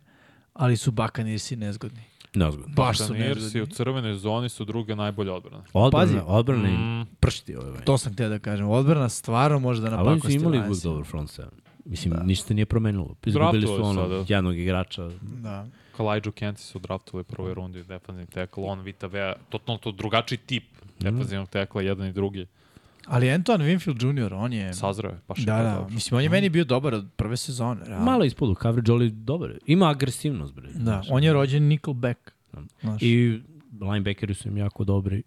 [0.52, 2.02] ali su Buccaneersi nezgodni.
[2.34, 2.74] Neozgodno.
[2.76, 3.74] Baš su Buccaneersi u nezgodni.
[3.74, 5.64] crvenoj zoni su druga najbolja odbrana.
[5.72, 6.18] Odbrana, Pazi.
[6.26, 7.06] odbrana Mm.
[7.20, 7.84] pršti ove meni.
[7.84, 8.68] To sam htio da kažem.
[8.68, 10.92] Odbrana stvarno može da Ali oni su napakosti imali uvijek Lionsima.
[10.92, 11.50] dobar front seven.
[11.84, 12.22] Mislim, da.
[12.22, 13.14] ništa nije promenilo.
[13.24, 14.24] Izgubili su ono, sada.
[14.28, 15.10] jednog igrača.
[15.22, 15.66] Da.
[15.96, 20.38] Kalijđu Kenci su draftovali u prvoj rundi, defensivni tackle, on Vita Vea, totalno to drugačiji
[20.38, 20.64] tip
[21.00, 22.46] defensivnog tekla, jedan i drugi.
[23.06, 24.74] Ali Anton Winfield Jr., on je...
[24.74, 25.74] Sazreo je, baš je Da, bio da.
[25.74, 25.92] dobar.
[25.92, 27.84] Mislim, on je meni bio dobar od prve sezone.
[27.86, 28.04] Realno.
[28.04, 29.50] Malo ispod u coverage, ali dobar.
[29.50, 29.58] je.
[29.66, 30.68] Ima agresivnost, bre.
[30.68, 31.06] Da, Znaš.
[31.10, 32.18] on je rođen Nickelback.
[32.80, 33.02] Znaš.
[33.02, 33.40] I
[33.82, 35.22] linebackeri su im jako dobri.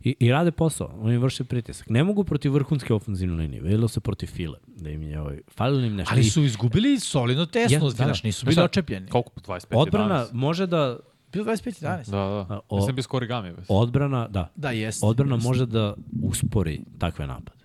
[0.00, 1.88] I, I rade posao, oni vrše pritisak.
[1.88, 5.84] Ne mogu protiv vrhunske ofenzivne linije, videlo se protiv file, da im je ovaj, falilo
[5.84, 6.14] im nešto.
[6.14, 9.08] Ali su izgubili solidno tesno, Ja, ja, da, znaš, nisu Znaš bili očepljeni.
[9.08, 9.30] Koliko?
[9.40, 10.32] 25 odbrana 11?
[10.32, 10.98] može da,
[11.36, 11.80] Bilo 25-11.
[12.04, 12.46] Da, da.
[12.48, 13.52] A, o- Mislim bi s origami.
[13.52, 13.66] Bez.
[13.68, 15.06] odbrana, da, Da, jeste.
[15.06, 15.48] odbrana jeste.
[15.48, 17.64] može da uspori takve napade.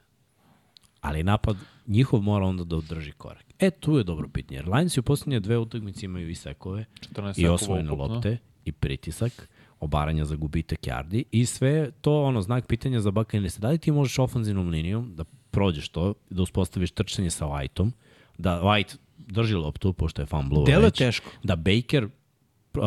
[1.02, 1.56] Ali napad
[1.88, 3.46] njihov mora onda da održi korak.
[3.60, 6.86] E, tu je dobro pitanje, jer Lions u poslednje dve utakmice imaju i sekove,
[7.16, 12.68] 14 i osvojene lopte, i pritisak, obaranja za gubitak yardi i sve to ono znak
[12.68, 13.58] pitanja za Buccaneers.
[13.58, 17.92] Da li ti možeš ofanzivnom linijom da prođeš to, da uspostaviš trčanje sa Whiteom,
[18.38, 21.30] da White drži loptu, pošto je fumble Delo je već, teško.
[21.44, 22.08] da Baker
[22.74, 22.84] uh,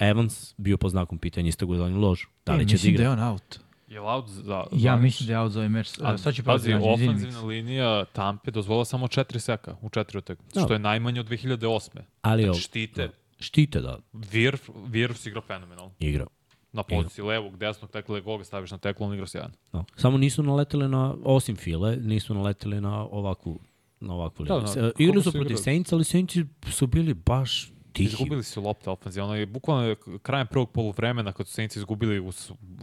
[0.00, 2.20] Evans bio po znakom pitanja, isto ga uzeli lož.
[2.46, 3.04] Da li E, će da mislim da igra?
[3.04, 3.58] je on out.
[3.88, 4.42] Je out za...
[4.42, 5.90] za Ja mislim da je out za ovaj meč.
[6.00, 10.64] A, Sad ću pazi, ofenzivna linija Tampe dozvola samo 4 seka u četiri utakmice, Da.
[10.64, 11.88] što je najmanje od 2008.
[12.22, 13.10] Ali Znači, štite.
[13.38, 15.92] štite da Virf, Virf si igrao fenomenalno.
[15.98, 16.26] igra.
[16.72, 19.52] Na poziciji levog, desnog tekla i koga staviš na teklu, on igra sjajan.
[19.72, 19.84] No.
[19.96, 23.60] Samo nisu naleteli na, osim File, nisu naleteli na ovakvu
[24.00, 24.66] na ovakvu Da, ligu.
[24.66, 24.80] da.
[24.82, 25.56] Da, Igrali su su protiv?
[25.56, 26.34] Saints, ali Saints
[26.66, 28.08] su bili baš tihi.
[28.08, 29.34] Izgubili su lopte ofenzivno.
[29.34, 32.32] je bukvalno je krajem prvog poluvremena kad su Saints izgubili u,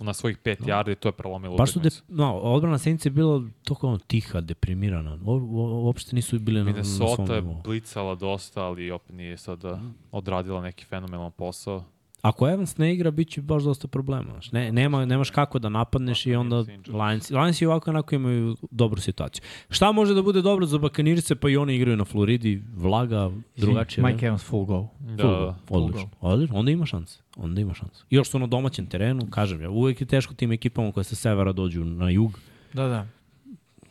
[0.01, 3.43] na svojih 5 yardi, to je prelomilo Baš su, de, no, odbrana Saints je bila
[3.63, 5.19] toliko ono, tiha, deprimirana.
[5.25, 7.61] O, o, uopšte nisu bili na, na svom Minnesota je nivou.
[7.61, 9.79] blicala dosta, ali opet nije sada
[10.11, 11.83] odradila neki fenomenalan posao.
[12.21, 14.31] Ako Evans ne igra, bit će baš dosta problema.
[14.31, 14.51] Znaš.
[14.51, 16.55] Ne, nema, nemaš kako da napadneš i onda
[16.87, 19.43] Lions, Lions i ovako onako imaju dobru situaciju.
[19.69, 24.03] Šta može da bude dobro za Bakanirce, pa i oni igraju na Floridi, vlaga, drugačije.
[24.03, 24.87] Mike Evans full go.
[24.99, 25.55] Da, Full da.
[25.69, 26.09] goal, Odlično.
[26.21, 26.57] Odlično.
[26.59, 27.19] Onda ima šanse.
[27.37, 28.03] Onda ima šanse.
[28.09, 31.51] Još su na domaćem terenu, kažem ja, uvek je teško tim ekipama koje sa severa
[31.51, 32.39] dođu na jug.
[32.73, 33.07] Da, da.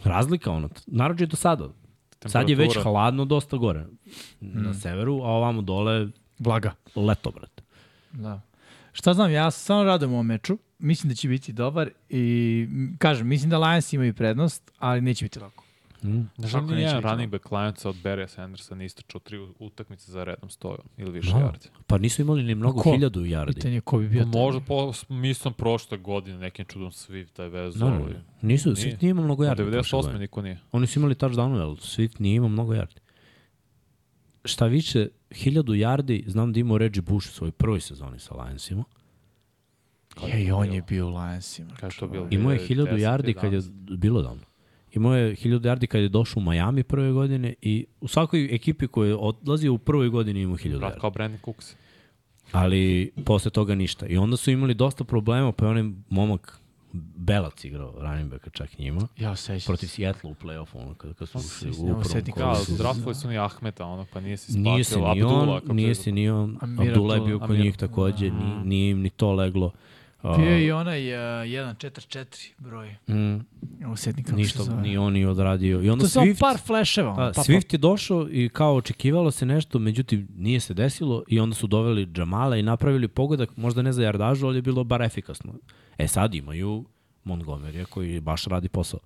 [0.04, 1.68] Razlika ono, narođe do sada.
[2.26, 3.86] Sad je već hladno dosta gore
[4.40, 6.08] na severu, a ovamo dole
[6.38, 6.74] Blaga.
[6.96, 7.57] leto, brate.
[8.12, 8.40] Da.
[8.92, 10.58] Šta znam, ja se samo radujem ovom meču.
[10.78, 12.66] Mislim da će biti dobar i
[12.98, 15.64] kažem, mislim da Lions imaju prednost, ali neće biti lako.
[16.02, 16.08] Mm.
[16.18, 19.38] Ne Kako znam, neće ni jedan biti running back Lionsa od Barry Sandersa istračao tri
[19.58, 21.38] utakmice za redom stoju ili više Da.
[21.38, 21.68] yardi.
[21.86, 22.92] Pa nisu imali ni mnogo Ko?
[22.92, 23.54] hiljadu jardi.
[23.54, 24.28] Pitanje je ko bi bio to.
[24.28, 27.78] Možda po, mislim prošle godine nekim čudom Swift je vezu.
[27.78, 28.06] No, no, no.
[28.42, 28.76] Nisu, Nije.
[28.86, 30.02] Swift nije imao mnogo prošle 98.
[30.02, 30.18] godine.
[30.18, 30.58] niko nije.
[30.72, 32.94] Oni su imali touchdown, ali Swift nije imao mnogo jardi.
[34.44, 38.84] Šta više, hiljadu jardi, znam da imao Reggie Bush u svojoj prvoj sezoni sa Lionsima.
[40.26, 41.70] Je, i on je bio u Lionsima.
[41.82, 42.28] Je to bilo?
[42.30, 43.96] Imao je 2010, hiljadu jardi kad je 11.
[43.96, 44.42] bilo davno.
[44.92, 48.86] Imao je hiljadu jardi kad je došao u Miami prve godine i u svakoj ekipi
[48.86, 51.00] koja je odlazio u prvoj godini imao hiljadu Brat jardi.
[51.00, 51.74] kao Brandon Cooks.
[52.52, 54.06] Ali posle toga ništa.
[54.06, 56.60] I onda su imali dosta problema, pa je onaj momak
[56.92, 59.00] Belac igrao running backa čak njima.
[59.16, 59.94] Ja sećam Protiv se.
[59.94, 62.46] Seattle u play-offu, ono kada, kada su ušli u Sjećam, prvom setnik kolu.
[62.46, 64.72] Da, Koliko su- ni Ahmeta, ono, pa nije se isplatio.
[64.72, 68.30] Nije se ni on, nije se- se ni on, Abdullah je bio kod njih takođe,
[68.30, 69.72] ni, nije im ni to leglo.
[70.36, 72.96] Bio je i onaj uh, 1.4.4 broj.
[73.08, 73.46] mm,
[73.82, 74.82] Evo setnik kako se ništa, zove.
[74.82, 75.82] ni on nije odradio.
[75.82, 77.12] I onda To je samo Swift, par fleševa.
[77.12, 81.40] A, pa, Swift je došao i kao očekivalo se nešto, međutim nije se desilo i
[81.40, 85.02] onda su doveli Jamala i napravili pogodak, možda ne za jardažu, ali je bilo bar
[85.02, 85.52] efikasno.
[85.98, 86.84] E sad imaju
[87.24, 89.00] Montgomerya koji baš radi posao.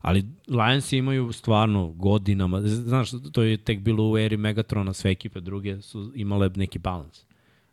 [0.00, 5.40] Ali Lions imaju stvarno godinama, znaš, to je tek bilo u eri Megatrona, sve ekipe
[5.40, 7.24] druge su imale neki balans.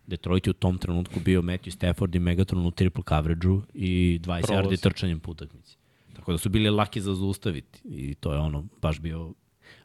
[0.08, 4.48] Detroit je u tom trenutku bio Matthew Stafford i Megatron u triple coverage-u i 20
[4.48, 4.68] Prolazi.
[4.68, 5.78] yardi trčanjem po utakmici.
[6.16, 9.34] Tako da su bili laki za zaustaviti i to je ono baš bio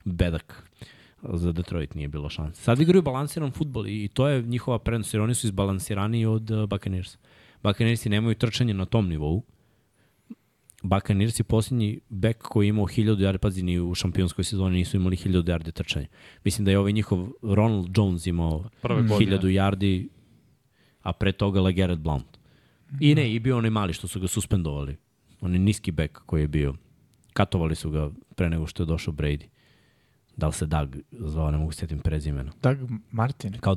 [0.04, 0.70] bedak
[1.22, 2.62] za Detroit nije bilo šanse.
[2.62, 6.68] Sad igraju balansiran futbol i to je njihova prednost jer oni su izbalansiraniji od uh,
[7.66, 9.42] Buccaneersi nemaju trčanje na tom nivou.
[11.38, 15.16] Je posljednji bek koji je imao 1000 yardi, pazi, ni u šampionskoj sezoni nisu imali
[15.16, 16.06] 1000 yardi trčanja.
[16.44, 19.38] Mislim da je ovaj njihov Ronald Jones imao Prve godine.
[19.38, 20.08] 1000 yardi,
[21.02, 22.38] a pre toga LeGarrette Blount.
[23.00, 24.96] I ne, i bio onaj mali što su ga suspendovali.
[25.40, 26.74] Onaj niski bek koji je bio.
[27.32, 29.46] Katovali su ga pre nego što je došao Brady.
[30.36, 32.52] Da li se Doug zvao, ne mogu se sjetim prezimena.
[32.62, 32.78] Doug
[33.10, 33.76] Martin Kao,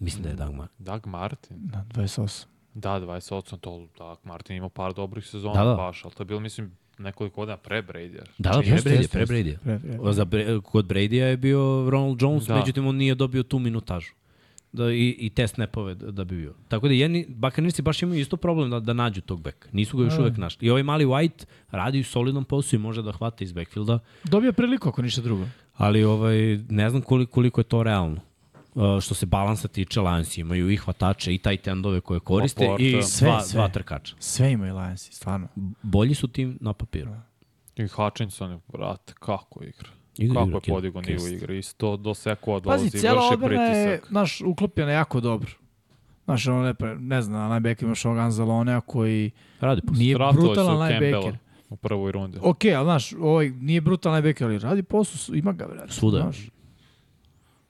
[0.00, 0.84] mislim da je Doug Martin.
[0.84, 1.56] Doug Martin.
[1.72, 2.46] na 28.
[2.74, 5.74] Da, 28, to Doug Martin ima par dobrih sezona Da, da.
[5.74, 8.20] baš, ali to je bilo, mislim, nekoliko godina pre Brady.
[8.38, 9.26] Da, da, pre Jeste, Brady, pre.
[9.26, 9.56] Brady.
[9.58, 10.12] Pre, pre.
[10.12, 12.54] Za Bre, kod Brady-a je bio Ronald Jones, da.
[12.54, 12.60] Da.
[12.60, 14.12] međutim on nije dobio tu minutažu
[14.72, 16.54] da, i, i te snapove da, da bi bio.
[16.68, 19.68] Tako da jedni, Bakanirci baš imaju isto problem da, da nađu tog beka.
[19.72, 20.66] Nisu ga još uvek našli.
[20.66, 24.88] I ovaj mali White radi solidan posao i može da hvata iz backfielda, Dobio priliku
[24.88, 25.44] ako ništa drugo.
[25.76, 28.20] ali ovaj, ne znam koliko, koliko je to realno.
[29.00, 32.82] Što se balansa tiče, Lions imaju i hvatače i taj tendove koje koriste Laporta.
[32.84, 33.56] i Sve, dva, sve.
[33.56, 34.14] dva trkača.
[34.18, 35.48] Sve imaju Lionsi, stvarno.
[35.82, 37.10] Bolji su tim na papiru.
[37.76, 39.88] I Hutchinson, brate, kako igra.
[40.18, 41.58] Igra- kako igra je podigo nivo igre.
[41.58, 44.10] Isto do sekova dolazi, Pazi, cijela vrši odbrana je, pritisak.
[44.10, 45.50] naš, uklopljena jako dobro.
[46.24, 49.98] Znaš, ono lepo, ne znam, na najbeker imaš ovog Anzalonea koji Radi posao.
[49.98, 51.36] nije brutalan najbeker.
[51.70, 52.38] u prvoj rundi.
[52.42, 55.92] Ok, ali znaš, ovaj nije brutalan najbeker, ali radi posao, ima ga, brate.
[55.92, 56.22] Svuda je.
[56.22, 56.50] Znaš.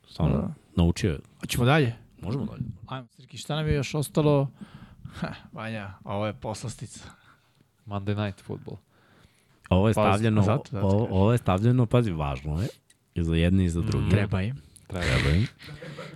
[0.09, 0.55] Stvarno, Da.
[0.81, 1.19] Naučio.
[1.41, 1.95] Hoćemo dalje?
[2.21, 2.63] Možemo dalje.
[2.87, 4.51] Ajmo, Srki, šta nam je još ostalo?
[5.13, 7.01] Ha, Vanja, ovo je poslastica.
[7.87, 8.77] Monday Night Football.
[9.71, 12.69] Ovo je stavljeno, zato- zato ovo, ovo je stavljeno, pazi, važno je.
[13.15, 14.11] I za jedni i za drugi.
[14.11, 14.57] Treba im.
[14.87, 15.05] Treba.
[15.07, 15.47] Treba im.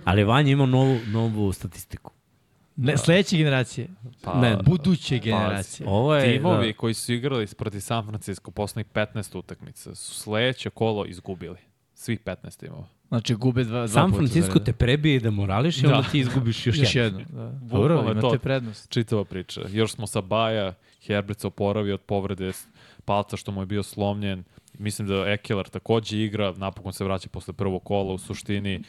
[0.03, 2.11] Ali Vanja ima novu, novu statistiku.
[2.75, 3.87] Ne, sledeće generacije.
[4.21, 5.87] Pa, Ne, Buduće generacije.
[5.89, 6.33] Ovo je...
[6.33, 11.57] Timovi da, koji su igrali protiv San Francisco poslednjih 15 utakmica su sledeće kolo izgubili.
[11.93, 12.87] Svih 15 timova.
[13.07, 15.95] Znači, gube dva, dva San Francisco te prebije da morališ i Da.
[15.95, 17.19] onda ti izgubiš još, Još jedno.
[17.19, 17.37] jedno.
[17.37, 17.49] Da.
[17.61, 18.37] Dobro, imate to.
[18.39, 18.89] prednost.
[18.89, 19.61] Čitava priča.
[19.69, 22.51] Još smo sa Baja, Herbert se oporavio od povrede
[23.05, 24.43] palca što mu je bio slomljen.
[24.79, 28.81] Mislim da Ekeler takođe igra, napokon se vraća posle prvog kola u suštini.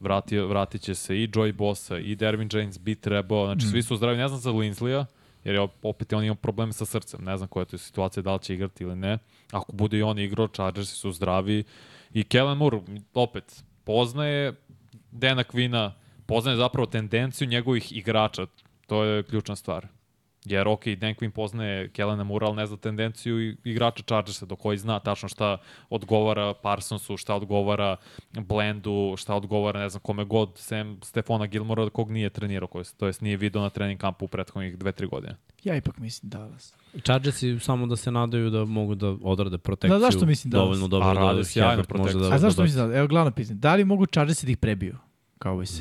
[0.00, 3.96] Vratio, vratit će se i Joy Bossa, i Dervin James bi trebao, znači svi su
[3.96, 5.06] zdravi, ne znam za Linsleya,
[5.44, 8.32] jer je opet on ima probleme sa srcem, ne znam koja je to situacija, da
[8.32, 9.18] li će igrati ili ne.
[9.52, 11.64] Ako bude i on igrao, Chargersi su zdravi.
[12.12, 12.80] I Kellen Moore,
[13.14, 14.52] opet, poznaje
[15.10, 15.92] Dana Quina,
[16.26, 18.46] poznaje zapravo tendenciju njegovih igrača,
[18.86, 19.86] to je ključna stvar.
[20.44, 24.78] Jer, ok, Dan Quinn poznaje Kellena Moore, ali ne zna tendenciju igrača Chargersa, do koji
[24.78, 25.58] zna tačno šta
[25.90, 27.96] odgovara Parsonsu, šta odgovara
[28.32, 33.06] Blendu, šta odgovara, ne znam, kome god, sem Stefona Gilmora, kog nije trenirao, koji, to
[33.06, 35.36] jest nije video na trening kampu u prethodnih 2-3 godine.
[35.64, 36.74] Ja ipak mislim Dallas.
[37.04, 39.98] Chargersi samo da se nadaju da mogu da odrade protekciju.
[39.98, 40.66] Da, zašto mislim Dallas?
[40.66, 42.28] Dovoljno dobro A, rade da sjajnu Herbert može protekciju.
[42.30, 42.34] da...
[42.34, 42.96] A zašto da, mislim Dallas?
[42.96, 43.58] Evo glavno pitanje.
[43.58, 44.92] Da li mogu Chargersi da ih prebiju?
[44.92, 45.09] Kao se.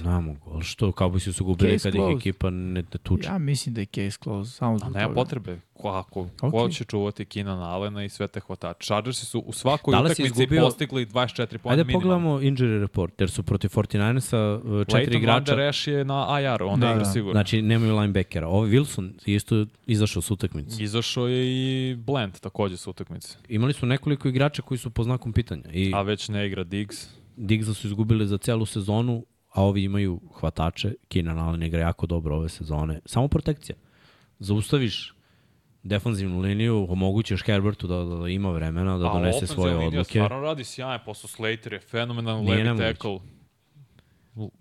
[0.04, 3.30] Ne mogu, ali što, bi su gubili Case kad ih ekipa ne, tuče.
[3.30, 4.52] Ja mislim da je case close.
[4.52, 5.60] Samo zbog nema potrebe.
[5.74, 6.52] Ko, ako, Ok.
[6.52, 8.86] ko će čuvati Keenan Allena i sve te hvatače.
[8.86, 12.00] Chargersi su u svakoj Dallas je utakmici izgubio- postigli 24 pojena Ajde minimalno.
[12.02, 15.52] pogledamo injury report, jer su protiv 49ersa uh, četiri Leighton igrača.
[15.52, 17.12] Vander Esch je na IR, on Da, da, igra da.
[17.12, 17.32] sigurno.
[17.32, 18.48] Znači, nemaju linebackera.
[18.48, 20.84] Ovo Wilson je isto izašao s utakmice.
[20.84, 23.38] Izašao je i Blend takođe sa utakmice.
[23.50, 25.64] Imali su nekoliko igrača koji su po znakom pitanja.
[25.74, 27.08] I A već ne igra Diggs.
[27.38, 29.26] Diggsa su izgubili za celu sezonu,
[29.60, 30.94] a ovi imaju hvatače.
[31.08, 33.00] Keenan Allen igra jako dobro ove sezone.
[33.06, 33.76] Samo protekcija.
[34.40, 35.14] Zaustaviš
[35.84, 39.88] defanzivnu liniju, omogućeš Herbertu da, da, da ima vremena, da A donese ofenzivna svoje linija
[39.88, 40.20] odluke.
[40.20, 41.28] Stvarno radi sjajan posao.
[41.28, 42.94] Slater je fenomenalan Nije levi nemoguće.
[42.94, 43.20] tackle.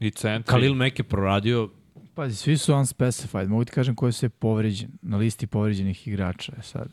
[0.01, 0.51] I centri.
[0.51, 1.70] Khalil Mack je proradio
[2.15, 3.49] Pazi, svi su unspecified.
[3.49, 6.89] Mogu ti kažem koji su je povređen, na listi povređenih igrača je sad.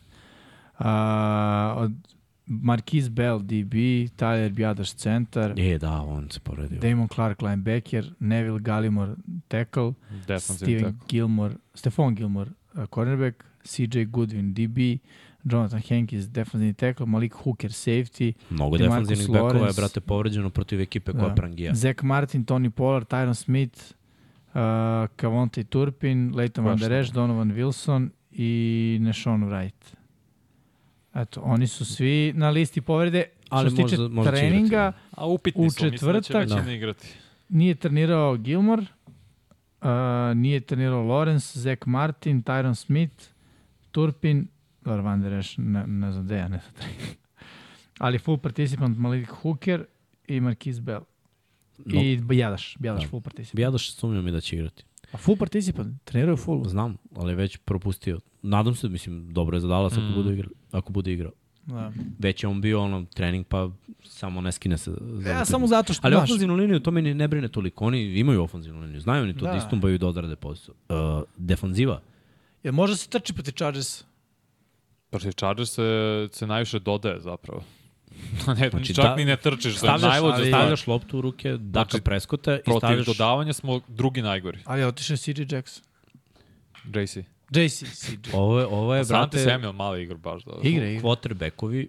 [0.80, 1.92] A, od
[2.48, 3.74] Marquise Bell, DB,
[4.16, 6.80] Tyler Bjadaš, centar, E, da, on se povredio.
[6.80, 9.16] Damon Clark, linebacker, Neville Gallimore,
[9.48, 9.94] tackle,
[10.28, 11.08] Defensive Steven tackle.
[11.10, 13.34] Gilmore, Stefan Gilmore, uh, cornerback,
[13.64, 14.98] CJ Goodwin, DB,
[15.44, 21.12] Jonathan Hankins, defensivni tackle, Malik Hooker, safety, Mnogo defanzivnih bekova je, brate, povređeno protiv ekipe
[21.12, 21.36] koja Da.
[21.36, 21.74] prangija.
[21.76, 23.80] Zach Martin, Tony Pollard, Tyron Smith,
[24.48, 24.62] uh,
[25.16, 29.96] Cavonte Turpin, Leighton Van Der Esch, Donovan Wilson i Nešon Wright.
[31.16, 33.24] Eto, oni su svi na listi povrede.
[33.50, 36.66] Ali Što se tiče možda- treninga, igrati, A upitni U su, mislim da će četvrtak-
[36.66, 36.72] Da.
[36.72, 37.08] igrati.
[37.50, 38.82] nije trenirao Gilmore,
[39.82, 39.88] uh,
[40.36, 43.24] nije trenirao Lawrence, Zach Martin, Tyron Smith,
[43.92, 44.48] Turpin,
[44.82, 46.90] dobro, Van Der Esch, ne, ne znam gde ja, ne znam.
[48.00, 49.86] Ali full participant Malik Hooker
[50.28, 51.02] i Marquise Bell.
[51.78, 52.02] No.
[52.02, 53.10] I Bjadaš, Bjadaš Da.
[53.10, 53.56] full participant.
[53.56, 54.84] Bjadaš sumnjam i da će igrati.
[55.12, 56.64] A full participant, treniraju full.
[56.66, 58.20] Znam, ali već propustio.
[58.46, 60.14] Nadam se, mislim, dobro je za Dallas ako, Mm.
[60.14, 61.32] bude igra, ako bude igrao.
[61.64, 61.92] Da.
[62.20, 63.70] Već je on bio ono trening, pa
[64.02, 64.92] samo ne skine se.
[64.92, 65.52] Za Ja, utakmicu.
[65.52, 67.86] samo zato što, Ali ofenzivnu liniju, to meni ne brine toliko.
[67.86, 69.52] Oni imaju ofenzivnu liniju, znaju oni to da, Da.
[69.52, 70.76] da istumbaju i da odrade posao.
[70.90, 70.96] Uh,
[71.38, 72.02] defanziva,
[72.64, 74.04] jel može se trči proti Chargers?
[75.10, 75.84] Protiv Chargers se,
[76.32, 77.64] se najviše dodaje zapravo.
[78.60, 81.52] ne, Znači, čak da- ni ne trčiš, za stavljaš, najluđe ali, stavljaš loptu u ruke
[81.52, 83.06] Daka Znači, Preskota i Protiv stavljaš...
[83.06, 84.60] dodavanja smo drugi najgori.
[84.66, 85.84] Ali otišao CJ Jackson.
[86.86, 87.18] JC.
[87.50, 88.30] JC, CJ.
[88.34, 90.60] Ovo je, ovo je, Sante brate, Samuel mali igra baš dobro.
[90.64, 91.02] Igra, igra.
[91.02, 91.88] quarterbackovi,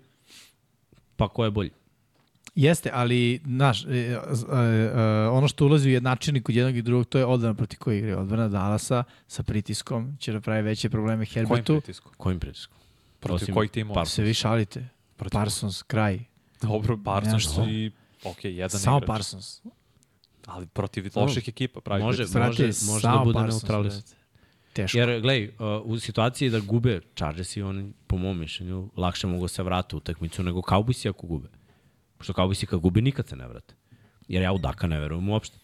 [1.16, 1.70] pa ko je bolji?
[2.54, 4.16] Jeste, ali, znaš, e, e,
[4.56, 7.98] e, ono što ulazi u jednačini kod jednog i drugog, to je odbrana proti koje
[7.98, 8.18] igra.
[8.20, 11.80] Odbrana Dallasa sa pritiskom će da pravi veće probleme Kojim Herbertu.
[11.80, 12.10] pritisku?
[12.16, 12.76] Kojim pritiskom?
[13.20, 13.94] Protiv Osim kojih timova?
[13.94, 14.14] Parsons.
[14.14, 14.88] Se vi šalite.
[15.18, 16.20] Protiv- Parsons, kraj.
[16.62, 17.64] Dobro, Parsons Nešto.
[17.68, 17.90] i...
[18.24, 19.06] Ok, jedan Samo igrač.
[19.08, 19.60] Parsons.
[20.46, 22.42] Ali protiv loših ekipa pravi Može- pritisak.
[22.42, 24.02] Brate, može da bude brate.
[24.76, 24.98] Teško.
[24.98, 29.62] Jer, gledaj, uh, u situaciji da gube Chargersi, oni, po mom mišljenju, lakše mogu se
[29.62, 31.48] vrati u utakmicu nego Cowboysi ako gube.
[32.18, 33.74] Pošto Cowboysi kad gube, nikad se ne vrate.
[34.28, 35.58] Jer ja u Daka ne verujem uopšte.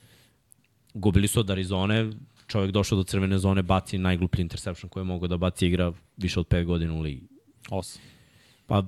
[0.95, 2.11] Gubili su od Arizone,
[2.47, 6.41] čovjek došao do crvene zone, baci najgluplji interception koji je mogao da baci igra više
[6.41, 7.29] od 5 godina u ligi.
[7.71, 8.03] Osam.
[8.67, 8.83] Pa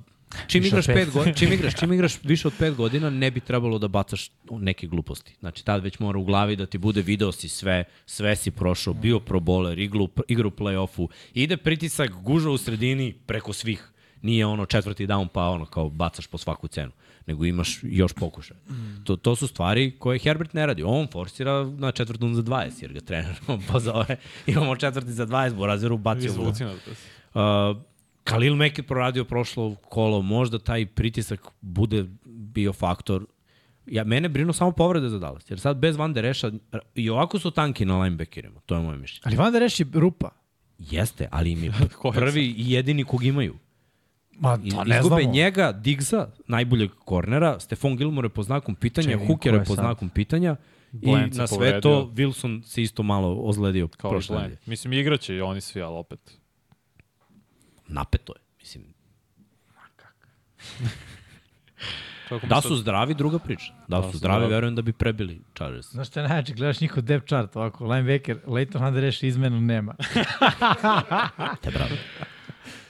[0.47, 0.94] čim igraš, pet.
[0.94, 4.31] pet godina, čim, igraš, čim igraš više od 5 godina, ne bi trebalo da bacaš
[4.51, 5.36] neke gluposti.
[5.41, 8.94] Znači, tad već mora u glavi da ti bude video si sve, sve si prošao,
[8.94, 13.91] bio pro bowler, igru, igru play-offu, ide pritisak, gužva u sredini preko svih.
[14.23, 16.93] Nije ono četvrti down pa ono kao bacaš po svaku cenu,
[17.27, 18.61] nego imaš još pokušaja.
[19.05, 20.83] To, to su stvari koje Herbert ne radi.
[20.83, 23.35] On forsira na četvrtom za 20, jer ga trener
[23.73, 24.17] pozove.
[24.47, 26.43] Imamo četvrti za 20, Borazeru bacio u.
[26.43, 27.77] Uh,
[28.25, 33.27] Khalil Mack je proradio prošlo kolo, možda taj pritisak bude bio faktor.
[33.86, 36.53] Ja, mene brinu samo povrede za Dallas, jer sad bez Van Der Eša,
[36.94, 39.23] i ovako su tanki na linebackerima, to je moje mišljenje.
[39.25, 40.31] Ali Van Der Esch je rupa.
[40.78, 41.73] Jeste, ali im je
[42.15, 43.55] prvi i jedini kog imaju.
[44.39, 45.35] Ma, I, to ne izgube znamo.
[45.35, 50.57] njega, Diggsa, najboljeg kornera, Stefan Gilmore po znakom pitanja, Hooker je po znakom pitanja
[50.93, 51.81] i Blend se na sve povredio.
[51.81, 54.57] to Wilson se isto malo ozledio Kao i prošle.
[54.67, 56.39] Mislim, igraće i oni svi, ali opet.
[57.86, 58.84] Napeto je, mislim.
[62.42, 63.72] Da su zdravi, druga priča.
[63.78, 64.52] Da, Da su su zdravi, zdravi.
[64.52, 65.86] verujem da bi prebili Chargers.
[65.86, 69.94] Znaš šta je najjače, gledaš njihov depth chart, ovako, linebacker, Leighton Hunter reši izmenu, nema.
[71.62, 71.90] Te bravo.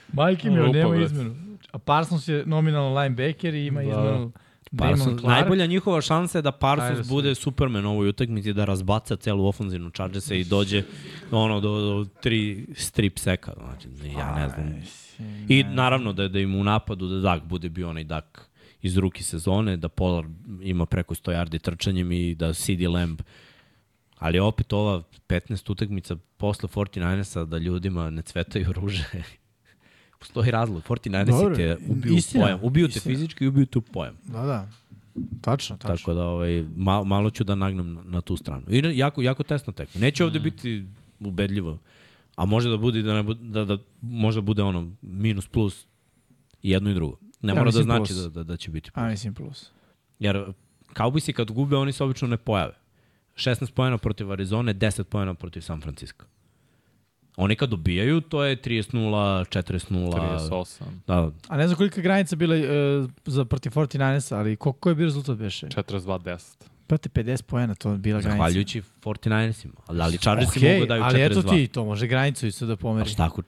[0.09, 1.35] Majke mi, nema izmenu.
[1.71, 3.87] A Parsons je nominalno linebacker i ima Da.
[3.89, 4.31] izmenu
[4.75, 5.23] Damon Clark.
[5.23, 9.89] najbolja njihova šansa je da Parsons Ajde, bude Superman ovoj utakmici, da razbaca celu ofenzivnu
[9.89, 10.83] Chargersa i dođe
[11.31, 13.53] ono do, do tri strip seka.
[13.57, 13.87] Znači,
[14.17, 14.81] ja ne znam.
[15.49, 18.49] I naravno da, da im u napadu da Dak bude bio onaj Dak
[18.81, 20.29] iz ruki sezone, da Pollard
[20.61, 23.21] ima preko 100 yardi trčanjem i da CD Lamb
[24.19, 29.03] Ali opet ova 15 utakmica posle 49ersa da ljudima ne cvetaju ruže.
[30.25, 30.83] Postoji razlog.
[30.83, 32.59] 49ersi Dobro, te ubiju istina, pojam.
[32.63, 33.15] Ubiju te istina.
[33.15, 34.15] fizički i ubiju tu pojam.
[34.23, 34.67] Da, da.
[35.41, 35.95] Tačno, tačno.
[35.97, 38.63] Tako da ovaj, malo, malo ću da nagnem na, na tu stranu.
[38.69, 40.01] I jako, jako tesno tekmo.
[40.01, 40.85] Neće ovde biti
[41.19, 41.77] ubedljivo.
[42.35, 45.85] A može da bude da, ne bude, da, da može da bude ono minus plus
[46.61, 47.17] i jedno i drugo.
[47.41, 48.23] Ne Ja mora da znači plus.
[48.23, 49.71] da, da, da će biti A mislim plus.
[50.19, 50.45] Jer
[50.95, 52.73] Cowboysi kad gube, oni se obično ne pojave.
[53.35, 56.25] 16 pojena protiv Arizone, 10 pojena protiv San Francisco.
[57.37, 58.91] Oni kad dobijaju, to je 30-0,
[59.51, 60.11] 40-0.
[60.49, 60.83] 38.
[61.07, 62.61] Da, A ne znam kolika granica bila uh,
[63.25, 65.67] za protiv 49ersa, ali ko, ko je bio rezultat beše?
[65.67, 66.39] 42-10.
[66.87, 68.31] Proti 50 poena, to je bila granica.
[68.31, 69.73] zahvaljujući 49ersima.
[69.87, 71.05] Ali, ali Chargersi Okej, mogu da daju 42.
[71.05, 73.09] ali eto ti, to može granicu isto da A pomeri.
[73.09, 73.41] šta ako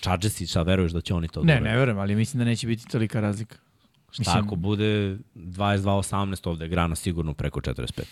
[0.00, 1.64] Chargersi, šta veruješ da će oni to Ne, dobiti?
[1.64, 3.56] ne verujem, ali mislim da neće biti tolika razlika.
[4.12, 8.02] Šta ako bude 22-18 ovde grana sigurno preko 45.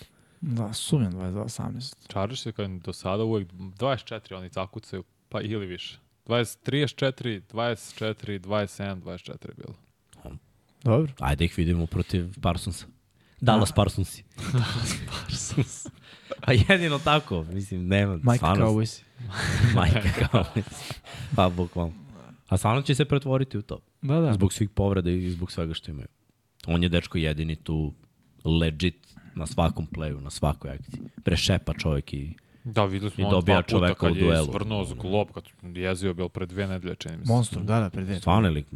[0.40, 1.94] Da, sumnjam 22-18.
[2.08, 5.98] Chargers je kao do sada uvek 24 oni zakucaju, pa ili više.
[6.26, 9.74] 20, 34, 24, 27, 24 je bilo.
[10.84, 11.12] Dobro.
[11.18, 12.86] Ajde ih vidimo protiv Parsonsa.
[13.40, 14.24] Dallas Parsonsi.
[15.10, 15.86] Parsons.
[16.46, 18.16] A jedino tako, mislim, nema.
[18.16, 19.02] Mike stvarno- Cowboys.
[19.76, 20.44] Majka kao
[21.36, 21.92] Pa, bukvalno.
[22.48, 23.78] A stvarno će se pretvoriti u to.
[24.02, 24.32] Da, da.
[24.32, 26.08] Zbog svih povreda i zbog svega što imaju.
[26.66, 27.94] On je dečko jedini tu
[28.44, 31.00] legit na svakom playu, na svakoj akciji.
[31.24, 34.46] Prešepa čovjek i Da, videli smo I on dobija dva puta kad u je duelu.
[34.46, 37.32] svrnuo za glob, kad jezio bil pre dve nedelje, čini mi se.
[37.32, 38.18] Monstrum, da, da, pred dve.
[38.18, 38.66] stvarno je lik.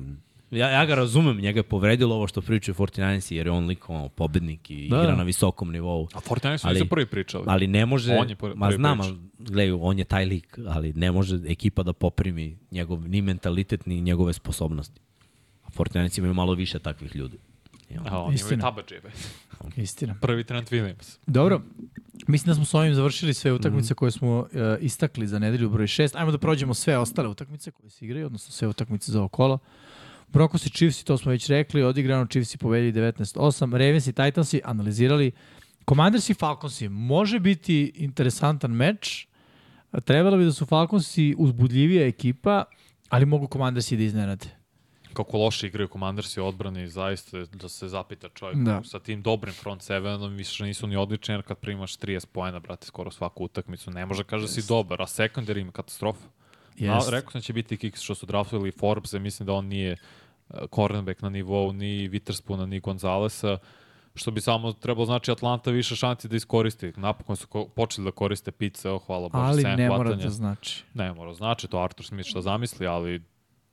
[0.50, 3.90] Ja, ja ga razumem, njega je povredilo ovo što pričaju 49 jer je on lik
[3.90, 4.96] ono, pobednik i Da.
[4.98, 6.08] igra na visokom nivou.
[6.14, 7.44] A Fortnite su Ali- ali, prvi pričali.
[7.46, 10.92] Ali ne može, On je prvi ma znam, ali, gledaj, on je taj lik, ali
[10.92, 15.00] ne može ekipa da poprimi njegov ni mentalitet, ni njegove sposobnosti.
[15.64, 17.38] A Fortinanici imaju malo više takvih ljudi.
[17.90, 18.62] Ono, A oni imaju Istina.
[18.62, 19.10] tabađe, be.
[19.76, 20.14] Istina.
[20.20, 21.18] Prvi Trent Williams.
[21.26, 21.62] Dobro,
[22.26, 24.46] mislim da smo s ovim završili sve utakmice koje smo uh,
[24.80, 26.16] istakli za nedelju broj 6.
[26.16, 29.58] Ajmo da prođemo sve ostale utakmice koje se igraju, odnosno sve utakmice za ovo kolo.
[30.28, 34.54] Broncos i Chiefs, to smo već rekli, odigrano Chiefs i pobedili 19-8, Ravens i Titans
[34.54, 35.32] i analizirali.
[35.88, 39.26] Commanders i Falconsi, može biti interesantan meč,
[40.04, 42.64] trebalo bi da su Falconsi uzbudljivija ekipa,
[43.08, 44.63] ali mogu Commandersi da iznenade.
[45.14, 48.58] Kako loše igraju Commanders i odbrani, zaista da se zapita čovjek.
[48.58, 48.82] Da.
[48.84, 52.86] Sa tim dobrim front sevenom, više nisu ni odlični, jer kad primaš 30 poena, brate,
[52.86, 56.26] skoro svaku utakmicu, ne može kaže da si dobar, a secondary ima katastrofa.
[56.80, 57.10] A, Jest.
[57.10, 59.96] rekao sam da će biti Kicks što su draftovali Forbes, mislim da on nije
[60.48, 63.58] uh, cornerback na nivou ni Witherspuna, ni Gonzalesa,
[64.14, 66.92] što bi samo trebalo znači Atlanta više šanci da iskoristi.
[66.96, 70.30] Napokon su ko počeli da koriste pice, oh, hvala Bože, ali sem ne mora da
[70.30, 70.84] znači.
[70.94, 73.22] Ne mora, znači to Arthur Smith šta zamisli, ali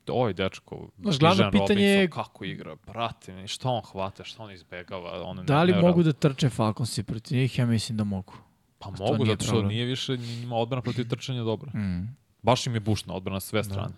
[0.07, 5.23] oj dečko, Znaš, glavno pitanje je- kako igra, brate, šta on hvata, šta on izbegava,
[5.23, 7.59] on Da li mogu da trče Falconsi protiv njih?
[7.59, 8.33] Ja mislim da mogu.
[8.80, 9.69] Pa to mogu, nije zato što problem.
[9.69, 11.71] nije više njima odbrana protiv trčanja dobra.
[11.80, 12.15] Mm.
[12.41, 13.93] Baš im je bušna odbrana s sve strane.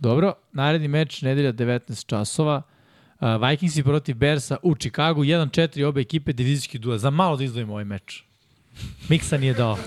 [0.00, 2.62] Dobro, naredni meč, nedelja 19 časova.
[3.20, 6.98] Uh, Vikingsi protiv Bersa u Chicagu, 1-4 obe ekipe, divizijski duel.
[6.98, 8.24] Za malo da izdvojimo ovaj meč.
[9.08, 9.78] Miksa nije dao.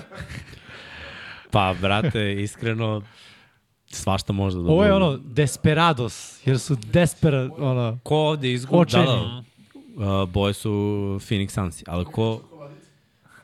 [1.52, 3.02] Pa, brate, iskreno,
[3.90, 8.92] svašta može da Ovo je ono desperados, jer su despera, ono, Ko ovde izgubi?
[8.92, 9.44] Da, da.
[10.24, 10.70] Uh, boje su
[11.30, 12.42] Phoenix Sunsi, ali ko,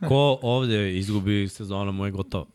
[0.07, 2.45] ko ovde izgubi sezona mu je gotovo.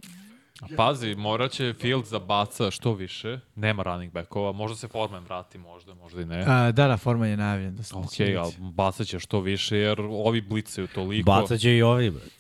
[0.61, 5.25] A Pazi, morat će Fields da baca što više, nema running backova, možda se Foreman
[5.25, 6.45] vrati, možda, možda i ne.
[6.47, 7.77] a, da, da, Forman je najavljen.
[7.77, 8.07] Da, Ok,
[8.39, 11.27] ali bacat će što više, jer ovi blicaju toliko.
[11.31, 12.31] Bacat će i ovi, brate.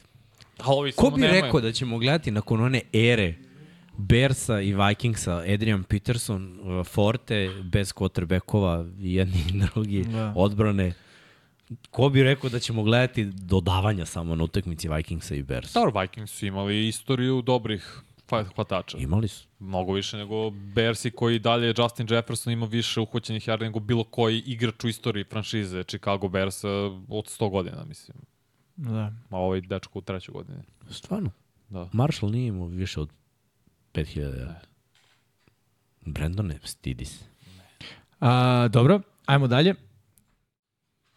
[0.58, 1.42] A ovi Ko samo bi nemaju.
[1.42, 3.34] rekao da ćemo gledati nakon one ere
[3.98, 10.32] Bersa i Vikingsa, Adrian Peterson, uh, Forte, bez quarterbackova, i jedni i drugi, Da.
[10.36, 10.92] odbrane.
[11.90, 15.70] Ko bi rekao da ćemo gledati dodavanja samo na utakmici Vikingsa i Bersa?
[15.70, 18.98] Star Vikings su imali istoriju dobrih hva- hvatača.
[18.98, 19.46] Imali su.
[19.58, 24.38] Mnogo više nego Bersi koji dalje Justin Jefferson ima više uhoćenih yardi nego bilo koji
[24.38, 26.68] igrač u istoriji franšize Chicago Bearsa
[27.08, 28.16] od 100 godina, mislim.
[28.76, 29.12] Da.
[29.30, 30.62] Ma ovaj dečko u trećoj godini.
[30.90, 31.30] Stvarno.
[31.68, 31.88] Da.
[31.92, 33.08] Marshall nije imao više od
[34.04, 34.66] 5000 yardi.
[36.06, 37.24] Brandon ne, stidi se.
[38.20, 39.74] A, dobro, ajmo dalje.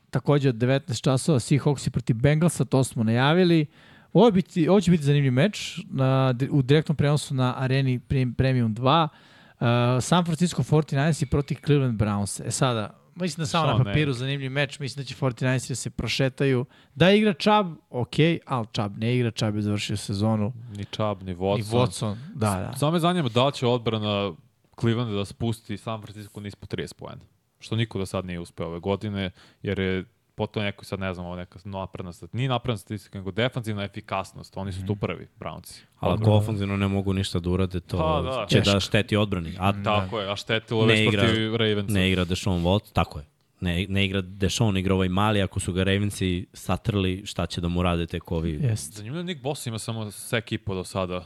[0.09, 3.65] takođe od 19 časova, Seahawks protiv Bengalsa, to smo najavili.
[4.13, 7.99] Ovo, biti, ovo će biti zanimljiv meč na, u direktnom prenosu na areni
[8.37, 9.07] Premium 2.
[9.07, 9.67] Uh,
[10.03, 12.47] San Francisco 49ers protiv Cleveland Browns.
[12.47, 15.75] E sada, mislim da samo Što na papiru zanimljiv meč, mislim da će 49ers da
[15.75, 16.65] se prošetaju.
[16.95, 18.15] Da igra Chubb, ok,
[18.45, 20.53] ali Chubb ne igra, Chubb je završio sezonu.
[20.75, 21.59] Ni Chubb, ni Watson.
[21.59, 22.73] I Watson, da, da.
[22.77, 24.33] Samo me zanima da li će odbrana
[24.79, 27.21] Clevelanda da spusti San Francisco po 30 poena.
[27.59, 29.31] Što niko do sad nije uspeo ove godine,
[29.61, 30.05] jer je
[30.41, 34.57] potom neko, sad ne znam, ovo neka napredna statistika, nije napredna statistika, nego defanzivna efikasnost.
[34.57, 35.81] Oni su tu prvi, Brownci.
[35.99, 38.45] Ali ako ofenzivno ne mogu ništa da urade, to Pa, da.
[38.45, 38.73] će Teško.
[38.73, 39.53] da šteti odbrani.
[39.59, 40.35] A Tako je, a
[40.77, 41.93] Ne već igra- protiv Ravensa.
[41.93, 43.25] ne igra Deshaun Watson, tako je.
[43.61, 47.67] Ne, ne igra Deshaun, igra ovaj mali, ako su ga Ravensi satrli, šta će da
[47.67, 48.51] mu rade tek ovi?
[48.53, 48.93] Jest.
[48.93, 51.23] Zanimljivo, Nick Boss ima samo sek i po do sada.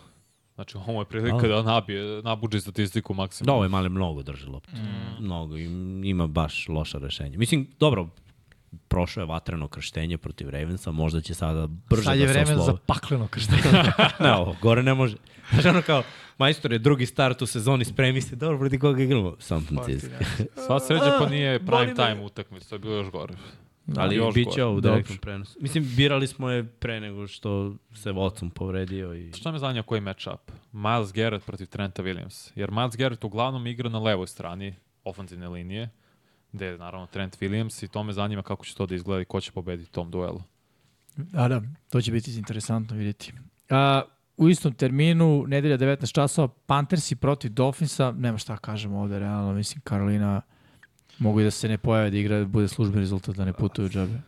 [0.55, 3.55] Znači, ovo je prilika da nabije, nabuđe statistiku Da, maksimalno.
[3.55, 4.71] ovaj mali mnogo drži loptu.
[4.73, 5.23] Mm.
[5.23, 5.63] Mnogo, i
[6.03, 7.37] ima baš loša rešenja.
[7.37, 8.09] Mislim, dobro,
[8.87, 12.55] prošlo je vatreno krštenje protiv Ravensa, možda će sada brže Sad da je se vreme
[12.55, 12.79] za oslove.
[12.85, 13.61] pakleno krštenje.
[14.19, 15.17] ne, ovo, gore ne može.
[15.51, 16.03] Znaš, ono kao,
[16.37, 19.35] majstor je drugi start u sezoni, spremi se, dobro, proti koga igramo?
[19.39, 20.09] San Francisco.
[20.65, 21.95] Sva sreća pa nije boli prime me.
[21.95, 23.33] time utakmica, to je bilo još gore.
[23.97, 25.57] Ali još bit će ovo u direktnom prenosu.
[25.61, 29.31] Mislim, birali smo je pre nego što se Watson povredio i...
[29.33, 30.51] Šta me zanima koji matchup?
[30.71, 32.51] Miles Garrett protiv Trenta Williams.
[32.55, 35.89] Jer Miles Garrett uglavnom igra na levoj strani ofanzivne linije,
[36.55, 39.25] gde je naravno Trent Williams i to me zanima kako će to da izgleda i
[39.25, 40.41] ko će pobediti tom duelu.
[41.15, 43.33] Da, da, to će biti interesantno vidjeti.
[43.69, 44.01] A,
[44.37, 49.81] u istom terminu, nedelja 19 časova, Panthersi protiv Dolphinsa, nema šta kažemo ovde, realno, mislim,
[49.81, 50.41] Karolina
[51.19, 53.89] mogu i da se ne pojave da igra, da bude služben rezultat, da ne putuju
[53.89, 54.21] džabe.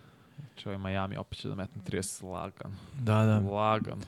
[0.66, 2.76] Ovaj Miami opet će da metne 30 lagan.
[3.00, 3.40] Da, da.
[3.40, 4.02] Lagan.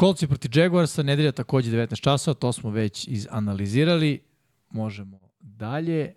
[0.00, 4.20] Colts protiv Jaguarsa, nedelja takođe 19 časova, to smo već izanalizirali.
[4.70, 6.14] Možemo dalje.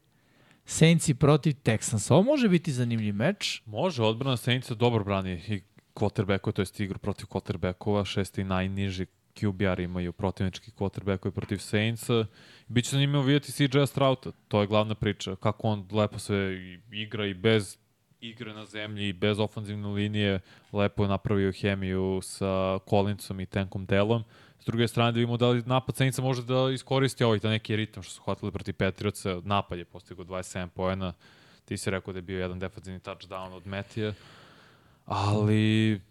[0.66, 2.14] Saintsi protiv Texansa.
[2.14, 3.62] Ovo može biti zanimljiv meč.
[3.66, 5.62] Može, odbrana Saintsa dobro brani i
[5.96, 12.26] quarterbacku, to jest igru protiv quarterbackova, šesti najniži QBR imaju protivnički quarterbackovi protiv Saintsa.
[12.68, 17.34] Biće zanimljivo vidjeti CJ Strauta, to je glavna priča, kako on lepo i- igra i
[17.34, 17.78] bez
[18.22, 20.40] igre na zemlji i bez ofanzivne linije,
[20.72, 24.24] lepo je napravio hemiju sa Collinsom i Tankom Dellom.
[24.64, 27.76] S druge strane da vidimo da li napad Saintsa može da iskoristi ovaj da neki
[27.76, 31.14] ritam što su hvatili protiv Patriotsa, napad je postigao 27 poena,
[31.66, 34.14] ti si rekao da je bio jedan defensivni touchdown od Metije,
[35.06, 36.02] ali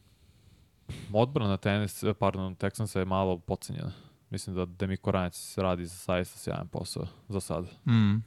[1.13, 3.93] odbrana tenis, pardon, Texansa je malo pocenjena.
[4.31, 7.69] Mislim da Demiko Ranec radi za saista sjajan posao za sada.
[7.87, 8.23] Mm.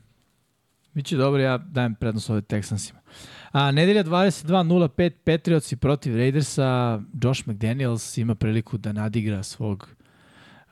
[0.93, 2.99] Biće dobro, ja dajem prednost ovde Texansima.
[3.51, 9.94] A, nedelja 22.05, Patriotsi protiv Raidersa, Josh McDaniels ima priliku da nadigra svog,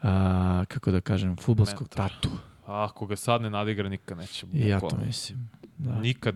[0.03, 2.09] a, kako da kažem, futbolskog Mentora.
[2.09, 2.30] tatu.
[2.65, 4.45] A ako ga sad ne nadigra, nikad neće.
[4.53, 5.49] I ja to mislim.
[5.77, 5.95] Da.
[5.95, 6.35] Nikad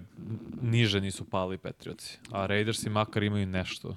[0.61, 2.17] niže nisu pali Patriotsi.
[2.31, 3.95] A Raidersi makar imaju nešto.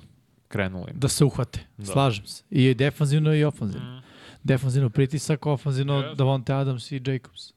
[0.48, 0.98] Krenulo im.
[0.98, 1.84] Da se uhvate, Da.
[1.84, 2.42] slažem se.
[2.50, 3.98] I defanzivno i ofanzivno.
[3.98, 4.02] Mm.
[4.44, 6.14] Defanzivno pritisak, ofanzivno Yes.
[6.14, 7.52] Davonte Adams i Jacobs.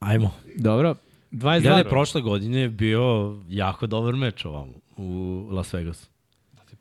[0.00, 0.30] Ajmo.
[0.56, 0.94] Dobro.
[1.32, 3.02] 22 Gledaj, prošle godine je bio
[3.48, 5.08] jako dobar meč ovamo u
[5.50, 6.06] Las Vegasu.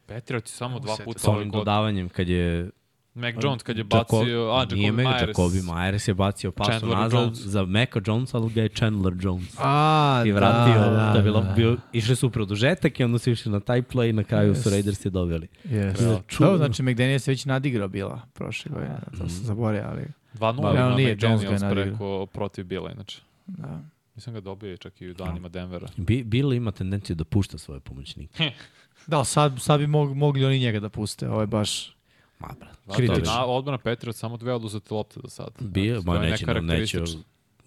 [0.06, 1.62] Patriotsi samo dva puta Sa ove ovim godine.
[1.62, 2.70] dodavanjem kad je
[3.16, 4.50] Mac Jones kad je Jaco- bacio...
[4.52, 5.38] A, Nije Mac, Myers.
[5.38, 7.40] Jacoby Myers je bacio pasu Chandler nazad Jones.
[7.40, 9.56] za Meka Jones, ali ga je Chandler Jones.
[9.60, 11.52] A, I vratio, da, da, da, da, bilo, da.
[11.54, 14.54] bio, išli su u produžetak i onda su išli na taj play i na kraju
[14.56, 14.68] su Jest.
[14.68, 15.48] Raiders je dobili.
[15.66, 15.98] Yes.
[15.98, 16.58] Da, Dobro, čudno.
[16.58, 18.98] znači McDaniel se već nadigrao bila prošle godine.
[19.12, 20.02] To sam zaboravio, ali...
[20.40, 23.22] 2-0 Ma, ima realno nije, Mac Jones ga preko protiv Bila, inače.
[23.48, 23.80] Da.
[24.16, 25.88] Mislim ga dobio čak i u danima Denvera.
[25.98, 28.52] Bi, Bill ima tendenciju da pušta svoje pomoćnike.
[29.08, 31.30] Da, sad, sad bi mog, mogli oni njega da puste.
[31.30, 31.96] Ovo je baš...
[32.44, 32.78] Ma, brat.
[32.88, 33.24] Da, Kritično.
[33.34, 35.52] na, odbrana Patriot samo dve oduzete lopte do sada.
[35.60, 37.18] Bio, Znači, ma je neće, neće.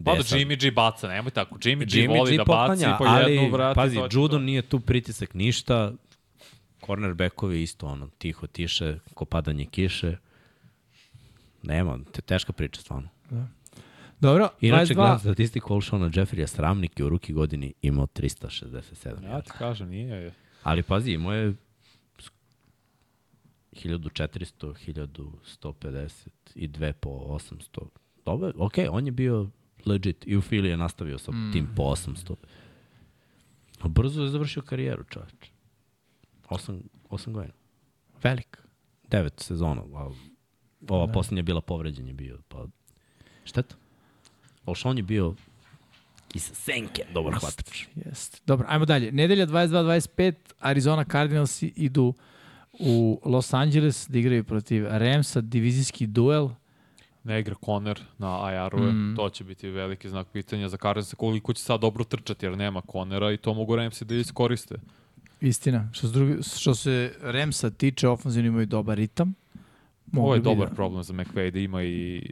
[0.05, 0.19] Pa da.
[0.19, 1.55] Jimmy G baca, nemoj tako.
[1.55, 3.75] Jimmy, G Jimmy voli G da baci poklanja, po ali, jednu vrati.
[3.75, 3.97] pazi,
[4.29, 4.39] to.
[4.39, 5.93] nije tu pritisak ništa,
[6.87, 10.17] cornerbackovi isto ono, tiho tiše, ko padanje kiše.
[11.63, 13.09] Nema, te teška priča stvarno.
[14.21, 14.97] Dobro, Inače, 22.
[14.97, 19.25] gledam statistiku Olšona Jeffrija Sramnik je u ruki godini imao 367.
[19.25, 20.33] Ja ti kažem, nije.
[20.63, 21.55] Ali pazi, imao je
[23.85, 26.19] 1400, 1150
[26.55, 27.87] i 2 po 800.
[28.25, 29.49] Dobro, ok, on je bio
[29.87, 30.25] legit.
[30.27, 31.53] I u Fili je nastavio sa mm.
[31.53, 32.35] tim po 800.
[33.81, 35.51] A brzo je završio karijeru, čovječ.
[36.49, 36.81] 8,
[37.11, 37.55] 8 godina.
[38.23, 38.59] Velik.
[39.11, 39.83] 9 sezona.
[39.95, 40.11] A
[40.89, 41.13] ova da.
[41.13, 42.39] poslednja je bila povređen je bio.
[42.49, 42.67] Pa,
[43.45, 43.75] šteta.
[44.67, 45.35] Olšon je bio
[46.35, 47.87] iz senke dobar hvatač.
[47.95, 48.43] Jest.
[48.47, 49.13] Dobro, ajmo dalje.
[49.13, 52.15] Nedelja 22-25, Arizona Cardinals idu
[52.79, 56.49] u Los Angeles da igraju protiv Ramsa, divizijski duel.
[57.25, 59.15] Ne igra Conner na IR-ove, Mm.
[59.17, 62.83] to će biti veliki znak pitanja za Cardinals koliko će sad dobro trčati jer nema
[62.83, 64.75] Connera i to mogu Ramsey da iskoriste.
[65.41, 65.89] Istina.
[65.93, 69.35] Što se, drugi, što se Remsa tiče, ofenzivno imaju dobar ritam.
[70.15, 72.23] Ovo je bi dobar da- problem za McVay da ima i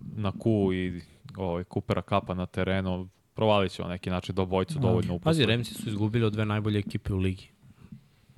[0.00, 1.00] na Q i
[1.36, 3.08] ovaj, Coopera Kapa na terenu.
[3.34, 5.24] Provalit će on neki način da obojcu dovoljno uposle.
[5.24, 7.48] Pazi, Remsi su izgubili od dve najbolje ekipe u ligi.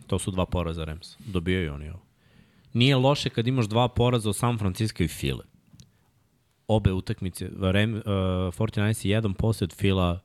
[0.06, 1.18] To su dva poraza Remsa.
[1.26, 2.02] Dobijaju oni ovo.
[2.72, 5.44] Nije loše kad imaš dva poraza od San Francisco i File.
[6.68, 10.20] Obe utakmice, Rem, uh, 49 jedan posljed Fila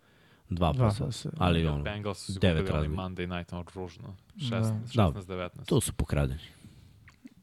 [0.49, 1.33] dva posljed.
[1.37, 3.01] Ali ono, Bengals su devet razlika.
[3.01, 4.15] Monday night, ono ružno.
[4.35, 4.57] Da.
[4.57, 5.49] 16, 16-19.
[5.65, 6.39] to su pokradeni.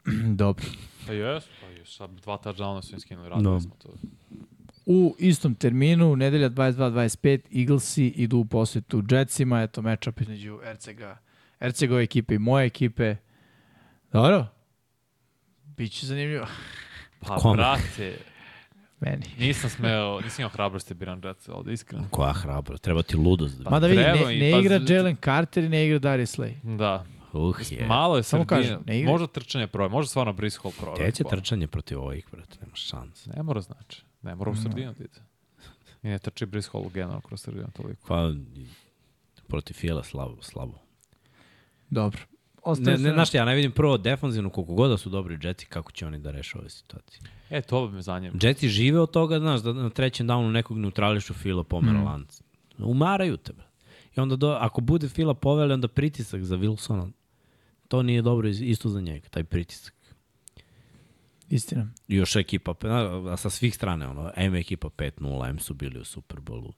[0.42, 0.64] Dobro.
[1.06, 3.60] Pa jes, pa jes, sad dva touchdowna su im skinuli, radili Da.
[3.60, 3.88] smo to.
[4.86, 11.18] U istom terminu, nedelja 22-25, Eaglesi idu u posjetu Jetsima, eto matchup između Ercega,
[11.60, 13.16] Ercegove ekipe i moje ekipe.
[14.12, 14.46] Dobro.
[15.64, 16.46] Biće zanimljivo.
[17.26, 17.56] Pa, Kome?
[17.56, 18.18] brate,
[19.00, 19.24] Meni.
[19.38, 22.04] nisam smeo, nisam imao hrabrosti da biram Jets ovde, iskreno.
[22.10, 23.64] Koja hrabro, treba ti ludost.
[23.64, 26.76] Pa Mada vidi, ne, ne pa igra Jalen Carter i ne igra Darius Slay.
[26.76, 27.04] Da.
[27.32, 27.86] Uh, je.
[27.86, 28.62] Malo je Samo sredina.
[28.62, 29.12] kažem, ne igra.
[29.12, 30.96] Možda trčanje proje, možda stvarno Brice Hall proje.
[30.96, 33.30] Gde će trčanje protiv ovih, brate, nema šanse.
[33.36, 34.02] Ne mora znači.
[34.22, 35.20] Ne mora u sredinu da ide.
[36.02, 38.06] I ne trči Brice Hall generalno kroz sredinu toliko.
[38.08, 38.32] Pa,
[39.48, 40.78] protiv Fila slabo, slabo.
[41.90, 42.20] Dobro.
[42.20, 45.38] Ne, Ostaje ne, znaš šta, ja ne vidim prvo defanzivno koliko god da su dobri
[45.42, 47.20] Jetsi, kako će oni da reše ove situacije.
[47.50, 48.38] E, to bi me zanima.
[48.42, 52.04] Jetsi žive od toga, znaš, da na trećem downu nekog neutrališu Fila pomera mm.
[52.04, 52.42] lanca.
[52.78, 53.62] Umaraju tebe.
[54.16, 57.10] I onda, do, ako bude Fila poveli, onda pritisak za Wilsona,
[57.88, 59.94] to nije dobro isto za njega, taj pritisak.
[61.50, 61.88] Istina.
[62.08, 62.74] I još ekipa,
[63.30, 66.72] a sa svih strane, ono, M ekipa 5-0, M su bili u Superbolu,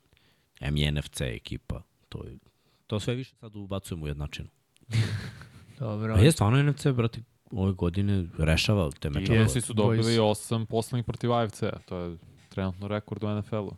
[0.60, 2.38] M i NFC ekipa, to je,
[2.86, 4.48] to sve više sad ubacujemo u jednačinu.
[5.80, 6.14] Dobro.
[6.14, 7.20] A je stvarno NFC, brate,
[7.50, 9.38] ove godine rešava te I mečeve.
[9.38, 10.20] Jesi su dobili boys.
[10.30, 11.78] osam poslednjih protiv AFC-a.
[11.88, 12.16] To je
[12.48, 13.76] trenutno rekord u NFL-u.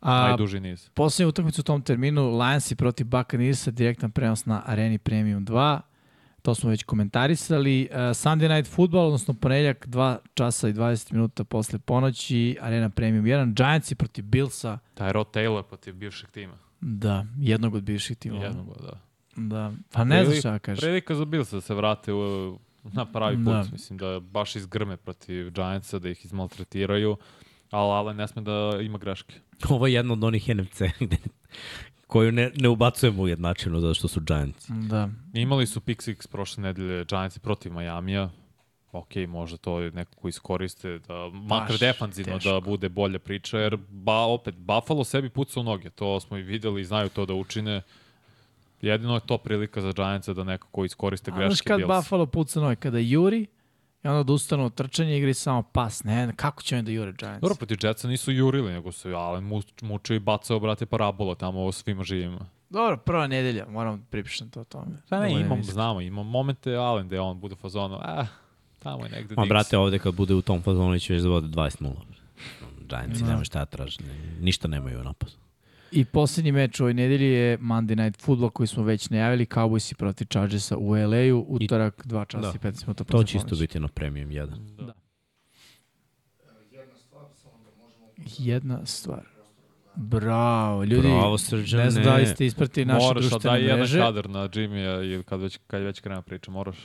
[0.00, 0.88] A, Najduži niz.
[0.94, 5.80] Poslednja utakmica u tom terminu, Lionsi protiv Buccaneersa, direktan prenos na Areni Premium 2.
[6.42, 7.88] To smo već komentarisali.
[7.90, 13.24] Uh, Sunday Night Football, odnosno ponedljak, 2 časa i 20 minuta posle ponoći, Arena Premium
[13.24, 13.54] 1.
[13.54, 16.58] Giantsi protiv Billsa, Tyrod Taylor protiv bivšeg tima.
[16.80, 18.44] da, jednog od bivših timova.
[18.44, 19.09] Jednog, da.
[19.36, 20.80] Da, pa ne znam šta kažeš.
[20.80, 23.44] Prilika za Bilsa da se vrate u, na pravi put.
[23.44, 23.64] Da.
[23.72, 27.16] Mislim da baš izgrme protiv Giantsa, da ih izmaltretiraju.
[27.70, 29.34] Ali Allen ne sme da ima greške.
[29.70, 31.16] Ovo je jedna od onih NFC gde,
[32.06, 34.66] koju ne, ne ubacujemo ujednačeno zato što su Giants.
[34.68, 35.08] Da.
[35.32, 38.30] Imali su pick six prošle nedelje Giantsi protiv Majamija.
[38.92, 43.76] Ok, možda to je neko ko iskoriste, da, makar defanzivno da bude bolja priča, jer
[43.76, 47.34] ba, opet, Buffalo sebi puca u noge, to smo i videli i znaju to da
[47.34, 47.82] učine.
[48.82, 51.88] Jedino je to prilika za Giantsa da neko ko iskoriste A znaš greške kad Bills.
[51.88, 53.46] Buffalo puca noj, kada juri,
[54.04, 56.04] i onda odustanu od trčanja i igri samo pas.
[56.04, 57.40] Ne, kako će oni da jure Giants?
[57.40, 61.64] Dobro, protiv Jetsa nisu jurili, nego su Allen mu, mučio i bacao, brate, parabola tamo
[61.64, 62.38] o svima živima.
[62.70, 65.02] Dobro, prva nedelja, moram pripišem to tome.
[65.08, 68.26] Pa ne, Ovo imam, znamo, imam momente Allen gde on bude u fazonu, ah,
[68.78, 71.46] tamo je negde Ma, brate, ovde kad bude u tom fazonu će već da vode
[71.48, 71.92] 20-0.
[72.80, 73.28] Giantsi, Da.
[73.28, 75.32] nemaju šta da ne- Ništa nemaju u napadu.
[75.92, 79.94] I posljednji meč u ovoj nedelji je Monday Night Football koji smo već najavili, Cowboysi
[79.94, 82.68] protiv Chargersa u LA-u, utorak 2 časa Da.
[82.68, 84.46] i 15 minuta To će isto biti na Premium 1.
[84.78, 84.92] Da.
[86.70, 88.06] Jedna stvar, samo da možemo...
[88.38, 89.22] Jedna stvar.
[89.96, 91.08] Bravo, ljudi.
[91.08, 91.84] Bravo, Srđane.
[91.84, 93.98] Ne znam da li ste ispratili naše moraš, a društvene daj jedan mreže.
[93.98, 96.76] kadar na Jimmy-a ili kad već, kad već krena priča, moraš.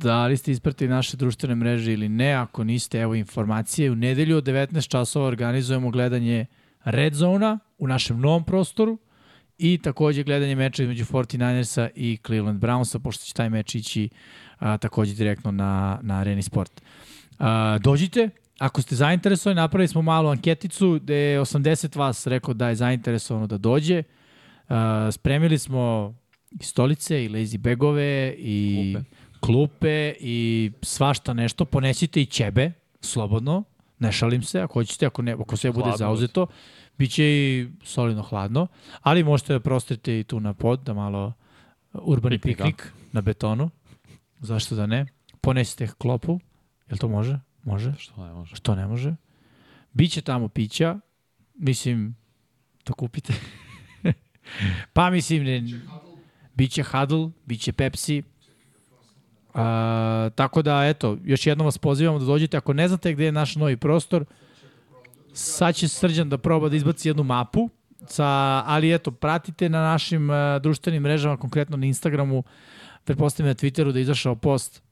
[0.00, 3.90] Da li ste ispratili naše društvene mreže ili ne, ako niste, evo informacije.
[3.90, 6.46] U nedelju od 19 časova organizujemo gledanje
[6.84, 8.98] Red Zona u našem novom prostoru
[9.58, 14.08] i takođe gledanje meča između 49ersa i Cleveland Brownsa, pošto će taj meč ići
[14.58, 16.82] a, takođe direktno na, na Areni Sport.
[17.38, 22.68] A, dođite, ako ste zainteresovani, napravili smo malu anketicu gde je 80 vas rekao da
[22.68, 24.02] je zainteresovano da dođe.
[24.68, 26.14] A, spremili smo
[26.60, 29.08] i stolice i lazy bagove i Klupe.
[29.40, 31.64] klupe i svašta nešto.
[31.64, 33.64] Ponesite i ćebe, slobodno,
[34.02, 35.96] ne šalim se, ako hoćete, ako, ne, ako sve bude Hladno.
[35.96, 36.46] zauzeto.
[36.98, 38.66] Biće i solidno hladno,
[39.00, 41.32] ali možete da prostrete i tu na pod, da malo
[41.92, 42.64] urbani Piknik, da.
[42.64, 43.70] piknik na betonu.
[44.40, 45.06] Zašto da ne?
[45.40, 46.40] Ponesite klopu,
[46.88, 47.40] jel to može?
[47.64, 47.94] Može.
[47.98, 48.56] Što ne može?
[48.56, 49.14] Što ne može?
[49.92, 50.98] Biće tamo pića,
[51.54, 52.16] mislim,
[52.84, 53.32] to kupite.
[54.94, 55.62] pa mislim, ne,
[56.54, 58.22] biće Huddle, biće Pepsi.
[59.54, 62.56] A, tako da, eto, još jednom vas pozivamo da dođete.
[62.56, 64.24] Ako ne znate gde je naš novi prostor,
[65.32, 67.68] sad će Srđan da proba da izbaci jednu mapu,
[68.06, 68.26] sa,
[68.66, 72.42] ali eto, pratite na našim uh, društvenim mrežama, konkretno na Instagramu,
[73.04, 74.82] pretpostavljam na Twitteru da je izašao post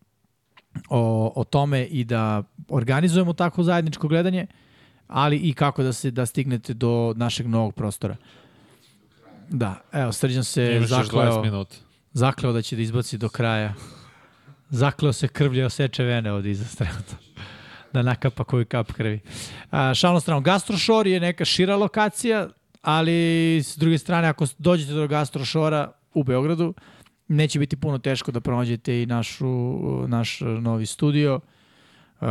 [0.88, 4.46] o, o tome i da organizujemo takvo zajedničko gledanje,
[5.06, 8.16] ali i kako da se da stignete do našeg novog prostora.
[9.48, 11.64] Da, evo, Srđan se Imaš još 20 zakleo.
[12.12, 13.74] Zakleo da će da izbaci do kraja.
[14.70, 17.18] Zakleo se krvlje, oseče vene od iza trenutno.
[17.92, 19.20] Da nakapa koju kap krvi.
[19.70, 22.48] A, šalno strano, Gastrošor je neka šira lokacija,
[22.82, 26.74] ali s druge strane, ako dođete do Gastrošora u Beogradu,
[27.28, 29.46] neće biti puno teško da pronađete i našu,
[30.08, 31.40] naš novi studio.
[32.20, 32.28] Uh,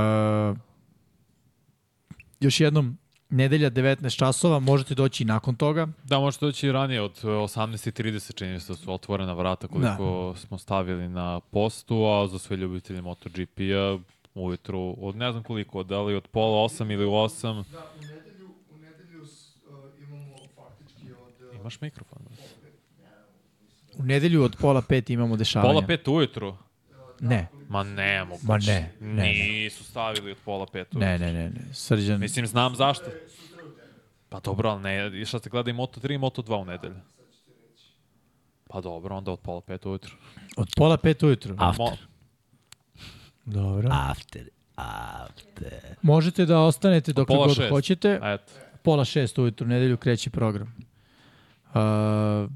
[2.39, 2.97] još jednom,
[3.29, 5.87] nedelja 19 časova, možete doći i nakon toga.
[6.03, 10.33] Da, možete doći i ranije od e, 18.30 čini se da su otvorena vrata koliko
[10.33, 10.39] da.
[10.39, 13.97] smo stavili na postu, a za sve ljubitelje MotoGP-a
[14.33, 17.63] ujutru od ne znam koliko, da li od pola osam ili u osam.
[17.71, 21.49] Da, u nedelju, u nedelju s, uh, imamo faktički od...
[21.49, 22.19] Uh, Imaš mikrofon?
[23.97, 25.73] U nedelju od pola pet imamo dešavanja.
[25.73, 26.55] Pola pet ujutru?
[27.19, 28.47] Ne, Ma ne, moguće.
[28.47, 29.23] Ma ne, ne, ne.
[29.23, 30.99] Nisu stavili od pola pet ujutru.
[30.99, 31.61] ne, ne, ne, ne.
[31.73, 33.05] Srđan, Mislim, znam zašto.
[34.29, 36.95] Pa dobro, ali ne, šta ste gledali Moto3 i Moto2 u nedelju?
[38.69, 40.15] Pa dobro, onda od pola pet ujutru.
[40.57, 41.55] od pola pet ujutru.
[41.57, 42.07] After.
[43.45, 43.89] Dobro.
[43.91, 44.49] After.
[44.75, 45.95] After.
[46.01, 47.69] Možete da ostanete dok pola god šest.
[47.69, 48.19] hoćete.
[48.23, 48.53] Eto.
[48.83, 50.75] Pola šest ujutru, u nedelju kreće program.
[51.73, 52.51] Uh,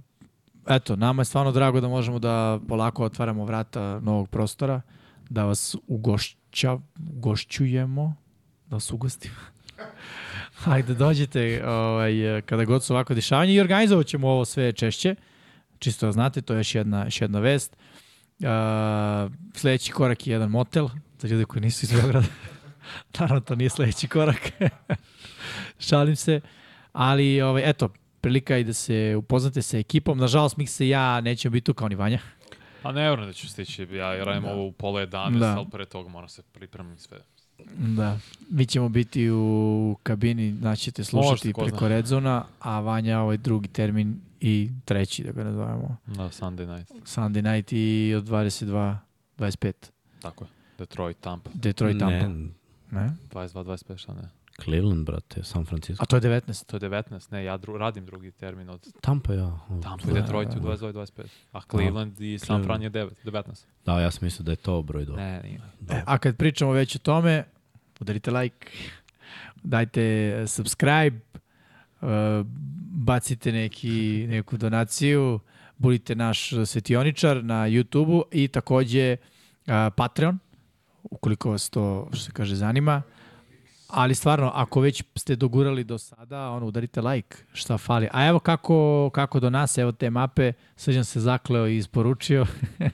[0.68, 4.82] eto, nama je stvarno drago da možemo da polako otvaramo vrata novog prostora,
[5.34, 6.78] da vas ugošća,
[7.10, 8.16] ugošćujemo,
[8.68, 9.36] da vas ugostimo.
[10.74, 15.16] Ajde, dođete ovaj, kada god su ovako dešavanje i organizovat ćemo ovo sve češće.
[15.80, 17.76] Čisto da znate, to je još jedna, još jedna vest.
[18.40, 18.48] Uh,
[19.54, 20.90] sledeći korak je jedan motel,
[21.20, 22.28] za ljude koji nisu iz Beograda.
[23.20, 24.52] Naravno, to nije sledeći korak.
[25.88, 26.42] Šalim se.
[26.92, 27.90] Ali, ovaj, eto,
[28.22, 30.18] prilika i da se upoznate sa ekipom.
[30.18, 32.20] Nažalost, Miksa i ja nećemo biti tu kao ni Vanja.
[32.84, 35.56] Pa ne vjerujem da ću stići, ja radim ovo u pola 11, Da.
[35.58, 37.18] ali pre toga moram se pripremiti sve.
[37.78, 38.20] Da.
[38.50, 41.64] Mi ćemo biti u kabini, znači ćete slušati zna.
[41.64, 46.92] preko Redzona, a Vanja ovaj drugi termin i treći, da ga nazovemo, Na Sunday night,
[47.08, 48.98] Sunday night i od 22
[49.38, 49.74] 25.
[50.22, 50.50] tako je.
[50.78, 52.28] Detroit, Tampa, Detroit Tampa.
[52.28, 52.50] Ne,
[52.92, 53.12] Ne?
[53.32, 54.30] 22, 25, šta ne.
[54.62, 56.04] Cleveland, brate, San Francisco.
[56.04, 56.66] A to je 19.
[56.66, 59.60] To je 19, ne, ja dru, radim drugi termin od Tampa, ja.
[59.84, 61.24] Tampa i Detroit u 22, 25.
[61.52, 63.66] A Cleveland i San Fran je 9, 19.
[63.86, 65.16] Da, ja sam mislio da je to broj do.
[65.16, 65.62] Ne, nije.
[65.90, 67.44] E, a kad pričamo već o tome,
[68.00, 68.68] udarite like,
[69.64, 71.20] dajte subscribe,
[72.02, 72.10] uh,
[72.92, 75.40] bacite neki, neku donaciju,
[75.78, 80.40] budite naš svetioničar na YouTube-u i takođe uh, Patreon,
[81.04, 83.02] ukoliko vas to, što se kaže, zanima.
[83.96, 88.08] Ali stvarno, ako već ste dogurali do sada, ono, udarite like, šta fali.
[88.12, 92.46] A evo kako, kako do nas, evo te mape, Srđan se zakleo i isporučio.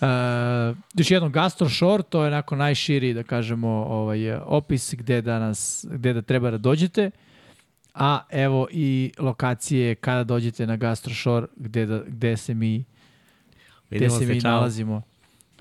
[0.00, 5.38] Uh, još jednom Gastro Shore, to je onako najširi, da kažemo, ovaj, opis gde da,
[5.38, 7.10] nas, gde da treba da dođete.
[7.94, 12.84] A evo i lokacije kada dođete na Gastro Shore, gde, da, gde se mi,
[13.90, 14.52] gde Vidimo se mi čao.
[14.52, 15.02] nalazimo.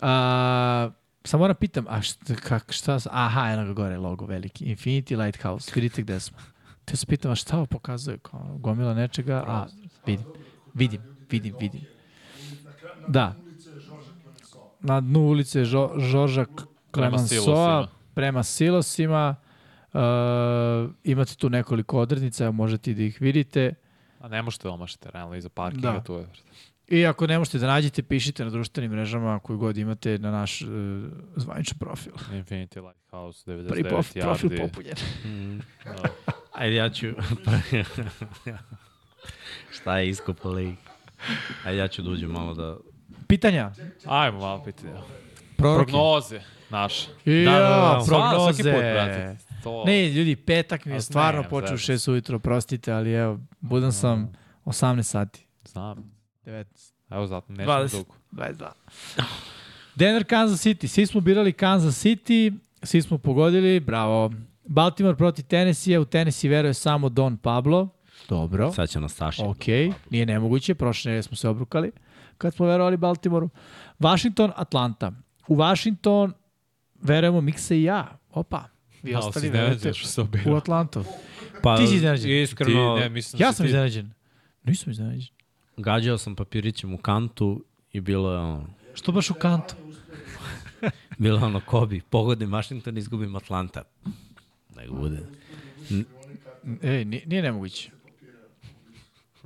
[0.01, 0.89] A,
[1.27, 5.71] samo moram pitam, a šta, kak, šta, aha, eno ga gore logo veliki, Infinity Lighthouse,
[5.75, 6.37] vidite gde smo.
[6.85, 9.65] Te se pitam, a šta ovo pokazuje, kao gomila nečega, a
[10.05, 10.25] vidim,
[10.73, 11.81] vidim, vidim, vidim.
[13.07, 13.35] Da,
[14.79, 16.45] na dnu ulice Žo, Žorža
[17.27, 17.87] silosima.
[18.13, 19.35] prema silosima.
[19.93, 20.01] Uh,
[21.03, 23.73] imate tu nekoliko odrednica, možete i da ih vidite.
[24.19, 25.99] A ne možete omašiti, realno, iza parkinga Da.
[25.99, 26.27] tu je.
[26.87, 30.61] I ako ne možete da nađete, pišite na društvenim mrežama koju god imate na naš
[30.61, 30.67] uh,
[31.35, 32.13] zvaničan profil.
[32.31, 34.61] Infinity Lighthouse, 99 Prvi prof, profil yardi.
[34.61, 34.95] popunjen.
[35.25, 35.59] Mm.
[35.85, 36.09] Da.
[36.61, 37.07] Ajde, ja ću...
[39.71, 40.79] Šta je iskopao lik?
[41.65, 42.77] Ajde, ja ću da uđem malo da...
[43.27, 43.71] Pitanja?
[44.05, 44.93] Ajmo malo pitanje.
[45.57, 45.91] Proroke?
[45.91, 47.09] Prognoze naše.
[47.25, 48.03] Ja, Da, da, da.
[48.07, 48.63] prognoze.
[48.63, 49.37] Svaki put, brate.
[49.63, 49.83] To...
[49.85, 53.39] Ne, ljudi, petak mi je stvarno ne, počeo u zezam 6 ujutro, prostite, ali evo,
[53.59, 54.33] budan sam
[54.65, 55.45] 18 sati.
[55.65, 56.16] Znam.
[56.47, 56.65] 19.
[57.09, 57.91] Evo zato, nećemo 20.
[57.93, 58.13] dugo.
[58.33, 58.69] 22.
[59.95, 60.87] Denver, Kansas City.
[60.87, 62.53] Svi smo birali Kansas City,
[62.83, 64.31] svi smo pogodili, bravo.
[64.65, 67.89] Baltimore protiv Tennessee, u Tennessee veruje samo Don Pablo.
[68.29, 69.45] Dobro, Sad će nas Saša.
[69.45, 69.65] ok,
[70.09, 71.91] nije nemoguće, prošle nedelje smo se obrukali
[72.37, 73.49] kad smo verovali Baltimoru.
[73.99, 75.11] Washington, Atlanta.
[75.47, 76.33] U Washington
[76.95, 78.17] verujemo Miksa i ja.
[78.31, 78.63] Opa,
[79.03, 79.91] vi Malo ostali verujete
[80.45, 80.55] u.
[80.55, 81.03] Atlantu.
[81.63, 82.31] Pa, Ti si iznenađen.
[82.33, 84.11] Iskreno, Ti, ne, mislim Ja da sam ti- iznenađen.
[84.63, 85.36] Nisam iznenađen.
[85.77, 88.67] Gađao sam papirićem u kantu i bilo je ono...
[88.93, 89.75] Što baš u kantu?
[91.17, 93.81] Bilo je ono, Kobi, pogodim Washington, izgubim Atlanta.
[94.75, 95.19] Nego bude.
[96.83, 97.91] Ej, nije, nije nemoguće.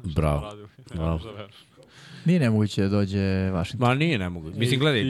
[0.04, 0.52] Bravo.
[0.96, 1.20] Bravo.
[2.26, 3.90] Nije nemoguće da dođe Washington.
[3.90, 4.52] Ma nije, ne mogu.
[4.56, 5.02] Mislim, gledaj,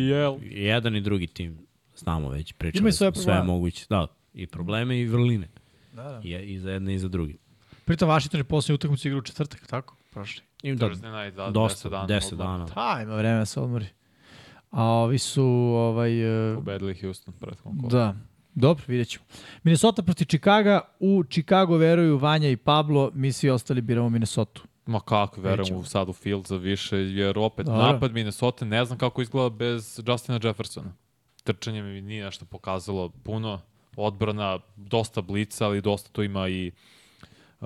[0.42, 1.58] jedan i drugi tim,
[1.96, 3.48] znamo već, pričali Imaju svoje smo, sve probleme.
[3.54, 3.86] moguće.
[3.90, 5.48] Da, i probleme i vrline.
[5.94, 6.22] Da, da.
[6.24, 7.38] I, I za jedne i za drugi.
[7.86, 9.96] Pritom Washington je posljednju utakmicu igra u četvrtak, tako?
[10.12, 10.44] Prošli.
[10.64, 12.08] Im da, Thursday night, da, dosta, 10 dana.
[12.08, 12.48] 10 odmah.
[12.48, 12.66] dana.
[12.74, 13.86] Pa, ima vreme da se odmori.
[14.72, 15.44] A ovi su,
[15.76, 16.52] ovaj...
[16.52, 17.92] e, Pobedili Houston prethodnom kolu.
[17.92, 18.16] Da.
[18.56, 19.26] Dobro, vidjet ćemo.
[19.64, 20.82] Minnesota protiv Chicaga.
[21.00, 23.12] U Chicago veruju Vanja i Pablo.
[23.14, 24.62] Mi svi ostali biramo Minnesota.
[24.86, 27.82] Ma kako, verujem u sad u Fields više, jer opet Dobro.
[27.82, 30.94] napad Minnesota ne znam kako izgleda bez Justina Jeffersona.
[31.44, 33.62] Trčanje mi nije nešto pokazalo puno.
[33.96, 36.72] Odbrana, dosta blica, ali dosta tu ima i a,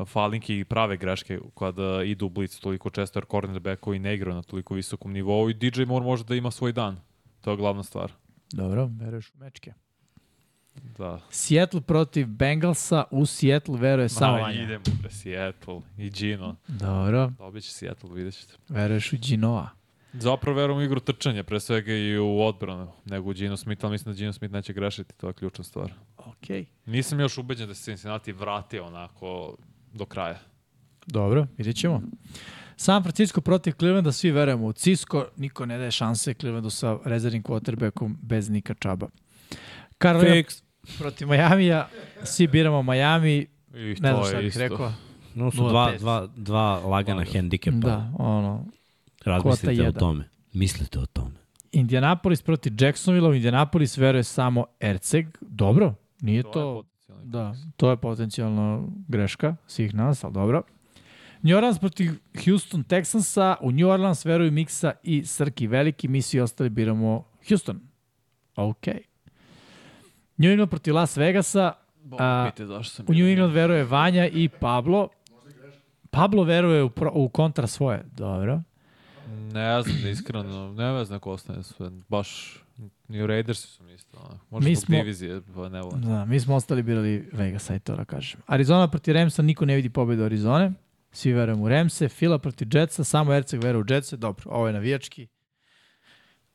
[0.06, 4.42] falinke i prave greške kada idu u blic toliko često, jer cornerbackovi ne igraju na
[4.42, 6.98] toliko visokom nivou i DJ Moore može da ima svoj dan.
[7.42, 8.12] To je glavna stvar.
[8.54, 9.74] Dobro, veruješ u mečke.
[10.76, 11.20] Da.
[11.30, 13.04] Seattle protiv Bengalsa.
[13.12, 14.62] U Seattle veruje samo Vanja.
[14.62, 16.56] idemo pre Seattle i Gino.
[16.68, 18.54] Dobro, Dobit će Seattle, vidjet ćete.
[18.70, 19.70] veruješ u Ginoa.
[20.14, 23.92] Zapravo verujem u igru trčanja, pre svega i u odbranu, nego u Gino Smith, ali
[23.92, 25.94] mislim da Gino Smith neće grešiti, to je ključna stvar.
[26.18, 26.66] Okej.
[26.86, 29.56] Nisam još ubeđen da se Cincinnati vratio onako
[29.96, 30.40] do kraja.
[31.08, 32.02] Dobro, vidjet ćemo.
[32.78, 37.44] San Francisco protiv Clevelanda, svi verujemo u Cisco, niko ne daje šanse Clevelandu sa rezervnim
[37.44, 39.08] quarterbackom bez Nika Čaba.
[40.02, 40.64] Carolina Fix.
[40.98, 41.88] protiv Majamija,
[42.24, 44.94] svi biramo Miami, I ne znam šta je bih rekao.
[45.36, 45.70] No su 0-5.
[45.70, 47.32] dva, dva, dva lagana Lagano.
[47.32, 47.78] hendikepa.
[47.78, 48.66] Da, ono,
[49.26, 49.94] Razmislite o jedan.
[49.94, 50.30] tome.
[50.54, 51.36] Mislite o tome.
[51.72, 55.26] Indianapolis protiv Jacksonville, u Indianapolis veruje samo Erceg.
[55.42, 56.50] Dobro, nije to...
[56.52, 56.84] To
[57.26, 60.62] da, to je potencijalno greška svih nas, ali dobro.
[61.42, 62.12] New Orleans protiv
[62.46, 67.80] Houston Texansa, u New Orleans veruju Miksa i Srki Veliki, mi svi ostali biramo Houston.
[68.56, 68.88] Ok.
[70.38, 71.74] New England protiv Las Vegasa,
[72.20, 75.10] a, Pite zašto sam u New England veruje Vanja i Pablo.
[76.10, 78.04] Pablo veruje u, pro, u kontra svoje.
[78.12, 78.62] Dobro.
[79.36, 81.90] Ne znam da iskreno, ne znam ko ostane sve.
[82.10, 82.60] Baš,
[83.08, 84.40] ni u Raidersi su mi isto.
[84.50, 86.02] Možda Mi smo- divizije, pa ne volim.
[86.02, 88.42] Da, mi smo ostali birali Vegas, aj to da kažem.
[88.46, 90.72] Arizona protiv Ramsa, niko ne vidi pobedu Arizone.
[91.12, 92.10] Svi verujemo u Ramse.
[92.10, 94.16] Fila protiv Jetsa, samo Erceg veruje u Jetsa.
[94.16, 95.28] Dobro, ovo je navijački.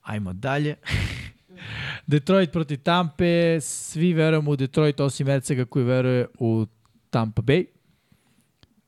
[0.01, 0.77] Ajmo dalje.
[2.07, 6.67] Detroit protiv Tampe, svi verujemo u Detroit, osim Ercega koji veruje u
[7.11, 7.65] Tampa Bay.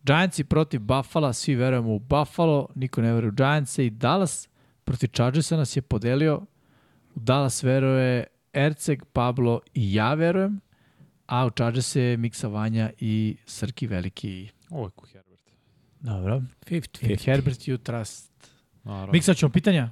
[0.04, 4.48] Giantsi protiv Buffalo, svi verujemo u Buffalo, niko ne veruje u Giantse i Dallas
[4.84, 6.36] protiv Chargersa nas je podelio.
[7.14, 10.60] U Dallas veruje Erceg, Pablo i ja verujem,
[11.26, 14.50] a u Chargers je Miksa Vanja i Srki Veliki.
[14.70, 15.42] Uvijek u Herbert.
[16.00, 16.42] Dobro.
[16.66, 17.10] 50-50.
[17.10, 18.32] In Herbert you trust.
[18.84, 19.12] Naravno.
[19.12, 19.90] Miksa, ćemo pitanja?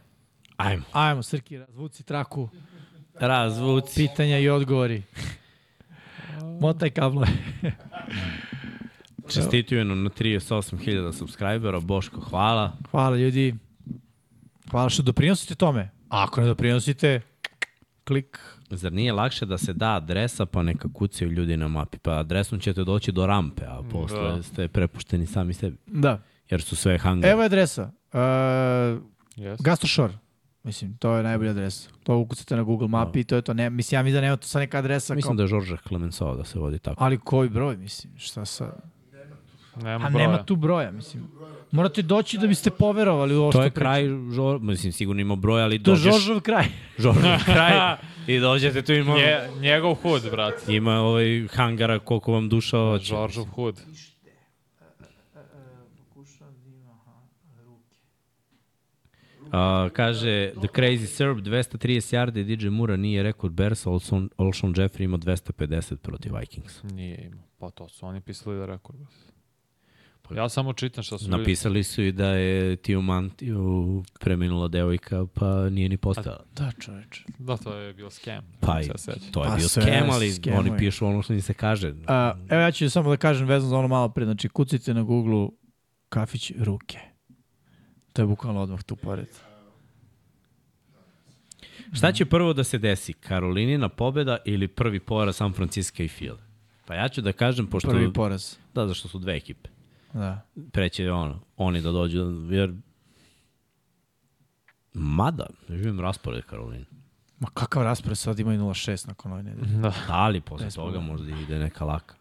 [0.56, 0.84] Ajmo.
[0.92, 2.48] Ajmo, Srki, razvuci traku.
[3.14, 3.94] Razvuci.
[3.94, 5.02] Pitanja i odgovori.
[6.62, 7.28] Motaj kablove.
[9.32, 11.80] Čestituju nam na 38.000 subscribera.
[11.80, 12.72] Boško, hvala.
[12.90, 13.54] Hvala ljudi.
[14.70, 15.80] Hvala što doprinosite tome.
[16.08, 17.20] A ako ne doprinosite,
[18.04, 18.38] klik.
[18.70, 21.98] Zar nije lakše da se da adresa pa neka kucaju ljudi na mapi?
[21.98, 24.42] Pa adresom ćete doći do rampe, a posle Da.
[24.42, 25.76] ste prepušteni sami sebi.
[25.86, 26.22] Da.
[26.50, 27.32] Jer su sve hangari.
[27.32, 27.90] Evo je adresa.
[28.12, 28.18] Uh,
[29.36, 29.62] Yes.
[29.62, 30.12] Gastroshore.
[30.62, 31.90] Mislim, to je najbolja adresa.
[32.02, 33.54] To ukucate na Google mapi i to je to.
[33.54, 35.14] Ne, mislim, ja mislim da nema to sa neka adresa.
[35.14, 37.04] Mislim kao, da je Žorža Clemenceau da se vodi tako.
[37.04, 38.72] Ali koji broj, mislim, šta sa...
[39.76, 40.26] Nema A broja.
[40.26, 41.24] nema tu broja, mislim.
[41.70, 45.62] Morate doći da biste poverovali u ovo To je kraj, žor, mislim, sigurno ima broj,
[45.62, 46.64] ali To je dođeš Žoržov kraj.
[46.98, 50.68] Žoržov kraj i dođete tu ima, Nje, njegov hud, brat.
[50.68, 53.04] ima ovaj hangara koliko vam duša hoće.
[53.04, 53.80] Žoržov hud.
[59.52, 65.04] A, kaže, The Crazy Serb, 230 yardi, DJ Mura nije rekord Bersa, Olson, Olshon Jeffrey
[65.04, 66.82] ima 250 protiv Vikings.
[66.82, 67.44] Nije imao.
[67.58, 68.98] Pa to su oni pisali da rekord.
[70.32, 75.26] Ja samo čitam šta su ljudi- Napisali su i da je Tio Mantiju preminula devojka,
[75.26, 76.44] pa nije ni postala.
[76.54, 77.24] Da, čoveče.
[77.38, 78.44] Da, to je bio scam.
[78.60, 78.88] Pa i
[79.32, 80.68] to je Pa bio skem, ali skemovi.
[80.68, 81.94] oni pišu ono što im se kaže.
[82.06, 84.24] A, evo ja ću samo da kažem vezano za ono malo pre.
[84.24, 85.48] Znači, kucite na Google
[86.08, 86.98] kafić ruke.
[88.12, 89.28] To je bukvalno odmah tu pored.
[91.92, 93.12] Šta će prvo da se desi?
[93.12, 96.34] Karolinina pobeda ili prvi poraz San Francisco i Phil?
[96.86, 97.90] Pa ja ću da kažem, pošto...
[97.90, 98.56] Prvi poraz.
[98.74, 99.68] Da, zašto su dve ekipe.
[100.12, 100.46] Da.
[100.72, 102.18] Preće ono, oni da dođu,
[102.50, 102.74] jer...
[104.92, 106.86] Mada, ne živim raspored Karolina.
[107.38, 109.78] Ma kakav raspored sad imaju 0-6 nakon ove nedelje.
[109.78, 109.92] Da.
[110.08, 112.14] Da li posle Bez toga možda ide neka laka.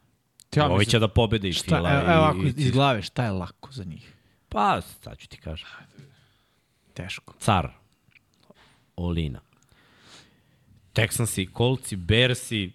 [0.55, 2.13] Ja Ovi će da pobede i Šta, Fila evo, i...
[2.13, 4.13] evo ovako i iz glave, šta je lako za njih?
[4.49, 5.67] Pa, sad ću ti kažem.
[6.93, 7.33] Teško.
[7.39, 7.69] Car.
[8.95, 9.39] Olina.
[10.93, 12.71] Texansi, Kolci, Bersi,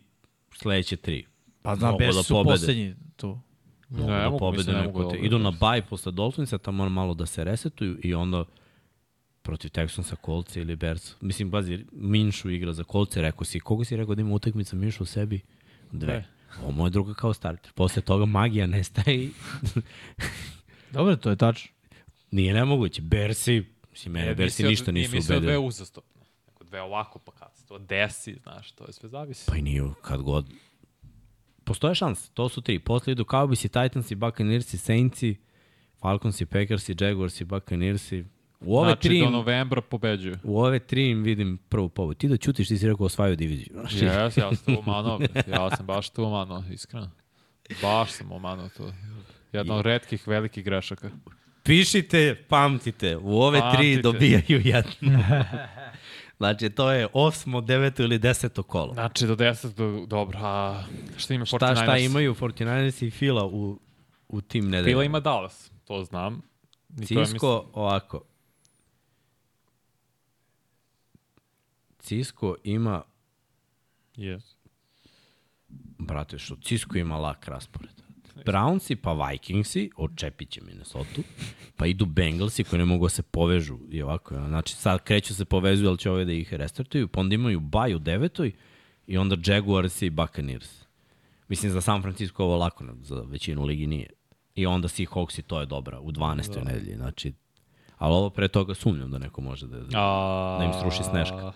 [0.52, 1.26] sledeće tri.
[1.62, 2.50] Pa znam, Mogu Bears da su pobede.
[2.50, 3.40] poslednji tu.
[3.94, 5.18] Mogu Ne da mogu, pobede mislim, ne mogu te.
[5.18, 8.44] da Idu na baj posle Dolphinsa, tamo malo da se resetuju i onda
[9.42, 11.14] protiv Texansa, Kolce ili Bears.
[11.20, 13.60] Mislim, bazi, Minšu igra za Kolce, rekao si.
[13.60, 15.40] Koga si rekao da ima utakmica Minšu u sebi?
[15.92, 16.24] Dve.
[16.62, 17.72] Ovo mu je druga kao starter.
[17.72, 19.30] Posle toga magija nestaje i
[20.92, 21.70] Dobro, to je tačno.
[22.30, 23.02] nije nemoguće.
[23.02, 25.66] Bersi, mislim, mene E, Bersi ništa nisu Nije mislio dve ubedili.
[25.68, 26.22] uzastopne.
[26.46, 29.44] Nego dve ovako, pa kad se to desi, znaš, to je sve zavisi.
[29.46, 30.46] Pa i nije kad god.
[31.64, 32.78] Postoje šanse, to su tri.
[32.78, 35.36] Posle idu Cowboys i Titans i Buccaneers i Saints i
[36.00, 38.24] Falcons i Packers i Jaguars i Buccaneers i
[38.60, 40.36] u ove znači, tri do im- novembra pobeđuju.
[40.42, 42.14] U ove tri im vidim prvu pobedu.
[42.14, 43.76] Ti da ćutiš, ti si rekao osvajaju diviziju.
[43.92, 44.02] Jes,
[44.36, 47.10] ja sam tu umano, ja sam baš tu umano, iskreno.
[47.82, 48.92] Baš sam umano to.
[49.52, 51.10] Jedna od redkih velikih grešaka.
[51.62, 53.16] Pišite, pamtite.
[53.16, 54.02] U ove tri Pamtite.
[54.02, 54.92] dobijaju jedno.
[56.36, 58.94] znači, to je osmo, deveto ili deseto kolo.
[58.94, 60.84] Znači, do 10, do, dobro, a
[61.16, 61.56] šta ima 49ers?
[61.56, 63.80] Šta, šta imaju 49ers i Fila u,
[64.28, 64.86] u tim nedeljama?
[64.86, 66.42] Fila ima Dallas, to znam.
[67.00, 68.22] I to je, Cisco, ovako.
[71.98, 73.02] Cisco ima,
[74.16, 74.54] mislim, yes.
[75.98, 77.93] brate, što Cisco ima lak raspored.
[78.46, 81.22] Brownsi pa Vikingsi, odčepit će Minnesota,
[81.76, 84.34] pa idu Bengalsi koji ne mogu da se povežu i ovako.
[84.34, 87.94] Znači sad kreću se povezuju, ali će ove da ih restartuju, pa onda imaju baj
[87.94, 88.52] u devetoj
[89.06, 90.84] i onda Jaguars i Buccaneers.
[91.48, 94.10] Mislim za San Francisco ovo lako, za većinu ligi nije.
[94.54, 96.54] I onda Seahawks i to je dobra u 12.
[96.54, 96.60] Da.
[96.64, 96.96] nedelji.
[96.96, 97.32] Znači,
[97.98, 99.80] ali ovo pre toga sumnjam da neko može da...
[99.80, 101.52] da A, Da im sruši Sneška.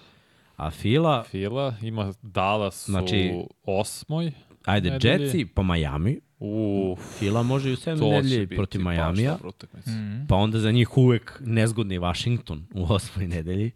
[0.56, 4.32] A Fila, Fila ima Dallas Znači- u osmoj.
[4.68, 5.22] Ajde, nedelji.
[5.24, 6.20] Jetsi pa Miami.
[6.38, 7.98] Uf, Fila može i u 7.
[7.98, 9.38] to će nedelji protiv Majamija.
[9.86, 10.26] Mm.
[10.28, 13.70] Pa onda za njih uvek nezgodni Washington u osmoj nedelji.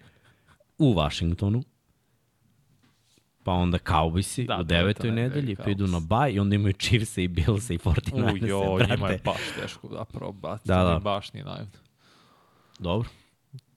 [0.79, 1.63] U Washingtonu.
[3.45, 6.73] Pa onda Cowboysi Da, u devetoj to, nedelji, pa idu na baj i onda imaju
[6.73, 8.95] Chiefs i Bills i 49 Ujo, brate.
[8.97, 10.69] njima je baš teško zapravo baciti.
[10.69, 10.91] Da, Da, da.
[10.93, 10.99] da.
[10.99, 11.71] Baš nije naivno.
[12.79, 13.09] Dobro.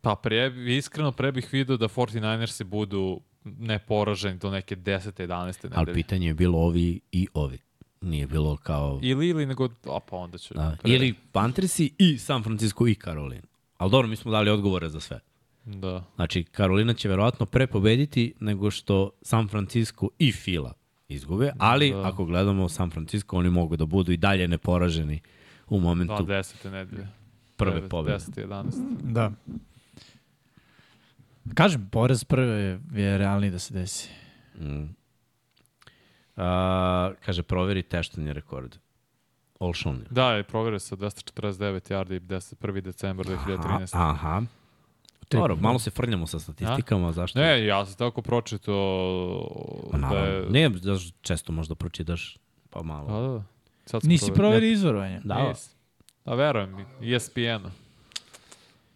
[0.01, 5.11] Pa pre, iskreno pre bih vidio da 49ersi budu neporaženi do neke 10.
[5.19, 5.45] 11.
[5.45, 5.71] nedelje.
[5.73, 7.57] Ali pitanje je bilo ovi i ovi.
[8.01, 8.99] Nije bilo kao...
[9.03, 10.53] Ili, ili nego, a pa onda ću...
[10.53, 10.77] Da.
[10.81, 13.47] pre- Ili Panthersi i San Francisco i Karolina.
[13.77, 15.19] Ali dobro, mi smo dali odgovore za sve.
[15.65, 16.03] Da.
[16.15, 20.73] Znači, Karolina će verovatno pre pobediti nego što San Francisco i Fila
[21.07, 22.07] izgube, ali da.
[22.07, 25.19] ako gledamo San Francisco, oni mogu da budu i dalje neporaženi
[25.67, 26.71] u Da, momentu 10.
[26.71, 27.07] nedelje.
[27.57, 28.17] prve pobede.
[28.17, 28.41] 10.
[28.41, 28.71] 11.
[29.03, 29.31] Da.
[31.53, 34.09] Kažem, porez prve je, realniji da se desi.
[34.59, 34.95] Mm.
[36.35, 38.77] A, kaže, proveri teštanje rekord.
[39.59, 40.05] Olšon je.
[40.09, 42.55] Da, je provere sa 249 yardi 10.
[42.55, 42.81] 1.
[42.81, 43.95] decembar 2013.
[43.95, 44.41] Aha, aha.
[45.31, 47.39] Dobro, malo se frljamo sa statistikama, zašto?
[47.39, 50.45] Ne, ja sam tako pročitao Pa da je...
[50.49, 52.37] Ne, da često možda pročitaš,
[52.69, 53.21] pa malo.
[53.21, 53.43] Da, da.
[53.85, 54.35] Sad Nisi proverio.
[54.35, 55.21] proveri izvorovanje.
[55.23, 55.75] Da, Nis.
[56.25, 57.84] A verujem, mi, ESPN-u.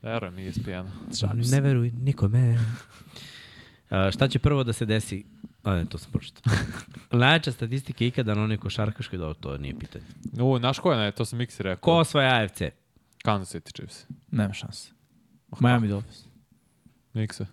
[0.01, 1.15] Verujem ESPN-u.
[1.15, 1.55] Šalim se.
[1.55, 2.57] Ne veruj nikome.
[3.89, 5.25] A, šta će prvo da se desi?
[5.63, 6.53] A ne, to sam pročitao.
[7.19, 10.05] Najjača statistika ikada na onoj košarkaškoj, dobro, to nije pitanje.
[10.41, 11.81] U, znaš ko je, ne, to sam Mixi rekao.
[11.81, 12.61] Ko osvaja AFC?
[13.23, 14.05] Kansas City Chiefs.
[14.31, 14.91] Nema šanse.
[15.59, 16.23] Miami Dolphins.
[17.13, 17.45] Mixa,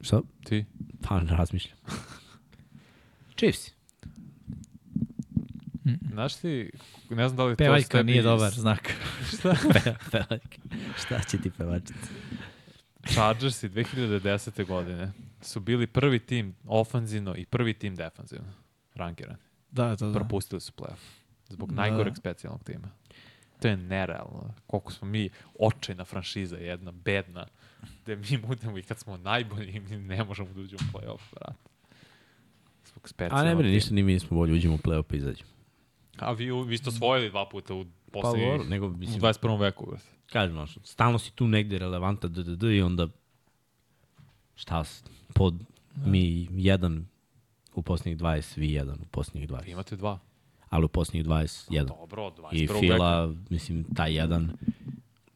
[0.00, 0.20] Šta?
[0.44, 0.64] ti.
[1.08, 1.78] Pa ne razmišljam.
[3.36, 3.70] Chiefs.
[6.10, 6.70] Znaš ti,
[7.10, 8.80] ne znam da li to s Pevaljka tebi nije dobar znak.
[9.42, 10.58] Pe- pevaljka.
[10.98, 11.98] Šta će ti pevačica?
[13.04, 14.66] Chargersi 2010.
[14.66, 18.52] godine su bili prvi tim ofanzivno i prvi tim defanzivno.
[18.94, 19.38] Rankirani.
[19.70, 20.12] Da, to da.
[20.14, 21.04] Propustili su playoff.
[21.48, 21.74] Zbog Da.
[21.76, 22.88] najgoreg specijalnog tima.
[23.60, 24.54] To je nerealno.
[24.66, 27.46] Koliko smo mi očajna franšiza jedna, bedna,
[28.02, 31.58] gde mi budemo i kad smo najbolji, mi ne možemo da uđemo u playoff, brate.
[32.86, 33.74] Zbog specijalnog A ne brini, tima.
[33.74, 35.50] ništa ni mi nismo bolji, uđemo u play-off pa izađemo.
[36.18, 39.60] A vi, vi ste osvojili dva puta u Pa poslednjih, dobro, nego u mislim, 21.
[39.60, 39.92] veku.
[40.32, 43.08] kažem, znaš, stalno si tu negde relevanta, d, d, d, i onda
[44.54, 44.84] šta,
[45.34, 45.54] pod
[45.96, 47.06] mi jedan
[47.74, 49.70] u posljednjih 20, vi jedan u posljednjih Vi 20.
[49.70, 50.18] imate dva.
[50.68, 51.96] Ali u posljednjih 20, jedan.
[52.00, 52.54] Dobro, od 21.
[52.54, 52.80] I veka.
[52.80, 54.52] Fila, mislim, taj jedan,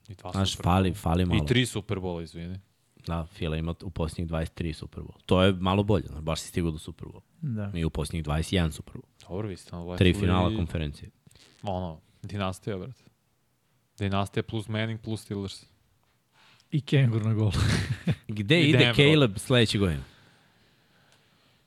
[0.08, 1.44] I dva znaš, fali, fali malo.
[1.44, 2.58] I tri Superbola, izvini.
[3.08, 5.16] Da, Fila ima u posljednjih 23 Super Bowl.
[5.26, 7.20] To je malo bolje, znaš, baš si stigao do Super Bowl.
[7.40, 7.70] Da.
[7.74, 9.28] Mi u posljednjih 21 Super Bowl.
[9.28, 11.10] Dobro, vi ste na Tri finala konferencije.
[11.62, 13.02] Ono, dinastija, brate.
[13.98, 15.64] Dinastija plus Manning plus Steelers.
[16.70, 17.52] I Kengur na gol.
[18.28, 18.96] Gde I ide Denver.
[18.96, 20.00] Caleb sledeće godine?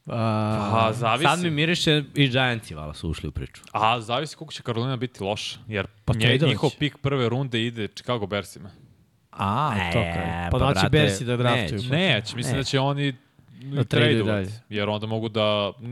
[0.05, 1.23] A, Pa, zavisi.
[1.29, 3.61] Sad mi miriše i Giantsi, vala, su ušli u priču.
[3.71, 5.59] A, zavisi koliko će Carolina biti loša.
[5.67, 6.45] Jer Pa nje, tradovaće.
[6.47, 8.69] njihov pik prve runde ide Chicago Bearsima.
[9.31, 10.49] A, to E, kraj.
[10.51, 11.77] pa Pa da će brate, Bersi da draftuju.
[11.79, 11.89] neće.
[11.89, 12.59] Neće, mislim Ne.
[12.59, 13.11] da će oni
[13.61, 14.45] Da da traduju tradovat.
[14.45, 14.59] dalje.
[14.71, 15.41] Jer onda mogu da...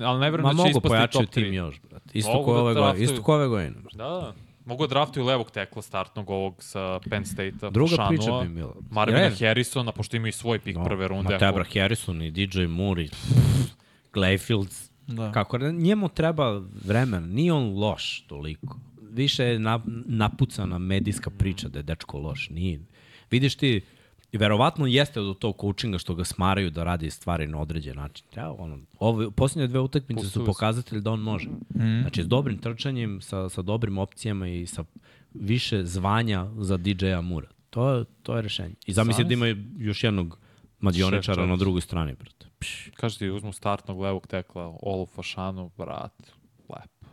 [0.04, 1.54] Ali ne verujem Ma da će mogu ispasti pojačaju top tim 3.
[1.54, 2.10] još, brate.
[2.14, 3.04] Isto Mogu ko da ove godine.
[3.06, 3.76] Isto ko ove godine.
[3.94, 4.34] Da, da.
[4.66, 7.70] Mogu da draftuju levog tekla startnog ovog sa Penn State-a.
[7.70, 8.74] Druga Šanua, priča bi bila.
[8.92, 9.36] Marvina Je.
[9.40, 11.24] Harrisona, pošto imaju svoj pik No, prve runde.
[11.24, 13.10] Ma ako- Tebra Harrison i DJ Moore i
[14.14, 15.32] Glayfield Da.
[15.32, 18.78] Kako da njemu treba vremena, nije on loš toliko.
[19.04, 22.50] Više je na, napucana medijska priča da je dečko loš.
[22.50, 22.80] Nije.
[23.32, 23.82] Vidiš ti,
[24.34, 28.26] verovatno jeste do tog coachinga što ga smaraju da radi stvari na određen način.
[28.36, 31.50] Ja, ono, ove, posljednje dve utakmice su pokazatelji da on može.
[31.50, 32.02] Mm.
[32.02, 34.84] Znači, s dobrim trčanjem, sa, sa dobrim opcijama i sa
[35.34, 37.48] više zvanja za DJ-a Mura.
[37.70, 38.74] To, je- to je rešenje.
[38.86, 39.46] I zamisli da ima
[39.78, 40.38] još jednog
[40.80, 42.46] mađioničara na drugoj strani, brate.
[42.60, 46.32] Pš, Kaže ti, uzmu startnog levog tekla, Olu Fašanu, brat,
[46.70, 47.08] lepo.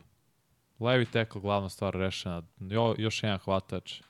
[0.80, 2.42] Levi tekl, glavna stvar rešena.
[2.60, 4.00] Jo, još jedan hvatač.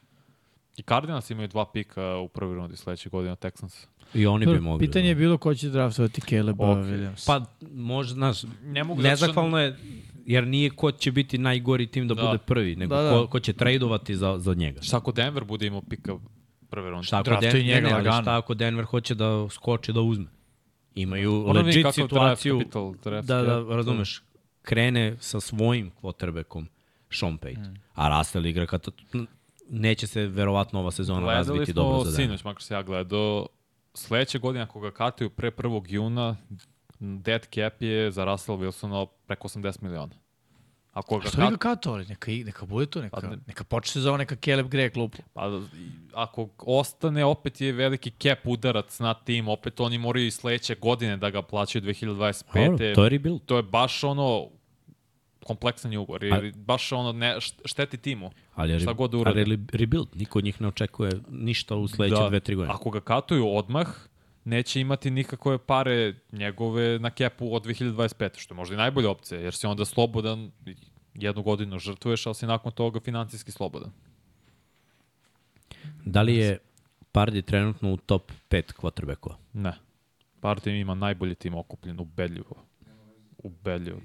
[0.76, 3.86] I Cardinals imaju dva pika u prvoj rundi sledeće godine od Texans.
[4.14, 4.86] I oni bi mogli.
[4.86, 6.78] Pitanje je bilo ko će draftovati Caleba Ok.
[6.78, 7.26] Williams.
[7.26, 7.40] Pa,
[7.72, 9.76] možda, znaš, Ne mogu nezahvalno je,
[10.26, 12.22] jer nije ko će biti najgori tim da, Da.
[12.22, 13.16] bude prvi, nego Da, da, da.
[13.16, 13.22] da.
[13.22, 14.82] Ko, ko će tradovati za, za njega.
[14.82, 16.16] Šta ako Denver bude imao pika
[16.70, 17.06] prve runde?
[17.06, 18.22] Šta ako, Den, njega ne, ne, lagano.
[18.22, 20.26] šta ako Denver hoće da skoči da uzme?
[20.94, 24.22] Imaju Ono legit kakav situaciju draft capital, draft da, da, razumeš,
[24.62, 26.66] krene sa svojim quarterbackom
[27.10, 27.80] Sean Payton, mm.
[27.94, 28.88] a Russell igra kad
[29.70, 32.16] neće se verovatno ova sezona Gledali razviti dobro za Denver.
[32.26, 33.46] sinoć, makar se ja gledao,
[33.94, 35.82] sledeće godine ako ga kataju pre 1.
[35.88, 36.36] juna,
[36.98, 40.14] dead cap je za Russell Wilsona preko 80 miliona.
[40.92, 41.58] Ako ga Što ga kat...
[41.58, 42.06] katovali?
[42.06, 43.36] Neka, neka bude to, neka, Pa ne.
[43.46, 45.18] neka počne sezona, neka Caleb greje klupu.
[45.32, 45.60] Pa,
[46.14, 51.16] ako ostane, opet je veliki cap udarac na tim, opet oni moraju i sledeće godine
[51.16, 52.66] da ga plaćaju 2025.
[52.70, 53.40] Dobro, to je rebuild.
[53.46, 54.48] to je baš ono
[55.46, 58.30] kompleksan je ugovor, jer baš ono ne, št- šteti timu.
[58.54, 59.44] Ali Šta god da ali uradi.
[59.44, 60.08] re- rebuild.
[60.14, 62.28] Niko od njih ne očekuje ništa u sledeće da.
[62.28, 62.74] dve, tri godine.
[62.74, 63.86] Ako ga katuju odmah,
[64.44, 68.38] neće imati nikakve pare njegove na kepu od 2025.
[68.38, 70.50] Što je možda i najbolja opcija, jer si onda slobodan,
[71.14, 73.90] jednu godinu žrtvuješ, ali si nakon toga financijski slobodan.
[76.04, 76.58] Da li je
[77.12, 79.34] Pardi trenutno u top 5 quarterbackova?
[79.52, 79.72] Ne.
[80.40, 82.56] Partim ima najbolji tim okupljen, ubedljivo.
[83.38, 84.00] Ubedljivo.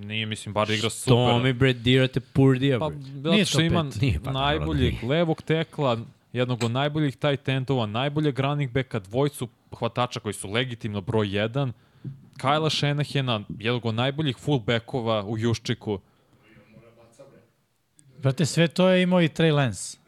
[0.00, 1.14] Nije, mislim, bar igra super.
[1.14, 2.78] Tommy Brad dirate Purdija.
[2.78, 2.90] Pa,
[3.24, 3.86] Pa, Nije što top ima.
[4.00, 5.98] Nije, pa, najboljeg naravno, levog tekla,
[6.32, 9.48] jednog od najboljih tight endova, najboljeg running backa, dvojcu
[9.78, 11.72] hvatača koji su legitimno broj 1,
[12.36, 16.00] Kajla Shanahana, jednog od najboljih fullbackova u Juščiku.
[18.18, 19.98] Brate, sve to je imao i Trey Lance.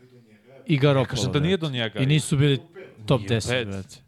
[0.67, 1.17] I Garoppolo.
[1.17, 2.01] Kažem da nije do njega.
[2.01, 2.61] I nisu bili
[3.07, 3.69] top Nije u 10, pet.
[3.69, 4.02] brate.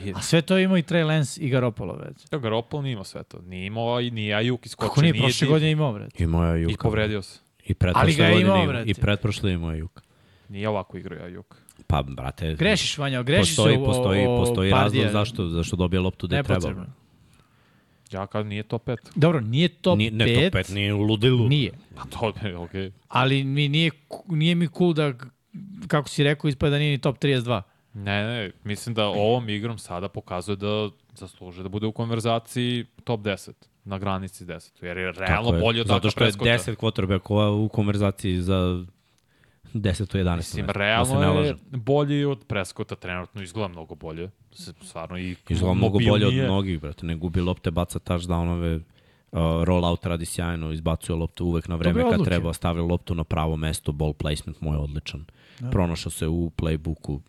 [0.00, 0.12] Nije.
[0.16, 2.24] A sve to je imao i Trey Lance i Garoppolo, brate.
[2.32, 3.40] Ja, Garoppolo nije imao sve to.
[3.42, 4.88] Nije imao i nije Ajuk iskočio.
[4.88, 6.24] Kako nije, nije prošle godine imao, brate.
[6.24, 6.72] Imao je Juka.
[6.72, 7.40] I povredio se.
[7.66, 8.82] I pretprošle Ali ga je godine imao, ima-.
[8.86, 10.02] I pretprošle imao je Juka.
[10.48, 11.56] Nije ovako igrao Ajuk.
[11.86, 16.00] Pa, brate, Grešiš, Vanja, grešiš postoji, se o, postoji, o, postoji razlog zašto, zašto dobije
[16.00, 16.58] loptu da je treba.
[16.58, 16.86] Nepotrebno.
[18.12, 18.96] Ja kad nije top 5.
[19.14, 20.14] Dobro, nije top Nije, 5.
[20.14, 21.48] ne, top 5 nije u ludilu.
[21.48, 21.72] Nije.
[21.94, 22.80] Pa to je okej.
[22.80, 22.90] Okay.
[23.08, 23.90] Ali mi nije,
[24.28, 25.12] nije mi cool da,
[25.88, 27.62] kako si rekao, ispada da nije ni top 32.
[27.94, 33.20] Ne, ne, mislim da ovom igrom sada pokazuje da zasluže da bude u konverzaciji top
[33.20, 33.52] 10,
[33.84, 36.72] na granici 10, jer je realno bolje od Zato što je Prescotta.
[36.72, 38.84] 10 quarterbackova u konverzaciji za
[39.74, 40.16] 10.
[40.16, 40.36] 11.
[40.36, 44.30] Mislim, mesto, realno da je bolji od Prescotta, trenutno izgleda mnogo bolje.
[44.82, 47.06] Stvarno i Izgleda mnogo bolje od mnogih, brate.
[47.06, 48.84] Ne gubi lopte, baca touchdownove, uh,
[49.64, 53.56] roll out radi sjajno, izbacuje loptu uvek na vreme kad treba, stavlja loptu na pravo
[53.56, 55.24] mesto, ball placement mu je odličan.
[55.60, 55.70] Da.
[55.70, 57.20] Pronašao se u playbooku,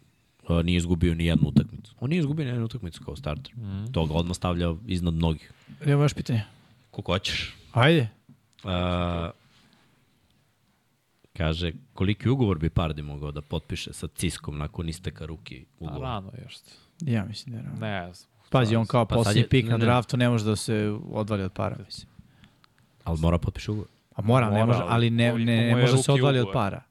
[0.56, 1.96] nije izgubio ni jednu utakmicu.
[2.00, 3.56] On nije izgubio ni jednu utakmicu kao starter.
[3.56, 3.92] Mm.
[3.92, 5.52] To ga odmah stavlja iznad mnogih.
[5.82, 6.44] Evo još pitanje.
[6.92, 7.56] Kako hoćeš.
[7.74, 8.08] Ajde.
[8.64, 8.70] Uh,
[11.34, 16.10] kaže, koliki ugovor bi Pardi mogao da potpiše sa Ciskom nakon isteka ruki A ugovora?
[16.10, 16.70] rano je što.
[17.02, 17.64] Ja mislim da je.
[17.66, 18.02] Ne.
[18.06, 18.32] Ne znam.
[18.50, 19.86] Pazi, on kao Pa je- pik ne, na ne.
[19.86, 20.76] draftu ne može da se
[21.12, 22.08] odvali od para, mislim.
[23.04, 23.88] Ali mora potpiše ugovor.
[24.16, 26.44] A mora, ne Mora, može, ali ne, ne, ne je može da se odvali od
[26.44, 26.54] ugovor.
[26.54, 26.82] para.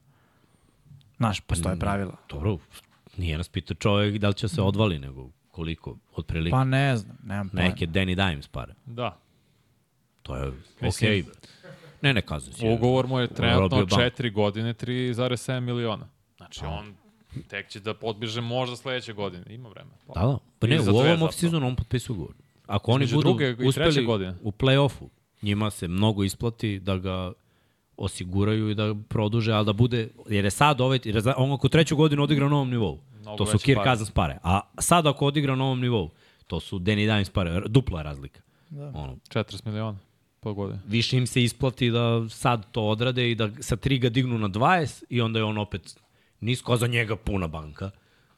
[1.16, 1.78] Znaš, postoje Mm.
[1.78, 2.16] pravila.
[2.28, 2.58] Dobro,
[3.20, 6.50] nije nas pitao čovjek da li će se odvali, nego koliko, otprilike.
[6.50, 7.68] Pa ne znam, nemam pojma.
[7.68, 8.74] Neke Danny Dimes pare.
[8.86, 9.18] Da.
[10.22, 11.22] To je okej.
[11.22, 11.24] Okay.
[12.02, 12.68] Ne, ne kazujem se.
[12.68, 14.22] Ugovor mu je trenutno Robio banku.
[14.22, 16.08] 4 godine 3,7 miliona.
[16.36, 16.94] Znači on
[17.48, 19.54] tek će da podbiže možda sledeće godine.
[19.54, 19.96] Ima vremena.
[20.14, 20.38] Da, da.
[20.58, 22.34] Pa ne, u ovom off-seasonu on potpisuje ugovor.
[22.66, 24.34] Ako oni Između budu druge uspeli godine.
[24.42, 25.08] u play-offu,
[25.42, 27.32] njima se mnogo isplati da ga
[28.00, 31.68] osiguraju i da produže, ali da bude, jer je sad ovaj, jer je on ako
[31.68, 33.90] treću godinu odigra na novom nivou, Mnogo to su Kirk pare.
[33.90, 36.10] Cousins pare, a sad ako odigra na novom nivou,
[36.46, 38.40] to su Danny Dimes pare, dupla razlika.
[38.70, 38.92] Da.
[38.94, 39.98] Ono, 40 miliona
[40.40, 40.80] po godinu.
[40.86, 44.48] više im se isplati da sad to odrade i da sa 3 ga dignu na
[44.48, 45.96] 20 i onda je on opet
[46.40, 47.90] nisko, a za njega puna banka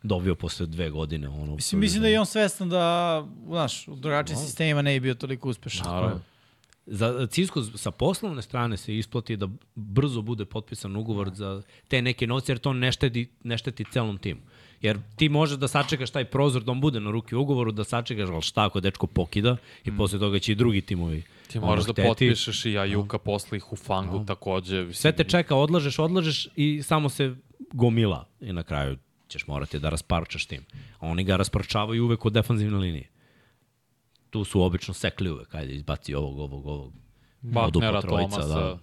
[0.02, 1.28] dobio posle dve godine.
[1.28, 5.14] Ono, Mislim, mislim da je on svestan da, znaš, u drugačijim sistemima ne bi bio
[5.14, 5.86] toliko uspešan.
[5.86, 6.20] Naravno.
[6.94, 12.26] Za Cisco sa poslovne strane se isplati da brzo bude potpisan ugovor za te neke
[12.26, 14.40] novce, jer to ne šteti, ne šteti celom timu.
[14.80, 18.28] Jer ti možeš da sačekaš taj prozor da on bude na ruki ugovoru, da sačekaš,
[18.28, 19.96] ali šta ako dečko pokida i mm.
[19.96, 24.24] posle toga će i drugi timovi Ti moraš da potpišeš i Ajuka posle i Hufangu
[24.26, 24.76] takođe.
[24.76, 27.34] mislim, Sve te čeka, odlažeš, odlažeš i samo se
[27.72, 28.96] gomila i na kraju
[29.28, 30.64] ćeš morati da rasparčaš tim.
[31.00, 33.11] Oni ga rasparčavaju uvek od defanzivne linije.
[34.32, 36.92] Tu su obično sekli uvek, ajde, izbaci ovog, ovog, ovog.
[37.54, 38.46] Po trojica, Thomasa.
[38.46, 38.78] Da.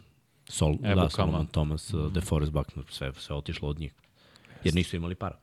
[0.48, 1.10] Sol, da.
[1.10, 2.14] Solomon Thomas, mm.
[2.14, 3.94] DeForest Buckner, sve, sve otišlo od njih.
[4.64, 5.40] Jer nisu imali para.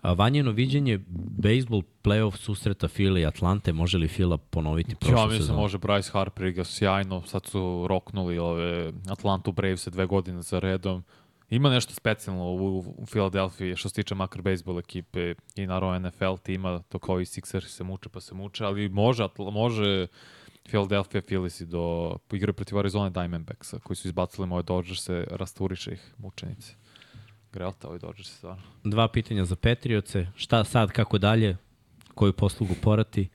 [0.00, 1.00] A Vanjeno viđenje
[1.38, 5.60] bejsbol playoff susreta Fila i Atlante, može li Fila ponoviti prošlu Ja mislim sezonu?
[5.60, 11.04] može Bryce Harper igra sjajno, sad su roknuli ove Atlantu Braves dve godine za redom.
[11.50, 16.36] Ima nešto specijalno u, u Filadelfiji što se tiče makar bejsbol ekipe i naravno NFL
[16.42, 20.06] tima, to kao i Sixers se muče pa se muče, ali može, može
[20.68, 26.14] Philadelphia Phillies i do igraju protiv Arizona Diamondbacksa koji su izbacili moje Dodgerse, rasturiše ih
[26.18, 26.74] mučenici.
[27.52, 28.62] Grelta ovi Dodgersi stvarno.
[28.84, 30.26] Dva pitanja za Petrioce.
[30.36, 31.56] Šta sad, kako dalje?
[32.14, 33.28] Koju poslugu porati?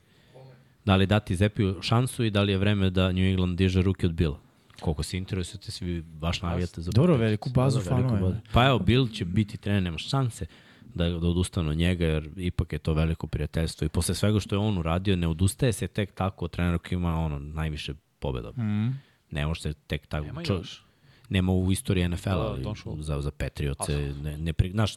[0.86, 4.06] Da li dati Zepiju šansu i da li je vreme da New England diže ruke
[4.06, 4.40] od Bila?
[4.84, 8.36] Koliko se interesujete, svi baš navijate za Dobro, veliku bazu Da, fanova bazu.
[8.54, 10.46] Pa evo, Bill će biti trener, nema šanse
[10.94, 13.86] da, da odustanu od njega, jer ipak je to veliko prijateljstvo.
[13.86, 16.98] I posle svega što je on uradio, ne odustaje se tek tako od trenera koji
[16.98, 18.52] ima ono, najviše pobjeda.
[18.52, 19.00] Mm.
[19.32, 20.26] Ne može se tek tako...
[20.26, 20.84] Nema čo- još.
[21.30, 24.14] Nema u istoriji NFL-a, Da, za, za Patriotse.
[24.24, 24.96] Ne, ne pri, znaš,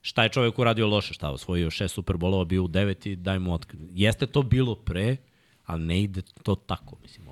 [0.00, 3.54] šta je čovjek uradio loše, šta osvojio šest Superbolova, bio u devet i daj mu
[3.54, 3.80] otkaz.
[3.92, 5.16] Jeste to bilo pre,
[5.64, 7.25] ali ne ide to tako, mislim.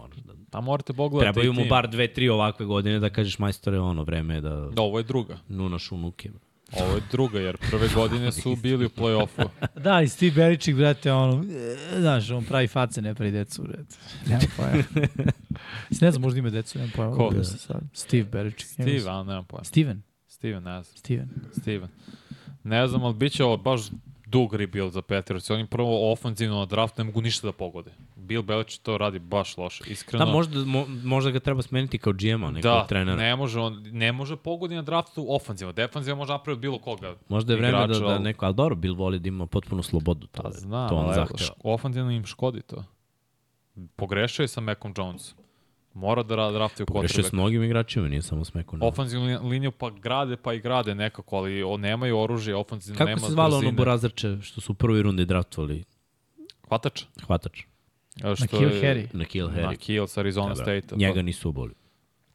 [0.55, 4.35] Pa morate pogledati Trebaju mu bar dve, tri ovakve godine da kažeš majstore, ono, vreme
[4.35, 5.39] je da Da, ovo je druga.
[5.49, 6.31] nunaš unuke.
[6.73, 9.49] Ovo je druga, jer prve godine su bili u play-offu.
[9.77, 13.97] Da, i Steve Belichick, brate, ono, e, znaš, on pravi face, ne pravi decu, brate.
[14.27, 15.07] Nema pojma.
[16.01, 17.17] Ne znam, možda ima decu, nema pojma.
[17.17, 17.31] Ko?
[17.31, 17.81] Da.
[17.93, 18.71] Steve Belichick.
[18.71, 19.65] Steve, a nemam pojma.
[19.65, 20.03] Steven.
[20.29, 20.97] Steven, ne znam.
[20.97, 21.29] Steven.
[21.61, 21.89] Steven.
[22.65, 23.81] Ne znam, ali bit će ovo baš
[24.35, 25.51] dug rebuild za Patriots.
[25.51, 27.91] Oni prvo ofenzivno na draft ne mogu ništa da pogode.
[28.17, 29.85] Bill Belichick to radi baš loše.
[29.87, 30.25] Iskreno.
[30.25, 33.17] Da, možda, mo, možda ga treba smeniti kao GM-a, nekog da, trenera.
[33.17, 35.73] ne može, on, ne može pogodi na draftu ofenzivno.
[35.73, 37.15] Defenzivno može napraviti bilo koga.
[37.29, 40.27] Možda je vreme da, igrača, da neko, ali dobro, Bill voli da ima potpunu slobodu.
[40.27, 41.51] To, je- znam, to on zahteva.
[41.65, 42.85] ofenzivno im škodi to.
[43.97, 45.35] Pogrešio je sa Macom Jones.
[45.95, 48.77] Mora da ra- draftuje Pogrešio s mnogim igračima, nije samo smeko.
[48.77, 52.99] na- Ofenzivnu li- liniju pa grade, pa i grade nekako, ali o, nemaju oružje, ofenzivno
[52.99, 53.73] Kako nema se zvalo ono brzine.
[53.75, 55.85] borazarče što su u prvoj rundi draftovali
[56.69, 57.05] Hvatač?
[57.23, 57.63] hvatač?
[58.23, 59.07] A što Kill je- Harry.
[59.13, 59.77] Na Kill Na Harry.
[59.77, 60.97] Kill sa Arizona Dobro, State.
[60.97, 61.73] Njega nisu oboli.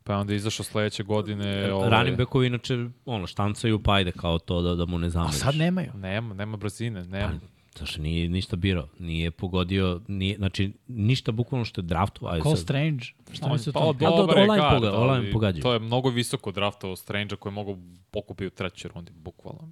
[0.03, 1.73] Pa onda izašao sledeće godine.
[1.73, 1.89] Ovaj...
[1.89, 2.73] Running backovi inače
[3.05, 5.35] ono, štancaju pa ajde kao to da, da mu ne A zameriš.
[5.35, 5.91] sad nemaju.
[5.95, 7.39] Nema, nema brzine, nema.
[7.79, 12.55] Znaš, nije ništa birao, nije pogodio, nije, znači ništa bukvalno što je draftu, ajde Call
[12.55, 12.63] sad.
[12.63, 13.03] Strange.
[13.31, 13.93] Šta On, pa tome?
[13.95, 15.61] do- dobar je online poga- ali online pogađaju.
[15.63, 17.77] To je mnogo visoko draftao Strange koji mogu
[18.11, 19.69] pokupi u trećoj rundi, bukvalno.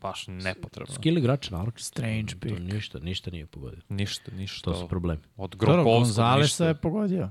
[0.00, 0.94] Baš nepotrebno.
[0.94, 1.84] Skill igrač, naroče.
[1.84, 2.58] Strange To pick.
[2.62, 3.80] ništa, ništa nije pogodio.
[3.88, 4.64] Ništa, ništa.
[4.64, 5.20] To su problemi.
[5.36, 6.66] Od Dobro, Gonzalesa ništa.
[6.66, 7.30] je pogodio.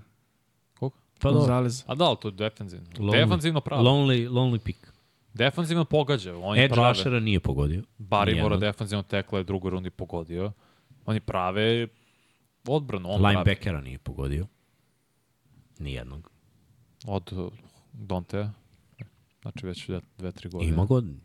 [0.73, 0.97] Koliko?
[1.19, 1.39] Pa dobro.
[1.39, 1.83] Gonzalez.
[1.87, 2.85] A da, ali to je defanzivno.
[2.91, 3.11] Lonely.
[3.13, 3.83] Defanzivno pravo.
[3.83, 4.77] Lonely, lonely pick.
[5.33, 6.37] Defanzivno pogađa.
[6.37, 6.89] Oni Edge prave.
[6.89, 7.83] rushera nije pogodio.
[7.97, 8.59] Barimora Nijednog.
[8.59, 10.51] defanzivno tekla je drugoj rundi pogodio.
[11.05, 11.87] Oni prave
[12.67, 13.09] odbranu.
[13.09, 13.35] On pravi.
[13.35, 14.47] Linebackera nije pogodio.
[15.79, 16.31] Nijednog.
[17.05, 17.51] Od
[17.93, 18.49] Donte.
[19.41, 20.71] Znači već dve, tri godine.
[20.73, 21.19] Ima godina.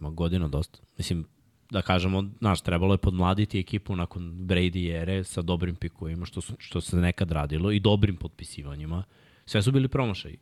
[0.00, 0.78] Ima godina dosta.
[0.98, 1.26] Mislim,
[1.70, 6.54] da kažemo, znaš, trebalo je podmladiti ekipu nakon Brady ere sa dobrim pikovima, što, su,
[6.58, 9.04] što se nekad radilo, i dobrim potpisivanjima.
[9.46, 10.38] Sve su bili promašaji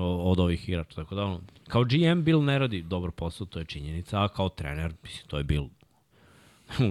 [0.00, 0.94] od ovih igrača.
[0.94, 4.48] Tako da, ono, kao GM Bill ne radi dobar posao, to je činjenica, a kao
[4.48, 5.68] trener, mislim, to je Bill.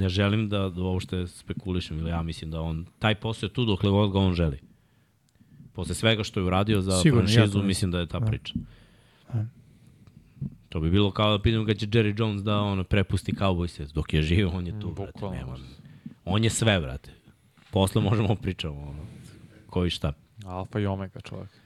[0.00, 3.52] ne želim da, da ovo što spekulišem, ili ja mislim da on, taj posao je
[3.52, 4.60] tu dokle god ga on želi.
[5.72, 7.66] Posle svega što je uradio za Sigurno, ja franšizu, mislim.
[7.66, 8.54] mislim da je ta priča.
[10.68, 14.14] To bi bilo kao da pitam kad će Jerry Jones da on prepusti Cowboys dok
[14.14, 15.36] je živ, on je tu, brate, Bukvalno.
[15.36, 15.56] nema.
[16.24, 17.10] On je sve, brate.
[17.70, 19.06] Posle možemo pričamo ono,
[19.66, 20.12] koji šta.
[20.44, 21.63] Alfa i omega čovjek.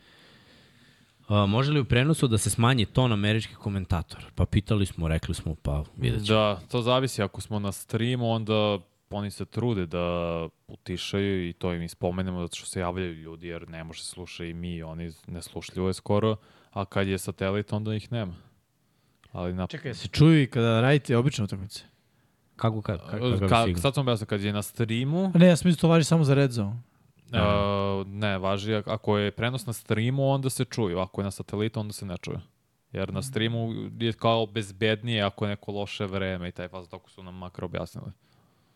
[1.28, 4.24] A, može li u prenosu da se smanji ton američkih komentatora?
[4.34, 6.38] Pa pitali smo, rekli smo, pa vidjet ćemo.
[6.38, 7.22] Da, to zavisi.
[7.22, 8.78] Ako smo na streamu, onda
[9.10, 10.02] oni se trude da
[10.68, 14.44] utišaju i to im ispomenemo zato što se javljaju ljudi jer ne može se sluša
[14.44, 16.36] i mi, oni ne slušljivo je skoro,
[16.72, 18.34] a kad je satelit onda ih nema.
[19.32, 19.66] Ali na...
[19.66, 21.84] Čekaj, se čuju i kada radite obične utakmice?
[22.56, 23.80] Kako, ka, ka, Ka, kakav ka, signal?
[23.82, 26.34] sad sam objasnio, kad je na streamu, Ne, ja sam mislio to važi samo za
[26.34, 26.76] red zone.
[27.32, 31.30] Uh, ne, važi, ak- ako je prenos na streamu, onda se čuju, ako je na
[31.30, 32.40] satelitu, onda se ne čuje.
[32.92, 37.10] Jer na streamu je kao bezbednije ako je neko loše vreme i taj faz, tako
[37.10, 38.12] su nam makar objasnili.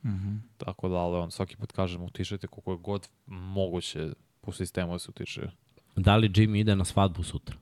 [0.05, 0.36] Mhm.
[0.56, 4.08] Tako da, ali on svaki put kažemo, utišajte koliko je god moguće
[4.40, 5.50] po sistemu da se utišaju.
[5.97, 7.56] Da li Jimmy ide na svadbu sutra?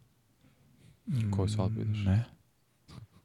[1.31, 1.99] Koju svadbu ideš?
[2.05, 2.25] Ne.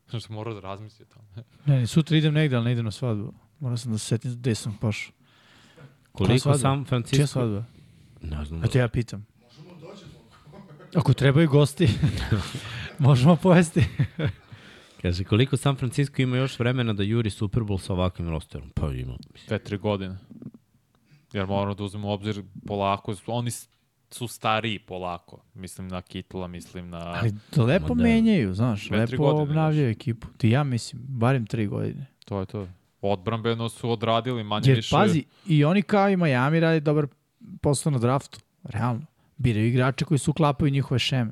[0.20, 1.28] Što mora da razmisli o tome.
[1.66, 3.34] Ne, ne, sutra idem negde, ali ne idem na svadbu.
[3.60, 5.14] Moram sam da se setim gde sam pošao.
[6.16, 6.60] Koliko svadba?
[6.60, 7.28] San Čija Francisco...
[7.28, 7.64] svadba?
[8.22, 8.64] Ne znam.
[8.64, 9.26] Eto ja pitam.
[11.00, 11.90] Ako trebaju gosti,
[13.00, 13.84] možemo pojesti.
[15.02, 18.70] Kaže, koliko San Francisco ima još vremena da juri Super Bowl sa ovakvim rosterom?
[18.70, 19.14] Pa ima.
[19.48, 20.18] Dve, tri godine.
[21.34, 23.52] Jer moramo da uzmemo u obzir polako, oni
[24.10, 25.42] su stariji polako.
[25.54, 26.98] Mislim na Kitla, mislim na...
[26.98, 28.04] Ali to lepo da.
[28.04, 30.28] menjaju, znaš, Dve, lepo godine, obnavljaju ekipu.
[30.38, 32.06] Ti ja mislim, barem tri godine.
[32.26, 32.68] To je to.
[33.06, 34.96] Odbrambeno su odradili manje Jer više.
[34.96, 37.08] pazi, i oni kao i Miami radi dobar
[37.62, 38.40] posao na draftu.
[38.64, 39.06] Realno.
[39.38, 41.32] Biraju igrače koji su uklapaju njihove šeme.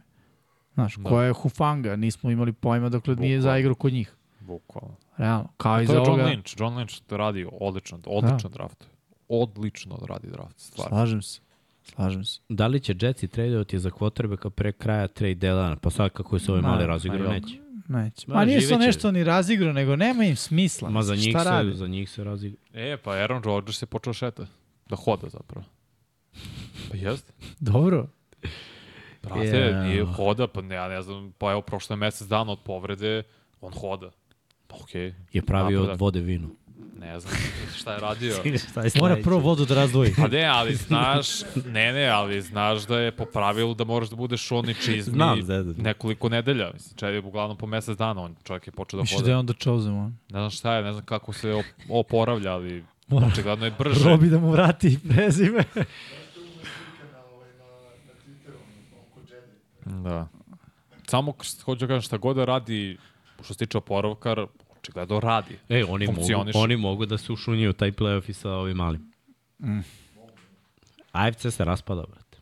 [0.74, 1.04] Znaš, Da.
[1.04, 3.42] ko je Hufanga, nismo imali pojma dokle nije Bukvalno.
[3.44, 4.16] zaigrao kod njih.
[4.40, 4.96] Bukvalno.
[5.18, 5.50] Realno.
[5.58, 6.24] Kao i To za je John ovoga.
[6.26, 6.62] Lynch.
[6.62, 8.88] John Lynch to radi odlično, odličan draft.
[9.30, 10.90] Odlično radi draft, stvarno.
[10.90, 11.42] Slažem se.
[11.86, 12.40] Slažem se.
[12.50, 15.76] Da li će Jetsi tradovati za quarterbacka pre kraja trade deadline?
[15.76, 17.32] Pa sad kako je se ovaj Ma, mali ma razigrao, jel.
[17.32, 17.60] neće.
[17.88, 18.26] Neće.
[18.28, 20.90] Ma, Ma nije se nešto ni razigrao, nego nema im smisla.
[20.90, 22.64] Ma za njih, Šta se, za njih se razigrao.
[22.74, 24.46] E, pa Aaron Rodgers je počeo šeta.
[24.90, 25.66] Da hoda zapravo.
[26.92, 27.34] Pa jeste.
[27.60, 28.08] Dobro.
[29.24, 29.84] Brate, Ja.
[29.84, 33.24] nije hoda, pa ne, ja ne znam, pa evo prošlo je mesec dana od povrede,
[33.62, 34.12] on hoda.
[34.68, 35.94] Pa okej, Je pravio Napredak.
[35.94, 36.50] od vode vinu.
[37.04, 37.34] Ne znam
[37.76, 38.34] šta je radio.
[38.72, 40.14] Šta je Mora prvo vodu da razdvoji.
[40.18, 41.28] Pa ne, ali znaš,
[41.66, 45.14] ne, ne, ali znaš da je po pravilu da moraš da budeš on i čizmi
[45.14, 45.76] Znam, zezam.
[45.78, 46.72] nekoliko nedelja.
[46.74, 49.24] Mislim, čaj, uglavnom po mesec dana, on čovjek je počeo da hoda.
[49.26, 50.10] da je onda chosen one?
[50.10, 53.28] Ne znam šta je, ne znam kako se op oporavlja, ali Mora.
[53.28, 54.10] očigledno je brže.
[54.10, 55.64] Robi da mu vrati prezime.
[55.76, 57.52] ovaj.
[60.04, 60.28] Da.
[61.08, 61.34] Samo
[61.66, 62.98] hoću da kažem šta god da radi,
[63.44, 64.36] što se tiče oporavka,
[64.84, 65.58] očigledno radi.
[65.70, 66.22] E, oni mogu,
[66.56, 69.12] oni mogu da se ušunjaju u taj playoff i sa ovim malim.
[69.60, 69.80] Mm.
[71.12, 72.38] AFC se raspada, brate.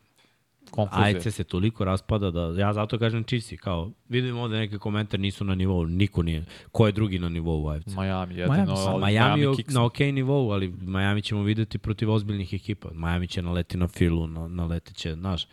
[0.91, 5.43] AFC se toliko raspada da ja zato kažem Chiefs kao vidim ovde neke komentar nisu
[5.43, 6.45] na nivou, niko nije.
[6.71, 7.87] Ko je drugi na nivou u AFC?
[7.87, 8.93] Miami jedino, Miami sam.
[8.93, 9.73] ali Miami je kicks.
[9.73, 12.89] na ok nivou, ali Miami ćemo videti protiv ozbiljnih ekipa.
[12.93, 15.47] Miami će naleti na filu, na, naleteće, znaš,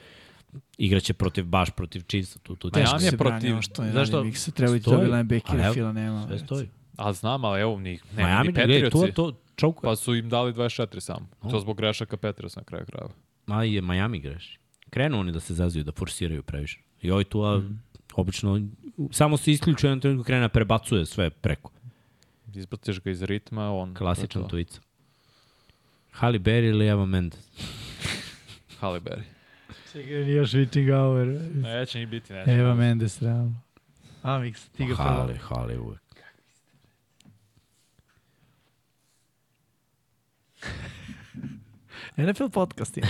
[0.79, 2.39] igraće protiv, baš protiv Chiefsa.
[2.39, 4.01] Tu, tu, Miami Teško je se protiv- brani, ono što je Zašto?
[4.05, 4.25] Zašto?
[4.25, 4.97] Miksa, treba i Stoji.
[4.97, 6.27] dobiti linebacker, fila nema.
[6.27, 6.69] Sve stoji.
[6.99, 9.91] A znam, ali evo, ni, ne, Miami, ni gledaj, to, Patriotsi, to čaukuje.
[9.91, 11.31] pa su im dali 24 sam.
[11.51, 13.11] To zbog grešaka Patriots na kraju krajeva.
[13.47, 14.59] Ma je Miami greši.
[14.91, 16.81] Krenu oni da se zazuju, da forsiraju previše.
[17.03, 17.63] I ovaj tu, a,
[18.15, 18.61] obično,
[19.11, 21.71] samo se isključuje na trenutku krene da prebacuje sve preko.
[22.55, 23.95] Izbaciš ga iz ritma, on...
[23.95, 24.81] Klasičan to tuica.
[26.11, 27.41] Halle Berry ili Eva Mendes?
[28.81, 29.23] Halle Berry.
[29.93, 31.27] Čekaj, nije još witching hour.
[31.55, 32.51] Neće ni biti, neće.
[32.51, 33.61] Eva Mendes, realno.
[34.23, 35.55] A, Miksa, ti ga Halle, pravo.
[35.55, 36.01] Halle uvek.
[42.27, 43.03] NFL podcast je.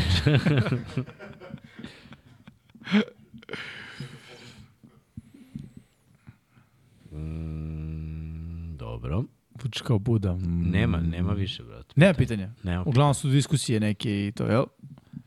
[7.13, 9.25] Mm, dobro.
[9.63, 10.35] Vuči kao Buda.
[10.35, 10.71] Mm.
[10.71, 11.93] Nema, nema više, brate.
[11.97, 12.51] Nema pitanja.
[12.63, 12.83] Nema.
[12.87, 14.65] Uglavnom su diskusije neke i to, jel?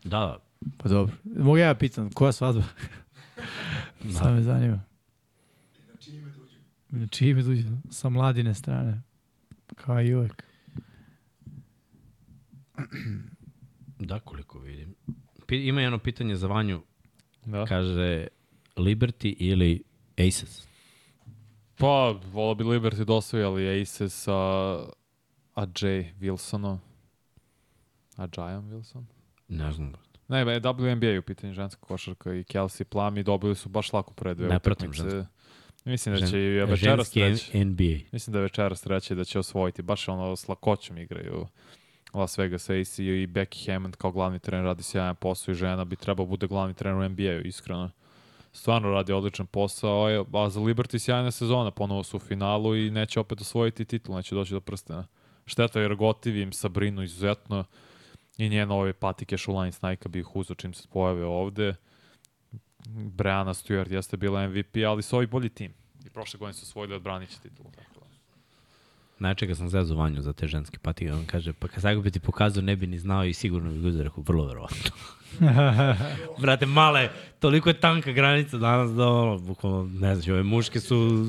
[0.04, 0.38] Da, da.
[0.78, 1.16] Pa dobro.
[1.24, 2.64] Mogu ja pitam, koja svadba?
[4.18, 4.82] Samo me zanima.
[5.92, 6.32] Na čiji ime?
[6.90, 7.64] Na čije ime dođe?
[7.90, 9.02] Sa mladine strane.
[9.76, 10.44] Kao i uvek.
[14.00, 14.96] Da, koliko vidim.
[15.50, 16.82] Ima jedno pitanje za Vanju.
[17.46, 17.66] Da.
[17.66, 18.28] Kaže,
[18.78, 19.84] Liberty ili
[20.20, 20.68] Aces?
[21.76, 21.88] Pa,
[22.26, 24.32] volao bi Liberty da osvoji, ali Ace sa
[25.56, 26.78] Ajay Wilsonom.
[28.18, 29.04] Ajayom Wilson?
[29.48, 29.94] Ne znam.
[30.28, 33.94] Ne, ba, je WNBA u pitanju ženska košarka i Kelsey Plum i dobili su baš
[33.94, 34.94] lako pre dve Ne utakmice.
[35.04, 35.32] žensku.
[35.86, 37.58] Mislim da Žen- će i večeras ženski reći.
[37.60, 38.06] NBA.
[38.12, 39.82] Mislim da je večeras reći da će osvojiti.
[39.82, 41.48] Baš ono s lakoćom igraju
[42.14, 45.96] Las Vegas Ace i Becky Hammond kao glavni trener radi sjajan posao i žena bi
[45.96, 47.90] trebao bude glavni trener u NBA-u, iskreno.
[48.54, 53.20] Stvarno radi odličan posao, a za Liberty sjajna sezona, ponovo su u finalu i neće
[53.20, 55.08] opet osvojiti titul, neće doći do prstena.
[55.46, 57.64] Šteta jer gotivim Sabrinu izuzetno
[58.38, 61.76] i njene ove patike Šulani Snajka bi ih uzao čim se pojave ovde.
[62.90, 65.74] Breana Stewart jeste bila MVP, ali su ovi bolji tim.
[66.06, 67.72] I prošle godine su osvojili od Branića titulu.
[67.72, 68.01] Tako.
[69.22, 72.12] Znači, kad sam zezu Vanju za te ženske patike, on kaže, pa kad sad bi
[72.12, 74.92] ti pokazao, ne bi ni znao i sigurno bi ga rekao, vrlo verovatno.
[76.42, 77.10] Brate, male,
[77.40, 81.28] toliko je tanka granica danas da ono, bukvalno, ne znam, ove muške su,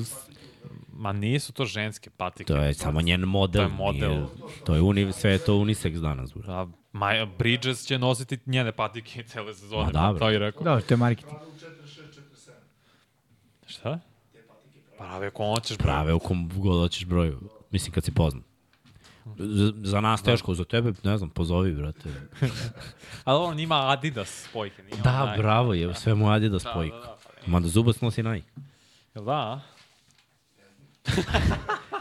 [0.93, 2.53] Ma nisu to ženske patike.
[2.53, 3.61] to je samo njen model.
[3.61, 4.11] To je model.
[4.11, 4.27] Nije,
[4.65, 6.33] to je uni, sve je to unisex danas.
[6.33, 6.53] Bro.
[6.53, 9.85] A Maja Bridges će nositi njene patike cele sezone.
[9.85, 10.19] Ma dobro.
[10.19, 10.63] to je rekao.
[10.63, 11.37] Dobro, to je marketing.
[13.67, 13.99] Šta?
[14.97, 15.91] Prave ako hoćeš, brate.
[15.91, 17.39] Prave u kom god hoćeš broju.
[17.73, 18.43] Mislim, kad si poznat.
[19.37, 22.09] Za, za nas teško, za tebe, ne znam, pozovi, brate.
[23.23, 24.83] Ali on ima Adidas spojke.
[24.83, 25.41] Nije Da, on Nike.
[25.41, 26.95] bravo, je sve mu Adidas Da, spojka.
[26.95, 28.47] da, da, pa Mada Zubac nosi Nike.
[29.15, 29.61] Jel da?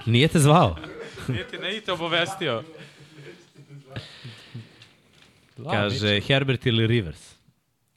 [0.07, 0.77] Nije te zvao.
[1.29, 2.63] Nije ti ne te obavestio.
[5.57, 7.35] Da, Kaže Herbert ili Rivers.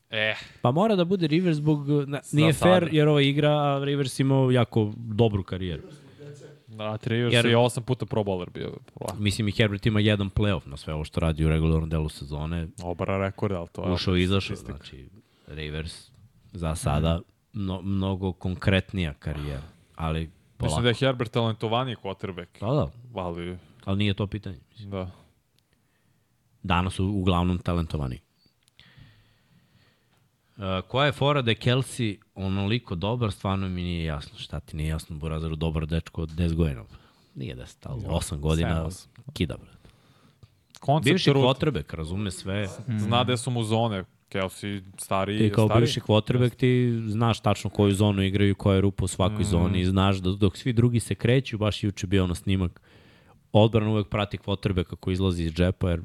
[0.10, 1.88] Eh, Pa mora da bude Rivers zbog...
[2.08, 5.84] Na, nije fair jer ova igra, a Rivers imao jako dobru karijeru.
[6.78, 8.74] Da, Rivers Jer- je osam puta pro bowler bio.
[9.18, 12.68] Mislim i Herbert ima jedan playoff na sve ovo što radi u regularnom delu sezone.
[12.84, 13.94] Obara rekord, ali to je...
[13.94, 15.10] Ušao i izašao, znači
[15.48, 16.12] Rivers
[16.52, 17.22] za sada
[17.54, 19.62] mno, mnogo konkretnija karijera.
[19.96, 20.66] Ali polako.
[20.66, 22.60] Mislim da je Herbert talentovaniji quarterback.
[22.60, 24.60] Da, da, Ali, ali nije to pitanje.
[24.80, 25.12] da.
[26.64, 28.20] Danas su uglavnom talentovani.
[30.58, 34.40] Uh, koja je fora da je Kelsey onoliko dobar, stvarno mi nije jasno.
[34.40, 36.84] Šta ti nije jasno, Burazaru, dobar dečko od 10 godina.
[37.36, 39.12] Nije 10, ali 8 godina sedam, osam.
[39.34, 39.70] kida, bre.
[40.80, 42.68] Koncept Bivši kvotrbek, razume sve.
[42.98, 44.04] zna gde su mu zone.
[44.30, 45.82] Kelsey stariji, Ti kao stariji.
[45.82, 49.44] bivši kvotrbek ti znaš tačno koju zonu igraju i koja je rupa u svakoj mm.
[49.44, 52.82] zoni i znaš da dok svi drugi se kreću, baš juče bio ono snimak,
[53.52, 56.02] odbrana uvek prati kvotrbeka koji izlazi iz džepa, jer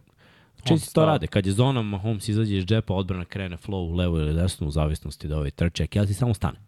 [0.69, 1.27] Česti to rade.
[1.27, 4.71] Kad je zona Mahomes izađe iz džepa, odbrana krene flow u levo ili desno u
[4.71, 6.59] zavisnosti da ovaj trče, Kelsey samo stane.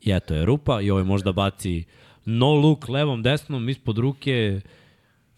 [0.00, 1.84] I eto je rupa i ovaj možda baci
[2.24, 4.60] no look levom, desnom, ispod ruke,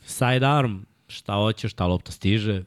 [0.00, 0.76] side arm,
[1.08, 2.62] šta hoće, šta lopta stiže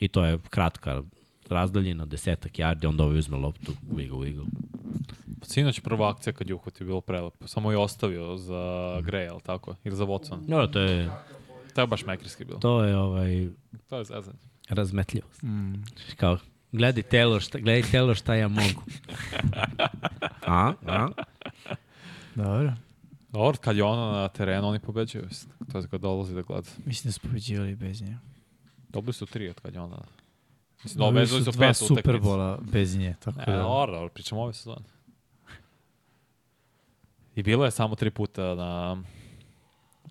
[0.00, 1.02] i to je kratka
[1.50, 4.44] razdaljina, desetak yardi, onda ovaj uzme loptu, wiggle, wiggle.
[5.42, 7.46] Sinoć prva akcija kad je uhvatio bilo prelepo.
[7.46, 8.54] Samo je ostavio za
[9.02, 9.74] Gray, ali tako?
[9.84, 10.38] Ili za Watson.
[10.48, 11.10] No, to je,
[11.74, 12.58] To je baš mekrijski bilo.
[12.58, 13.48] to je ovaj,
[13.88, 14.38] To je zezanje.
[14.68, 15.42] Razmetljivost.
[15.42, 15.74] Mm.
[16.16, 16.38] Kao,
[16.72, 18.82] gledaj Taylor šta, gledaj Taylor šta ja mogu.
[20.46, 20.72] A?
[20.86, 21.08] A?
[22.34, 22.72] Dobro.
[23.28, 25.28] Dobro, kad je ono na terenu, oni pobeđuju.
[25.72, 26.68] To je kad dolazi da gleda.
[26.84, 28.18] Mislim da su pobeđivali bez nje.
[28.88, 30.00] Dobili su tri od kad je ona.
[30.84, 31.74] Mislim, Dobili dovezali su dva.
[31.74, 33.14] Superbola bez nje.
[33.24, 34.84] Tako Ne, da, dobro, dobro, pričamo ove sezone.
[37.36, 39.02] I bilo je samo tri puta na,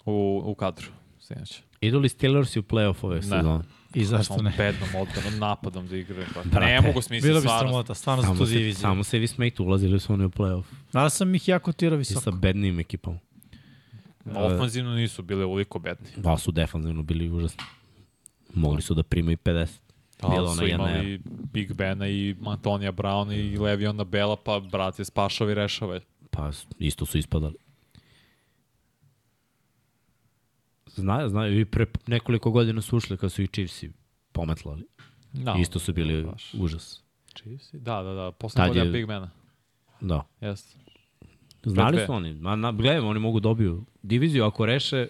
[0.06, 0.88] u, u kadru,
[1.19, 1.61] sinoć.
[1.82, 3.64] Idu li Steelers u playoff ove sezone?
[3.93, 4.53] I zašto ne?
[4.57, 6.25] bednom odbranom, napadom da igraju.
[6.33, 7.69] Pa, Brate, ne mogu smisliti Bilo bi stvarno.
[7.69, 8.75] sramota, stvarno za tu diviziju.
[8.75, 10.64] samo se vi smejte, ulazili su oni u playoff.
[10.93, 12.32] Ali sam ih jako tirao I sa visoko.
[12.32, 13.19] bednim ekipama.
[14.27, 16.07] Ofanzivno nisu bile uliko bedni.
[16.17, 17.64] Da, su defanzivno bili užasni.
[18.53, 19.67] Mogli su da primaju 50.
[20.22, 21.22] Bilo Ali ona su jedna imali
[21.53, 25.99] Big Bena i Antonija Brown i Leviona Bela, pa brate, spašava i rešava.
[26.32, 27.56] Pa isto su ispadali.
[31.01, 33.92] Znaju, znaju, i pre nekoliko godina su ušli kad su i Chiefsi
[34.32, 34.84] pometlali.
[35.34, 36.53] Da, isto su bili baš.
[36.53, 37.03] užas.
[37.35, 37.80] Chiefsi?
[37.80, 38.32] Da, da, da.
[38.32, 39.30] Posle godina je- Big Bena.
[40.01, 40.24] Da.
[40.42, 40.77] Jeste.
[41.64, 42.06] Znali dve.
[42.06, 45.08] su oni, ma, na, oni mogu dobiju diviziju, ako reše,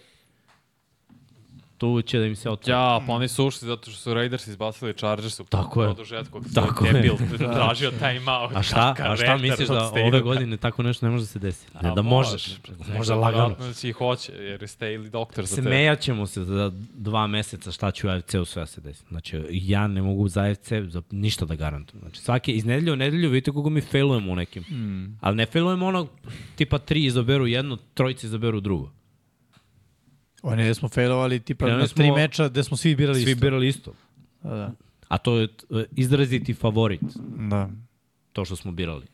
[1.78, 2.72] tu će da im se otvori.
[2.72, 5.88] Ja, pa oni su ušli zato što su Raiders izbacili Chargers u Tako je.
[5.88, 6.42] produžetku.
[6.56, 6.94] Tako je.
[6.94, 7.16] debil
[7.58, 8.56] tražio time out.
[8.56, 11.72] A šta, a šta misliš da ove godine tako nešto ne može da se desiti?
[11.82, 12.58] Ne, da možeš,
[12.98, 13.56] može lagano.
[13.60, 15.62] Znači hoće, jer je Staley doktor za te.
[15.62, 19.04] Smejat ćemo se za dva meseca šta će u AFC-u sve da se desi.
[19.10, 22.02] Znači, ja ne mogu za AFC za ništa da garantujem.
[22.02, 24.64] Znači, svake, iz nedelje u nedelju vidite koga mi failujemo u nekim.
[24.64, 25.18] Mm.
[25.22, 26.08] Ali ne failujemo ono,
[26.56, 28.97] tipa tri izaberu jedno, trojice izaberu drugo.
[30.48, 33.42] Oni gde smo failovali tipa na tri meča gde smo svi birali Svi isto.
[33.42, 33.94] birali isto.
[34.44, 34.72] Da, da.
[35.08, 37.02] A to je e, izraziti favorit,
[37.50, 37.70] da.
[38.34, 39.06] to što smo birali.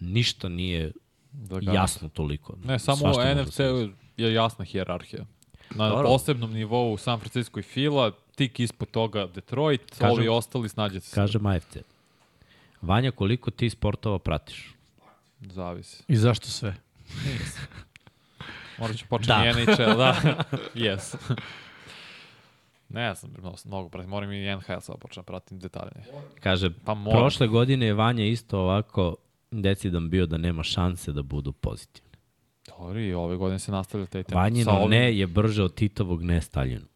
[0.00, 0.92] Ništa nije
[1.32, 2.54] Da ga- jasno toliko.
[2.64, 3.90] Ne, samo u da NFC desi.
[4.16, 5.24] je jasna hijerarhija.
[5.70, 6.06] Na Dobro.
[6.06, 11.14] posebnom nivou San Francisco i Fila, tik ispod toga Detroit, Kažem- ovi ostali snađete se.
[11.14, 11.76] Kažem AFC.
[12.82, 14.74] Vanja, koliko ti sportova pratiš?
[15.42, 16.02] Zavisi.
[16.08, 16.74] I zašto sve?
[18.78, 19.34] Morat ću početi Da.
[19.36, 19.52] da.
[19.52, 20.14] NHL, da.
[20.76, 21.16] yes.
[22.88, 23.32] Ne znam,
[23.64, 24.10] mnogo, pratim.
[24.10, 26.04] Moram i NHL sad počnem pratim detaljnije.
[26.40, 27.20] Kaže, Pa moram.
[27.20, 29.16] prošle godine je Vanja isto ovako
[29.50, 32.08] decidan bio da nema šanse da budu pozitivni.
[32.68, 34.32] Dobro, i ove godine se nastavlja taj tempo.
[34.32, 36.86] Sa Vanjino ovim- ne je brže od Titovog ne Staljinu.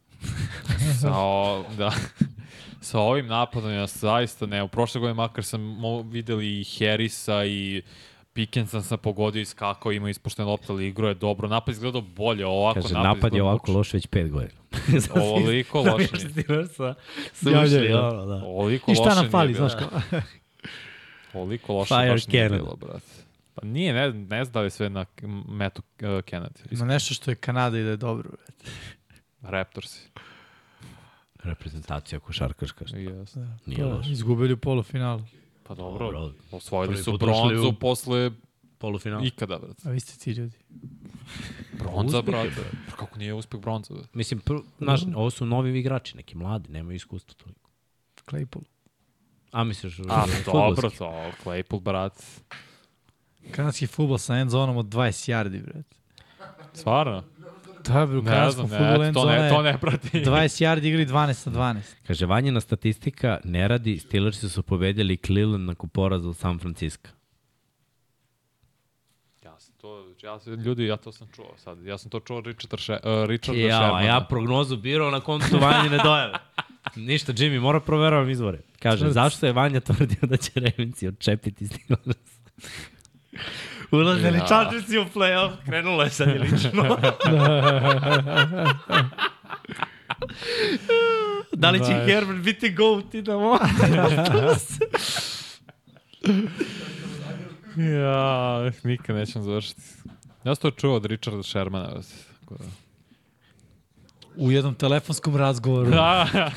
[1.01, 1.91] Sa, o, da.
[2.81, 4.63] sa ovim napadom ja zaista ne.
[4.63, 5.61] U prošle godine makar sam
[6.03, 7.81] videli i Harrisa i
[8.33, 11.47] Pickensa sam pogodio i skakao, imao ispošten lopta, ali igro je dobro.
[11.47, 14.59] Napad izgledao bolje, ovako Kaže, napad, napad je ovako loš već pet godina.
[15.23, 16.29] Ovoliko loše nije.
[16.29, 16.93] Steelersa
[17.33, 18.25] su Javljaju, ušli, da.
[18.25, 18.35] da.
[18.45, 20.01] Ovoliko I šta loše nam fali, nije znaš kao?
[21.33, 22.63] Ovoliko loše Fire baš nije Canada.
[22.63, 23.23] bilo, brate.
[23.55, 25.05] Pa nije, ne, ne znam da li je sve na
[25.47, 26.79] metu uh, Kennedy.
[26.79, 28.29] Na nešto što je Kanada i da je dobro.
[28.29, 28.71] bre.
[29.41, 30.09] Raptorsi.
[31.43, 32.85] Reprezentacija košarkaška.
[32.85, 33.45] Yes.
[33.65, 34.07] Nije Da, loš.
[34.07, 35.21] Izgubili u polufinalu.
[35.63, 36.33] Pa dobro, Dobro.
[36.51, 38.31] osvojili su bronzu u- posle
[38.77, 39.25] Polufinal.
[39.25, 39.81] ikada, brate.
[39.85, 40.57] A vi ste ti ljudi.
[41.73, 42.61] Bronza, brate.
[42.89, 44.09] Pa Kako nije uspeh bronza, brate.
[44.13, 47.69] Mislim, pr, znaš, ovo su novi igrači, neki mladi, nemaju iskustva toliko.
[48.27, 48.63] Claypool.
[49.51, 51.05] A misliš, A, dobro, to,
[51.43, 52.23] Claypool, brat.
[53.51, 54.97] Kanadski futbol sa end zonom od 20
[55.29, 55.83] yardi, bre.
[56.73, 57.23] Stvarno?
[57.87, 60.09] Da, u Ne kanadskom futbolu end to ne, zone to ne prati.
[60.25, 61.79] 20 yardi igri 12 na 12.
[62.07, 67.09] Kaže, vanjena statistika ne radi, Steelersi su pobedili Cleveland nakon poraza od San Francisco.
[69.45, 71.85] Ja sam to, ja ljudi, ja to sam čuo sad.
[71.85, 74.05] Ja sam to čuo Richarda, še, uh, Richarda Ja, a Shermana.
[74.05, 76.33] ja prognozu birao na kontu vanjine dojave.
[76.95, 78.59] Ništa, Jimmy, mora proveravam izvore.
[78.79, 82.33] Kaže, zašto je Vanja tvrdio da će Revenci odčepiti Steelers?
[83.93, 84.45] Ulaze li Ja.
[84.45, 85.51] Chargersi u playoff?
[85.65, 86.83] Krenulo je sad i lično.
[91.53, 92.05] da li će Baš.
[92.05, 93.59] Herbert biti GOAT i da mo?
[97.77, 99.81] Ja, nikad nećem završiti.
[100.43, 101.89] Ja sam to čuo od Richarda Shermana.
[102.39, 102.63] Tako da.
[104.35, 105.89] U jednom telefonskom razgovoru.
[105.91, 106.51] Da.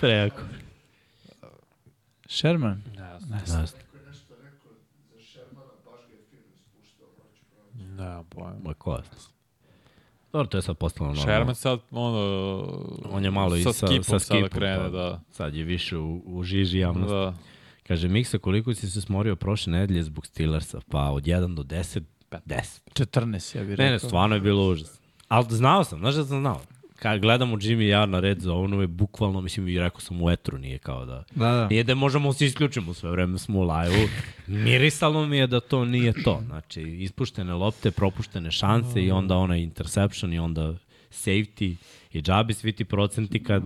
[0.00, 0.40] Prejako.
[2.28, 2.82] Sherman?
[3.30, 3.60] Ne znam.
[3.60, 3.66] Ne,
[8.28, 8.56] pojma.
[8.64, 9.02] Ma ko je?
[10.32, 11.32] Dobro, to je sad postalo normalno.
[11.32, 12.18] Sherman sad, ono...
[13.10, 15.20] On je malo i sa, sa, skipom sa sada skipom, krene, pa, da.
[15.30, 17.14] Sad je više u, u žiži javnosti.
[17.14, 17.34] Da.
[17.86, 20.80] Kaže, Miksa, koliko si se smorio prošle nedelje zbog Steelersa?
[20.90, 22.80] Pa od 1 do 10, 10.
[22.94, 23.84] 14, ja bih rekao.
[23.84, 25.00] Ne, ne, stvarno je bilo užas.
[25.28, 26.60] Ali znao sam, znaš da sam znao.
[27.02, 30.22] Kad gledam u Jimmy ja na red za ono je bukvalno, mislim, i rekao sam
[30.22, 31.24] u etru, nije kao da...
[31.34, 31.68] Da, da.
[31.68, 34.08] Nije da možemo se isključimo sve vreme smo u live-u.
[34.46, 36.42] Mirisalo mi je da to nije to.
[36.46, 40.74] Znači, ispuštene lopte, propuštene šanse i onda onaj interception i onda
[41.10, 41.74] safety
[42.12, 43.62] i džabi svi ti procenti kad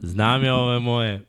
[0.00, 1.22] znam ja ove moje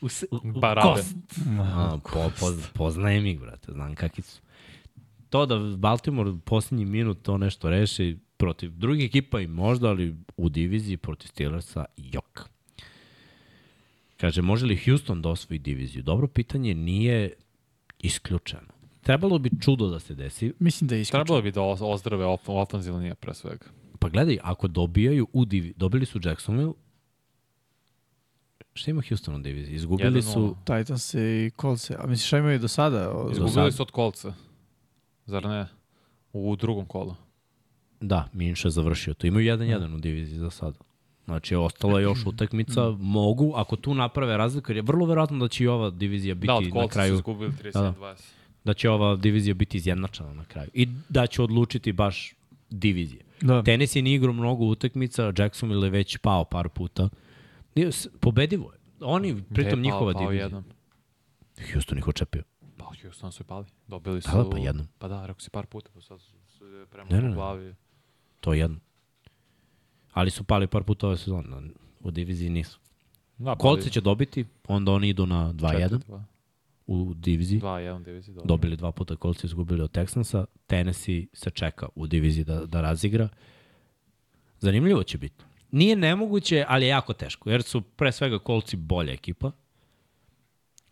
[0.00, 1.16] u, u, u kost.
[1.60, 4.40] A, po, po, poznajem ih, brate, znam kakvi su.
[5.30, 10.16] To da Baltimore u posljednji minut to nešto reši protiv drugih ekipa i možda, ali
[10.36, 12.48] u diviziji protiv Steelersa, jok.
[14.16, 16.02] Kaže, može li Houston da osvoji diviziju?
[16.02, 17.32] Dobro pitanje, nije
[17.98, 18.68] isključeno.
[19.02, 20.52] Trebalo bi čudo da se desi.
[20.58, 21.24] Mislim da je isključeno.
[21.24, 23.66] Trebalo bi da oz- ozdrave op ofenzivno nije pre svega.
[23.98, 26.72] Pa gledaj, ako dobijaju u diviziji, dobili su Jacksonville,
[28.74, 29.74] šta ima Houston u diviziji?
[29.74, 30.32] Izgubili 1:0.
[30.32, 31.90] su, Titans i Colts.
[31.90, 33.00] A misliš šta imaju do sada?
[33.02, 33.76] Izgubili Izgubili sad.
[33.76, 34.34] su od kolca.
[35.26, 35.66] Zar ne?
[36.32, 37.14] U drugom kolu.
[38.00, 39.26] Da, Minša je završio to.
[39.26, 40.78] Imaju 1-1 u diviziji za sada.
[41.24, 42.90] Znači, ostala je još utakmica.
[42.90, 46.46] Mogu, ako tu naprave razliku, jer je vrlo verovatno da će i ova divizija biti
[46.46, 48.14] Da, od na kolca su kraju, izgubili 37-20.
[48.64, 50.70] da će ova divizija biti izjednačena na kraju.
[50.74, 52.34] I da će odlučiti baš
[52.70, 53.22] divizije.
[53.40, 53.62] Da.
[53.62, 57.08] Tenis je igrao mnogo utakmica, Jacksonville je već pao par puta.
[58.20, 58.78] Pobedivo je.
[59.00, 60.44] Oni, pritom Gde je pao- njihova pao divizija.
[60.44, 60.64] jednom.
[61.72, 62.42] Houston ih očepio.
[62.76, 63.64] Pa Houston su i pali.
[63.88, 64.28] Dobili su...
[64.30, 64.86] Da, da, pa jednom.
[64.98, 66.34] Pa da, rekao si par puta, pa sad su,
[66.90, 67.34] prema Ne, ne, ne.
[67.34, 67.74] glavi.
[68.40, 68.78] To je jedno.
[70.12, 71.48] Ali su pali par puta ove sezone.
[72.00, 72.78] U diviziji nisu.
[73.38, 76.20] Da, Kolci će dobiti, onda oni idu na 2-1
[76.86, 77.60] u diviziji.
[77.60, 78.34] 2-1 diviziji.
[78.34, 78.46] Dobro.
[78.46, 80.44] Dobili dva puta Kolci, izgubili od Texansa.
[80.66, 83.28] Tennessee se čeka u diviziji da, da razigra.
[84.58, 85.44] Zanimljivo će biti.
[85.70, 89.50] Nije nemoguće, ali je jako teško, jer su pre svega Kolci bolja ekipa,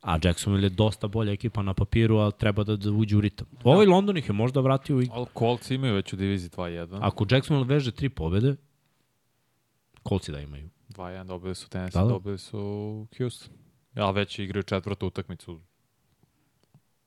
[0.04, 3.46] a Jacksonville je dosta bolja ekipa na papiru, ali treba da, da uđe u ritam.
[3.64, 5.14] Ovaj London ih je možda vratio u igru.
[5.16, 6.98] Ali Kolci imaju već u diviziji 2-1.
[7.02, 8.56] Ako Jacksonville veže tri pobede,
[10.02, 10.70] Kolci da imaju.
[10.88, 12.12] 2-1 dobili su Tennessee, Da, da.
[12.12, 12.58] dobili su
[13.18, 13.54] Houston.
[13.94, 15.60] Ja već igraju četvrtu utakmicu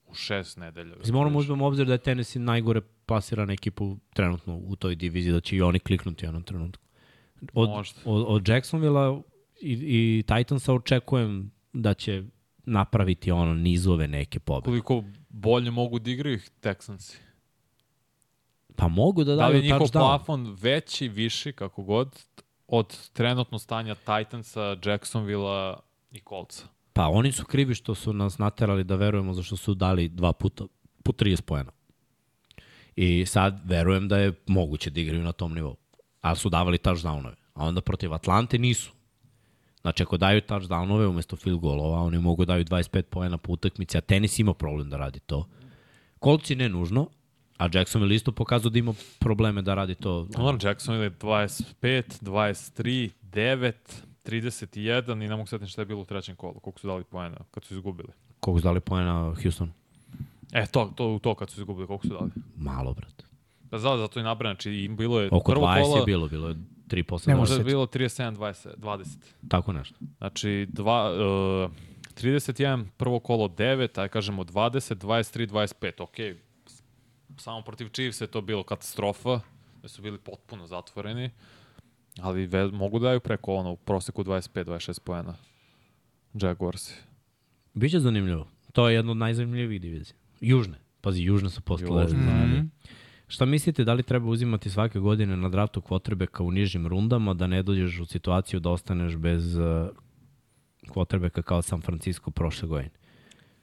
[0.07, 0.95] u šest nedelja.
[0.95, 5.33] Mislim, moramo uzmemo u obzir da je Tennessee najgore plasirana ekipa trenutno u toj diviziji,
[5.33, 6.83] da će i oni kliknuti u jednom trenutku.
[7.53, 8.01] Od, Možda.
[8.05, 9.21] od, od Jacksonville-a
[9.61, 12.23] i, i Titansa očekujem da će
[12.67, 14.65] napraviti ono nizove neke pobede.
[14.65, 17.17] Koliko bolje mogu da igraju ih Texansi.
[18.75, 19.99] Pa mogu da Da li daju je njihov touchdown.
[19.99, 22.23] plafon veći, viši, kako god,
[22.67, 25.79] od trenutno stanja Titansa, Jacksonville-a
[26.11, 26.65] i Coltsa?
[26.93, 30.65] Pa oni su krivi što su nas naterali da verujemo zašto su dali dva puta
[31.03, 31.71] po 30 poena.
[32.95, 35.75] I sad verujem da je moguće da igraju na tom nivou.
[36.21, 37.35] Ali su davali touchdownove.
[37.53, 38.91] A onda protiv Atlante nisu.
[39.81, 43.97] Znači, ako daju touchdownove umesto field golova, oni mogu da daju 25 poena po utakmici,
[43.97, 45.47] a tenis ima problem da radi to.
[46.19, 47.07] Kolci ne nužno,
[47.57, 50.27] a Jacksonville isto pokazao da ima probleme da radi to.
[50.37, 53.71] Lamar Jackson je 25, 23, 9,
[54.25, 57.37] 31 i ne mogu setiti šta je bilo u trećem kolu, koliko su dali poena
[57.51, 58.09] kad su izgubili.
[58.39, 59.71] Koliko su dali poena Houston?
[60.53, 62.31] E, to, to, to kad su izgubili, koliko su dali?
[62.55, 63.25] Malo, brate.
[63.69, 66.55] Pa zato, i nabrana, znači bilo je Oko prvo 20 kola, je bilo, bilo je
[66.87, 67.33] 3 posle.
[67.33, 69.17] Ne možda je može bilo 37, 20, 20.
[69.47, 69.95] Tako nešto.
[70.17, 71.11] Znači, dva,
[71.65, 71.71] uh,
[72.15, 76.37] 31, prvo kolo 9, aj kažemo 20, 23, 25, ok.
[77.37, 79.39] Samo protiv Chiefs je to bilo katastrofa,
[79.81, 81.29] da su bili potpuno zatvoreni,
[82.21, 85.35] ali ve, mogu da daju preko ono, u proseku 25-26 poena.
[86.33, 86.93] Jaguarsi.
[87.73, 88.47] Biće zanimljivo.
[88.73, 90.15] To je jedno od najzanimljivijih divizija.
[90.41, 90.77] Južne.
[91.01, 92.03] Pazi, južne su postale.
[92.03, 92.45] Južne, Južne.
[92.45, 92.67] Mhm.
[93.27, 97.47] Šta mislite, da li treba uzimati svake godine na draftu kvotrbeka u nižim rundama, da
[97.47, 99.57] ne dođeš u situaciju da ostaneš bez
[100.87, 102.89] kvotrbeka kao San Francisco prošle godine?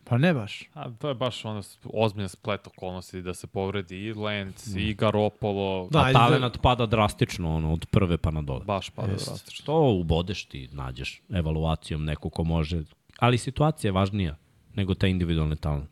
[0.06, 0.68] Pa ne baš.
[0.74, 5.88] A, to je baš ono ozbiljan splet okolnosti da se povredi i Lentz, i Garoppolo,
[5.90, 8.64] Da, Da, A da- talent pada drastično, ono, od prve pa na dole.
[8.64, 9.26] baš pada Jest.
[9.28, 9.66] drastično.
[9.66, 12.82] To ubodeš ti, nađeš evaluacijom neko ko može,
[13.18, 14.36] ali situacija je važnija
[14.74, 15.90] nego taj individualni talent.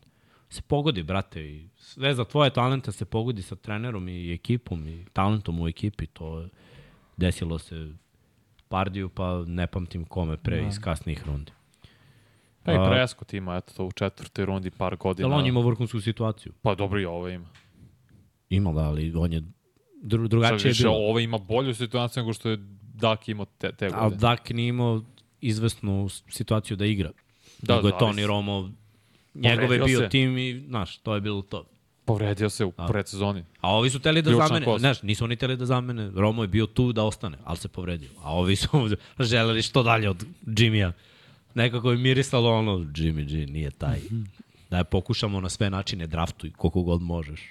[0.53, 5.05] Se pogodi, brate, i sve za tvoje talente se pogodi sa trenerom i ekipom i
[5.13, 6.49] talentom u ekipi, to je,
[7.17, 7.93] desilo se
[8.67, 11.51] Pardiju, pa ne pamtim kome pre iz kasnijih rundi.
[12.63, 15.29] Pa i Prescott ima, eto to u četvrtoj rundi par godina.
[15.29, 16.53] Da on ima vrhunsku situaciju?
[16.61, 17.47] Pa dobro i ovo ima.
[18.49, 19.43] Ima da, ali on je
[20.01, 20.95] dru, drugačije Sad je više, bilo.
[20.95, 22.57] ovo ima bolju situaciju nego što je
[22.93, 24.19] Dak imao te, te Ali godine.
[24.19, 25.01] Dak nije imao
[25.41, 27.11] izvesnu situaciju da igra.
[27.61, 27.97] Da, Da, Nego je.
[27.99, 28.71] Toni Romo,
[29.33, 30.09] njegov je bio se.
[30.09, 31.65] tim i, znaš, to je bilo to.
[32.05, 32.87] Povredio se u A.
[32.87, 33.43] predsezoni.
[33.61, 34.79] A ovi su teli da Ključna zamene, kost.
[34.79, 36.11] znaš, nisu oni teli da zamene.
[36.15, 38.09] Romo je bio tu da ostane, ali se povredio.
[38.21, 38.67] A ovi su
[39.19, 40.25] želeli što dalje od
[40.57, 40.91] Jimmya.
[41.53, 43.99] Nekako je mirisalo ono, Jimmy G nije taj.
[44.69, 47.41] Da je pokušamo na sve načine draftuj koliko god možeš.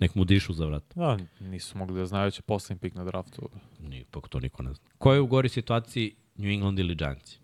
[0.00, 0.84] Nek mu dišu za vrat.
[0.94, 3.48] Da, nisu mogli da znaju da će poslednji pik na draftu.
[3.80, 4.84] Ni, pa to niko ne zna.
[4.98, 7.38] Ko je u gori situaciji New England ili Giants?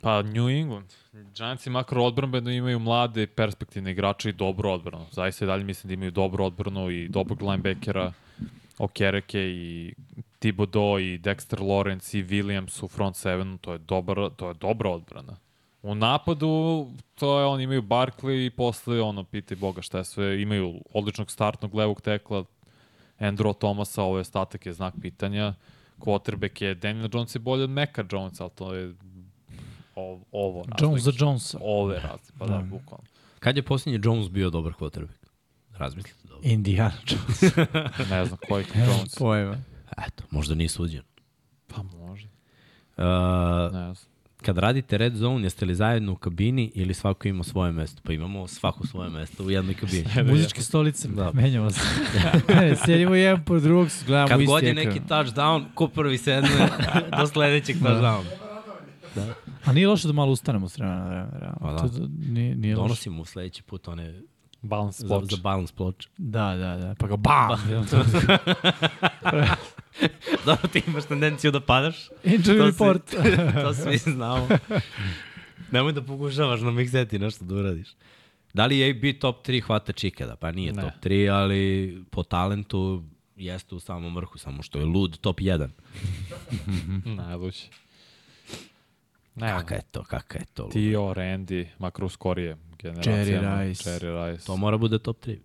[0.00, 0.92] Pa New England.
[1.34, 5.06] Giantsi makro odbranbeno imaju mlade perspektivne igrače i dobru odbranu.
[5.10, 8.12] Zaista i dalje mislim da imaju dobru odbranu i dobrog linebackera,
[8.78, 9.94] Okereke i
[10.38, 13.58] Thibodeau i Dexter Lawrence i Williams u front sevenu.
[13.58, 15.36] To je, dobar, to je dobra odbrana.
[15.82, 20.42] U napadu, to je, oni imaju Barkley i posle, ono, pitaj Boga šta je sve,
[20.42, 22.44] imaju odličnog startnog levog tekla,
[23.20, 25.54] Andrew Thomasa, ovo je statak je znak pitanja.
[25.98, 28.94] Quarterback je, Daniel Jones je bolji od Meka Jonesa, ali to je
[29.96, 31.24] ovo, ovo Jones za razlike.
[31.24, 31.58] Jonesa.
[31.62, 33.04] Ove razlike, pa da, bukvalno.
[33.38, 35.26] Kad je posljednji Jones bio dobar quarterback?
[35.76, 36.40] Razmislite dobro.
[36.48, 37.56] Indiana Jones.
[38.10, 39.14] Ne znam koji je Jones.
[39.18, 39.56] Pojma.
[40.06, 41.02] Eto, možda nije suđen.
[41.66, 42.28] Pa može,
[42.98, 43.02] Uh,
[43.72, 43.94] ne znam.
[44.42, 48.00] kad radite Red Zone, jeste li zajedno u kabini ili svako ima svoje mesto?
[48.04, 50.04] Pa imamo svako svoje mesto u jednoj kabini.
[50.30, 51.30] Muzičke stolice, Da.
[51.34, 51.80] menjamo se.
[52.54, 56.68] ne, sjedimo jedan po drugog, gledamo Kad isti god je neki touchdown, ko prvi sedne
[57.18, 58.24] do sledećeg touchdowna.
[59.66, 61.30] A nije loše da malo ustanemo s vremena na vreme.
[61.32, 61.58] realno.
[61.60, 61.78] Pa da.
[61.78, 62.82] To, nije, nije loše.
[62.82, 64.20] Donosimo u sledeći put one
[64.62, 65.30] Balance za, ploč.
[65.30, 66.08] za balance ploče.
[66.16, 66.94] Da, da, da.
[66.98, 67.48] Pa ga bam!
[70.46, 72.08] Dobro, ti imaš tendenciju da padaš.
[72.24, 73.14] Injury To report.
[73.62, 74.48] to svi znamo.
[75.70, 77.88] Nemoj da pokušavaš na mikseti nešto da uradiš.
[78.54, 80.36] Da li je AB top 3 hvata čikada?
[80.36, 80.82] Pa nije Ne.
[80.82, 83.04] top 3, ali po talentu
[83.36, 85.68] jeste u samom vrhu, samo što je lud top 1.
[87.16, 87.68] Najlući.
[89.36, 90.68] Ne, Kaka je to, kaka je to.
[90.72, 93.48] Tio, Randy, makro u skorije generacijama.
[93.48, 93.90] Jerry Rice.
[93.90, 94.46] Jerry Rice.
[94.46, 95.38] To mora bude top 3.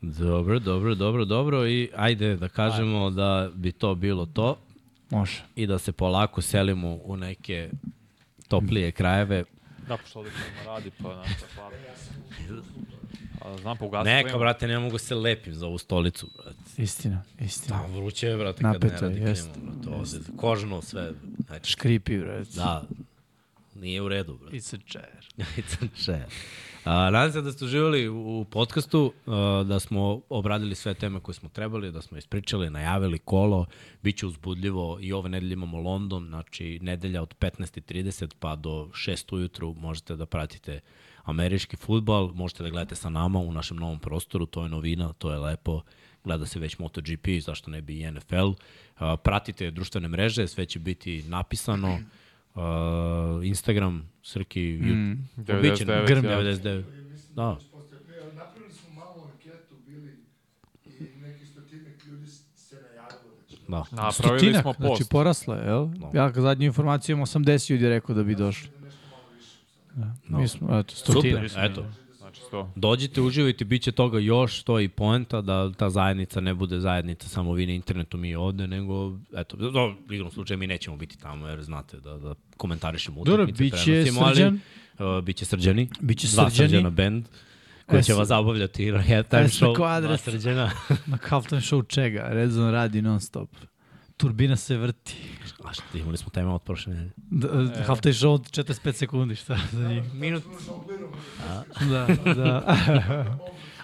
[0.00, 4.58] Dobro, dobro, dobro, dobro i ajde da kažemo da bi to bilo to
[5.10, 5.42] Može.
[5.56, 7.70] i da se polako selimo u neke
[8.48, 9.44] toplije krajeve.
[9.88, 10.32] Da, pošto ovdje
[10.66, 11.72] radi, pa šta hvala.
[13.60, 16.82] Znam, pa ugasio Neka, brate, ne mogu se lepim za ovu stolicu, brate.
[16.82, 17.76] Istina, istina.
[17.76, 19.50] Da, vruće je, brate, kad Napeto ne je, radi klima, jest.
[19.56, 20.18] brate.
[20.18, 21.12] Ovde, kožno sve,
[21.46, 22.50] znači, Škripi, brate.
[22.54, 22.84] da,
[23.74, 24.56] nije u redu, brate.
[24.56, 25.24] It's a chair.
[25.58, 26.24] It's a chair.
[26.84, 31.34] A, nadam se da ste uživali u podcastu, a, da smo obradili sve teme koje
[31.34, 33.66] smo trebali, da smo ispričali, najavili kolo,
[34.02, 39.34] bit će uzbudljivo i ove nedelje imamo London, znači nedelja od 15.30 pa do 6
[39.34, 40.80] ujutru možete da pratite
[41.28, 45.32] američki futbal, možete da gledate sa nama u našem novom prostoru, to je novina, to
[45.32, 45.82] je lepo,
[46.24, 48.50] gleda se već MotoGP, zašto ne bi i NFL.
[49.22, 51.98] Pratite društvene mreže, sve će biti napisano,
[52.54, 52.64] Uh,
[53.46, 56.38] Instagram, Srki, mm, 99, Grm ja.
[56.40, 56.84] 99.
[57.34, 57.58] Da,
[58.34, 60.12] Napravili smo malu anketu, bili
[60.86, 63.56] i neki stotinak ljudi se najavilo da će.
[63.68, 63.76] da.
[63.90, 65.10] Napravili Stotinak, smo znači post.
[65.10, 65.88] porasla je, jel?
[66.14, 68.68] Ja kad zadnju informaciju imam 80 ljudi rekao da bi došli.
[69.98, 70.38] Da.
[70.38, 71.50] Mi smo, eto, stotinak.
[71.50, 71.84] Super, eto.
[72.18, 72.72] Znači, sto.
[72.76, 76.80] Dođite, uživajte, bit će toga još, to je i poenta, da ta zajednica ne bude
[76.80, 80.96] zajednica samo vi na internetu, mi ovde, nego, eto, do, u igrom slučaju mi nećemo
[80.96, 84.60] biti tamo, jer znate da, da komentarišemo Dobro, utakmice, bit će prenosimo, ali, Srđan.
[84.98, 86.68] Uh, biće Srđani, Biće dva Srđani.
[86.68, 87.24] Srđana band,
[87.86, 90.70] koji E, će vas zabavljati na halftime show, dva Srđana.
[91.06, 92.28] Na halftime show čega?
[92.30, 93.48] Redzone radi non stop.
[94.18, 95.16] Turbina se vrti.
[95.64, 97.12] A šta, imali smo tema od prošle nedelje.
[97.16, 97.48] Da,
[97.80, 97.82] e.
[97.82, 100.14] Halftime show od 45 sekundi, šta za njih?
[100.14, 100.44] Minut,
[101.90, 103.38] Da, da.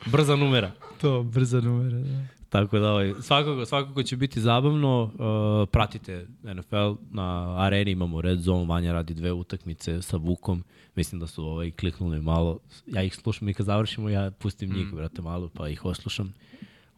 [0.12, 0.70] brza numera.
[1.00, 2.26] to, brza numera, da.
[2.48, 5.02] Tako da, ovaj, svakako, svakako će biti zabavno.
[5.02, 10.64] Uh, pratite NFL na areni, imamo Red Zone, Vanja radi dve utakmice sa Vukom.
[10.94, 12.58] Mislim da su ovaj, kliknuli malo.
[12.86, 14.96] Ja ih slušam i kad završimo, ja pustim njih, mm.
[14.96, 16.34] brate, malo, pa ih oslušam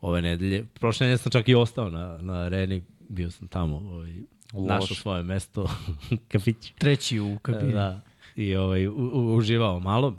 [0.00, 0.64] ove nedelje.
[0.74, 4.14] Prošle nedelje sam čak i ostao na, na areni, bio sam tamo, ovaj,
[4.52, 5.70] našao svoje mesto,
[6.32, 6.72] kafić.
[6.78, 7.72] Treći u kabini.
[7.72, 8.00] Da,
[8.36, 10.16] i ovaj, u, u, uživao malo.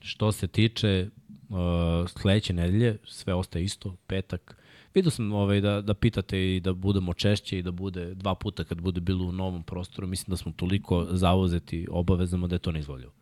[0.00, 1.08] Što se tiče
[1.48, 1.56] uh,
[2.08, 4.56] sledeće nedelje, sve ostaje isto, petak.
[4.94, 8.64] Vidio sam ovaj, da, da pitate i da budemo češće i da bude dva puta
[8.64, 10.06] kad bude bilo u novom prostoru.
[10.06, 13.12] Mislim da smo toliko zauzeti obavezama da je to neizvoljavo.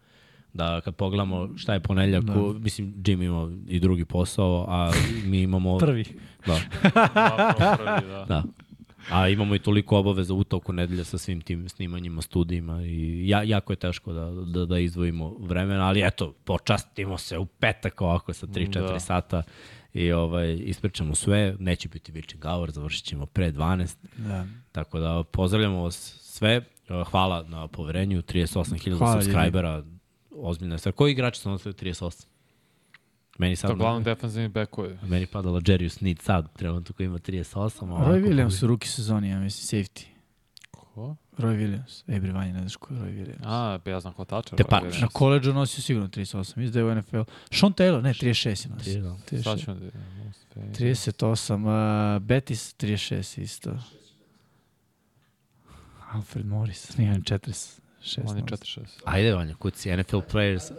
[0.55, 2.35] Da kad pogledamo šta je ponedljak, da.
[2.59, 4.93] mislim Jim ima i drugi posao, a
[5.25, 5.79] mi imamo...
[5.87, 6.05] Prvi.
[6.47, 6.61] Da.
[7.15, 8.25] Da, prvi, da.
[8.29, 8.43] da.
[9.11, 13.43] A imamo i toliko obaveza u toku nedelja sa svim tim snimanjima, studijima i ja,
[13.43, 18.33] jako je teško da, da, da izdvojimo vremena, ali eto, počastimo se u petak ovako
[18.33, 19.01] sa 3-4 da.
[19.01, 19.43] sata
[19.95, 23.97] i ovaj, ispričamo sve, neće biti witching hour, završit ćemo pre 12.
[24.17, 24.47] Da.
[24.73, 26.63] Tako da pozdravljamo vas sve,
[27.11, 29.83] hvala na poverenju, 38.000 subscribera,
[30.37, 30.93] ozbiljna stvar.
[30.93, 32.27] Koji igrači su nosili 38?
[33.39, 33.71] Meni sad...
[33.71, 34.99] To glavno defensivni bekuje.
[35.03, 37.81] Meni padala Jerry Sneed sad, trenutno koji ima 38.
[37.81, 40.05] Roy Williams u ruki sezoni, ja mislim, safety.
[40.71, 41.17] Ko?
[41.39, 42.03] Roy Williams.
[42.09, 43.43] Ej, bre, Vanja, ne znaš ko je Roy Williams.
[43.43, 44.57] A, pa ja znam ko tača.
[44.57, 47.21] Te pa, Na koleđu nosio sigurno 38, izdaje u NFL.
[47.51, 49.17] Sean Taylor, ne, 36 je nosio.
[49.31, 49.43] 36.
[49.43, 49.91] Sad ćemo da...
[50.57, 53.79] 38, uh, Betis 36 isto.
[56.13, 57.21] Alfred Morris, nije
[58.05, 58.31] 46.
[58.31, 58.81] On je 46.
[59.05, 60.73] Ajde, Vanja, kuci NFL players.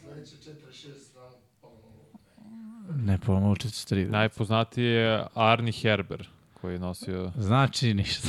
[0.00, 1.74] Sledeće 46 znamo
[2.96, 4.10] Ne, pomalo 43.
[4.10, 6.28] Najpoznatiji je Arni Herber
[6.60, 7.32] koji je nosio...
[7.36, 8.28] Znači ništa.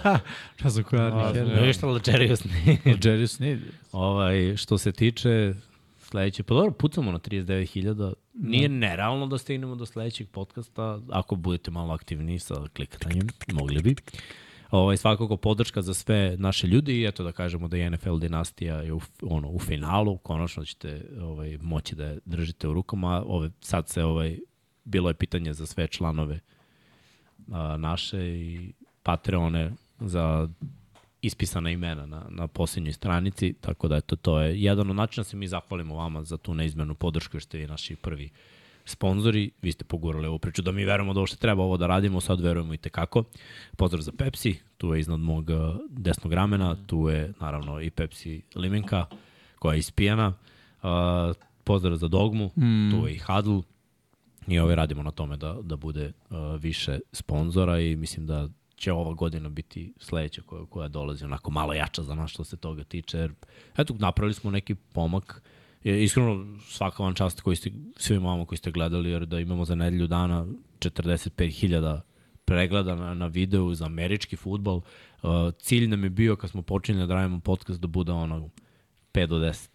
[0.56, 1.66] Šta su koja Arni Herber?
[1.66, 2.78] Ništa, Legerius Need.
[2.86, 3.60] Legerius Need.
[3.92, 5.54] Ovaj, što se tiče
[5.98, 8.12] sledeće, pa dobro, pucamo na 39.000.
[8.34, 13.94] Nije nerealno da stignemo do sledećeg podcasta, ako budete malo aktivni sa klikanjem, mogli bi.
[14.70, 18.76] Ovaj, svakako podrška za sve naše ljudi i eto da kažemo da je NFL dinastija
[18.76, 23.22] je u, ono, u finalu, konačno ćete ovaj, moći da je držite u rukama.
[23.26, 24.38] Ove, sad se ovaj,
[24.84, 26.40] bilo je pitanje za sve članove
[27.52, 28.72] a, naše i
[29.02, 30.48] Patreone za
[31.22, 35.28] ispisana imena na, na posljednjoj stranici, tako da eto, to je jedan od načina da
[35.28, 38.57] se mi zahvalimo vama za tu neizmenu podršku, ste vi naši prvi uh,
[38.88, 41.86] sponzori, vi ste pogurali ovu priču da mi verujemo da ovo što treba ovo da
[41.86, 43.24] radimo, sad verujemo i tekako.
[43.76, 45.56] Pozdrav za Pepsi, tu je iznad mog uh,
[45.90, 49.06] desnog ramena, tu je naravno i Pepsi limenka
[49.58, 50.28] koja je ispijana.
[50.82, 50.88] Uh,
[51.64, 52.90] pozdrav za Dogmu, mm.
[52.90, 53.58] tu je i Hadl.
[54.46, 58.92] I ovaj radimo na tome da, da bude uh, više sponzora i mislim da će
[58.92, 62.84] ova godina biti sledeća koja, koja dolazi onako malo jača za nas što se toga
[62.84, 63.18] tiče.
[63.18, 63.32] Jer,
[63.76, 68.58] eto, napravili smo neki pomak uh, iskreno svaka vam čast koji ste, svim vama koji
[68.58, 70.46] ste gledali, jer da imamo za nedelju dana
[70.78, 72.00] 45.000
[72.44, 74.76] pregleda na, na videu za američki futbol.
[75.22, 78.48] Uh, cilj nam je bio kad smo počinjeli da radimo podcast da bude ono
[79.12, 79.68] 5 do 10.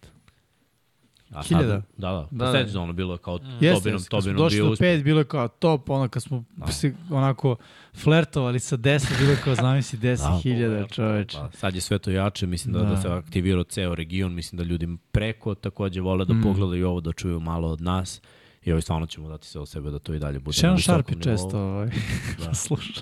[1.30, 1.82] A Hiljada?
[1.96, 2.52] Da, da.
[2.52, 2.64] da.
[2.64, 2.80] Da.
[2.80, 3.38] ono bilo kao mm.
[3.38, 4.60] Tobinom, yes, Tobinom bio uspeh.
[4.60, 6.72] Došli do pet, bilo je kao top, ono kad smo da.
[6.72, 7.56] se onako
[7.94, 11.38] flertovali sa 10, bilo je kao znam si 10.000 da, čoveče.
[11.38, 14.56] Pa, sad je sve to jače, mislim da, da, da se aktivirao ceo region, mislim
[14.56, 16.42] da ljudi preko takođe vole da mm.
[16.42, 18.20] pogledaju ovo, da čuju malo od nas.
[18.64, 20.56] I ovaj stvarno ćemo dati sve o sebe da to i dalje bude.
[20.56, 21.90] Shannon Sharp je često ovaj,
[22.44, 22.54] da.
[22.64, 23.00] sluša.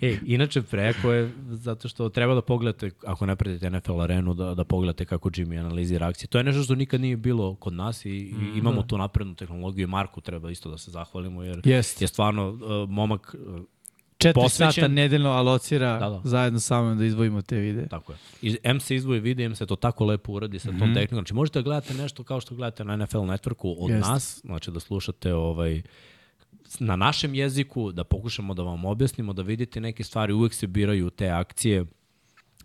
[0.00, 4.54] E, inače preko je zato što treba da pogledate, ako ne pratite NFL arenu, da,
[4.54, 6.28] da pogledate kako Jimmy analizira akcije.
[6.28, 8.86] To je nešto što nikad nije bilo kod nas i, mm, i imamo da.
[8.86, 9.88] tu naprednu tehnologiju.
[9.88, 12.02] Marku treba isto da se zahvalimo jer Jest.
[12.02, 13.60] je stvarno uh, momak uh,
[14.20, 14.72] Četiri posvećen.
[14.72, 16.20] sata nedeljno alocira da, da.
[16.24, 17.88] zajedno sa mnom da izvojimo te videe.
[17.88, 18.18] Tako je.
[18.42, 20.94] I M se izvoji videe, M se to tako lepo uradi sa tom mm -hmm.
[20.94, 21.16] tehnikom.
[21.16, 24.08] Znači možete da gledate nešto kao što gledate na NFL Networku od Jest.
[24.08, 25.82] nas, znači da slušate ovaj,
[26.78, 31.10] na našem jeziku, da pokušamo da vam objasnimo, da vidite neke stvari, uvek se biraju
[31.10, 31.84] te akcije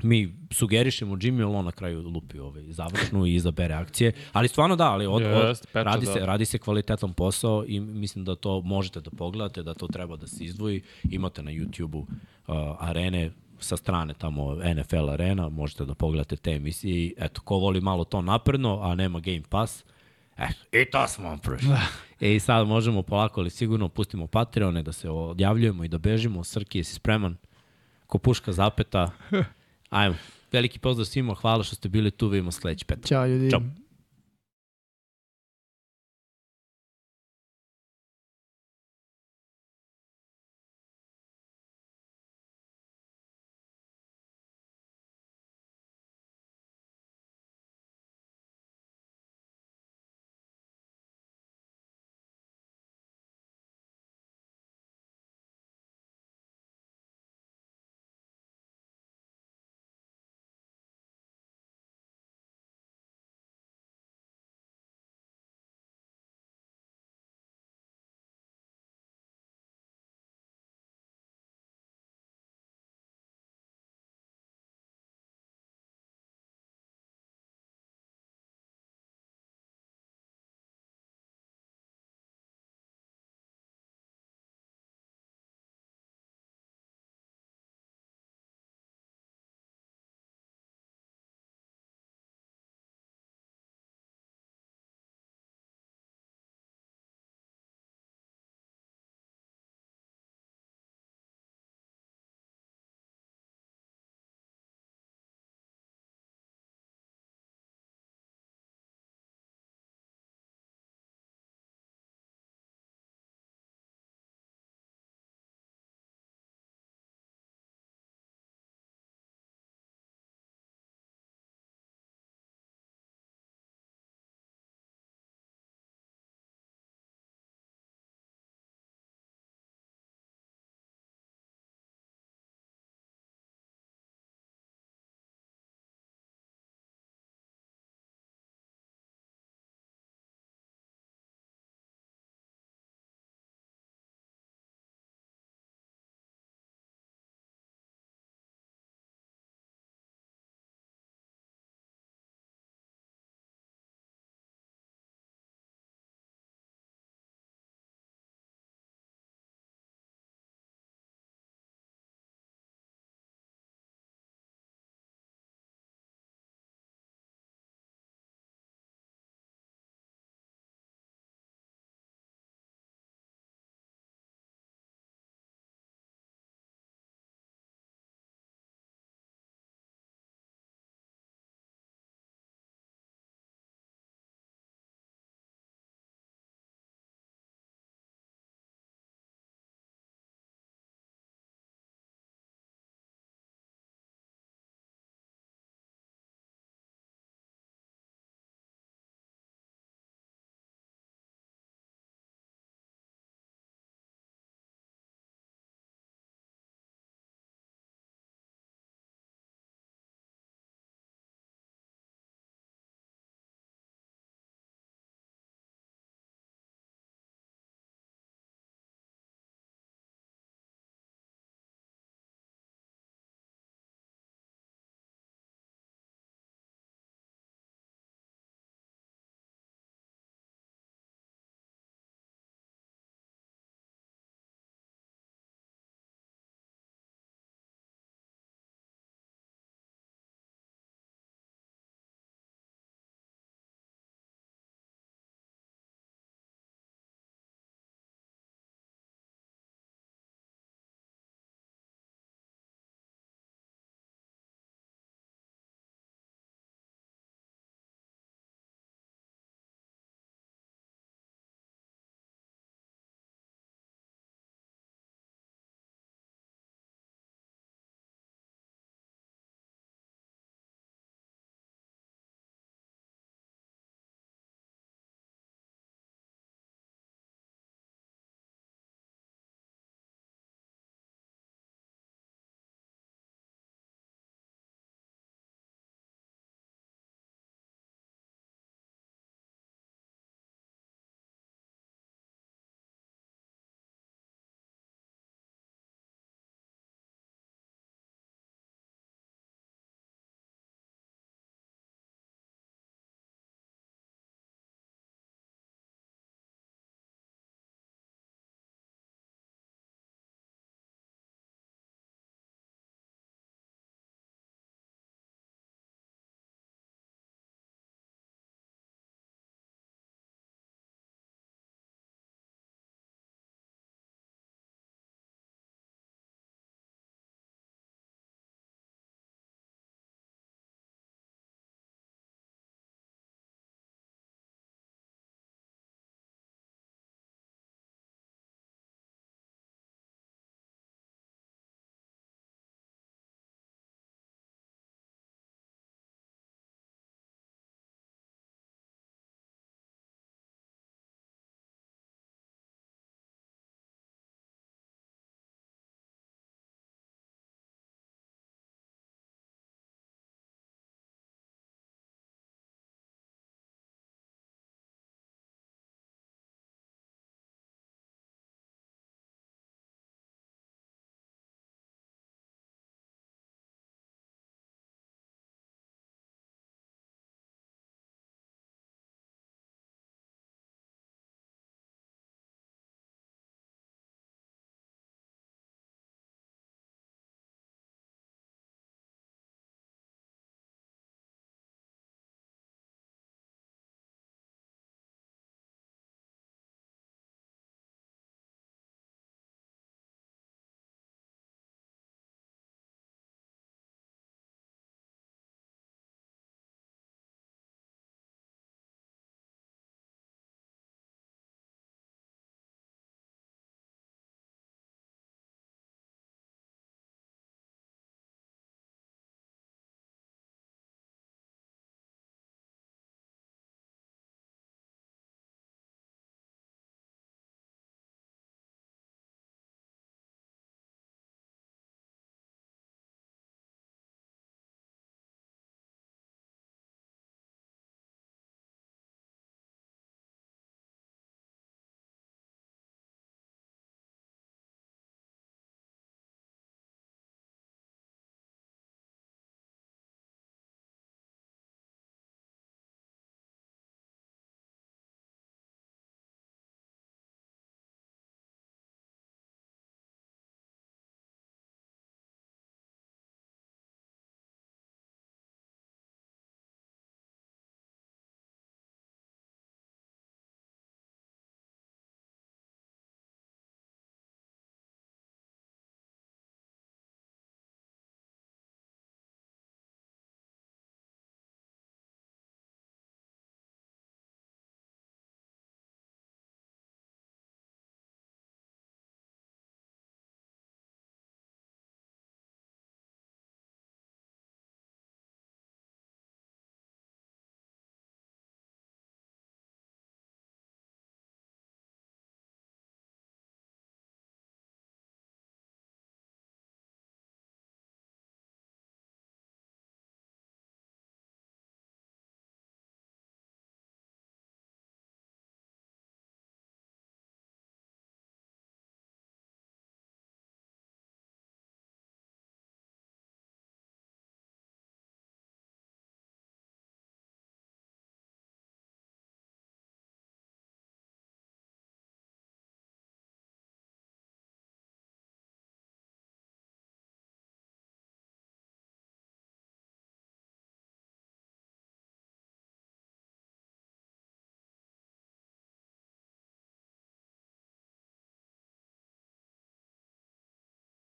[0.03, 4.11] mi sugerišemo Jimmy, ali on na kraju lupi ovaj, završnu i izabere akcije.
[4.33, 6.25] Ali stvarno da, ali od, od, radi, se, da.
[6.25, 10.27] radi se kvalitetan posao i mislim da to možete da pogledate, da to treba da
[10.27, 10.81] se izdvoji.
[11.03, 12.07] Imate na YouTube-u uh,
[12.79, 17.81] arene sa strane tamo NFL arena, možete da pogledate te emisije i eto, ko voli
[17.81, 19.83] malo to napredno, a nema Game Pass,
[20.37, 21.67] E, i to smo vam prošli.
[21.67, 21.81] Da.
[22.19, 26.43] E, i sad možemo polako, ali sigurno pustimo Patreone da se odjavljujemo i da bežimo.
[26.43, 27.37] Srki, jesi spreman?
[28.07, 29.11] Ko puška zapeta.
[29.89, 30.15] Ajmo.
[30.51, 33.05] Veliki pozdrav svima, hvala što ste bili tu, vidimo sledeći petak.
[33.05, 33.51] Ćao ljudi.
[33.51, 33.61] Ćao.